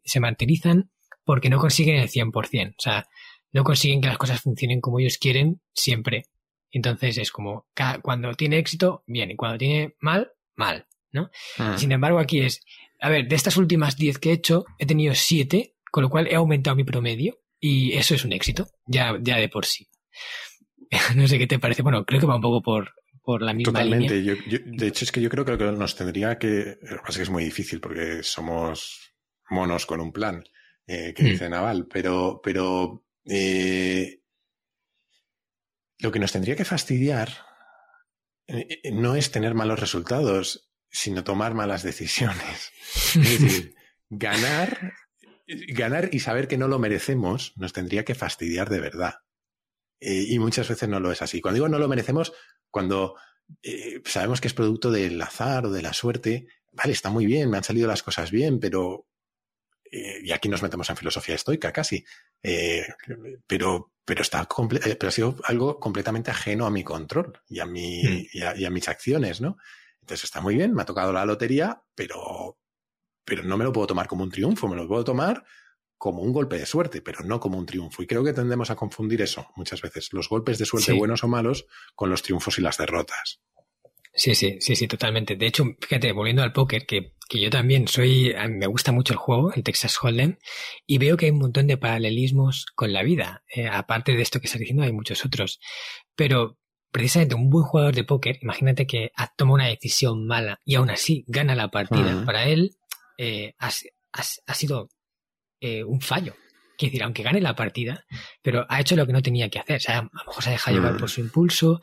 se 0.03 0.19
martirizan 0.19 0.89
porque 1.23 1.49
no 1.49 1.59
consiguen 1.59 1.97
el 1.97 2.09
100%. 2.09 2.69
O 2.69 2.73
sea, 2.77 3.07
no 3.51 3.63
consiguen 3.63 4.01
que 4.01 4.07
las 4.07 4.17
cosas 4.17 4.41
funcionen 4.41 4.81
como 4.81 4.99
ellos 4.99 5.17
quieren 5.17 5.61
siempre. 5.73 6.25
Entonces 6.71 7.17
es 7.17 7.31
como, 7.31 7.65
cuando 8.01 8.33
tiene 8.33 8.57
éxito, 8.57 9.03
bien, 9.07 9.31
y 9.31 9.35
cuando 9.35 9.57
tiene 9.57 9.95
mal, 9.99 10.31
mal, 10.55 10.85
¿no? 11.11 11.29
Ah. 11.57 11.77
Sin 11.77 11.91
embargo, 11.91 12.19
aquí 12.19 12.41
es, 12.41 12.61
a 12.99 13.09
ver, 13.09 13.27
de 13.27 13.35
estas 13.35 13.57
últimas 13.57 13.95
10 13.95 14.19
que 14.19 14.29
he 14.29 14.33
hecho, 14.33 14.65
he 14.77 14.85
tenido 14.85 15.15
7, 15.15 15.75
con 15.91 16.03
lo 16.03 16.09
cual 16.09 16.27
he 16.27 16.35
aumentado 16.35 16.75
mi 16.75 16.83
promedio, 16.83 17.39
y 17.59 17.93
eso 17.93 18.15
es 18.15 18.25
un 18.25 18.33
éxito, 18.33 18.67
ya, 18.85 19.17
ya 19.21 19.37
de 19.37 19.49
por 19.49 19.65
sí. 19.65 19.87
no 21.15 21.27
sé 21.27 21.37
qué 21.37 21.47
te 21.47 21.59
parece, 21.59 21.81
bueno, 21.81 22.05
creo 22.05 22.19
que 22.19 22.27
va 22.27 22.35
un 22.35 22.41
poco 22.41 22.61
por, 22.61 22.93
por 23.23 23.41
la 23.41 23.53
misma 23.53 23.73
Totalmente. 23.73 24.23
Yo, 24.23 24.35
de 24.65 24.87
hecho, 24.87 25.05
es 25.05 25.11
que 25.11 25.21
yo 25.21 25.29
creo 25.29 25.45
que 25.45 25.57
nos 25.57 25.95
tendría 25.95 26.37
que. 26.37 26.77
Lo 26.81 26.97
que 26.97 27.01
pasa 27.01 27.09
es 27.09 27.17
que 27.17 27.23
es 27.23 27.29
muy 27.29 27.43
difícil 27.43 27.81
porque 27.81 28.23
somos 28.23 29.13
monos 29.49 29.85
con 29.85 29.99
un 29.99 30.11
plan, 30.11 30.43
eh, 30.85 31.13
que 31.13 31.23
mm. 31.23 31.25
dice 31.25 31.49
Naval, 31.49 31.87
pero, 31.91 32.39
pero 32.43 33.06
eh, 33.29 34.21
lo 35.99 36.11
que 36.11 36.19
nos 36.19 36.31
tendría 36.31 36.55
que 36.55 36.65
fastidiar 36.65 37.29
eh, 38.47 38.79
eh, 38.83 38.91
no 38.91 39.15
es 39.15 39.31
tener 39.31 39.53
malos 39.53 39.79
resultados, 39.79 40.69
sino 40.89 41.23
tomar 41.23 41.53
malas 41.53 41.83
decisiones. 41.83 42.71
Es 43.15 43.41
decir, 43.41 43.75
ganar, 44.09 44.93
ganar 45.47 46.09
y 46.13 46.19
saber 46.19 46.47
que 46.47 46.57
no 46.57 46.67
lo 46.67 46.79
merecemos 46.79 47.53
nos 47.57 47.73
tendría 47.73 48.05
que 48.05 48.15
fastidiar 48.15 48.69
de 48.69 48.79
verdad. 48.79 49.15
y 49.99 50.37
muchas 50.39 50.69
veces 50.69 50.87
no 50.87 50.99
lo 50.99 51.11
es 51.11 51.21
así. 51.21 51.41
Cuando 51.41 51.55
digo 51.55 51.69
no 51.69 51.79
lo 51.79 51.87
merecemos, 51.87 52.33
cuando 52.69 53.15
sabemos 54.05 54.39
que 54.39 54.47
es 54.47 54.53
producto 54.53 54.91
del 54.91 55.21
azar 55.21 55.65
o 55.65 55.71
de 55.71 55.81
la 55.81 55.93
suerte, 55.93 56.47
vale, 56.71 56.93
está 56.93 57.09
muy 57.09 57.25
bien, 57.25 57.49
me 57.49 57.57
han 57.57 57.63
salido 57.63 57.87
las 57.87 58.03
cosas 58.03 58.29
bien, 58.31 58.59
pero 58.59 59.07
eh, 59.91 60.19
y 60.23 60.31
aquí 60.31 60.49
nos 60.49 60.61
metemos 60.61 60.89
en 60.89 60.97
filosofía 60.97 61.35
estoica 61.35 61.71
casi, 61.71 62.03
eh, 62.43 62.85
pero, 63.45 63.93
pero, 64.03 64.21
está 64.21 64.41
eh, 64.41 64.95
pero 64.95 65.07
ha 65.07 65.11
sido 65.11 65.35
algo 65.43 65.79
completamente 65.79 66.31
ajeno 66.31 66.65
a 66.65 66.71
mi 66.71 66.83
control 66.83 67.39
y 67.47 67.59
a, 67.59 67.65
mi, 67.65 68.03
mm. 68.03 68.27
y, 68.33 68.65
a, 68.65 68.69
mis 68.69 68.87
acciones, 68.87 69.41
¿no? 69.41 69.57
Entonces 70.01 70.25
está 70.25 70.41
muy 70.41 70.55
bien, 70.55 70.73
me 70.73 70.81
ha 70.81 70.85
tocado 70.85 71.11
la 71.11 71.25
lotería, 71.25 71.81
pero, 71.95 72.57
pero 73.25 73.43
no 73.43 73.57
me 73.57 73.63
lo 73.63 73.73
puedo 73.73 73.87
tomar 73.87 74.07
como 74.07 74.23
un 74.23 74.31
triunfo, 74.31 74.67
me 74.67 74.75
lo 74.75 74.87
puedo 74.87 75.03
tomar 75.03 75.43
como 75.97 76.21
un 76.21 76.31
golpe 76.31 76.57
de 76.57 76.65
suerte, 76.65 77.01
pero 77.01 77.23
no 77.23 77.39
como 77.39 77.57
un 77.57 77.65
triunfo. 77.65 78.03
Y 78.03 78.07
creo 78.07 78.23
que 78.23 78.33
tendemos 78.33 78.69
a 78.69 78.75
confundir 78.75 79.21
eso 79.21 79.47
muchas 79.55 79.81
veces, 79.81 80.13
los 80.13 80.29
golpes 80.29 80.57
de 80.57 80.65
suerte 80.65 80.93
buenos 80.93 81.23
o 81.23 81.27
malos 81.27 81.65
con 81.95 82.09
los 82.09 82.21
triunfos 82.21 82.57
y 82.59 82.61
las 82.61 82.77
derrotas. 82.77 83.41
Sí, 84.17 84.33
sí, 84.33 84.57
sí, 84.59 84.75
sí, 84.75 84.87
totalmente. 84.87 85.35
De 85.35 85.45
hecho, 85.45 85.63
fíjate, 85.79 86.11
volviendo 86.11 86.41
al 86.41 86.51
póker, 86.51 86.87
que, 86.87 87.13
que 87.29 87.39
yo 87.39 87.51
también 87.51 87.87
soy, 87.87 88.33
me 88.49 88.65
gusta 88.65 88.91
mucho 88.91 89.13
el 89.13 89.19
juego, 89.19 89.53
el 89.53 89.61
Texas 89.61 89.95
Hold'em, 90.01 90.39
y 90.87 90.97
veo 90.97 91.17
que 91.17 91.27
hay 91.27 91.31
un 91.31 91.37
montón 91.37 91.67
de 91.67 91.77
paralelismos 91.77 92.65
con 92.73 92.93
la 92.93 93.03
vida. 93.03 93.43
Eh, 93.55 93.67
aparte 93.67 94.13
de 94.13 94.23
esto 94.23 94.39
que 94.39 94.47
estás 94.47 94.59
diciendo, 94.59 94.81
hay 94.81 94.91
muchos 94.91 95.23
otros. 95.23 95.59
Pero 96.15 96.57
precisamente 96.91 97.35
un 97.35 97.51
buen 97.51 97.65
jugador 97.65 97.93
de 97.93 98.05
póker, 98.05 98.39
imagínate 98.41 98.87
que 98.87 99.11
toma 99.35 99.53
una 99.53 99.67
decisión 99.67 100.25
mala 100.25 100.61
y 100.65 100.75
aún 100.75 100.89
así 100.89 101.23
gana 101.27 101.53
la 101.53 101.69
partida. 101.69 102.25
Para 102.25 102.45
él 102.45 102.71
eh, 103.19 103.53
ha, 103.59 103.69
ha, 104.13 104.53
sido 104.55 104.89
eh, 105.61 105.83
un 105.83 106.01
fallo. 106.01 106.33
Quiere 106.75 106.91
decir, 106.91 107.03
aunque 107.03 107.21
gane 107.21 107.39
la 107.39 107.55
partida, 107.55 108.03
pero 108.41 108.65
ha 108.67 108.81
hecho 108.81 108.95
lo 108.95 109.05
que 109.05 109.13
no 109.13 109.21
tenía 109.21 109.49
que 109.49 109.59
hacer. 109.59 109.77
O 109.77 109.79
sea, 109.79 109.99
a 109.99 110.01
lo 110.01 110.25
mejor 110.25 110.43
se 110.43 110.49
ha 110.49 110.53
dejado 110.53 110.77
llevar 110.77 110.97
por 110.97 111.09
su 111.09 111.21
impulso, 111.21 111.81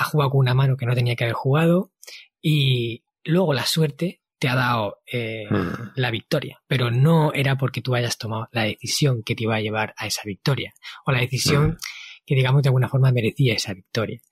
ha 0.00 0.04
jugado 0.04 0.30
con 0.30 0.40
una 0.40 0.54
mano 0.54 0.78
que 0.78 0.86
no 0.86 0.94
tenía 0.94 1.14
que 1.14 1.24
haber 1.24 1.34
jugado 1.34 1.92
y 2.40 3.04
luego 3.22 3.52
la 3.52 3.66
suerte 3.66 4.22
te 4.38 4.48
ha 4.48 4.54
dado 4.54 5.02
eh, 5.06 5.46
hmm. 5.50 5.92
la 5.96 6.10
victoria, 6.10 6.62
pero 6.66 6.90
no 6.90 7.34
era 7.34 7.58
porque 7.58 7.82
tú 7.82 7.94
hayas 7.94 8.16
tomado 8.16 8.48
la 8.52 8.64
decisión 8.64 9.22
que 9.22 9.34
te 9.34 9.42
iba 9.42 9.56
a 9.56 9.60
llevar 9.60 9.92
a 9.98 10.06
esa 10.06 10.22
victoria 10.24 10.72
o 11.04 11.12
la 11.12 11.20
decisión 11.20 11.72
hmm. 11.72 11.78
que 12.24 12.34
digamos 12.34 12.62
de 12.62 12.70
alguna 12.70 12.88
forma 12.88 13.12
merecía 13.12 13.52
esa 13.52 13.74
victoria. 13.74 14.22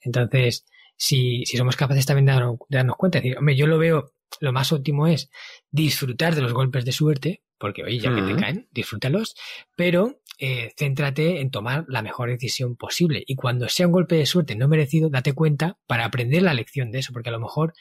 Entonces, 0.00 0.64
si, 0.96 1.44
si 1.44 1.58
somos 1.58 1.76
capaces 1.76 2.06
también 2.06 2.24
de 2.24 2.32
darnos, 2.70 2.96
cuenta, 2.96 3.18
decir, 3.18 3.36
hombre, 3.36 3.54
yo 3.54 3.66
lo 3.66 3.76
veo, 3.76 4.14
lo 4.40 4.52
más 4.52 4.72
óptimo 4.72 5.06
es 5.06 5.30
disfrutar 5.70 6.34
de 6.34 6.42
los 6.42 6.52
golpes 6.52 6.84
de 6.84 6.92
suerte, 6.92 7.42
porque 7.58 7.82
oye, 7.82 7.98
ya 7.98 8.14
que 8.14 8.22
te 8.22 8.36
caen, 8.36 8.68
disfrútalos, 8.70 9.34
pero 9.76 10.20
eh, 10.38 10.72
céntrate 10.76 11.40
en 11.40 11.50
tomar 11.50 11.84
la 11.88 12.02
mejor 12.02 12.30
decisión 12.30 12.76
posible. 12.76 13.24
Y 13.26 13.34
cuando 13.34 13.68
sea 13.68 13.86
un 13.86 13.92
golpe 13.92 14.14
de 14.16 14.26
suerte 14.26 14.54
no 14.54 14.68
merecido, 14.68 15.10
date 15.10 15.32
cuenta 15.32 15.78
para 15.86 16.04
aprender 16.04 16.42
la 16.42 16.54
lección 16.54 16.92
de 16.92 17.00
eso, 17.00 17.12
porque 17.12 17.30
a 17.30 17.32
lo 17.32 17.40
mejor 17.40 17.74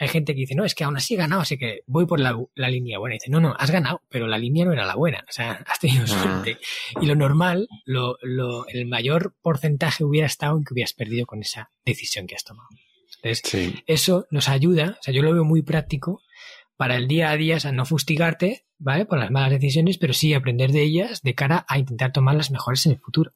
hay 0.00 0.08
gente 0.08 0.32
que 0.32 0.40
dice, 0.40 0.54
no, 0.54 0.64
es 0.64 0.74
que 0.74 0.84
aún 0.84 0.96
así 0.96 1.14
he 1.14 1.16
ganado, 1.16 1.42
así 1.42 1.58
que 1.58 1.80
voy 1.86 2.06
por 2.06 2.20
la, 2.20 2.32
línea 2.54 2.98
buena. 2.98 3.16
Y 3.16 3.18
dice, 3.18 3.30
no, 3.30 3.40
no, 3.40 3.54
has 3.58 3.70
ganado, 3.70 4.02
pero 4.08 4.28
la 4.28 4.38
línea 4.38 4.64
no 4.64 4.72
era 4.72 4.86
la 4.86 4.94
buena. 4.94 5.24
O 5.28 5.32
sea, 5.32 5.52
has 5.66 5.80
tenido 5.80 6.06
suerte. 6.06 6.58
Y 7.00 7.06
lo 7.06 7.16
normal, 7.16 7.68
lo, 7.84 8.16
lo, 8.22 8.66
el 8.68 8.86
mayor 8.86 9.34
porcentaje 9.42 10.04
hubiera 10.04 10.26
estado 10.26 10.56
en 10.56 10.64
que 10.64 10.72
hubieras 10.72 10.94
perdido 10.94 11.26
con 11.26 11.40
esa 11.40 11.72
decisión 11.84 12.26
que 12.26 12.36
has 12.36 12.44
tomado. 12.44 12.68
Entonces, 13.22 13.82
eso 13.86 14.26
nos 14.30 14.48
ayuda, 14.48 14.96
o 15.00 15.02
sea, 15.02 15.12
yo 15.12 15.22
lo 15.22 15.32
veo 15.32 15.44
muy 15.44 15.62
práctico 15.62 16.22
para 16.76 16.96
el 16.96 17.08
día 17.08 17.30
a 17.30 17.36
día, 17.36 17.56
o 17.56 17.60
sea, 17.60 17.72
no 17.72 17.84
fustigarte, 17.84 18.66
¿vale? 18.78 19.04
Por 19.04 19.18
las 19.18 19.30
malas 19.30 19.50
decisiones, 19.50 19.98
pero 19.98 20.12
sí 20.12 20.32
aprender 20.32 20.70
de 20.70 20.82
ellas 20.82 21.22
de 21.22 21.34
cara 21.34 21.66
a 21.68 21.78
intentar 21.78 22.12
tomar 22.12 22.36
las 22.36 22.50
mejores 22.50 22.86
en 22.86 22.92
el 22.92 23.00
futuro. 23.00 23.32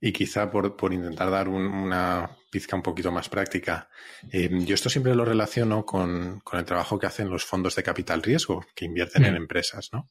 Y 0.00 0.12
quizá 0.12 0.50
por, 0.50 0.76
por 0.76 0.92
intentar 0.92 1.30
dar 1.30 1.48
una 1.48 2.30
pizca 2.50 2.76
un 2.76 2.82
poquito 2.82 3.10
más 3.10 3.28
práctica, 3.28 3.88
eh, 4.30 4.50
yo 4.52 4.74
esto 4.74 4.90
siempre 4.90 5.14
lo 5.14 5.24
relaciono 5.24 5.86
con, 5.86 6.40
con, 6.40 6.58
el 6.58 6.66
trabajo 6.66 6.98
que 6.98 7.06
hacen 7.06 7.30
los 7.30 7.44
fondos 7.44 7.76
de 7.76 7.82
capital 7.82 8.22
riesgo 8.22 8.64
que 8.74 8.84
invierten 8.84 9.24
en 9.24 9.34
mm. 9.34 9.36
empresas, 9.36 9.88
¿no? 9.92 10.10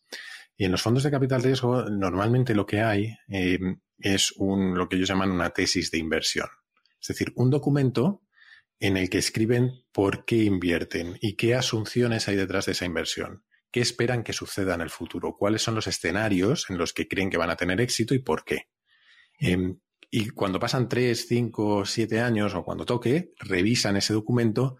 Y 0.57 0.65
en 0.65 0.71
los 0.71 0.81
fondos 0.81 1.03
de 1.03 1.11
capital 1.11 1.43
riesgo 1.43 1.83
normalmente 1.89 2.55
lo 2.55 2.65
que 2.65 2.81
hay 2.81 3.15
eh, 3.27 3.59
es 3.99 4.31
un, 4.37 4.77
lo 4.77 4.87
que 4.87 4.95
ellos 4.95 5.09
llaman 5.09 5.31
una 5.31 5.49
tesis 5.49 5.91
de 5.91 5.97
inversión. 5.97 6.47
Es 6.99 7.09
decir, 7.09 7.33
un 7.35 7.49
documento 7.49 8.23
en 8.79 8.97
el 8.97 9.09
que 9.09 9.17
escriben 9.17 9.83
por 9.91 10.25
qué 10.25 10.43
invierten 10.43 11.17
y 11.21 11.35
qué 11.35 11.55
asunciones 11.55 12.27
hay 12.27 12.35
detrás 12.35 12.65
de 12.65 12.73
esa 12.73 12.85
inversión, 12.85 13.43
qué 13.71 13.81
esperan 13.81 14.23
que 14.23 14.33
suceda 14.33 14.75
en 14.75 14.81
el 14.81 14.89
futuro, 14.89 15.35
cuáles 15.37 15.61
son 15.61 15.75
los 15.75 15.87
escenarios 15.87 16.69
en 16.69 16.77
los 16.77 16.93
que 16.93 17.07
creen 17.07 17.29
que 17.29 17.37
van 17.37 17.49
a 17.49 17.55
tener 17.55 17.79
éxito 17.81 18.13
y 18.13 18.19
por 18.19 18.43
qué. 18.43 18.69
Em, 19.39 19.79
y 20.11 20.29
cuando 20.29 20.59
pasan 20.59 20.87
tres, 20.87 21.25
cinco, 21.27 21.85
siete 21.85 22.21
años 22.21 22.53
o 22.55 22.63
cuando 22.63 22.85
toque, 22.85 23.33
revisan 23.37 23.97
ese 23.97 24.13
documento 24.13 24.77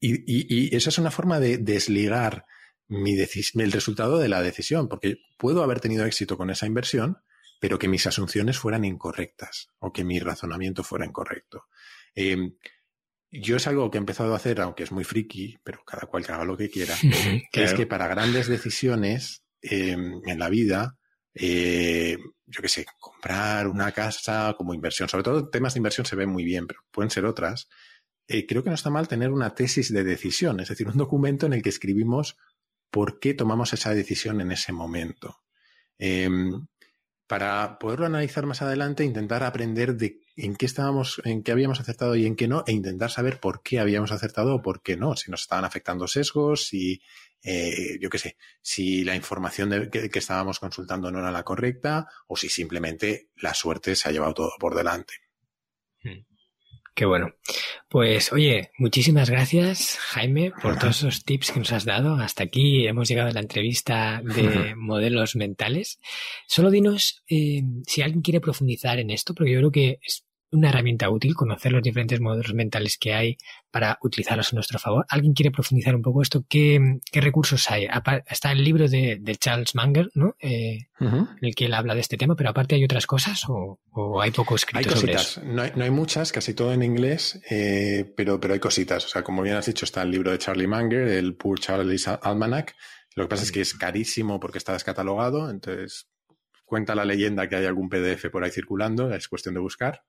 y, 0.00 0.74
esa 0.74 0.90
es 0.90 0.98
una 0.98 1.12
forma 1.12 1.38
de 1.38 1.58
desligar 1.58 2.44
mi 2.88 3.14
el 3.14 3.72
resultado 3.72 4.18
de 4.18 4.28
la 4.28 4.42
decisión, 4.42 4.88
porque 4.88 5.18
puedo 5.38 5.62
haber 5.62 5.78
tenido 5.80 6.04
éxito 6.04 6.36
con 6.36 6.50
esa 6.50 6.66
inversión, 6.66 7.18
pero 7.60 7.78
que 7.78 7.86
mis 7.86 8.06
asunciones 8.08 8.58
fueran 8.58 8.84
incorrectas 8.84 9.68
o 9.78 9.92
que 9.92 10.02
mi 10.02 10.18
razonamiento 10.18 10.82
fuera 10.82 11.06
incorrecto. 11.06 11.66
Em, 12.14 12.56
yo 13.32 13.56
es 13.56 13.66
algo 13.66 13.90
que 13.90 13.96
he 13.96 14.00
empezado 14.00 14.34
a 14.34 14.36
hacer, 14.36 14.60
aunque 14.60 14.82
es 14.82 14.92
muy 14.92 15.04
friki, 15.04 15.58
pero 15.64 15.82
cada 15.84 16.06
cual 16.06 16.24
que 16.24 16.32
haga 16.32 16.44
lo 16.44 16.56
que 16.56 16.70
quiera, 16.70 16.94
que 17.52 17.64
es 17.64 17.72
que 17.72 17.86
para 17.86 18.06
grandes 18.06 18.46
decisiones 18.46 19.42
em, 19.62 20.20
en 20.26 20.38
la 20.38 20.50
vida, 20.50 20.98
eh, 21.34 22.18
yo 22.46 22.60
qué 22.60 22.68
sé, 22.68 22.84
comprar 22.98 23.68
una 23.68 23.90
casa 23.92 24.54
como 24.56 24.74
inversión, 24.74 25.08
sobre 25.08 25.24
todo 25.24 25.48
temas 25.48 25.72
de 25.72 25.78
inversión 25.78 26.04
se 26.04 26.14
ven 26.14 26.28
muy 26.28 26.44
bien, 26.44 26.66
pero 26.66 26.80
pueden 26.90 27.10
ser 27.10 27.24
otras. 27.24 27.68
Eh, 28.28 28.46
creo 28.46 28.62
que 28.62 28.68
no 28.68 28.74
está 28.74 28.90
mal 28.90 29.08
tener 29.08 29.30
una 29.30 29.54
tesis 29.54 29.92
de 29.92 30.04
decisión, 30.04 30.60
es 30.60 30.68
decir, 30.68 30.86
un 30.86 30.98
documento 30.98 31.46
en 31.46 31.54
el 31.54 31.62
que 31.62 31.70
escribimos 31.70 32.36
por 32.90 33.18
qué 33.18 33.32
tomamos 33.32 33.72
esa 33.72 33.94
decisión 33.94 34.42
en 34.42 34.52
ese 34.52 34.72
momento. 34.72 35.38
Para 37.32 37.78
poderlo 37.78 38.04
analizar 38.04 38.44
más 38.44 38.60
adelante, 38.60 39.04
intentar 39.04 39.42
aprender 39.42 39.96
de 39.96 40.20
en 40.36 40.54
qué 40.54 40.66
estábamos, 40.66 41.22
en 41.24 41.42
qué 41.42 41.50
habíamos 41.50 41.80
acertado 41.80 42.14
y 42.14 42.26
en 42.26 42.36
qué 42.36 42.46
no, 42.46 42.62
e 42.66 42.72
intentar 42.72 43.10
saber 43.10 43.40
por 43.40 43.62
qué 43.62 43.80
habíamos 43.80 44.12
acertado 44.12 44.56
o 44.56 44.60
por 44.60 44.82
qué 44.82 44.98
no, 44.98 45.16
si 45.16 45.30
nos 45.30 45.40
estaban 45.40 45.64
afectando 45.64 46.06
sesgos, 46.06 46.66
si, 46.66 47.00
eh, 47.42 47.96
yo 48.02 48.10
qué 48.10 48.18
sé, 48.18 48.36
si 48.60 49.02
la 49.02 49.16
información 49.16 49.88
que, 49.90 50.10
estábamos 50.12 50.60
consultando 50.60 51.10
no 51.10 51.20
era 51.20 51.32
la 51.32 51.42
correcta, 51.42 52.06
o 52.26 52.36
si 52.36 52.50
simplemente 52.50 53.30
la 53.36 53.54
suerte 53.54 53.96
se 53.96 54.10
ha 54.10 54.12
llevado 54.12 54.34
todo 54.34 54.52
por 54.60 54.74
delante. 54.74 55.14
Qué 56.94 57.06
bueno. 57.06 57.34
Pues 57.88 58.32
oye, 58.32 58.70
muchísimas 58.76 59.30
gracias 59.30 59.98
Jaime 59.98 60.52
por 60.62 60.78
todos 60.78 60.98
esos 60.98 61.24
tips 61.24 61.52
que 61.52 61.60
nos 61.60 61.72
has 61.72 61.86
dado. 61.86 62.16
Hasta 62.16 62.44
aquí 62.44 62.86
hemos 62.86 63.08
llegado 63.08 63.30
a 63.30 63.32
la 63.32 63.40
entrevista 63.40 64.20
de 64.22 64.74
modelos 64.76 65.34
mentales. 65.34 66.00
Solo 66.46 66.70
dinos 66.70 67.22
eh, 67.28 67.62
si 67.86 68.02
alguien 68.02 68.20
quiere 68.20 68.40
profundizar 68.40 68.98
en 68.98 69.10
esto, 69.10 69.34
porque 69.34 69.52
yo 69.52 69.58
creo 69.60 69.72
que 69.72 70.00
es 70.02 70.26
una 70.52 70.68
herramienta 70.68 71.08
útil, 71.10 71.34
conocer 71.34 71.72
los 71.72 71.82
diferentes 71.82 72.20
modelos 72.20 72.52
mentales 72.54 72.98
que 72.98 73.14
hay 73.14 73.38
para 73.70 73.98
utilizarlos 74.02 74.52
a 74.52 74.56
nuestro 74.56 74.78
favor. 74.78 75.06
¿Alguien 75.08 75.32
quiere 75.32 75.50
profundizar 75.50 75.94
un 75.96 76.02
poco 76.02 76.22
esto? 76.22 76.44
¿Qué, 76.48 77.00
recursos 77.12 77.70
hay? 77.70 77.88
Está 78.28 78.52
el 78.52 78.62
libro 78.62 78.86
de, 78.86 79.36
Charles 79.40 79.74
Manger, 79.74 80.10
¿no? 80.14 80.36
Eh, 80.40 80.88
en 81.00 81.28
el 81.40 81.54
que 81.54 81.64
él 81.64 81.74
habla 81.74 81.94
de 81.94 82.00
este 82.00 82.16
tema, 82.16 82.36
pero 82.36 82.50
aparte 82.50 82.74
hay 82.74 82.84
otras 82.84 83.06
cosas 83.06 83.42
o, 83.48 83.80
hay 84.20 84.30
poco 84.30 84.54
escrito 84.54 84.90
hay 84.90 85.00
sobre 85.00 85.14
eso. 85.14 85.42
No 85.42 85.62
hay, 85.62 85.72
no 85.74 85.84
hay 85.84 85.90
muchas, 85.90 86.32
casi 86.32 86.54
todo 86.54 86.72
en 86.72 86.82
inglés, 86.82 87.40
eh, 87.50 88.12
pero, 88.16 88.38
pero 88.38 88.54
hay 88.54 88.60
cositas. 88.60 89.04
O 89.06 89.08
sea, 89.08 89.24
como 89.24 89.42
bien 89.42 89.56
has 89.56 89.66
dicho, 89.66 89.84
está 89.84 90.02
el 90.02 90.10
libro 90.10 90.30
de 90.30 90.38
Charlie 90.38 90.66
Manger, 90.66 91.08
el 91.08 91.34
Poor 91.34 91.58
Charlie's 91.58 92.06
Almanac. 92.08 92.76
Lo 93.14 93.24
que 93.24 93.28
pasa 93.28 93.42
es 93.42 93.52
que 93.52 93.62
es 93.62 93.74
carísimo 93.74 94.38
porque 94.38 94.58
está 94.58 94.74
descatalogado, 94.74 95.50
entonces 95.50 96.08
cuenta 96.64 96.94
la 96.94 97.04
leyenda 97.04 97.48
que 97.48 97.56
hay 97.56 97.66
algún 97.66 97.90
PDF 97.90 98.30
por 98.30 98.44
ahí 98.44 98.50
circulando, 98.50 99.12
es 99.14 99.28
cuestión 99.28 99.54
de 99.54 99.60
buscar. 99.60 100.04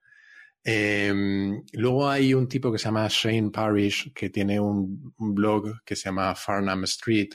Em, 0.65 1.61
luego 1.73 2.09
hay 2.09 2.33
un 2.33 2.47
tipo 2.47 2.71
que 2.71 2.77
se 2.77 2.85
llama 2.85 3.07
Shane 3.09 3.51
Parrish, 3.51 4.13
que 4.13 4.29
tiene 4.29 4.59
un, 4.59 5.13
blog 5.17 5.83
que 5.83 5.95
se 5.95 6.05
llama 6.05 6.33
Farnham 6.35 6.85
Street, 6.85 7.31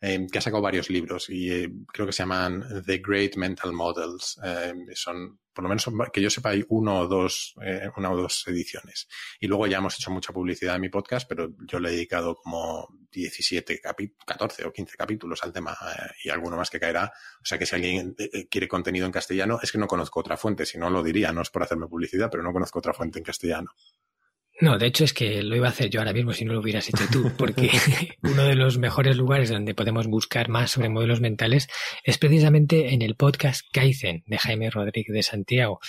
em, 0.00 0.26
que 0.28 0.38
ha 0.38 0.42
sacado 0.42 0.62
varios 0.62 0.90
libros 0.90 1.28
y 1.30 1.50
eh, 1.50 1.70
creo 1.92 2.06
que 2.06 2.12
se 2.12 2.22
llaman 2.22 2.82
The 2.84 2.98
Great 2.98 3.36
Mental 3.36 3.72
Models. 3.72 4.38
Em, 4.42 4.86
son 4.94 5.38
por 5.56 5.62
lo 5.62 5.70
menos 5.70 5.88
que 6.12 6.20
yo 6.20 6.28
sepa, 6.28 6.50
hay 6.50 6.62
uno 6.68 7.00
o 7.00 7.08
dos, 7.08 7.54
eh, 7.64 7.88
una 7.96 8.12
o 8.12 8.16
dos 8.16 8.46
ediciones. 8.46 9.08
Y 9.40 9.46
luego 9.46 9.66
ya 9.66 9.78
hemos 9.78 9.98
hecho 9.98 10.10
mucha 10.10 10.30
publicidad 10.30 10.74
en 10.74 10.82
mi 10.82 10.90
podcast, 10.90 11.26
pero 11.26 11.48
yo 11.66 11.80
le 11.80 11.88
he 11.88 11.92
dedicado 11.92 12.36
como 12.36 12.86
17, 13.10 13.80
14 13.80 14.66
o 14.66 14.72
15 14.72 14.96
capítulos 14.98 15.42
al 15.42 15.54
tema 15.54 15.72
eh, 15.72 16.10
y 16.24 16.28
alguno 16.28 16.58
más 16.58 16.68
que 16.68 16.78
caerá. 16.78 17.10
O 17.40 17.44
sea 17.46 17.58
que 17.58 17.64
si 17.64 17.74
alguien 17.74 18.14
eh, 18.18 18.46
quiere 18.48 18.68
contenido 18.68 19.06
en 19.06 19.12
castellano, 19.12 19.58
es 19.62 19.72
que 19.72 19.78
no 19.78 19.86
conozco 19.86 20.20
otra 20.20 20.36
fuente, 20.36 20.66
si 20.66 20.76
no 20.76 20.90
lo 20.90 21.02
diría, 21.02 21.32
no 21.32 21.40
es 21.40 21.48
por 21.48 21.62
hacerme 21.62 21.86
publicidad, 21.86 22.28
pero 22.30 22.42
no 22.42 22.52
conozco 22.52 22.78
otra 22.78 22.92
fuente 22.92 23.18
en 23.18 23.24
castellano. 23.24 23.70
No, 24.60 24.78
de 24.78 24.86
hecho 24.86 25.04
es 25.04 25.12
que 25.12 25.42
lo 25.42 25.54
iba 25.54 25.66
a 25.66 25.70
hacer 25.70 25.90
yo 25.90 26.00
ahora 26.00 26.14
mismo 26.14 26.32
si 26.32 26.44
no 26.44 26.54
lo 26.54 26.60
hubieras 26.60 26.88
hecho 26.88 27.04
tú, 27.12 27.30
porque 27.36 27.70
uno 28.22 28.44
de 28.44 28.54
los 28.54 28.78
mejores 28.78 29.16
lugares 29.16 29.50
donde 29.50 29.74
podemos 29.74 30.06
buscar 30.06 30.48
más 30.48 30.70
sobre 30.70 30.88
modelos 30.88 31.20
mentales 31.20 31.68
es 32.04 32.16
precisamente 32.16 32.94
en 32.94 33.02
el 33.02 33.16
podcast 33.16 33.66
Kaizen 33.70 34.24
de 34.26 34.38
Jaime 34.38 34.70
Rodríguez 34.70 35.14
de 35.14 35.22
Santiago, 35.22 35.80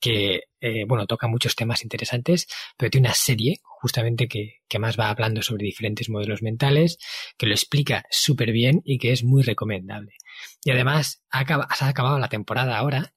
que, 0.00 0.42
eh, 0.60 0.84
bueno, 0.86 1.06
toca 1.06 1.28
muchos 1.28 1.54
temas 1.54 1.82
interesantes, 1.82 2.48
pero 2.76 2.90
tiene 2.90 3.08
una 3.08 3.14
serie 3.14 3.60
justamente 3.62 4.26
que, 4.26 4.56
que 4.68 4.78
más 4.78 4.98
va 4.98 5.10
hablando 5.10 5.42
sobre 5.42 5.64
diferentes 5.64 6.08
modelos 6.08 6.42
mentales, 6.42 6.98
que 7.38 7.46
lo 7.46 7.54
explica 7.54 8.04
súper 8.10 8.50
bien 8.50 8.82
y 8.84 8.98
que 8.98 9.12
es 9.12 9.22
muy 9.22 9.42
recomendable. 9.42 10.14
Y 10.64 10.70
además, 10.72 11.22
ha 11.30 11.40
has 11.40 11.82
acabado 11.82 12.18
la 12.18 12.28
temporada 12.28 12.76
ahora 12.76 13.14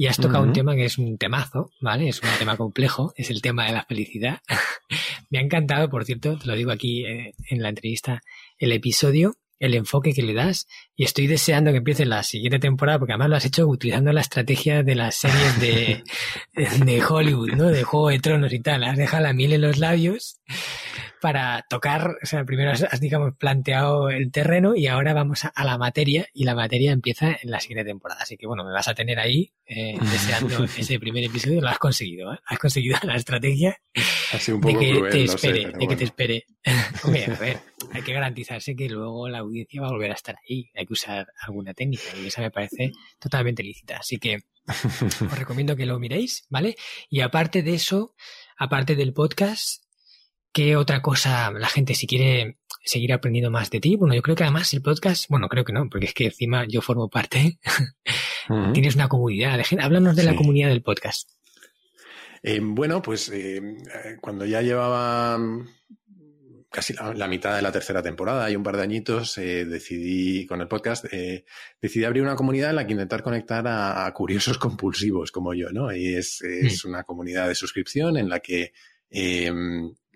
y 0.00 0.06
has 0.06 0.16
tocado 0.16 0.44
un 0.44 0.52
tema 0.52 0.76
que 0.76 0.84
es 0.84 0.96
un 0.96 1.18
temazo, 1.18 1.72
¿vale? 1.80 2.08
Es 2.08 2.22
un 2.22 2.28
tema 2.38 2.56
complejo, 2.56 3.12
es 3.16 3.30
el 3.30 3.42
tema 3.42 3.66
de 3.66 3.72
la 3.72 3.84
felicidad. 3.84 4.38
Me 5.28 5.40
ha 5.40 5.42
encantado, 5.42 5.90
por 5.90 6.04
cierto, 6.04 6.38
te 6.38 6.46
lo 6.46 6.54
digo 6.54 6.70
aquí 6.70 7.04
eh, 7.04 7.34
en 7.50 7.62
la 7.62 7.70
entrevista, 7.70 8.22
el 8.58 8.70
episodio, 8.70 9.34
el 9.58 9.74
enfoque 9.74 10.12
que 10.12 10.22
le 10.22 10.34
das 10.34 10.68
y 10.94 11.02
estoy 11.02 11.26
deseando 11.26 11.72
que 11.72 11.78
empiece 11.78 12.06
la 12.06 12.22
siguiente 12.22 12.60
temporada 12.60 13.00
porque 13.00 13.14
además 13.14 13.28
lo 13.28 13.36
has 13.36 13.44
hecho 13.46 13.66
utilizando 13.66 14.12
la 14.12 14.20
estrategia 14.20 14.84
de 14.84 14.94
las 14.94 15.16
series 15.16 15.60
de, 15.60 16.04
de 16.84 17.04
Hollywood, 17.04 17.54
¿no? 17.54 17.66
De 17.66 17.82
Juego 17.82 18.10
de 18.10 18.20
Tronos 18.20 18.52
y 18.52 18.60
tal. 18.60 18.84
Has 18.84 18.96
dejado 18.96 19.24
la 19.24 19.32
miel 19.32 19.54
en 19.54 19.62
los 19.62 19.78
labios 19.78 20.38
para 21.20 21.64
tocar, 21.68 22.16
o 22.22 22.26
sea, 22.26 22.44
primero 22.44 22.70
has, 22.70 23.00
digamos, 23.00 23.34
planteado 23.36 24.10
el 24.10 24.30
terreno 24.30 24.74
y 24.74 24.86
ahora 24.86 25.12
vamos 25.12 25.44
a, 25.44 25.64
la 25.64 25.78
materia 25.78 26.28
y 26.32 26.44
la 26.44 26.54
materia 26.54 26.92
empieza 26.92 27.36
en 27.42 27.50
la 27.50 27.60
siguiente 27.60 27.84
temporada. 27.84 28.22
Así 28.22 28.36
que 28.36 28.46
bueno, 28.46 28.64
me 28.64 28.72
vas 28.72 28.88
a 28.88 28.94
tener 28.94 29.18
ahí 29.18 29.52
eh, 29.66 29.96
deseando 30.00 30.64
ese 30.64 30.98
primer 30.98 31.24
episodio. 31.24 31.60
Lo 31.60 31.68
has 31.68 31.78
conseguido, 31.78 32.32
¿eh? 32.32 32.38
Has 32.46 32.58
conseguido 32.58 32.98
la 33.02 33.16
estrategia 33.16 33.80
de 33.94 34.78
que 34.78 35.08
te 35.10 35.24
espere, 35.24 35.72
de 35.72 35.88
que 35.88 35.96
te 35.96 36.04
espere. 36.04 36.46
Hombre, 37.02 37.24
a 37.24 37.38
ver, 37.38 37.58
hay 37.92 38.02
que 38.02 38.12
garantizarse 38.12 38.74
que 38.76 38.88
luego 38.88 39.28
la 39.28 39.38
audiencia 39.38 39.80
va 39.80 39.88
a 39.88 39.92
volver 39.92 40.10
a 40.10 40.14
estar 40.14 40.36
ahí. 40.48 40.70
Hay 40.74 40.86
que 40.86 40.92
usar 40.92 41.26
alguna 41.40 41.74
técnica 41.74 42.04
y 42.22 42.26
esa 42.26 42.40
me 42.40 42.50
parece 42.50 42.92
totalmente 43.18 43.62
lícita. 43.62 43.98
Así 43.98 44.18
que 44.18 44.38
os 44.66 45.38
recomiendo 45.38 45.76
que 45.76 45.86
lo 45.86 45.98
miréis, 45.98 46.46
¿vale? 46.48 46.76
Y 47.08 47.20
aparte 47.20 47.62
de 47.62 47.74
eso, 47.74 48.14
aparte 48.56 48.96
del 48.96 49.12
podcast, 49.12 49.82
¿Qué 50.58 50.74
otra 50.74 51.00
cosa 51.00 51.52
la 51.52 51.68
gente 51.68 51.94
si 51.94 52.08
quiere 52.08 52.58
seguir 52.84 53.12
aprendiendo 53.12 53.48
más 53.48 53.70
de 53.70 53.78
ti? 53.78 53.94
Bueno, 53.94 54.16
yo 54.16 54.22
creo 54.22 54.34
que 54.34 54.42
además 54.42 54.74
el 54.74 54.82
podcast, 54.82 55.26
bueno, 55.28 55.46
creo 55.48 55.64
que 55.64 55.72
no, 55.72 55.88
porque 55.88 56.06
es 56.06 56.14
que 56.14 56.24
encima 56.24 56.64
yo 56.66 56.82
formo 56.82 57.08
parte. 57.08 57.60
Tienes 58.74 58.96
una 58.96 59.06
comunidad 59.06 59.56
de 59.56 59.62
gente. 59.62 59.84
Háblanos 59.84 60.16
de 60.16 60.24
la 60.24 60.34
comunidad 60.34 60.70
del 60.70 60.82
podcast. 60.82 61.30
Eh, 62.42 62.58
bueno, 62.60 63.00
pues 63.00 63.30
eh, 63.32 63.60
cuando 64.20 64.44
ya 64.46 64.60
llevaba 64.60 65.38
casi 66.72 66.92
la, 66.92 67.28
mitad 67.28 67.54
de 67.54 67.62
la 67.62 67.70
tercera 67.70 68.02
temporada 68.02 68.50
y 68.50 68.56
un 68.56 68.64
par 68.64 68.78
de 68.78 68.82
añitos, 68.82 69.38
eh, 69.38 69.64
decidí 69.64 70.44
con 70.44 70.60
el 70.60 70.66
podcast, 70.66 71.04
decidí 71.80 72.04
abrir 72.04 72.24
una 72.24 72.34
comunidad 72.34 72.70
en 72.70 72.76
la 72.76 72.84
que 72.84 72.94
intentar 72.94 73.22
conectar 73.22 73.64
a, 73.68 74.12
curiosos 74.12 74.58
compulsivos 74.58 75.30
como 75.30 75.54
yo, 75.54 75.70
¿no? 75.70 75.94
Y 75.94 76.16
es, 76.16 76.42
mm. 76.42 76.88
una 76.88 77.04
comunidad 77.04 77.46
de 77.46 77.54
suscripción 77.54 78.16
en 78.16 78.28
la 78.28 78.40
que 78.40 78.72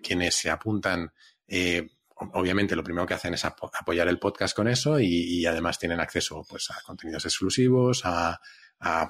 quienes 0.03 0.35
se 0.35 0.51
apuntan, 0.51 1.11
eh, 1.47 1.89
obviamente 2.33 2.75
lo 2.75 2.83
primero 2.83 3.07
que 3.07 3.15
hacen 3.15 3.33
es 3.33 3.43
apoyar 3.45 4.07
el 4.07 4.19
podcast 4.19 4.55
con 4.55 4.67
eso 4.67 4.99
y, 4.99 5.45
además 5.45 5.79
tienen 5.79 5.99
acceso 5.99 6.45
pues, 6.47 6.69
a 6.69 6.81
contenidos 6.85 7.25
exclusivos, 7.25 8.01
a, 8.05 8.39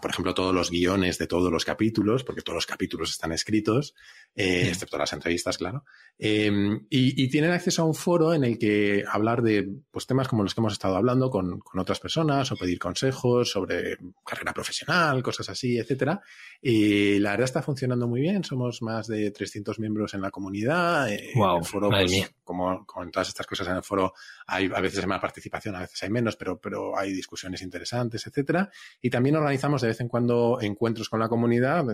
por 0.01 0.11
ejemplo, 0.11 0.33
todos 0.33 0.53
los 0.53 0.69
guiones 0.69 1.17
de 1.17 1.25
todos 1.25 1.51
los 1.51 1.65
capítulos, 1.65 2.23
porque 2.23 2.41
todos 2.41 2.55
los 2.55 2.65
capítulos 2.65 3.09
están 3.09 3.31
escritos, 3.31 3.95
eh, 4.35 4.67
excepto 4.67 4.97
las 4.97 5.13
entrevistas, 5.13 5.57
claro. 5.57 5.83
Em, 6.19 6.85
y, 6.89 7.27
tienen 7.29 7.51
acceso 7.51 7.81
a 7.81 7.85
un 7.85 7.95
foro 7.95 8.35
en 8.35 8.43
el 8.43 8.59
que 8.59 9.03
hablar 9.09 9.41
de 9.41 9.67
pues, 9.89 10.05
temas 10.05 10.27
como 10.27 10.43
los 10.43 10.53
que 10.53 10.61
hemos 10.61 10.73
estado 10.73 10.95
hablando 10.95 11.31
con, 11.31 11.61
otras 11.75 11.99
personas 11.99 12.51
o 12.51 12.55
pedir 12.55 12.77
consejos 12.77 13.49
sobre 13.49 13.97
carrera 14.23 14.53
profesional, 14.53 15.23
cosas 15.23 15.49
así, 15.49 15.79
etcétera. 15.79 16.21
Y 16.61 17.17
la 17.17 17.31
verdad 17.31 17.45
está 17.45 17.63
funcionando 17.63 18.07
muy 18.07 18.21
bien. 18.21 18.43
Somos 18.43 18.81
más 18.83 19.07
de 19.07 19.31
300 19.31 19.79
miembros 19.79 20.13
en 20.13 20.21
la 20.21 20.29
comunidad. 20.29 21.09
wow, 21.35 21.57
el 21.57 21.65
foro, 21.65 21.89
pues, 21.89 22.31
como, 22.43 22.85
como, 22.85 23.03
en 23.03 23.11
todas 23.11 23.29
estas 23.29 23.47
cosas 23.47 23.67
en 23.67 23.77
el 23.77 23.83
foro, 23.83 24.13
hay 24.45 24.69
a 24.73 24.81
veces 24.81 24.99
hay 24.99 25.07
más 25.07 25.19
participación, 25.19 25.75
a 25.75 25.79
veces 25.79 26.03
hay 26.03 26.09
menos, 26.11 26.35
pero, 26.35 26.59
pero 26.59 26.97
hay 26.97 27.11
discusiones 27.11 27.61
interesantes, 27.63 28.27
etcétera. 28.27 28.69
Y 29.01 29.09
también 29.09 29.35
organizamos 29.35 29.62
de 29.63 29.87
vez 29.87 30.01
en 30.01 30.07
cuando 30.09 30.59
encuentros 30.61 31.09
con 31.09 31.19
la 31.19 31.29
comunidad 31.29 31.85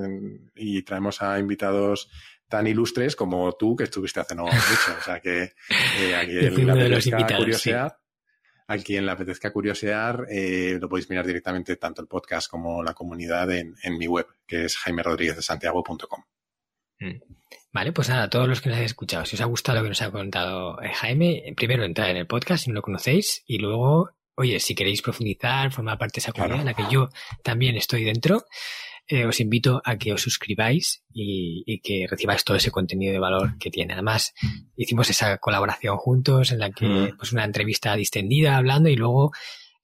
y 0.56 0.82
traemos 0.84 1.22
a 1.22 1.40
invitados 1.40 2.10
tan 2.48 2.66
ilustres 2.68 3.16
como 3.16 3.54
tú 3.54 3.76
que 3.76 3.84
estuviste 3.84 4.20
hace 4.20 4.36
no 4.36 4.46
mucho. 4.46 4.96
O 5.00 5.04
sea 5.04 5.20
que 5.20 5.54
eh, 6.00 6.16
a 6.16 6.26
quien 6.26 6.66
le 6.66 6.72
apetezca 6.72 7.38
curiosear, 7.38 7.98
a 8.68 8.78
quien 8.78 9.06
le 9.06 9.12
apetezca 9.12 9.54
curiosear, 9.54 10.26
eh, 10.30 10.78
lo 10.82 10.90
podéis 10.90 11.10
mirar 11.10 11.26
directamente 11.26 11.76
tanto 11.76 12.02
el 12.02 12.08
podcast 12.08 12.50
como 12.50 12.84
la 12.84 12.94
comunidad 12.94 13.52
en, 13.52 13.76
mi 13.98 14.08
web, 14.08 14.26
que 14.48 14.66
es 14.66 14.78
jaime 14.78 15.04
rodríguez 15.04 15.36
de 15.36 15.42
santiago.com. 15.44 16.24
Mm. 17.00 17.22
Vale, 17.72 17.92
pues 17.92 18.10
nada, 18.10 18.30
todos 18.30 18.48
los 18.48 18.62
que 18.62 18.70
nos 18.70 18.78
habéis 18.78 18.92
escuchado, 18.92 19.26
si 19.26 19.36
os 19.36 19.42
ha 19.42 19.46
gustado 19.46 19.78
lo 19.78 19.84
que 19.84 19.90
nos 19.90 20.02
ha 20.02 20.12
contado 20.12 20.82
eh, 20.82 20.92
Jaime, 20.92 21.54
primero 21.56 21.84
entrar 21.84 22.10
en 22.10 22.18
el 22.18 22.28
podcast 22.28 22.64
si 22.64 22.72
no 22.72 22.76
lo 22.76 22.82
conocéis 22.82 23.44
y 23.46 23.60
luego, 23.60 24.10
oye, 24.40 24.60
si 24.60 24.74
queréis 24.74 25.02
profundizar, 25.02 25.72
formar 25.72 25.98
parte 25.98 26.16
de 26.16 26.20
esa 26.22 26.32
comunidad 26.32 26.62
en 26.62 26.66
la 26.66 26.74
que 26.74 26.86
yo 26.90 27.10
también 27.44 27.76
estoy 27.76 28.06
dentro, 28.06 28.46
eh, 29.06 29.26
os 29.26 29.40
invito 29.40 29.82
a 29.84 29.98
que 29.98 30.14
os 30.14 30.22
suscribáis 30.22 31.04
y, 31.12 31.82
que 31.82 32.08
recibáis 32.10 32.46
todo 32.46 32.56
ese 32.56 32.72
contenido 32.72 33.12
de 33.12 33.20
valor 33.20 33.58
que 33.58 33.70
tiene. 33.70 33.94
Además, 33.94 34.34
hicimos 34.78 35.10
esa 35.10 35.40
colaboración 35.40 35.98
juntos 35.98 36.52
en 36.52 36.60
la 36.60 36.72
que, 36.72 37.14
pues, 37.18 37.34
una 37.34 37.44
entrevista 37.44 37.96
distendida 37.96 38.56
hablando 38.56 38.88
y 38.88 38.96
luego 38.96 39.32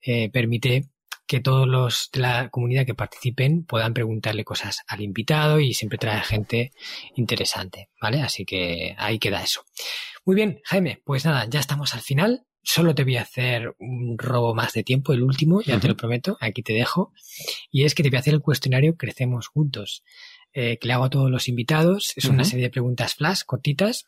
eh, 0.02 0.30
permite 0.30 0.90
que 1.28 1.42
todos 1.42 1.68
los 1.68 2.10
de 2.14 2.20
la 2.22 2.50
comunidad 2.50 2.86
que 2.86 2.94
participen 2.94 3.66
puedan 3.66 3.94
preguntarle 3.94 4.46
cosas 4.46 4.84
al 4.88 5.02
invitado 5.02 5.60
y 5.60 5.74
siempre 5.74 5.98
trae 5.98 6.22
gente 6.22 6.72
interesante, 7.16 7.90
¿vale? 8.00 8.22
Así 8.22 8.46
que 8.46 8.96
ahí 8.98 9.20
queda 9.20 9.44
eso. 9.44 9.66
Muy 10.24 10.36
bien, 10.36 10.62
Jaime, 10.64 11.02
pues 11.04 11.26
nada, 11.26 11.46
ya 11.50 11.60
estamos 11.60 11.94
al 11.94 12.02
final 12.02 12.46
solo 12.66 12.96
te 12.96 13.04
voy 13.04 13.18
a 13.18 13.22
hacer 13.22 13.76
un 13.80 14.18
robo 14.18 14.54
más 14.54 14.74
de 14.74 14.84
tiempo, 14.84 15.14
el 15.14 15.24
último, 15.24 15.62
ya 15.62 15.80
te 15.80 15.88
lo 15.88 15.96
prometo, 15.96 16.38
aquí 16.42 16.64
te 16.64 16.74
dejo. 16.74 17.14
Y 17.72 17.84
es 17.84 17.96
que 17.96 18.04
te 18.04 18.10
voy 18.10 18.18
a 18.18 18.20
hacer 18.20 18.34
el 18.34 18.42
cuestionario 18.42 18.98
Crecemos 18.98 19.48
Juntos, 19.48 20.04
eh, 20.52 20.78
que 20.78 20.88
le 20.88 20.94
hago 20.94 21.06
a 21.06 21.10
todos 21.10 21.30
los 21.30 21.48
invitados. 21.48 22.14
Es 22.16 22.26
una 22.26 22.44
serie 22.44 22.66
de 22.66 22.72
preguntas 22.72 23.16
flash, 23.16 23.42
cortitas, 23.46 24.08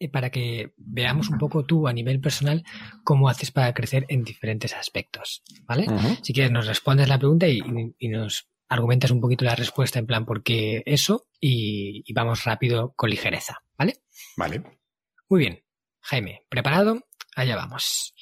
eh, 0.00 0.08
para 0.08 0.30
que 0.30 0.72
veamos 0.76 1.30
un 1.30 1.38
poco 1.38 1.64
tú 1.64 1.86
a 1.86 1.92
nivel 1.92 2.20
personal 2.20 2.64
cómo 3.04 3.28
haces 3.28 3.52
para 3.52 3.72
crecer 3.72 4.04
en 4.08 4.24
diferentes 4.24 4.74
aspectos, 4.74 5.42
¿vale? 5.62 5.86
Si 6.22 6.32
quieres 6.32 6.50
nos 6.50 6.66
respondes 6.66 7.08
la 7.08 7.18
pregunta 7.18 7.46
y, 7.48 7.62
nos 8.08 8.48
argumentas 8.68 9.12
un 9.12 9.20
poquito 9.20 9.44
la 9.44 9.54
respuesta 9.54 10.00
en 10.00 10.06
plan 10.06 10.26
por 10.26 10.42
qué 10.42 10.82
eso 10.86 11.26
y, 11.40 12.02
y 12.04 12.12
vamos 12.12 12.44
rápido 12.44 12.92
con 12.96 13.10
ligereza, 13.10 13.62
¿vale? 13.78 13.98
Vale. 14.36 14.62
Muy 15.28 15.40
bien. 15.40 15.64
Jaime, 16.00 16.44
¿preparado? 16.50 17.00
Allá 17.34 17.56
vamos. 17.56 18.14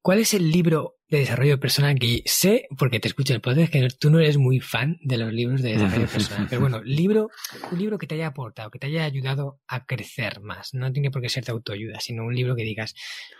¿Cuál 0.00 0.20
es 0.20 0.32
el 0.32 0.50
libro 0.50 0.96
de 1.08 1.18
desarrollo 1.18 1.58
personal 1.58 1.98
que 1.98 2.22
sé, 2.24 2.68
porque 2.78 3.00
te 3.00 3.08
escucho 3.08 3.32
en 3.32 3.36
el 3.36 3.40
podcast, 3.40 3.72
que 3.72 3.88
tú 3.98 4.10
no 4.10 4.20
eres 4.20 4.38
muy 4.38 4.60
fan 4.60 4.98
de 5.02 5.18
los 5.18 5.32
libros 5.32 5.60
de 5.60 5.72
desarrollo 5.72 6.06
personal? 6.08 6.46
Pero 6.48 6.60
bueno, 6.60 6.82
libro, 6.82 7.30
un 7.70 7.78
libro 7.78 7.98
que 7.98 8.06
te 8.06 8.14
haya 8.14 8.28
aportado, 8.28 8.70
que 8.70 8.78
te 8.78 8.86
haya 8.86 9.04
ayudado 9.04 9.60
a 9.66 9.84
crecer 9.84 10.40
más. 10.40 10.72
No 10.72 10.92
tiene 10.92 11.10
por 11.10 11.20
qué 11.20 11.28
ser 11.28 11.44
de 11.44 11.52
autoayuda, 11.52 12.00
sino 12.00 12.24
un 12.24 12.34
libro 12.34 12.56
que 12.56 12.62
digas, 12.62 12.94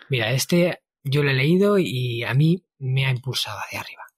mira, 0.09 0.31
este 0.31 0.79
yo 1.03 1.23
lo 1.23 1.31
he 1.31 1.33
leído 1.33 1.79
y 1.79 2.23
a 2.23 2.33
mí 2.33 2.65
me 2.77 3.05
ha 3.05 3.11
impulsado 3.11 3.57
hacia 3.59 3.79
arriba. 3.79 4.08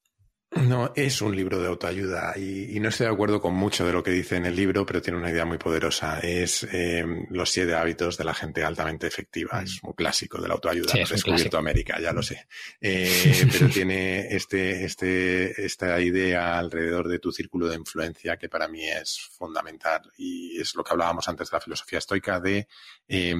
No, 0.53 0.91
es 0.95 1.21
un 1.21 1.33
libro 1.33 1.61
de 1.61 1.67
autoayuda 1.69 2.37
y, 2.37 2.77
no 2.81 2.89
estoy 2.89 3.07
de 3.07 3.13
acuerdo 3.13 3.39
con 3.39 3.53
mucho 3.53 3.85
de 3.87 3.93
lo 3.93 4.03
que 4.03 4.11
dice 4.11 4.35
en 4.35 4.45
el 4.45 4.53
libro, 4.53 4.85
pero 4.85 5.01
tiene 5.01 5.17
una 5.17 5.31
idea 5.31 5.45
muy 5.45 5.57
poderosa. 5.57 6.19
Es 6.19 6.67
eh, 6.73 7.05
Los 7.29 7.51
siete 7.51 7.73
hábitos 7.73 8.17
de 8.17 8.25
la 8.25 8.33
gente 8.33 8.61
altamente 8.61 9.07
efectiva. 9.07 9.61
Mm. 9.61 9.63
Es 9.63 9.79
un 9.81 9.93
clásico 9.93 10.41
de 10.41 10.49
la 10.49 10.55
autoayuda. 10.55 10.91
Sí, 10.91 10.99
descubierto 11.09 11.57
América, 11.57 11.99
ya 12.01 12.11
lo 12.11 12.21
sé. 12.21 12.47
Eh, 12.83 13.47
pero 13.51 13.69
tiene 13.69 14.27
este, 14.35 14.83
este, 14.85 15.65
esta 15.65 15.99
idea 16.01 16.57
alrededor 16.57 17.07
de 17.07 17.19
tu 17.19 17.31
círculo 17.31 17.67
de 17.67 17.75
influencia 17.75 18.37
que 18.37 18.49
para 18.49 18.67
mí 18.67 18.83
es 18.83 19.19
fundamental 19.37 20.01
y 20.17 20.59
es 20.59 20.75
lo 20.75 20.83
que 20.83 20.91
hablábamos 20.91 21.27
antes 21.27 21.49
de 21.49 21.57
la 21.57 21.61
filosofía 21.61 21.99
estoica 21.99 22.39
de 22.39 22.67
eh, 23.07 23.35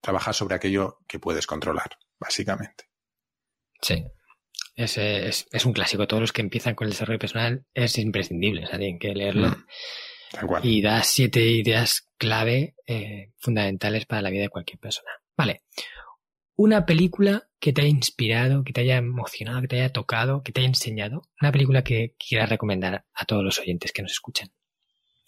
trabajar 0.00 0.34
sobre 0.34 0.54
aquello 0.54 1.00
que 1.06 1.18
puedes 1.18 1.46
controlar, 1.46 1.98
básicamente. 2.18 2.88
Sí, 3.82 4.06
es, 4.76 4.98
es, 4.98 5.48
es, 5.50 5.66
un 5.66 5.72
clásico. 5.72 6.06
Todos 6.06 6.20
los 6.20 6.32
que 6.32 6.42
empiezan 6.42 6.74
con 6.74 6.86
el 6.86 6.92
desarrollo 6.92 7.18
personal 7.18 7.64
es 7.74 7.98
imprescindible. 7.98 8.64
O 8.64 8.66
sea, 8.68 8.78
tienen 8.78 8.98
que 8.98 9.14
leerlo. 9.14 9.48
Mm. 9.48 9.64
y 10.62 10.82
da 10.82 11.02
siete 11.02 11.40
ideas 11.40 12.08
clave 12.18 12.74
eh, 12.86 13.32
fundamentales 13.38 14.06
para 14.06 14.22
la 14.22 14.30
vida 14.30 14.42
de 14.42 14.48
cualquier 14.48 14.78
persona. 14.78 15.10
Vale. 15.36 15.62
Una 16.56 16.86
película 16.86 17.48
que 17.60 17.72
te 17.72 17.82
haya 17.82 17.90
inspirado, 17.90 18.64
que 18.64 18.72
te 18.72 18.80
haya 18.80 18.96
emocionado, 18.96 19.60
que 19.62 19.68
te 19.68 19.76
haya 19.76 19.92
tocado, 19.92 20.42
que 20.42 20.52
te 20.52 20.60
haya 20.60 20.68
enseñado. 20.68 21.22
Una 21.40 21.52
película 21.52 21.84
que 21.84 22.14
quieras 22.18 22.48
recomendar 22.48 23.04
a 23.12 23.24
todos 23.24 23.44
los 23.44 23.58
oyentes 23.58 23.92
que 23.92 24.02
nos 24.02 24.12
escuchan. 24.12 24.50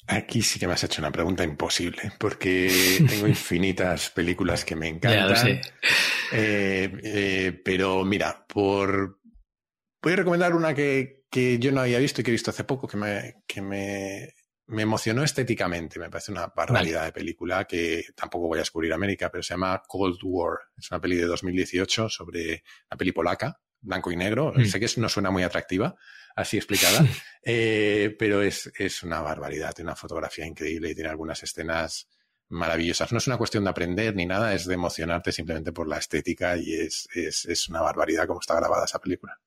Aquí 0.06 0.40
sí 0.40 0.58
que 0.58 0.66
me 0.66 0.72
has 0.72 0.84
hecho 0.84 1.02
una 1.02 1.12
pregunta 1.12 1.44
imposible, 1.44 2.12
porque 2.18 2.70
tengo 3.08 3.26
infinitas 3.26 4.08
películas 4.08 4.64
que 4.64 4.74
me 4.74 4.88
encantan. 4.88 5.60
Eh, 6.32 6.90
eh, 7.02 7.60
pero 7.62 8.04
mira, 8.06 8.46
por, 8.46 9.20
Voy 10.08 10.14
a 10.14 10.16
recomendar 10.16 10.54
una 10.54 10.74
que, 10.74 11.26
yo 11.60 11.70
no 11.70 11.82
había 11.82 11.98
visto 11.98 12.22
y 12.22 12.24
que 12.24 12.30
he 12.30 12.32
visto 12.32 12.50
hace 12.50 12.64
poco, 12.64 12.88
que 12.88 12.96
me, 12.96 13.42
que 13.46 13.60
me, 13.60 14.32
emocionó 14.66 15.22
estéticamente. 15.22 15.98
Me 15.98 16.08
parece 16.08 16.32
una 16.32 16.46
barbaridad 16.46 17.04
de 17.04 17.12
película 17.12 17.66
que 17.66 18.06
tampoco 18.16 18.46
voy 18.46 18.56
a 18.56 18.62
descubrir 18.62 18.90
América, 18.94 19.30
pero 19.30 19.42
se 19.42 19.52
llama 19.52 19.82
Cold 19.86 20.18
War. 20.22 20.60
Es 20.78 20.90
una 20.90 20.98
peli 20.98 21.16
de 21.16 21.26
2018 21.26 22.08
sobre 22.08 22.64
una 22.90 22.96
peli 22.96 23.12
polaca, 23.12 23.60
blanco 23.82 24.10
y 24.10 24.16
negro. 24.16 24.54
Mm. 24.56 24.64
Sé 24.64 24.80
que 24.80 24.88
no 24.96 25.10
suena 25.10 25.30
muy 25.30 25.42
atractiva, 25.42 25.94
así 26.34 26.56
explicada, 26.56 27.06
eh, 27.42 28.16
pero 28.18 28.40
es, 28.40 28.72
es 28.78 29.02
una 29.02 29.20
barbaridad. 29.20 29.74
Tiene 29.74 29.90
una 29.90 29.96
fotografía 29.96 30.46
increíble 30.46 30.88
y 30.88 30.94
tiene 30.94 31.10
algunas 31.10 31.42
escenas 31.42 32.08
maravillosas. 32.48 33.12
No 33.12 33.18
es 33.18 33.26
una 33.26 33.36
cuestión 33.36 33.64
de 33.64 33.68
aprender 33.68 34.16
ni 34.16 34.24
nada, 34.24 34.54
es 34.54 34.64
de 34.64 34.72
emocionarte 34.72 35.32
simplemente 35.32 35.72
por 35.72 35.86
la 35.86 35.98
estética 35.98 36.56
y 36.56 36.72
es, 36.72 37.06
es, 37.14 37.44
es 37.44 37.68
una 37.68 37.82
barbaridad 37.82 38.26
cómo 38.26 38.40
está 38.40 38.54
grabada 38.54 38.86
esa 38.86 39.00
película. 39.00 39.38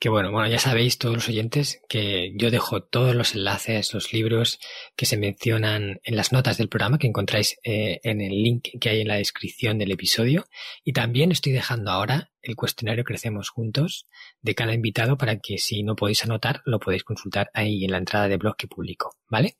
Que 0.00 0.08
bueno, 0.08 0.32
bueno, 0.32 0.48
ya 0.48 0.58
sabéis 0.58 0.96
todos 0.96 1.14
los 1.14 1.28
oyentes 1.28 1.82
que 1.86 2.32
yo 2.34 2.50
dejo 2.50 2.82
todos 2.82 3.14
los 3.14 3.34
enlaces, 3.34 3.92
los 3.92 4.14
libros 4.14 4.58
que 4.96 5.04
se 5.04 5.18
mencionan 5.18 6.00
en 6.04 6.16
las 6.16 6.32
notas 6.32 6.56
del 6.56 6.70
programa 6.70 6.96
que 6.96 7.06
encontráis 7.06 7.58
eh, 7.64 8.00
en 8.02 8.22
el 8.22 8.42
link 8.42 8.68
que 8.80 8.88
hay 8.88 9.02
en 9.02 9.08
la 9.08 9.16
descripción 9.16 9.76
del 9.76 9.92
episodio. 9.92 10.46
Y 10.84 10.94
también 10.94 11.32
estoy 11.32 11.52
dejando 11.52 11.90
ahora 11.90 12.32
el 12.40 12.56
cuestionario 12.56 13.04
Crecemos 13.04 13.50
Juntos 13.50 14.06
de 14.40 14.54
cada 14.54 14.72
invitado 14.72 15.18
para 15.18 15.38
que 15.38 15.58
si 15.58 15.82
no 15.82 15.96
podéis 15.96 16.24
anotar 16.24 16.62
lo 16.64 16.80
podéis 16.80 17.04
consultar 17.04 17.50
ahí 17.52 17.84
en 17.84 17.90
la 17.90 17.98
entrada 17.98 18.26
de 18.26 18.38
blog 18.38 18.56
que 18.56 18.68
publico, 18.68 19.18
¿vale? 19.28 19.58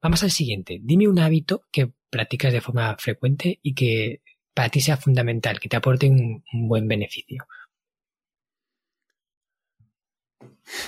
Vamos 0.00 0.22
al 0.22 0.30
siguiente. 0.30 0.78
Dime 0.84 1.08
un 1.08 1.18
hábito 1.18 1.64
que 1.72 1.90
practicas 2.10 2.52
de 2.52 2.60
forma 2.60 2.96
frecuente 2.96 3.58
y 3.60 3.74
que 3.74 4.22
para 4.54 4.68
ti 4.68 4.80
sea 4.80 4.96
fundamental, 4.96 5.58
que 5.58 5.68
te 5.68 5.74
aporte 5.74 6.08
un 6.08 6.44
buen 6.68 6.86
beneficio. 6.86 7.48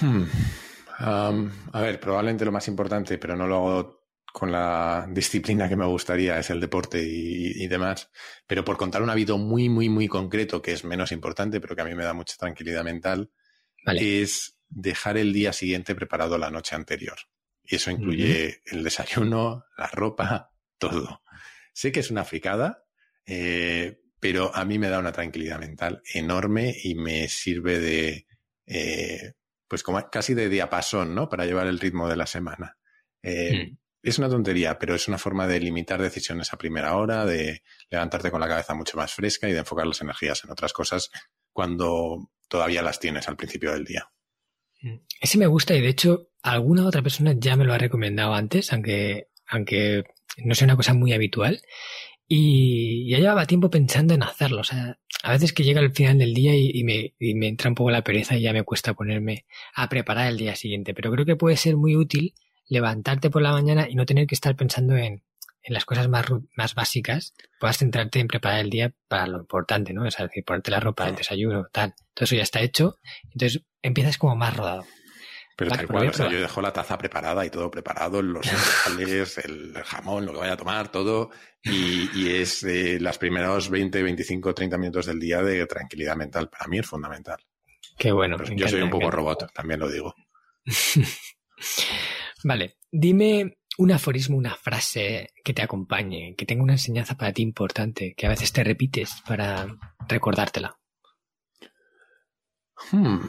Hmm. 0.01 0.25
a 0.99 1.81
ver, 1.81 2.01
probablemente 2.01 2.45
lo 2.45 2.53
más 2.53 2.69
importante, 2.69 3.19
pero 3.19 3.37
no 3.37 3.47
lo 3.47 3.57
hago 3.57 3.97
con 4.37 4.53
la 4.53 5.09
disciplina 5.11 5.67
que 5.67 5.77
me 5.77 5.87
gustaría, 5.87 6.39
es 6.39 6.51
el 6.51 6.61
deporte 6.61 7.03
y, 7.03 7.67
demás. 7.69 8.11
Pero 8.47 8.67
por 8.67 8.77
contar 8.77 9.01
un 9.01 9.09
hábito 9.09 9.39
muy, 9.39 9.71
muy, 9.71 9.89
muy 9.89 10.09
concreto, 10.09 10.61
que 10.61 10.73
es 10.73 10.85
menos 10.85 11.11
importante, 11.11 11.59
pero 11.59 11.75
que 11.75 11.81
a 11.81 11.87
mí 11.87 11.95
me 11.95 12.05
da 12.05 12.13
mucha 12.13 12.37
tranquilidad 12.37 12.85
mental, 12.85 13.31
es 13.87 14.59
dejar 14.69 15.17
el 15.17 15.33
día 15.33 15.55
siguiente 15.55 15.95
preparado 15.95 16.37
la 16.37 16.51
noche 16.51 16.77
anterior. 16.77 17.17
Y 17.65 17.77
eso 17.77 17.91
incluye 17.91 18.61
el 18.67 18.85
desayuno, 18.85 19.65
la 19.79 19.87
ropa, 19.87 20.53
todo. 20.77 21.23
Sé 21.73 21.91
que 21.91 22.01
es 22.01 22.11
una 22.11 22.25
fricada, 22.25 22.85
eh, 23.25 24.01
pero 24.21 24.55
a 24.55 24.67
mí 24.67 24.79
me 24.79 24.91
da 24.91 24.99
una 24.99 25.13
tranquilidad 25.13 25.59
mental 25.59 26.03
enorme 26.13 26.77
y 26.85 26.95
me 26.95 27.29
sirve 27.29 27.79
de 27.79 28.27
eh, 28.67 29.33
pues 29.69 29.83
como 29.83 30.01
casi 30.11 30.35
de 30.35 30.49
diapasón, 30.49 31.15
¿no? 31.15 31.29
Para 31.29 31.47
llevar 31.47 31.67
el 31.67 31.79
ritmo 31.79 32.09
de 32.09 32.17
la 32.17 32.27
semana. 32.27 32.79
Eh, 33.23 33.53
hmm. 33.53 33.79
Es 34.03 34.19
una 34.19 34.29
tontería, 34.29 34.79
pero 34.79 34.95
es 34.95 35.09
una 35.09 35.19
forma 35.19 35.49
de 35.49 35.59
limitar 35.59 36.01
decisiones 36.01 36.53
a 36.53 36.59
primera 36.59 36.97
hora, 36.97 37.25
de 37.25 37.63
levantarte 37.91 38.31
con 38.31 38.41
la 38.41 38.47
cabeza 38.47 38.75
mucho 38.75 38.97
más 38.97 39.13
fresca 39.13 39.49
y 39.49 39.53
de 39.53 39.59
enfocar 39.59 39.87
las 39.87 40.01
energías 40.01 40.45
en 40.45 40.51
otras 40.51 40.73
cosas 40.73 41.11
cuando 41.53 42.31
todavía 42.49 42.83
las 42.83 43.01
tienes 43.01 43.27
al 43.29 43.37
principio 43.37 43.73
del 43.73 43.85
día. 43.85 44.09
Hmm. 44.81 44.99
Ese 45.21 45.39
me 45.39 45.47
gusta 45.47 45.75
y 45.75 45.81
de 45.81 45.89
hecho 45.89 46.31
alguna 46.43 46.87
otra 46.87 47.03
persona 47.03 47.35
ya 47.37 47.57
me 47.57 47.65
lo 47.65 47.73
ha 47.73 47.79
recomendado 47.79 48.35
antes, 48.35 48.73
aunque, 48.73 49.31
aunque 49.49 50.05
no 50.39 50.55
sea 50.55 50.67
una 50.67 50.77
cosa 50.77 50.95
muy 50.95 51.13
habitual. 51.13 51.61
Y 52.29 53.09
ya 53.09 53.19
llevaba 53.19 53.47
tiempo 53.47 53.71
pensando 53.71 54.15
en 54.15 54.23
hacerlo. 54.23 54.61
O 54.61 54.65
sea, 54.65 54.99
a 55.23 55.33
veces 55.33 55.53
que 55.53 55.63
llega 55.63 55.81
el 55.81 55.93
final 55.93 56.19
del 56.19 56.35
día 56.35 56.55
y, 56.55 56.83
me, 56.83 57.15
y, 57.19 57.35
me, 57.35 57.49
entra 57.49 57.69
un 57.69 57.75
poco 57.75 57.91
la 57.91 58.03
pereza 58.03 58.37
y 58.37 58.43
ya 58.43 58.53
me 58.53 58.65
cuesta 58.65 58.95
ponerme 58.95 59.47
a 59.75 59.89
preparar 59.89 60.29
el 60.29 60.37
día 60.37 60.57
siguiente. 60.57 60.95
Pero 60.95 61.13
creo 61.13 61.25
que 61.25 61.37
puede 61.37 61.57
ser 61.57 61.77
muy 61.77 61.97
útil 61.97 62.35
levantarte 62.69 63.31
por 63.31 63.43
la 63.43 63.53
mañana 63.53 63.89
y 63.89 63.95
no 63.95 64.07
tener 64.07 64.27
que 64.27 64.35
estar 64.35 64.57
pensando 64.57 64.97
en, 64.97 65.23
en 65.63 65.75
las 65.75 65.85
cosas 65.85 66.09
más, 66.09 66.27
más 66.57 66.75
básicas. 66.75 67.35
Puedas 67.61 67.79
centrarte 67.79 68.21
en 68.21 68.29
preparar 68.29 68.61
el 68.61 68.71
día 68.71 68.93
para 69.09 69.27
lo 69.27 69.39
importante, 69.39 69.93
¿no? 69.93 70.07
Es 70.07 70.17
decir, 70.17 70.45
ponerte 70.45 70.71
la 70.71 70.81
ropa, 70.81 71.09
el 71.09 71.17
desayuno, 71.17 71.67
tal. 71.73 71.95
Todo 72.15 72.25
eso 72.25 72.37
ya 72.37 72.43
está 72.43 72.61
hecho. 72.61 72.99
Entonces 73.33 73.63
empiezas 73.83 74.19
como 74.19 74.37
más 74.37 74.57
rodado. 74.57 74.85
Pero 75.57 75.71
tal 75.71 75.87
cual, 75.87 76.09
o 76.09 76.13
sea, 76.13 76.31
yo 76.31 76.39
dejo 76.39 76.61
la 76.61 76.73
taza 76.73 76.99
preparada 76.99 77.45
y 77.47 77.49
todo 77.49 77.71
preparado, 77.71 78.21
los 78.21 78.47
cereales, 78.85 79.39
el 79.39 79.73
jamón, 79.85 80.27
lo 80.27 80.33
que 80.33 80.39
vaya 80.39 80.53
a 80.53 80.57
tomar, 80.57 80.93
todo. 80.93 81.31
Y, 81.63 82.29
es 82.29 82.63
eh, 82.63 82.99
las 83.01 83.19
primeros 83.19 83.71
20, 83.71 84.03
25, 84.03 84.55
30 84.55 84.79
minutos 84.79 85.07
del 85.07 85.19
día 85.19 85.43
de 85.43 85.67
tranquilidad 85.67 86.15
mental. 86.15 86.51
Para 86.51 86.69
mí 86.69 86.79
es 86.79 86.87
fundamental. 86.87 87.39
Qué 87.99 88.13
bueno. 88.13 88.37
yo 88.55 88.69
soy 88.69 88.83
un 88.83 88.91
poco 88.91 89.11
robot, 89.11 89.51
también 89.55 89.81
lo 89.81 89.89
digo. 89.89 90.15
vale, 92.45 92.77
dime 92.93 93.57
un 93.79 93.93
aforismo, 93.93 94.37
una 94.37 94.55
frase 94.55 95.31
que 95.43 95.55
te 95.55 95.63
acompañe, 95.63 96.35
que 96.37 96.47
tenga 96.47 96.63
una 96.63 96.75
enseñanza 96.75 97.17
para 97.17 97.33
ti 97.33 97.43
importante, 97.43 98.15
que 98.15 98.27
a 98.27 98.31
veces 98.31 98.53
te 98.53 98.63
repites 98.63 99.23
para 99.27 99.67
recordártela. 100.07 100.79
Hmm. 102.91 103.21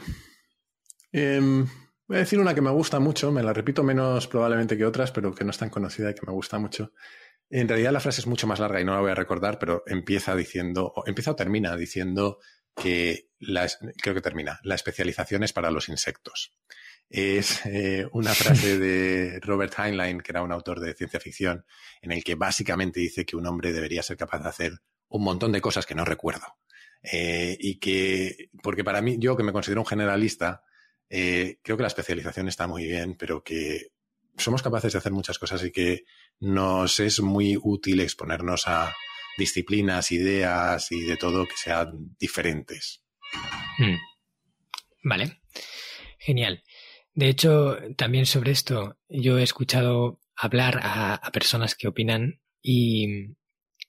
Em, 1.12 1.66
Voy 2.08 2.16
a 2.16 2.20
decir 2.20 2.40
una 2.40 2.54
que 2.54 2.62
me 2.62 2.70
gusta 2.70 3.00
mucho, 3.00 3.30
me 3.30 3.42
la 3.42 3.52
repito 3.52 3.82
menos 3.82 4.28
probablemente 4.28 4.78
que 4.78 4.86
otras, 4.86 5.12
pero 5.12 5.34
que 5.34 5.44
no 5.44 5.50
es 5.50 5.58
tan 5.58 5.68
conocida 5.68 6.10
y 6.10 6.14
que 6.14 6.24
me 6.26 6.32
gusta 6.32 6.58
mucho. 6.58 6.94
En 7.50 7.68
realidad 7.68 7.92
la 7.92 8.00
frase 8.00 8.22
es 8.22 8.26
mucho 8.26 8.46
más 8.46 8.60
larga 8.60 8.80
y 8.80 8.84
no 8.84 8.94
la 8.94 9.00
voy 9.00 9.10
a 9.10 9.14
recordar, 9.14 9.58
pero 9.58 9.82
empieza 9.86 10.34
diciendo, 10.34 10.90
o 10.96 11.06
empieza 11.06 11.32
o 11.32 11.36
termina 11.36 11.76
diciendo 11.76 12.38
que, 12.74 13.28
la, 13.38 13.68
creo 14.00 14.14
que 14.14 14.22
termina, 14.22 14.58
la 14.62 14.74
especialización 14.74 15.42
es 15.42 15.52
para 15.52 15.70
los 15.70 15.90
insectos. 15.90 16.54
Es 17.10 17.66
eh, 17.66 18.08
una 18.12 18.32
frase 18.32 18.78
de 18.78 19.38
Robert 19.40 19.74
Heinlein, 19.78 20.22
que 20.22 20.32
era 20.32 20.40
un 20.40 20.52
autor 20.52 20.80
de 20.80 20.94
ciencia 20.94 21.20
ficción, 21.20 21.66
en 22.00 22.12
el 22.12 22.24
que 22.24 22.36
básicamente 22.36 23.00
dice 23.00 23.26
que 23.26 23.36
un 23.36 23.46
hombre 23.46 23.70
debería 23.70 24.02
ser 24.02 24.16
capaz 24.16 24.42
de 24.42 24.48
hacer 24.48 24.72
un 25.08 25.24
montón 25.24 25.52
de 25.52 25.60
cosas 25.60 25.84
que 25.84 25.94
no 25.94 26.06
recuerdo. 26.06 26.56
Eh, 27.02 27.54
y 27.60 27.78
que, 27.78 28.48
porque 28.62 28.82
para 28.82 29.02
mí, 29.02 29.16
yo 29.18 29.36
que 29.36 29.42
me 29.42 29.52
considero 29.52 29.82
un 29.82 29.86
generalista, 29.86 30.62
eh, 31.10 31.58
creo 31.62 31.76
que 31.76 31.82
la 31.82 31.88
especialización 31.88 32.48
está 32.48 32.66
muy 32.66 32.84
bien, 32.84 33.16
pero 33.16 33.42
que 33.42 33.92
somos 34.36 34.62
capaces 34.62 34.92
de 34.92 34.98
hacer 34.98 35.12
muchas 35.12 35.38
cosas 35.38 35.64
y 35.64 35.72
que 35.72 36.04
nos 36.40 37.00
es 37.00 37.20
muy 37.20 37.58
útil 37.60 38.00
exponernos 38.00 38.68
a 38.68 38.94
disciplinas, 39.36 40.12
ideas 40.12 40.90
y 40.92 41.00
de 41.02 41.16
todo 41.16 41.46
que 41.46 41.56
sean 41.56 42.16
diferentes. 42.18 43.02
Hmm. 43.78 43.96
Vale, 45.02 45.40
genial. 46.18 46.62
De 47.14 47.28
hecho, 47.28 47.78
también 47.96 48.26
sobre 48.26 48.52
esto, 48.52 48.98
yo 49.08 49.38
he 49.38 49.42
escuchado 49.42 50.20
hablar 50.36 50.80
a, 50.82 51.30
personas 51.32 51.74
que 51.74 51.88
opinan 51.88 52.40
y, 52.62 53.34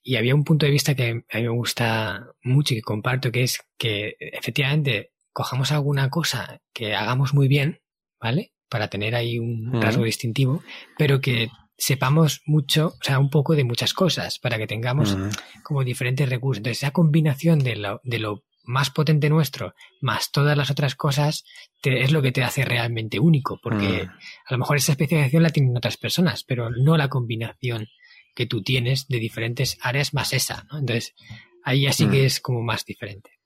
y, 0.02 0.16
había 0.16 0.36
un 0.36 0.44
punto 0.44 0.66
de 0.66 0.72
vista 0.72 0.96
que 0.96 1.24
a 1.30 1.38
mí 1.38 1.44
me 1.44 1.50
gusta 1.50 2.28
mucho 2.42 2.74
y 2.74 2.78
que 2.78 2.82
comparto, 2.82 3.32
que 3.32 3.44
es 3.44 3.60
que 3.78 4.16
efectivamente 4.20 5.12
cojamos 5.40 5.72
alguna 5.72 6.10
cosa 6.10 6.60
que 6.74 6.96
hagamos 6.96 7.34
muy 7.34 7.48
bien, 7.48 7.80
¿vale? 8.20 8.52
Para 8.68 8.90
tener 8.90 9.16
ahí 9.16 9.40
un 9.40 9.82
rasgo 9.82 10.04
distintivo, 10.04 10.62
pero 10.98 11.22
que 11.22 11.50
sepamos 11.78 12.42
mucho, 12.46 12.88
o 12.88 13.04
sea, 13.04 13.20
un 13.20 13.30
poco 13.30 13.56
de 13.56 13.64
muchas 13.64 13.94
cosas, 13.94 14.38
para 14.38 14.58
que 14.58 14.68
tengamos 14.68 15.18
como 15.64 15.86
diferentes 15.86 16.28
recursos. 16.28 16.58
Entonces, 16.58 16.84
esa 16.84 16.92
combinación 16.92 17.60
de 17.60 17.78
lo, 17.78 18.02
de 18.04 18.20
lo 18.20 18.44
más 18.66 18.90
potente 18.90 19.30
nuestro, 19.30 19.76
más 20.02 20.30
todas 20.30 20.58
las 20.58 20.72
otras 20.72 20.96
cosas, 20.96 21.46
es 21.84 22.12
lo 22.12 22.22
que 22.22 22.34
te 22.34 22.44
hace 22.44 22.66
realmente 22.66 23.18
único, 23.18 23.62
porque 23.64 24.04
mm. 24.04 24.10
a 24.10 24.52
lo 24.52 24.58
mejor 24.58 24.76
esa 24.76 24.92
especialización 24.92 25.44
la 25.44 25.52
tienen 25.52 25.78
otras 25.78 25.96
personas, 25.96 26.44
pero 26.44 26.70
no 26.70 26.98
la 26.98 27.08
combinación 27.08 27.88
que 28.36 28.46
tú 28.46 28.62
tienes 28.62 29.08
de 29.08 29.20
diferentes 29.20 29.78
áreas 29.80 30.14
más 30.14 30.34
esa, 30.34 30.66
¿no? 30.70 30.80
Entonces, 30.80 31.16
ahí 31.64 31.88
así 31.88 32.10
que 32.10 32.24
mm. 32.24 32.26
es 32.26 32.42
como 32.42 32.62
más 32.62 32.84
diferente. 32.84 33.39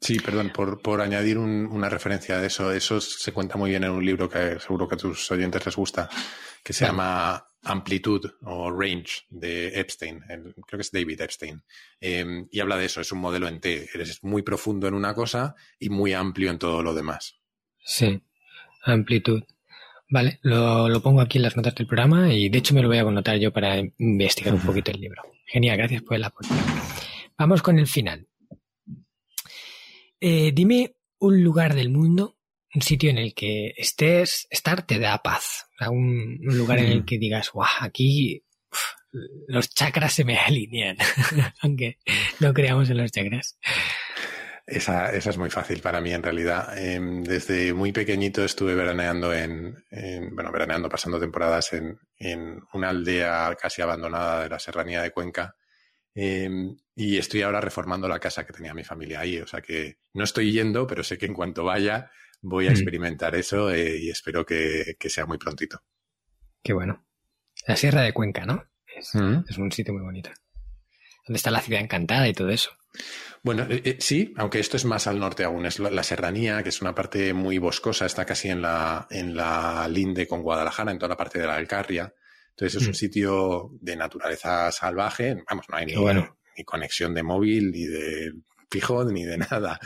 Sí, 0.00 0.18
perdón, 0.18 0.50
por, 0.50 0.80
por 0.80 1.02
añadir 1.02 1.36
una 1.36 1.90
referencia 1.90 2.38
de 2.38 2.46
eso. 2.46 2.72
Eso 2.72 3.00
se 3.00 3.32
cuenta 3.32 3.58
muy 3.58 3.70
bien 3.70 3.84
en 3.84 3.90
un 3.90 4.04
libro 4.04 4.28
que 4.28 4.58
seguro 4.58 4.88
que 4.88 4.94
a 4.94 4.98
tus 4.98 5.30
oyentes 5.30 5.64
les 5.66 5.76
gusta, 5.76 6.08
que 6.64 6.72
se 6.72 6.86
llama 6.86 7.44
Amplitud 7.62 8.24
o 8.42 8.70
Range 8.70 9.24
de 9.28 9.68
Epstein, 9.78 10.20
creo 10.66 10.78
que 10.78 10.80
es 10.80 10.90
David 10.90 11.20
Epstein, 11.20 11.62
em, 12.00 12.48
y 12.50 12.60
habla 12.60 12.78
de 12.78 12.86
eso, 12.86 13.02
es 13.02 13.12
un 13.12 13.20
modelo 13.20 13.48
en 13.48 13.60
T, 13.60 13.88
eres 13.92 14.24
muy 14.24 14.42
profundo 14.42 14.88
en 14.88 14.94
una 14.94 15.14
cosa 15.14 15.54
y 15.78 15.90
muy 15.90 16.14
amplio 16.14 16.50
en 16.50 16.58
todo 16.58 16.82
lo 16.82 16.94
demás. 16.94 17.38
Sí, 17.84 18.22
amplitud. 18.84 19.42
Vale, 20.08 20.40
lo, 20.42 20.88
lo 20.88 21.02
pongo 21.02 21.20
aquí 21.20 21.38
en 21.38 21.42
las 21.42 21.56
notas 21.56 21.74
del 21.74 21.86
programa 21.86 22.32
y 22.32 22.48
de 22.48 22.58
hecho 22.58 22.74
me 22.74 22.82
lo 22.82 22.88
voy 22.88 22.98
a 22.98 23.02
anotar 23.02 23.36
yo 23.36 23.52
para 23.52 23.78
investigar 23.98 24.54
un 24.54 24.60
poquito 24.60 24.90
el 24.90 25.00
libro. 25.00 25.22
Genial, 25.46 25.76
gracias 25.76 26.02
por 26.02 26.16
el 26.16 26.24
apoyo. 26.24 26.48
Vamos 27.36 27.62
con 27.62 27.78
el 27.78 27.86
final. 27.86 28.26
Eh, 30.20 30.52
dime 30.52 30.94
un 31.18 31.42
lugar 31.42 31.74
del 31.74 31.90
mundo 31.90 32.36
un 32.74 32.82
sitio 32.82 33.10
en 33.10 33.18
el 33.18 33.34
que 33.34 33.74
estés, 33.76 34.46
estar 34.50 34.86
te 34.86 34.98
da 34.98 35.18
paz. 35.18 35.66
un, 35.88 36.38
lugar 36.42 36.78
en 36.78 36.86
el 36.86 37.04
que 37.04 37.18
digas, 37.18 37.50
guau, 37.52 37.68
aquí 37.80 38.44
los 39.48 39.70
chakras 39.70 40.12
se 40.12 40.24
me 40.24 40.38
alinean, 40.38 40.96
aunque 41.62 41.98
no 42.38 42.54
creamos 42.54 42.90
en 42.90 42.98
los 42.98 43.10
chakras. 43.10 43.58
Esa, 44.66 45.10
esa, 45.10 45.30
es 45.30 45.38
muy 45.38 45.50
fácil 45.50 45.80
para 45.80 46.00
mí 46.00 46.12
en 46.12 46.22
realidad. 46.22 46.78
Em, 46.78 47.24
desde 47.24 47.74
muy 47.74 47.90
pequeñito 47.90 48.44
estuve 48.44 48.76
veraneando 48.76 49.34
en, 49.34 49.84
bueno, 50.32 50.52
veraneando, 50.52 50.88
pasando 50.88 51.18
temporadas 51.18 51.72
en, 51.72 51.98
en, 52.18 52.60
una 52.72 52.90
aldea 52.90 53.56
casi 53.60 53.82
abandonada 53.82 54.44
de 54.44 54.48
la 54.48 54.60
serranía 54.60 55.02
de 55.02 55.10
Cuenca. 55.10 55.56
Em, 56.14 56.76
y 56.94 57.18
estoy 57.18 57.42
ahora 57.42 57.60
reformando 57.60 58.08
la 58.08 58.18
casa 58.18 58.44
que 58.44 58.52
tenía 58.52 58.74
mi 58.74 58.84
familia 58.84 59.20
ahí. 59.20 59.38
O 59.38 59.46
sea 59.46 59.60
que 59.60 59.98
no 60.14 60.24
estoy 60.24 60.52
yendo, 60.52 60.86
pero 60.86 61.02
sé 61.04 61.18
que 61.18 61.26
en 61.26 61.34
cuanto 61.34 61.64
vaya 61.64 62.10
voy 62.42 62.66
a 62.66 62.70
mm. 62.70 62.72
experimentar 62.72 63.34
eso 63.34 63.70
eh, 63.70 63.98
y 63.98 64.10
espero 64.10 64.44
que, 64.44 64.96
sea 64.98 65.26
muy 65.26 65.38
prontito. 65.38 65.82
Qué 66.62 66.72
bueno. 66.72 67.06
La 67.66 67.76
Sierra 67.76 68.02
de 68.02 68.12
Cuenca, 68.12 68.44
¿no? 68.46 68.64
Es, 68.86 69.14
mm. 69.14 69.44
un 69.58 69.72
sitio 69.72 69.94
muy 69.94 70.02
bonito. 70.02 70.30
¿Dónde 71.26 71.36
está 71.36 71.50
la 71.50 71.60
ciudad 71.60 71.80
encantada 71.80 72.28
y 72.28 72.32
todo 72.32 72.50
eso? 72.50 72.70
Bueno, 73.42 73.66
eh, 73.70 73.82
eh, 73.84 73.96
sí, 74.00 74.34
aunque 74.36 74.58
esto 74.58 74.76
es 74.76 74.84
más 74.84 75.06
al 75.06 75.18
norte 75.18 75.44
aún. 75.44 75.64
Es 75.64 75.78
la, 75.78 76.02
serranía, 76.02 76.62
que 76.62 76.70
es 76.70 76.82
una 76.82 76.94
parte 76.94 77.32
muy 77.32 77.58
boscosa, 77.58 78.04
está 78.04 78.24
casi 78.24 78.48
en 78.48 78.62
la, 78.62 79.06
en 79.10 79.34
la 79.36 79.86
linde 79.88 80.26
con 80.26 80.42
Guadalajara, 80.42 80.92
en 80.92 80.98
toda 80.98 81.10
la 81.10 81.16
parte 81.16 81.38
de 81.38 81.46
la 81.46 81.56
Alcarria. 81.56 82.12
Entonces 82.50 82.82
es 82.82 82.86
un 82.86 82.92
mm. 82.92 82.94
sitio 82.94 83.70
de 83.80 83.96
naturaleza 83.96 84.70
salvaje. 84.72 85.42
Vamos, 85.48 85.66
no 85.68 85.76
hay 85.76 85.86
ni, 85.86 85.94
ni 85.94 86.64
conexión 86.64 87.14
de 87.14 87.22
móvil 87.22 87.70
ni 87.70 87.84
de 87.84 88.32
fijo 88.70 89.04
ni 89.04 89.24
de 89.24 89.38
nada. 89.38 89.78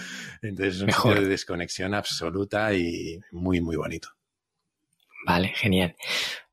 Entonces 0.42 0.76
es 0.76 0.80
un 0.80 0.86
Mejor. 0.86 1.20
de 1.20 1.28
desconexión 1.28 1.94
absoluta 1.94 2.74
y 2.74 3.20
muy, 3.32 3.60
muy 3.60 3.76
bonito. 3.76 4.08
Vale, 5.26 5.52
genial. 5.54 5.96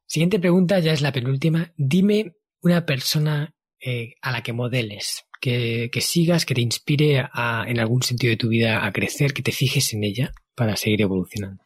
Siguiente 0.06 0.40
pregunta, 0.40 0.80
ya 0.80 0.94
es 0.94 1.02
la 1.02 1.12
penúltima. 1.12 1.74
Dime 1.76 2.36
una 2.62 2.86
persona 2.86 3.54
eh, 3.80 4.16
a 4.22 4.32
la 4.32 4.44
que 4.44 4.54
modeles, 4.54 5.26
que, 5.42 5.90
sigas, 6.00 6.46
que 6.46 6.54
te 6.54 6.62
inspire 6.62 7.30
en 7.68 7.80
algún 7.80 8.04
sentido 8.04 8.32
de 8.32 8.38
tu 8.38 8.50
vida 8.50 8.86
a 8.86 8.92
crecer, 8.92 9.34
que 9.34 9.42
te 9.42 9.52
fijes 9.52 9.94
en 9.94 10.04
ella 10.04 10.32
para 10.56 10.76
seguir 10.76 11.02
evolucionando. 11.02 11.64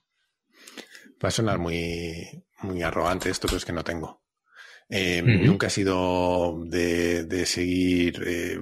Va 1.24 1.30
a 1.30 1.32
sonar 1.32 1.60
muy, 1.60 2.44
muy 2.62 2.82
arrogante 2.82 3.30
esto, 3.30 3.48
pero 3.48 3.58
es 3.58 3.66
que 3.66 3.74
no 3.74 3.84
tengo. 3.84 4.25
Eh, 4.90 5.22
nunca 5.24 5.68
he 5.68 5.70
sido 5.72 6.64
de, 6.66 7.46
seguir 7.48 8.22
eh, 8.26 8.60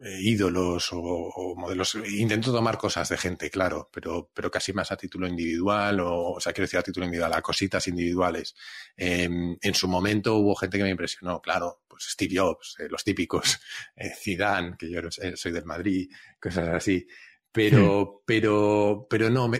eh, 0.00 0.18
ídolos 0.20 0.88
o, 0.92 1.54
modelos. 1.56 1.96
Intento 2.10 2.52
tomar 2.52 2.78
cosas 2.78 3.08
de 3.08 3.18
gente, 3.18 3.50
claro, 3.50 3.90
pero, 3.92 4.30
pero 4.32 4.50
casi 4.50 4.72
más 4.72 4.90
a 4.92 4.96
título 4.96 5.26
individual, 5.26 6.00
o, 6.00 6.32
o 6.32 6.40
sea, 6.40 6.52
quiero 6.52 6.64
decir 6.64 6.78
a 6.78 6.82
título 6.82 7.04
individual, 7.04 7.34
a 7.34 7.42
cositas 7.42 7.86
individuales. 7.88 8.54
Em, 8.96 9.56
en 9.60 9.74
su 9.74 9.88
momento 9.88 10.36
hubo 10.36 10.54
gente 10.54 10.78
que 10.78 10.84
me 10.84 10.90
impresionó, 10.90 11.40
claro, 11.42 11.82
pues 11.86 12.04
Steve 12.10 12.36
Jobs, 12.38 12.76
los 12.88 13.04
típicos, 13.04 13.60
Zidane, 14.16 14.76
que 14.78 14.90
yo 14.90 15.00
soy 15.10 15.52
del 15.52 15.64
Madrid, 15.64 16.10
cosas 16.40 16.68
así. 16.68 17.06
Pero, 17.50 18.22
pero, 18.26 19.06
pero 19.08 19.30
no, 19.30 19.50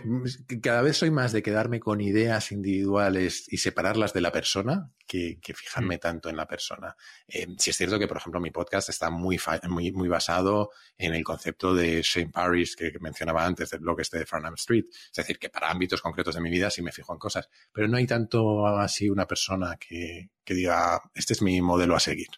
cada 0.61 0.81
vez 0.83 0.97
soy 0.97 1.09
más 1.09 1.31
de 1.31 1.41
quedarme 1.41 1.79
con 1.79 2.01
ideas 2.01 2.51
individuales 2.51 3.45
y 3.51 3.57
separarlas 3.57 4.13
de 4.13 4.21
la 4.21 4.31
persona 4.31 4.91
que, 5.07 5.39
fijarme 5.55 5.97
mm. 5.97 5.99
tanto 5.99 6.29
en 6.29 6.37
la 6.37 6.45
persona. 6.45 6.95
Eh, 7.27 7.47
si 7.57 7.71
es 7.71 7.77
cierto 7.77 7.97
que, 7.97 8.07
por 8.07 8.17
ejemplo, 8.17 8.39
mi 8.39 8.51
podcast 8.51 8.89
está 8.89 9.09
muy, 9.09 9.39
muy, 9.67 9.91
muy 9.91 10.07
basado 10.07 10.69
en 10.97 11.15
el 11.15 11.23
concepto 11.23 11.73
de 11.73 12.01
Shane 12.03 12.29
Parrish 12.29 12.75
que 12.75 12.93
mencionaba 13.01 13.43
antes 13.43 13.71
del 13.71 13.79
blog 13.79 14.01
este 14.01 14.19
de 14.19 14.25
Farnham 14.27 14.53
Street. 14.53 14.85
Es 14.91 15.15
decir, 15.15 15.39
que 15.39 15.49
para 15.49 15.71
ámbitos 15.71 16.01
concretos 16.01 16.35
de 16.35 16.41
mi 16.41 16.51
vida 16.51 16.69
sí 16.69 16.83
me 16.83 16.91
fijo 16.91 17.11
en 17.11 17.19
cosas, 17.19 17.49
pero 17.73 17.87
no 17.87 17.97
hay 17.97 18.05
tanto 18.05 18.67
así 18.67 19.09
una 19.09 19.25
persona 19.25 19.77
que, 19.77 20.29
que 20.43 20.53
diga, 20.53 21.01
este 21.15 21.33
es 21.33 21.41
mi 21.41 21.59
modelo 21.61 21.95
a 21.95 21.99
seguir. 21.99 22.29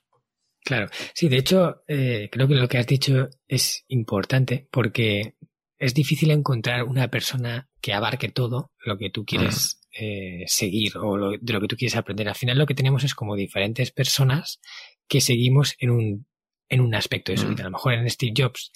Claro, 0.63 0.89
sí, 1.13 1.27
de 1.27 1.38
hecho, 1.38 1.83
eh, 1.88 2.29
creo 2.31 2.47
que 2.47 2.55
lo 2.55 2.67
que 2.67 2.77
has 2.77 2.88
dicho 2.88 3.29
es 3.47 3.83
importante 3.88 4.67
porque 4.71 5.35
es 5.79 5.93
difícil 5.95 6.29
encontrar 6.29 6.83
una 6.83 7.09
persona 7.09 7.67
que 7.81 7.93
abarque 7.93 8.29
todo 8.29 8.71
lo 8.85 8.97
que 8.97 9.09
tú 9.09 9.25
quieres 9.25 9.81
eh, 9.99 10.43
seguir 10.45 10.97
o 10.97 11.31
de 11.31 11.53
lo 11.53 11.59
que 11.59 11.67
tú 11.67 11.75
quieres 11.75 11.95
aprender. 11.95 12.29
Al 12.29 12.35
final 12.35 12.59
lo 12.59 12.67
que 12.67 12.75
tenemos 12.75 13.03
es 13.03 13.15
como 13.15 13.35
diferentes 13.35 13.91
personas 13.91 14.59
que 15.07 15.19
seguimos 15.19 15.75
en 15.79 15.89
un, 15.89 16.27
en 16.69 16.81
un 16.81 16.93
aspecto 16.93 17.31
de 17.31 17.39
su 17.39 17.47
vida. 17.47 17.63
A 17.63 17.65
lo 17.65 17.71
mejor 17.71 17.93
en 17.93 18.09
Steve 18.09 18.33
Jobs, 18.38 18.71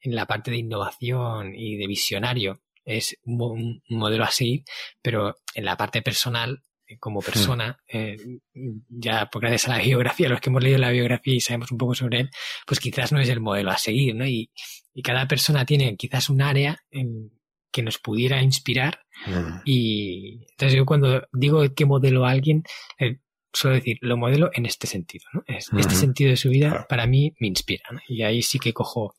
en 0.00 0.14
la 0.14 0.26
parte 0.26 0.50
de 0.50 0.58
innovación 0.58 1.54
y 1.54 1.76
de 1.76 1.86
visionario, 1.86 2.60
es 2.84 3.16
un 3.24 3.82
modelo 3.88 4.24
a 4.24 4.30
seguir, 4.30 4.64
pero 5.02 5.36
en 5.54 5.64
la 5.64 5.78
parte 5.78 6.02
personal 6.02 6.62
como 6.98 7.20
hmm. 7.20 7.24
persona, 7.24 7.78
eh, 7.88 8.16
ya 8.88 9.26
por 9.26 9.42
gracias 9.42 9.68
a 9.68 9.76
la 9.76 9.82
biografía, 9.82 10.28
los 10.28 10.40
que 10.40 10.50
hemos 10.50 10.62
leído 10.62 10.78
la 10.78 10.90
biografía 10.90 11.34
y 11.34 11.40
sabemos 11.40 11.70
un 11.70 11.78
poco 11.78 11.94
sobre 11.94 12.20
él, 12.20 12.30
pues 12.66 12.80
quizás 12.80 13.12
no 13.12 13.20
es 13.20 13.28
el 13.28 13.40
modelo 13.40 13.70
a 13.70 13.78
seguir, 13.78 14.14
¿no? 14.14 14.26
Y, 14.26 14.50
cada 15.02 15.26
persona 15.26 15.64
tiene 15.64 15.96
quizás 15.96 16.28
un 16.28 16.42
área 16.42 16.76
en 16.90 17.30
que 17.72 17.82
nos 17.82 17.96
pudiera 17.96 18.42
inspirar. 18.42 19.00
Hmm. 19.24 19.60
Y 19.64 20.44
entonces 20.50 20.76
yo 20.76 20.84
cuando 20.84 21.26
digo 21.32 21.62
qué 21.74 21.86
modelo 21.86 22.26
a 22.26 22.30
alguien, 22.30 22.64
eh, 22.98 23.18
suelo 23.50 23.76
decir, 23.76 23.96
lo 24.02 24.18
modelo 24.18 24.50
en 24.52 24.66
este 24.66 24.86
sentido, 24.86 25.24
¿no? 25.32 25.42
Este 25.46 25.74
hmm. 25.74 25.90
sentido 25.90 26.30
de 26.30 26.36
su 26.36 26.50
vida 26.50 26.86
para 26.86 27.06
mí 27.06 27.32
me 27.38 27.46
inspira, 27.46 27.84
Y 28.08 28.22
ahí 28.22 28.42
sí 28.42 28.58
que 28.58 28.74
cojo 28.74 29.14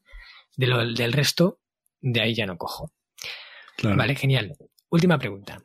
de 0.56 0.68
lo, 0.68 0.86
del 0.86 1.14
resto, 1.14 1.60
de 2.00 2.22
ahí 2.22 2.36
ya 2.36 2.46
no 2.46 2.58
cojo. 2.58 2.92
Vale, 3.82 4.16
genial. 4.16 4.56
Última 4.90 5.18
pregunta. 5.18 5.64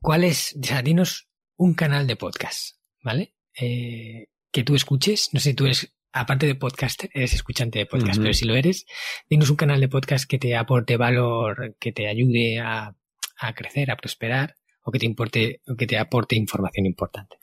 ¿Cuál 0.00 0.24
es, 0.24 0.56
o 0.60 0.64
sea, 0.64 0.82
dinos 0.82 1.28
un 1.56 1.74
canal 1.74 2.06
de 2.06 2.16
podcast, 2.16 2.76
¿vale? 3.02 3.34
Eh, 3.58 4.28
que 4.52 4.64
tú 4.64 4.74
escuches, 4.74 5.30
no 5.32 5.40
sé, 5.40 5.54
tú 5.54 5.66
eres, 5.66 5.94
aparte 6.12 6.46
de 6.46 6.54
podcaster, 6.54 7.10
eres 7.12 7.34
escuchante 7.34 7.78
de 7.78 7.86
podcast, 7.86 8.20
pero 8.20 8.34
si 8.34 8.46
lo 8.46 8.54
eres, 8.54 8.86
dinos 9.28 9.50
un 9.50 9.56
canal 9.56 9.80
de 9.80 9.88
podcast 9.88 10.28
que 10.28 10.38
te 10.38 10.56
aporte 10.56 10.96
valor, 10.96 11.76
que 11.78 11.92
te 11.92 12.08
ayude 12.08 12.60
a, 12.60 12.94
a 13.38 13.54
crecer, 13.54 13.90
a 13.90 13.96
prosperar, 13.96 14.56
o 14.82 14.90
que 14.90 14.98
te 14.98 15.06
importe, 15.06 15.60
o 15.66 15.76
que 15.76 15.86
te 15.86 15.98
aporte 15.98 16.36
información 16.36 16.86
importante. 16.86 17.36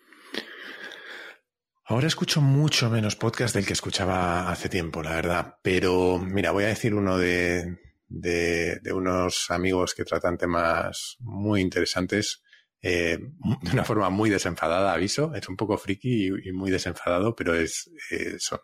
Ahora 1.86 2.08
escucho 2.08 2.42
mucho 2.42 2.90
menos 2.90 3.16
podcast 3.16 3.56
del 3.56 3.66
que 3.66 3.72
escuchaba 3.72 4.52
hace 4.52 4.68
tiempo, 4.68 5.02
la 5.02 5.12
verdad. 5.12 5.56
Pero 5.62 6.20
mira, 6.20 6.52
voy 6.52 6.66
a 6.66 6.68
decir 6.68 6.94
uno 6.94 7.18
de, 7.18 7.78
de, 8.08 8.80
unos 8.94 9.50
amigos 9.52 9.94
que 9.94 10.06
tratan 10.06 10.38
temas 10.38 11.18
muy 11.20 11.62
interesantes 11.62 12.44
eh, 12.82 13.18
de 13.62 13.72
una 13.72 13.84
forma 13.84 14.10
muy 14.10 14.30
desenfadada, 14.30 14.94
aviso. 14.94 15.34
Es 15.36 15.48
un 15.50 15.58
poco 15.58 15.78
friki 15.78 16.30
y, 16.44 16.52
muy 16.52 16.72
desenfadado, 16.72 17.36
pero 17.36 17.56
es, 17.56 17.90
eh, 18.12 18.36
son 18.40 18.60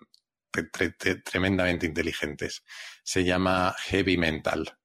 tremendamente 1.24 1.86
inteligentes. 1.86 2.64
Se 3.04 3.24
llama 3.24 3.76
Heavy 3.86 4.18
Mental. 4.18 4.78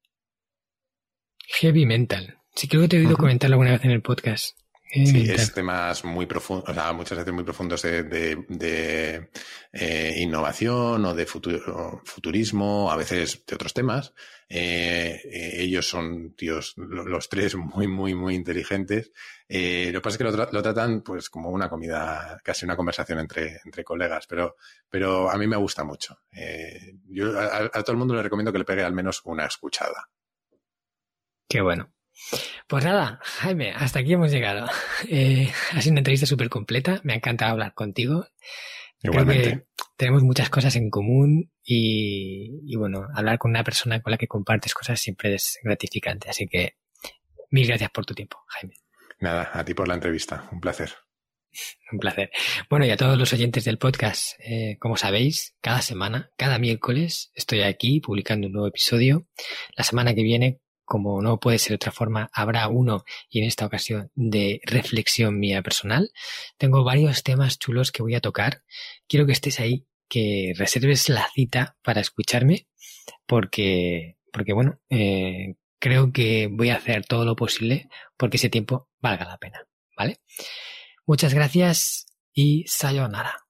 Heavy 1.60 1.86
Mental. 1.86 2.38
Sí, 2.54 2.68
creo 2.68 2.82
que 2.82 2.88
te 2.88 2.96
he 2.96 3.00
oído 3.00 3.16
comentarlo 3.16 3.54
alguna 3.54 3.72
vez 3.72 3.84
en 3.84 3.90
el 3.92 4.02
podcast. 4.02 4.58
Sí, 4.90 5.30
es 5.30 5.52
temas 5.52 6.02
muy 6.04 6.24
profundos, 6.24 6.70
o 6.70 6.72
sea, 6.72 6.94
muchas 6.94 7.18
veces 7.18 7.34
muy 7.34 7.44
profundos 7.44 7.82
de, 7.82 8.04
de, 8.04 9.30
eh, 9.70 10.14
innovación 10.16 11.04
o 11.04 11.14
de 11.14 11.26
futurismo, 11.26 12.90
a 12.90 12.96
veces 12.96 13.44
de 13.46 13.54
otros 13.54 13.74
temas. 13.74 14.14
Eh, 14.48 15.20
eh, 15.24 15.52
ellos 15.58 15.86
son 15.86 16.34
tíos, 16.34 16.72
los 16.78 17.28
tres, 17.28 17.54
muy, 17.54 17.86
muy, 17.86 18.14
muy 18.14 18.34
inteligentes. 18.34 19.12
lo 19.46 19.92
que 19.92 20.00
pasa 20.02 20.14
es 20.14 20.18
que 20.18 20.24
lo, 20.24 20.62
tratan 20.62 21.02
pues 21.02 21.28
como 21.28 21.50
una 21.50 21.68
comida, 21.68 22.40
casi 22.42 22.64
una 22.64 22.76
conversación 22.76 23.18
entre, 23.18 23.60
entre 23.66 23.84
colegas, 23.84 24.26
pero, 24.26 24.56
pero 24.88 25.30
a 25.30 25.36
mí 25.36 25.46
me 25.46 25.56
gusta 25.56 25.84
mucho. 25.84 26.22
yo 27.08 27.38
a 27.38 27.82
todo 27.82 27.92
el 27.92 27.98
mundo 27.98 28.14
le 28.14 28.22
recomiendo 28.22 28.52
que 28.52 28.58
le 28.58 28.64
pegue 28.64 28.84
al 28.84 28.94
menos 28.94 29.20
una 29.24 29.44
escuchada. 29.44 30.08
Qué 31.46 31.60
bueno. 31.60 31.92
Pues 32.66 32.84
nada, 32.84 33.20
Jaime, 33.22 33.72
hasta 33.72 34.00
aquí 34.00 34.12
hemos 34.12 34.30
llegado. 34.30 34.66
Eh, 35.10 35.50
ha 35.72 35.80
sido 35.80 35.92
una 35.92 36.00
entrevista 36.00 36.26
súper 36.26 36.48
completa. 36.48 37.00
Me 37.04 37.12
ha 37.12 37.16
encantado 37.16 37.52
hablar 37.52 37.72
contigo. 37.72 38.26
Igualmente. 39.00 39.66
tenemos 39.96 40.22
muchas 40.24 40.50
cosas 40.50 40.74
en 40.74 40.90
común 40.90 41.52
y, 41.62 42.74
bueno, 42.76 43.06
hablar 43.14 43.38
con 43.38 43.52
una 43.52 43.62
persona 43.62 44.02
con 44.02 44.10
la 44.10 44.18
que 44.18 44.26
compartes 44.26 44.74
cosas 44.74 45.00
siempre 45.00 45.34
es 45.34 45.58
gratificante. 45.62 46.28
Así 46.28 46.48
que 46.48 46.74
mil 47.50 47.66
gracias 47.66 47.90
por 47.90 48.04
tu 48.04 48.14
tiempo, 48.14 48.38
Jaime. 48.48 48.74
Nada, 49.20 49.50
a 49.52 49.64
ti 49.64 49.72
por 49.72 49.86
la 49.86 49.94
entrevista. 49.94 50.48
Un 50.50 50.60
placer. 50.60 50.92
Un 51.92 51.98
placer. 51.98 52.30
Bueno, 52.68 52.86
y 52.86 52.90
a 52.90 52.96
todos 52.96 53.16
los 53.16 53.32
oyentes 53.32 53.64
del 53.64 53.78
podcast, 53.78 54.32
eh, 54.40 54.76
como 54.78 54.96
sabéis, 54.96 55.54
cada 55.60 55.80
semana, 55.80 56.30
cada 56.36 56.58
miércoles, 56.58 57.30
estoy 57.34 57.62
aquí 57.62 58.00
publicando 58.00 58.48
un 58.48 58.52
nuevo 58.52 58.68
episodio. 58.68 59.26
La 59.76 59.84
semana 59.84 60.14
que 60.14 60.22
viene 60.22 60.60
como 60.88 61.20
no 61.20 61.38
puede 61.38 61.58
ser 61.58 61.70
de 61.70 61.74
otra 61.76 61.92
forma, 61.92 62.30
habrá 62.32 62.66
uno 62.68 63.04
y 63.28 63.40
en 63.40 63.44
esta 63.44 63.66
ocasión 63.66 64.10
de 64.14 64.60
reflexión 64.64 65.38
mía 65.38 65.62
personal. 65.62 66.10
Tengo 66.56 66.82
varios 66.82 67.22
temas 67.22 67.58
chulos 67.58 67.92
que 67.92 68.02
voy 68.02 68.14
a 68.14 68.20
tocar. 68.20 68.62
Quiero 69.06 69.26
que 69.26 69.32
estés 69.32 69.60
ahí, 69.60 69.86
que 70.08 70.54
reserves 70.56 71.10
la 71.10 71.28
cita 71.34 71.76
para 71.82 72.00
escucharme, 72.00 72.68
porque, 73.26 74.16
porque 74.32 74.54
bueno, 74.54 74.80
eh, 74.88 75.56
creo 75.78 76.10
que 76.10 76.48
voy 76.50 76.70
a 76.70 76.76
hacer 76.76 77.04
todo 77.04 77.26
lo 77.26 77.36
posible 77.36 77.90
porque 78.16 78.38
ese 78.38 78.48
tiempo 78.48 78.88
valga 79.00 79.26
la 79.26 79.36
pena, 79.36 79.60
¿vale? 79.94 80.20
Muchas 81.06 81.34
gracias 81.34 82.06
y 82.32 82.64
sayonara. 82.66 83.44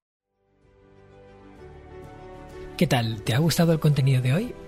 ¿Qué 2.77 2.89
tal? 2.89 3.23
¿Te 3.23 3.35
ha 3.35 3.39
gustado 3.39 3.73
el 3.73 3.79
contenido 3.79 4.23
de 4.23 4.35
hoy? 4.35 4.55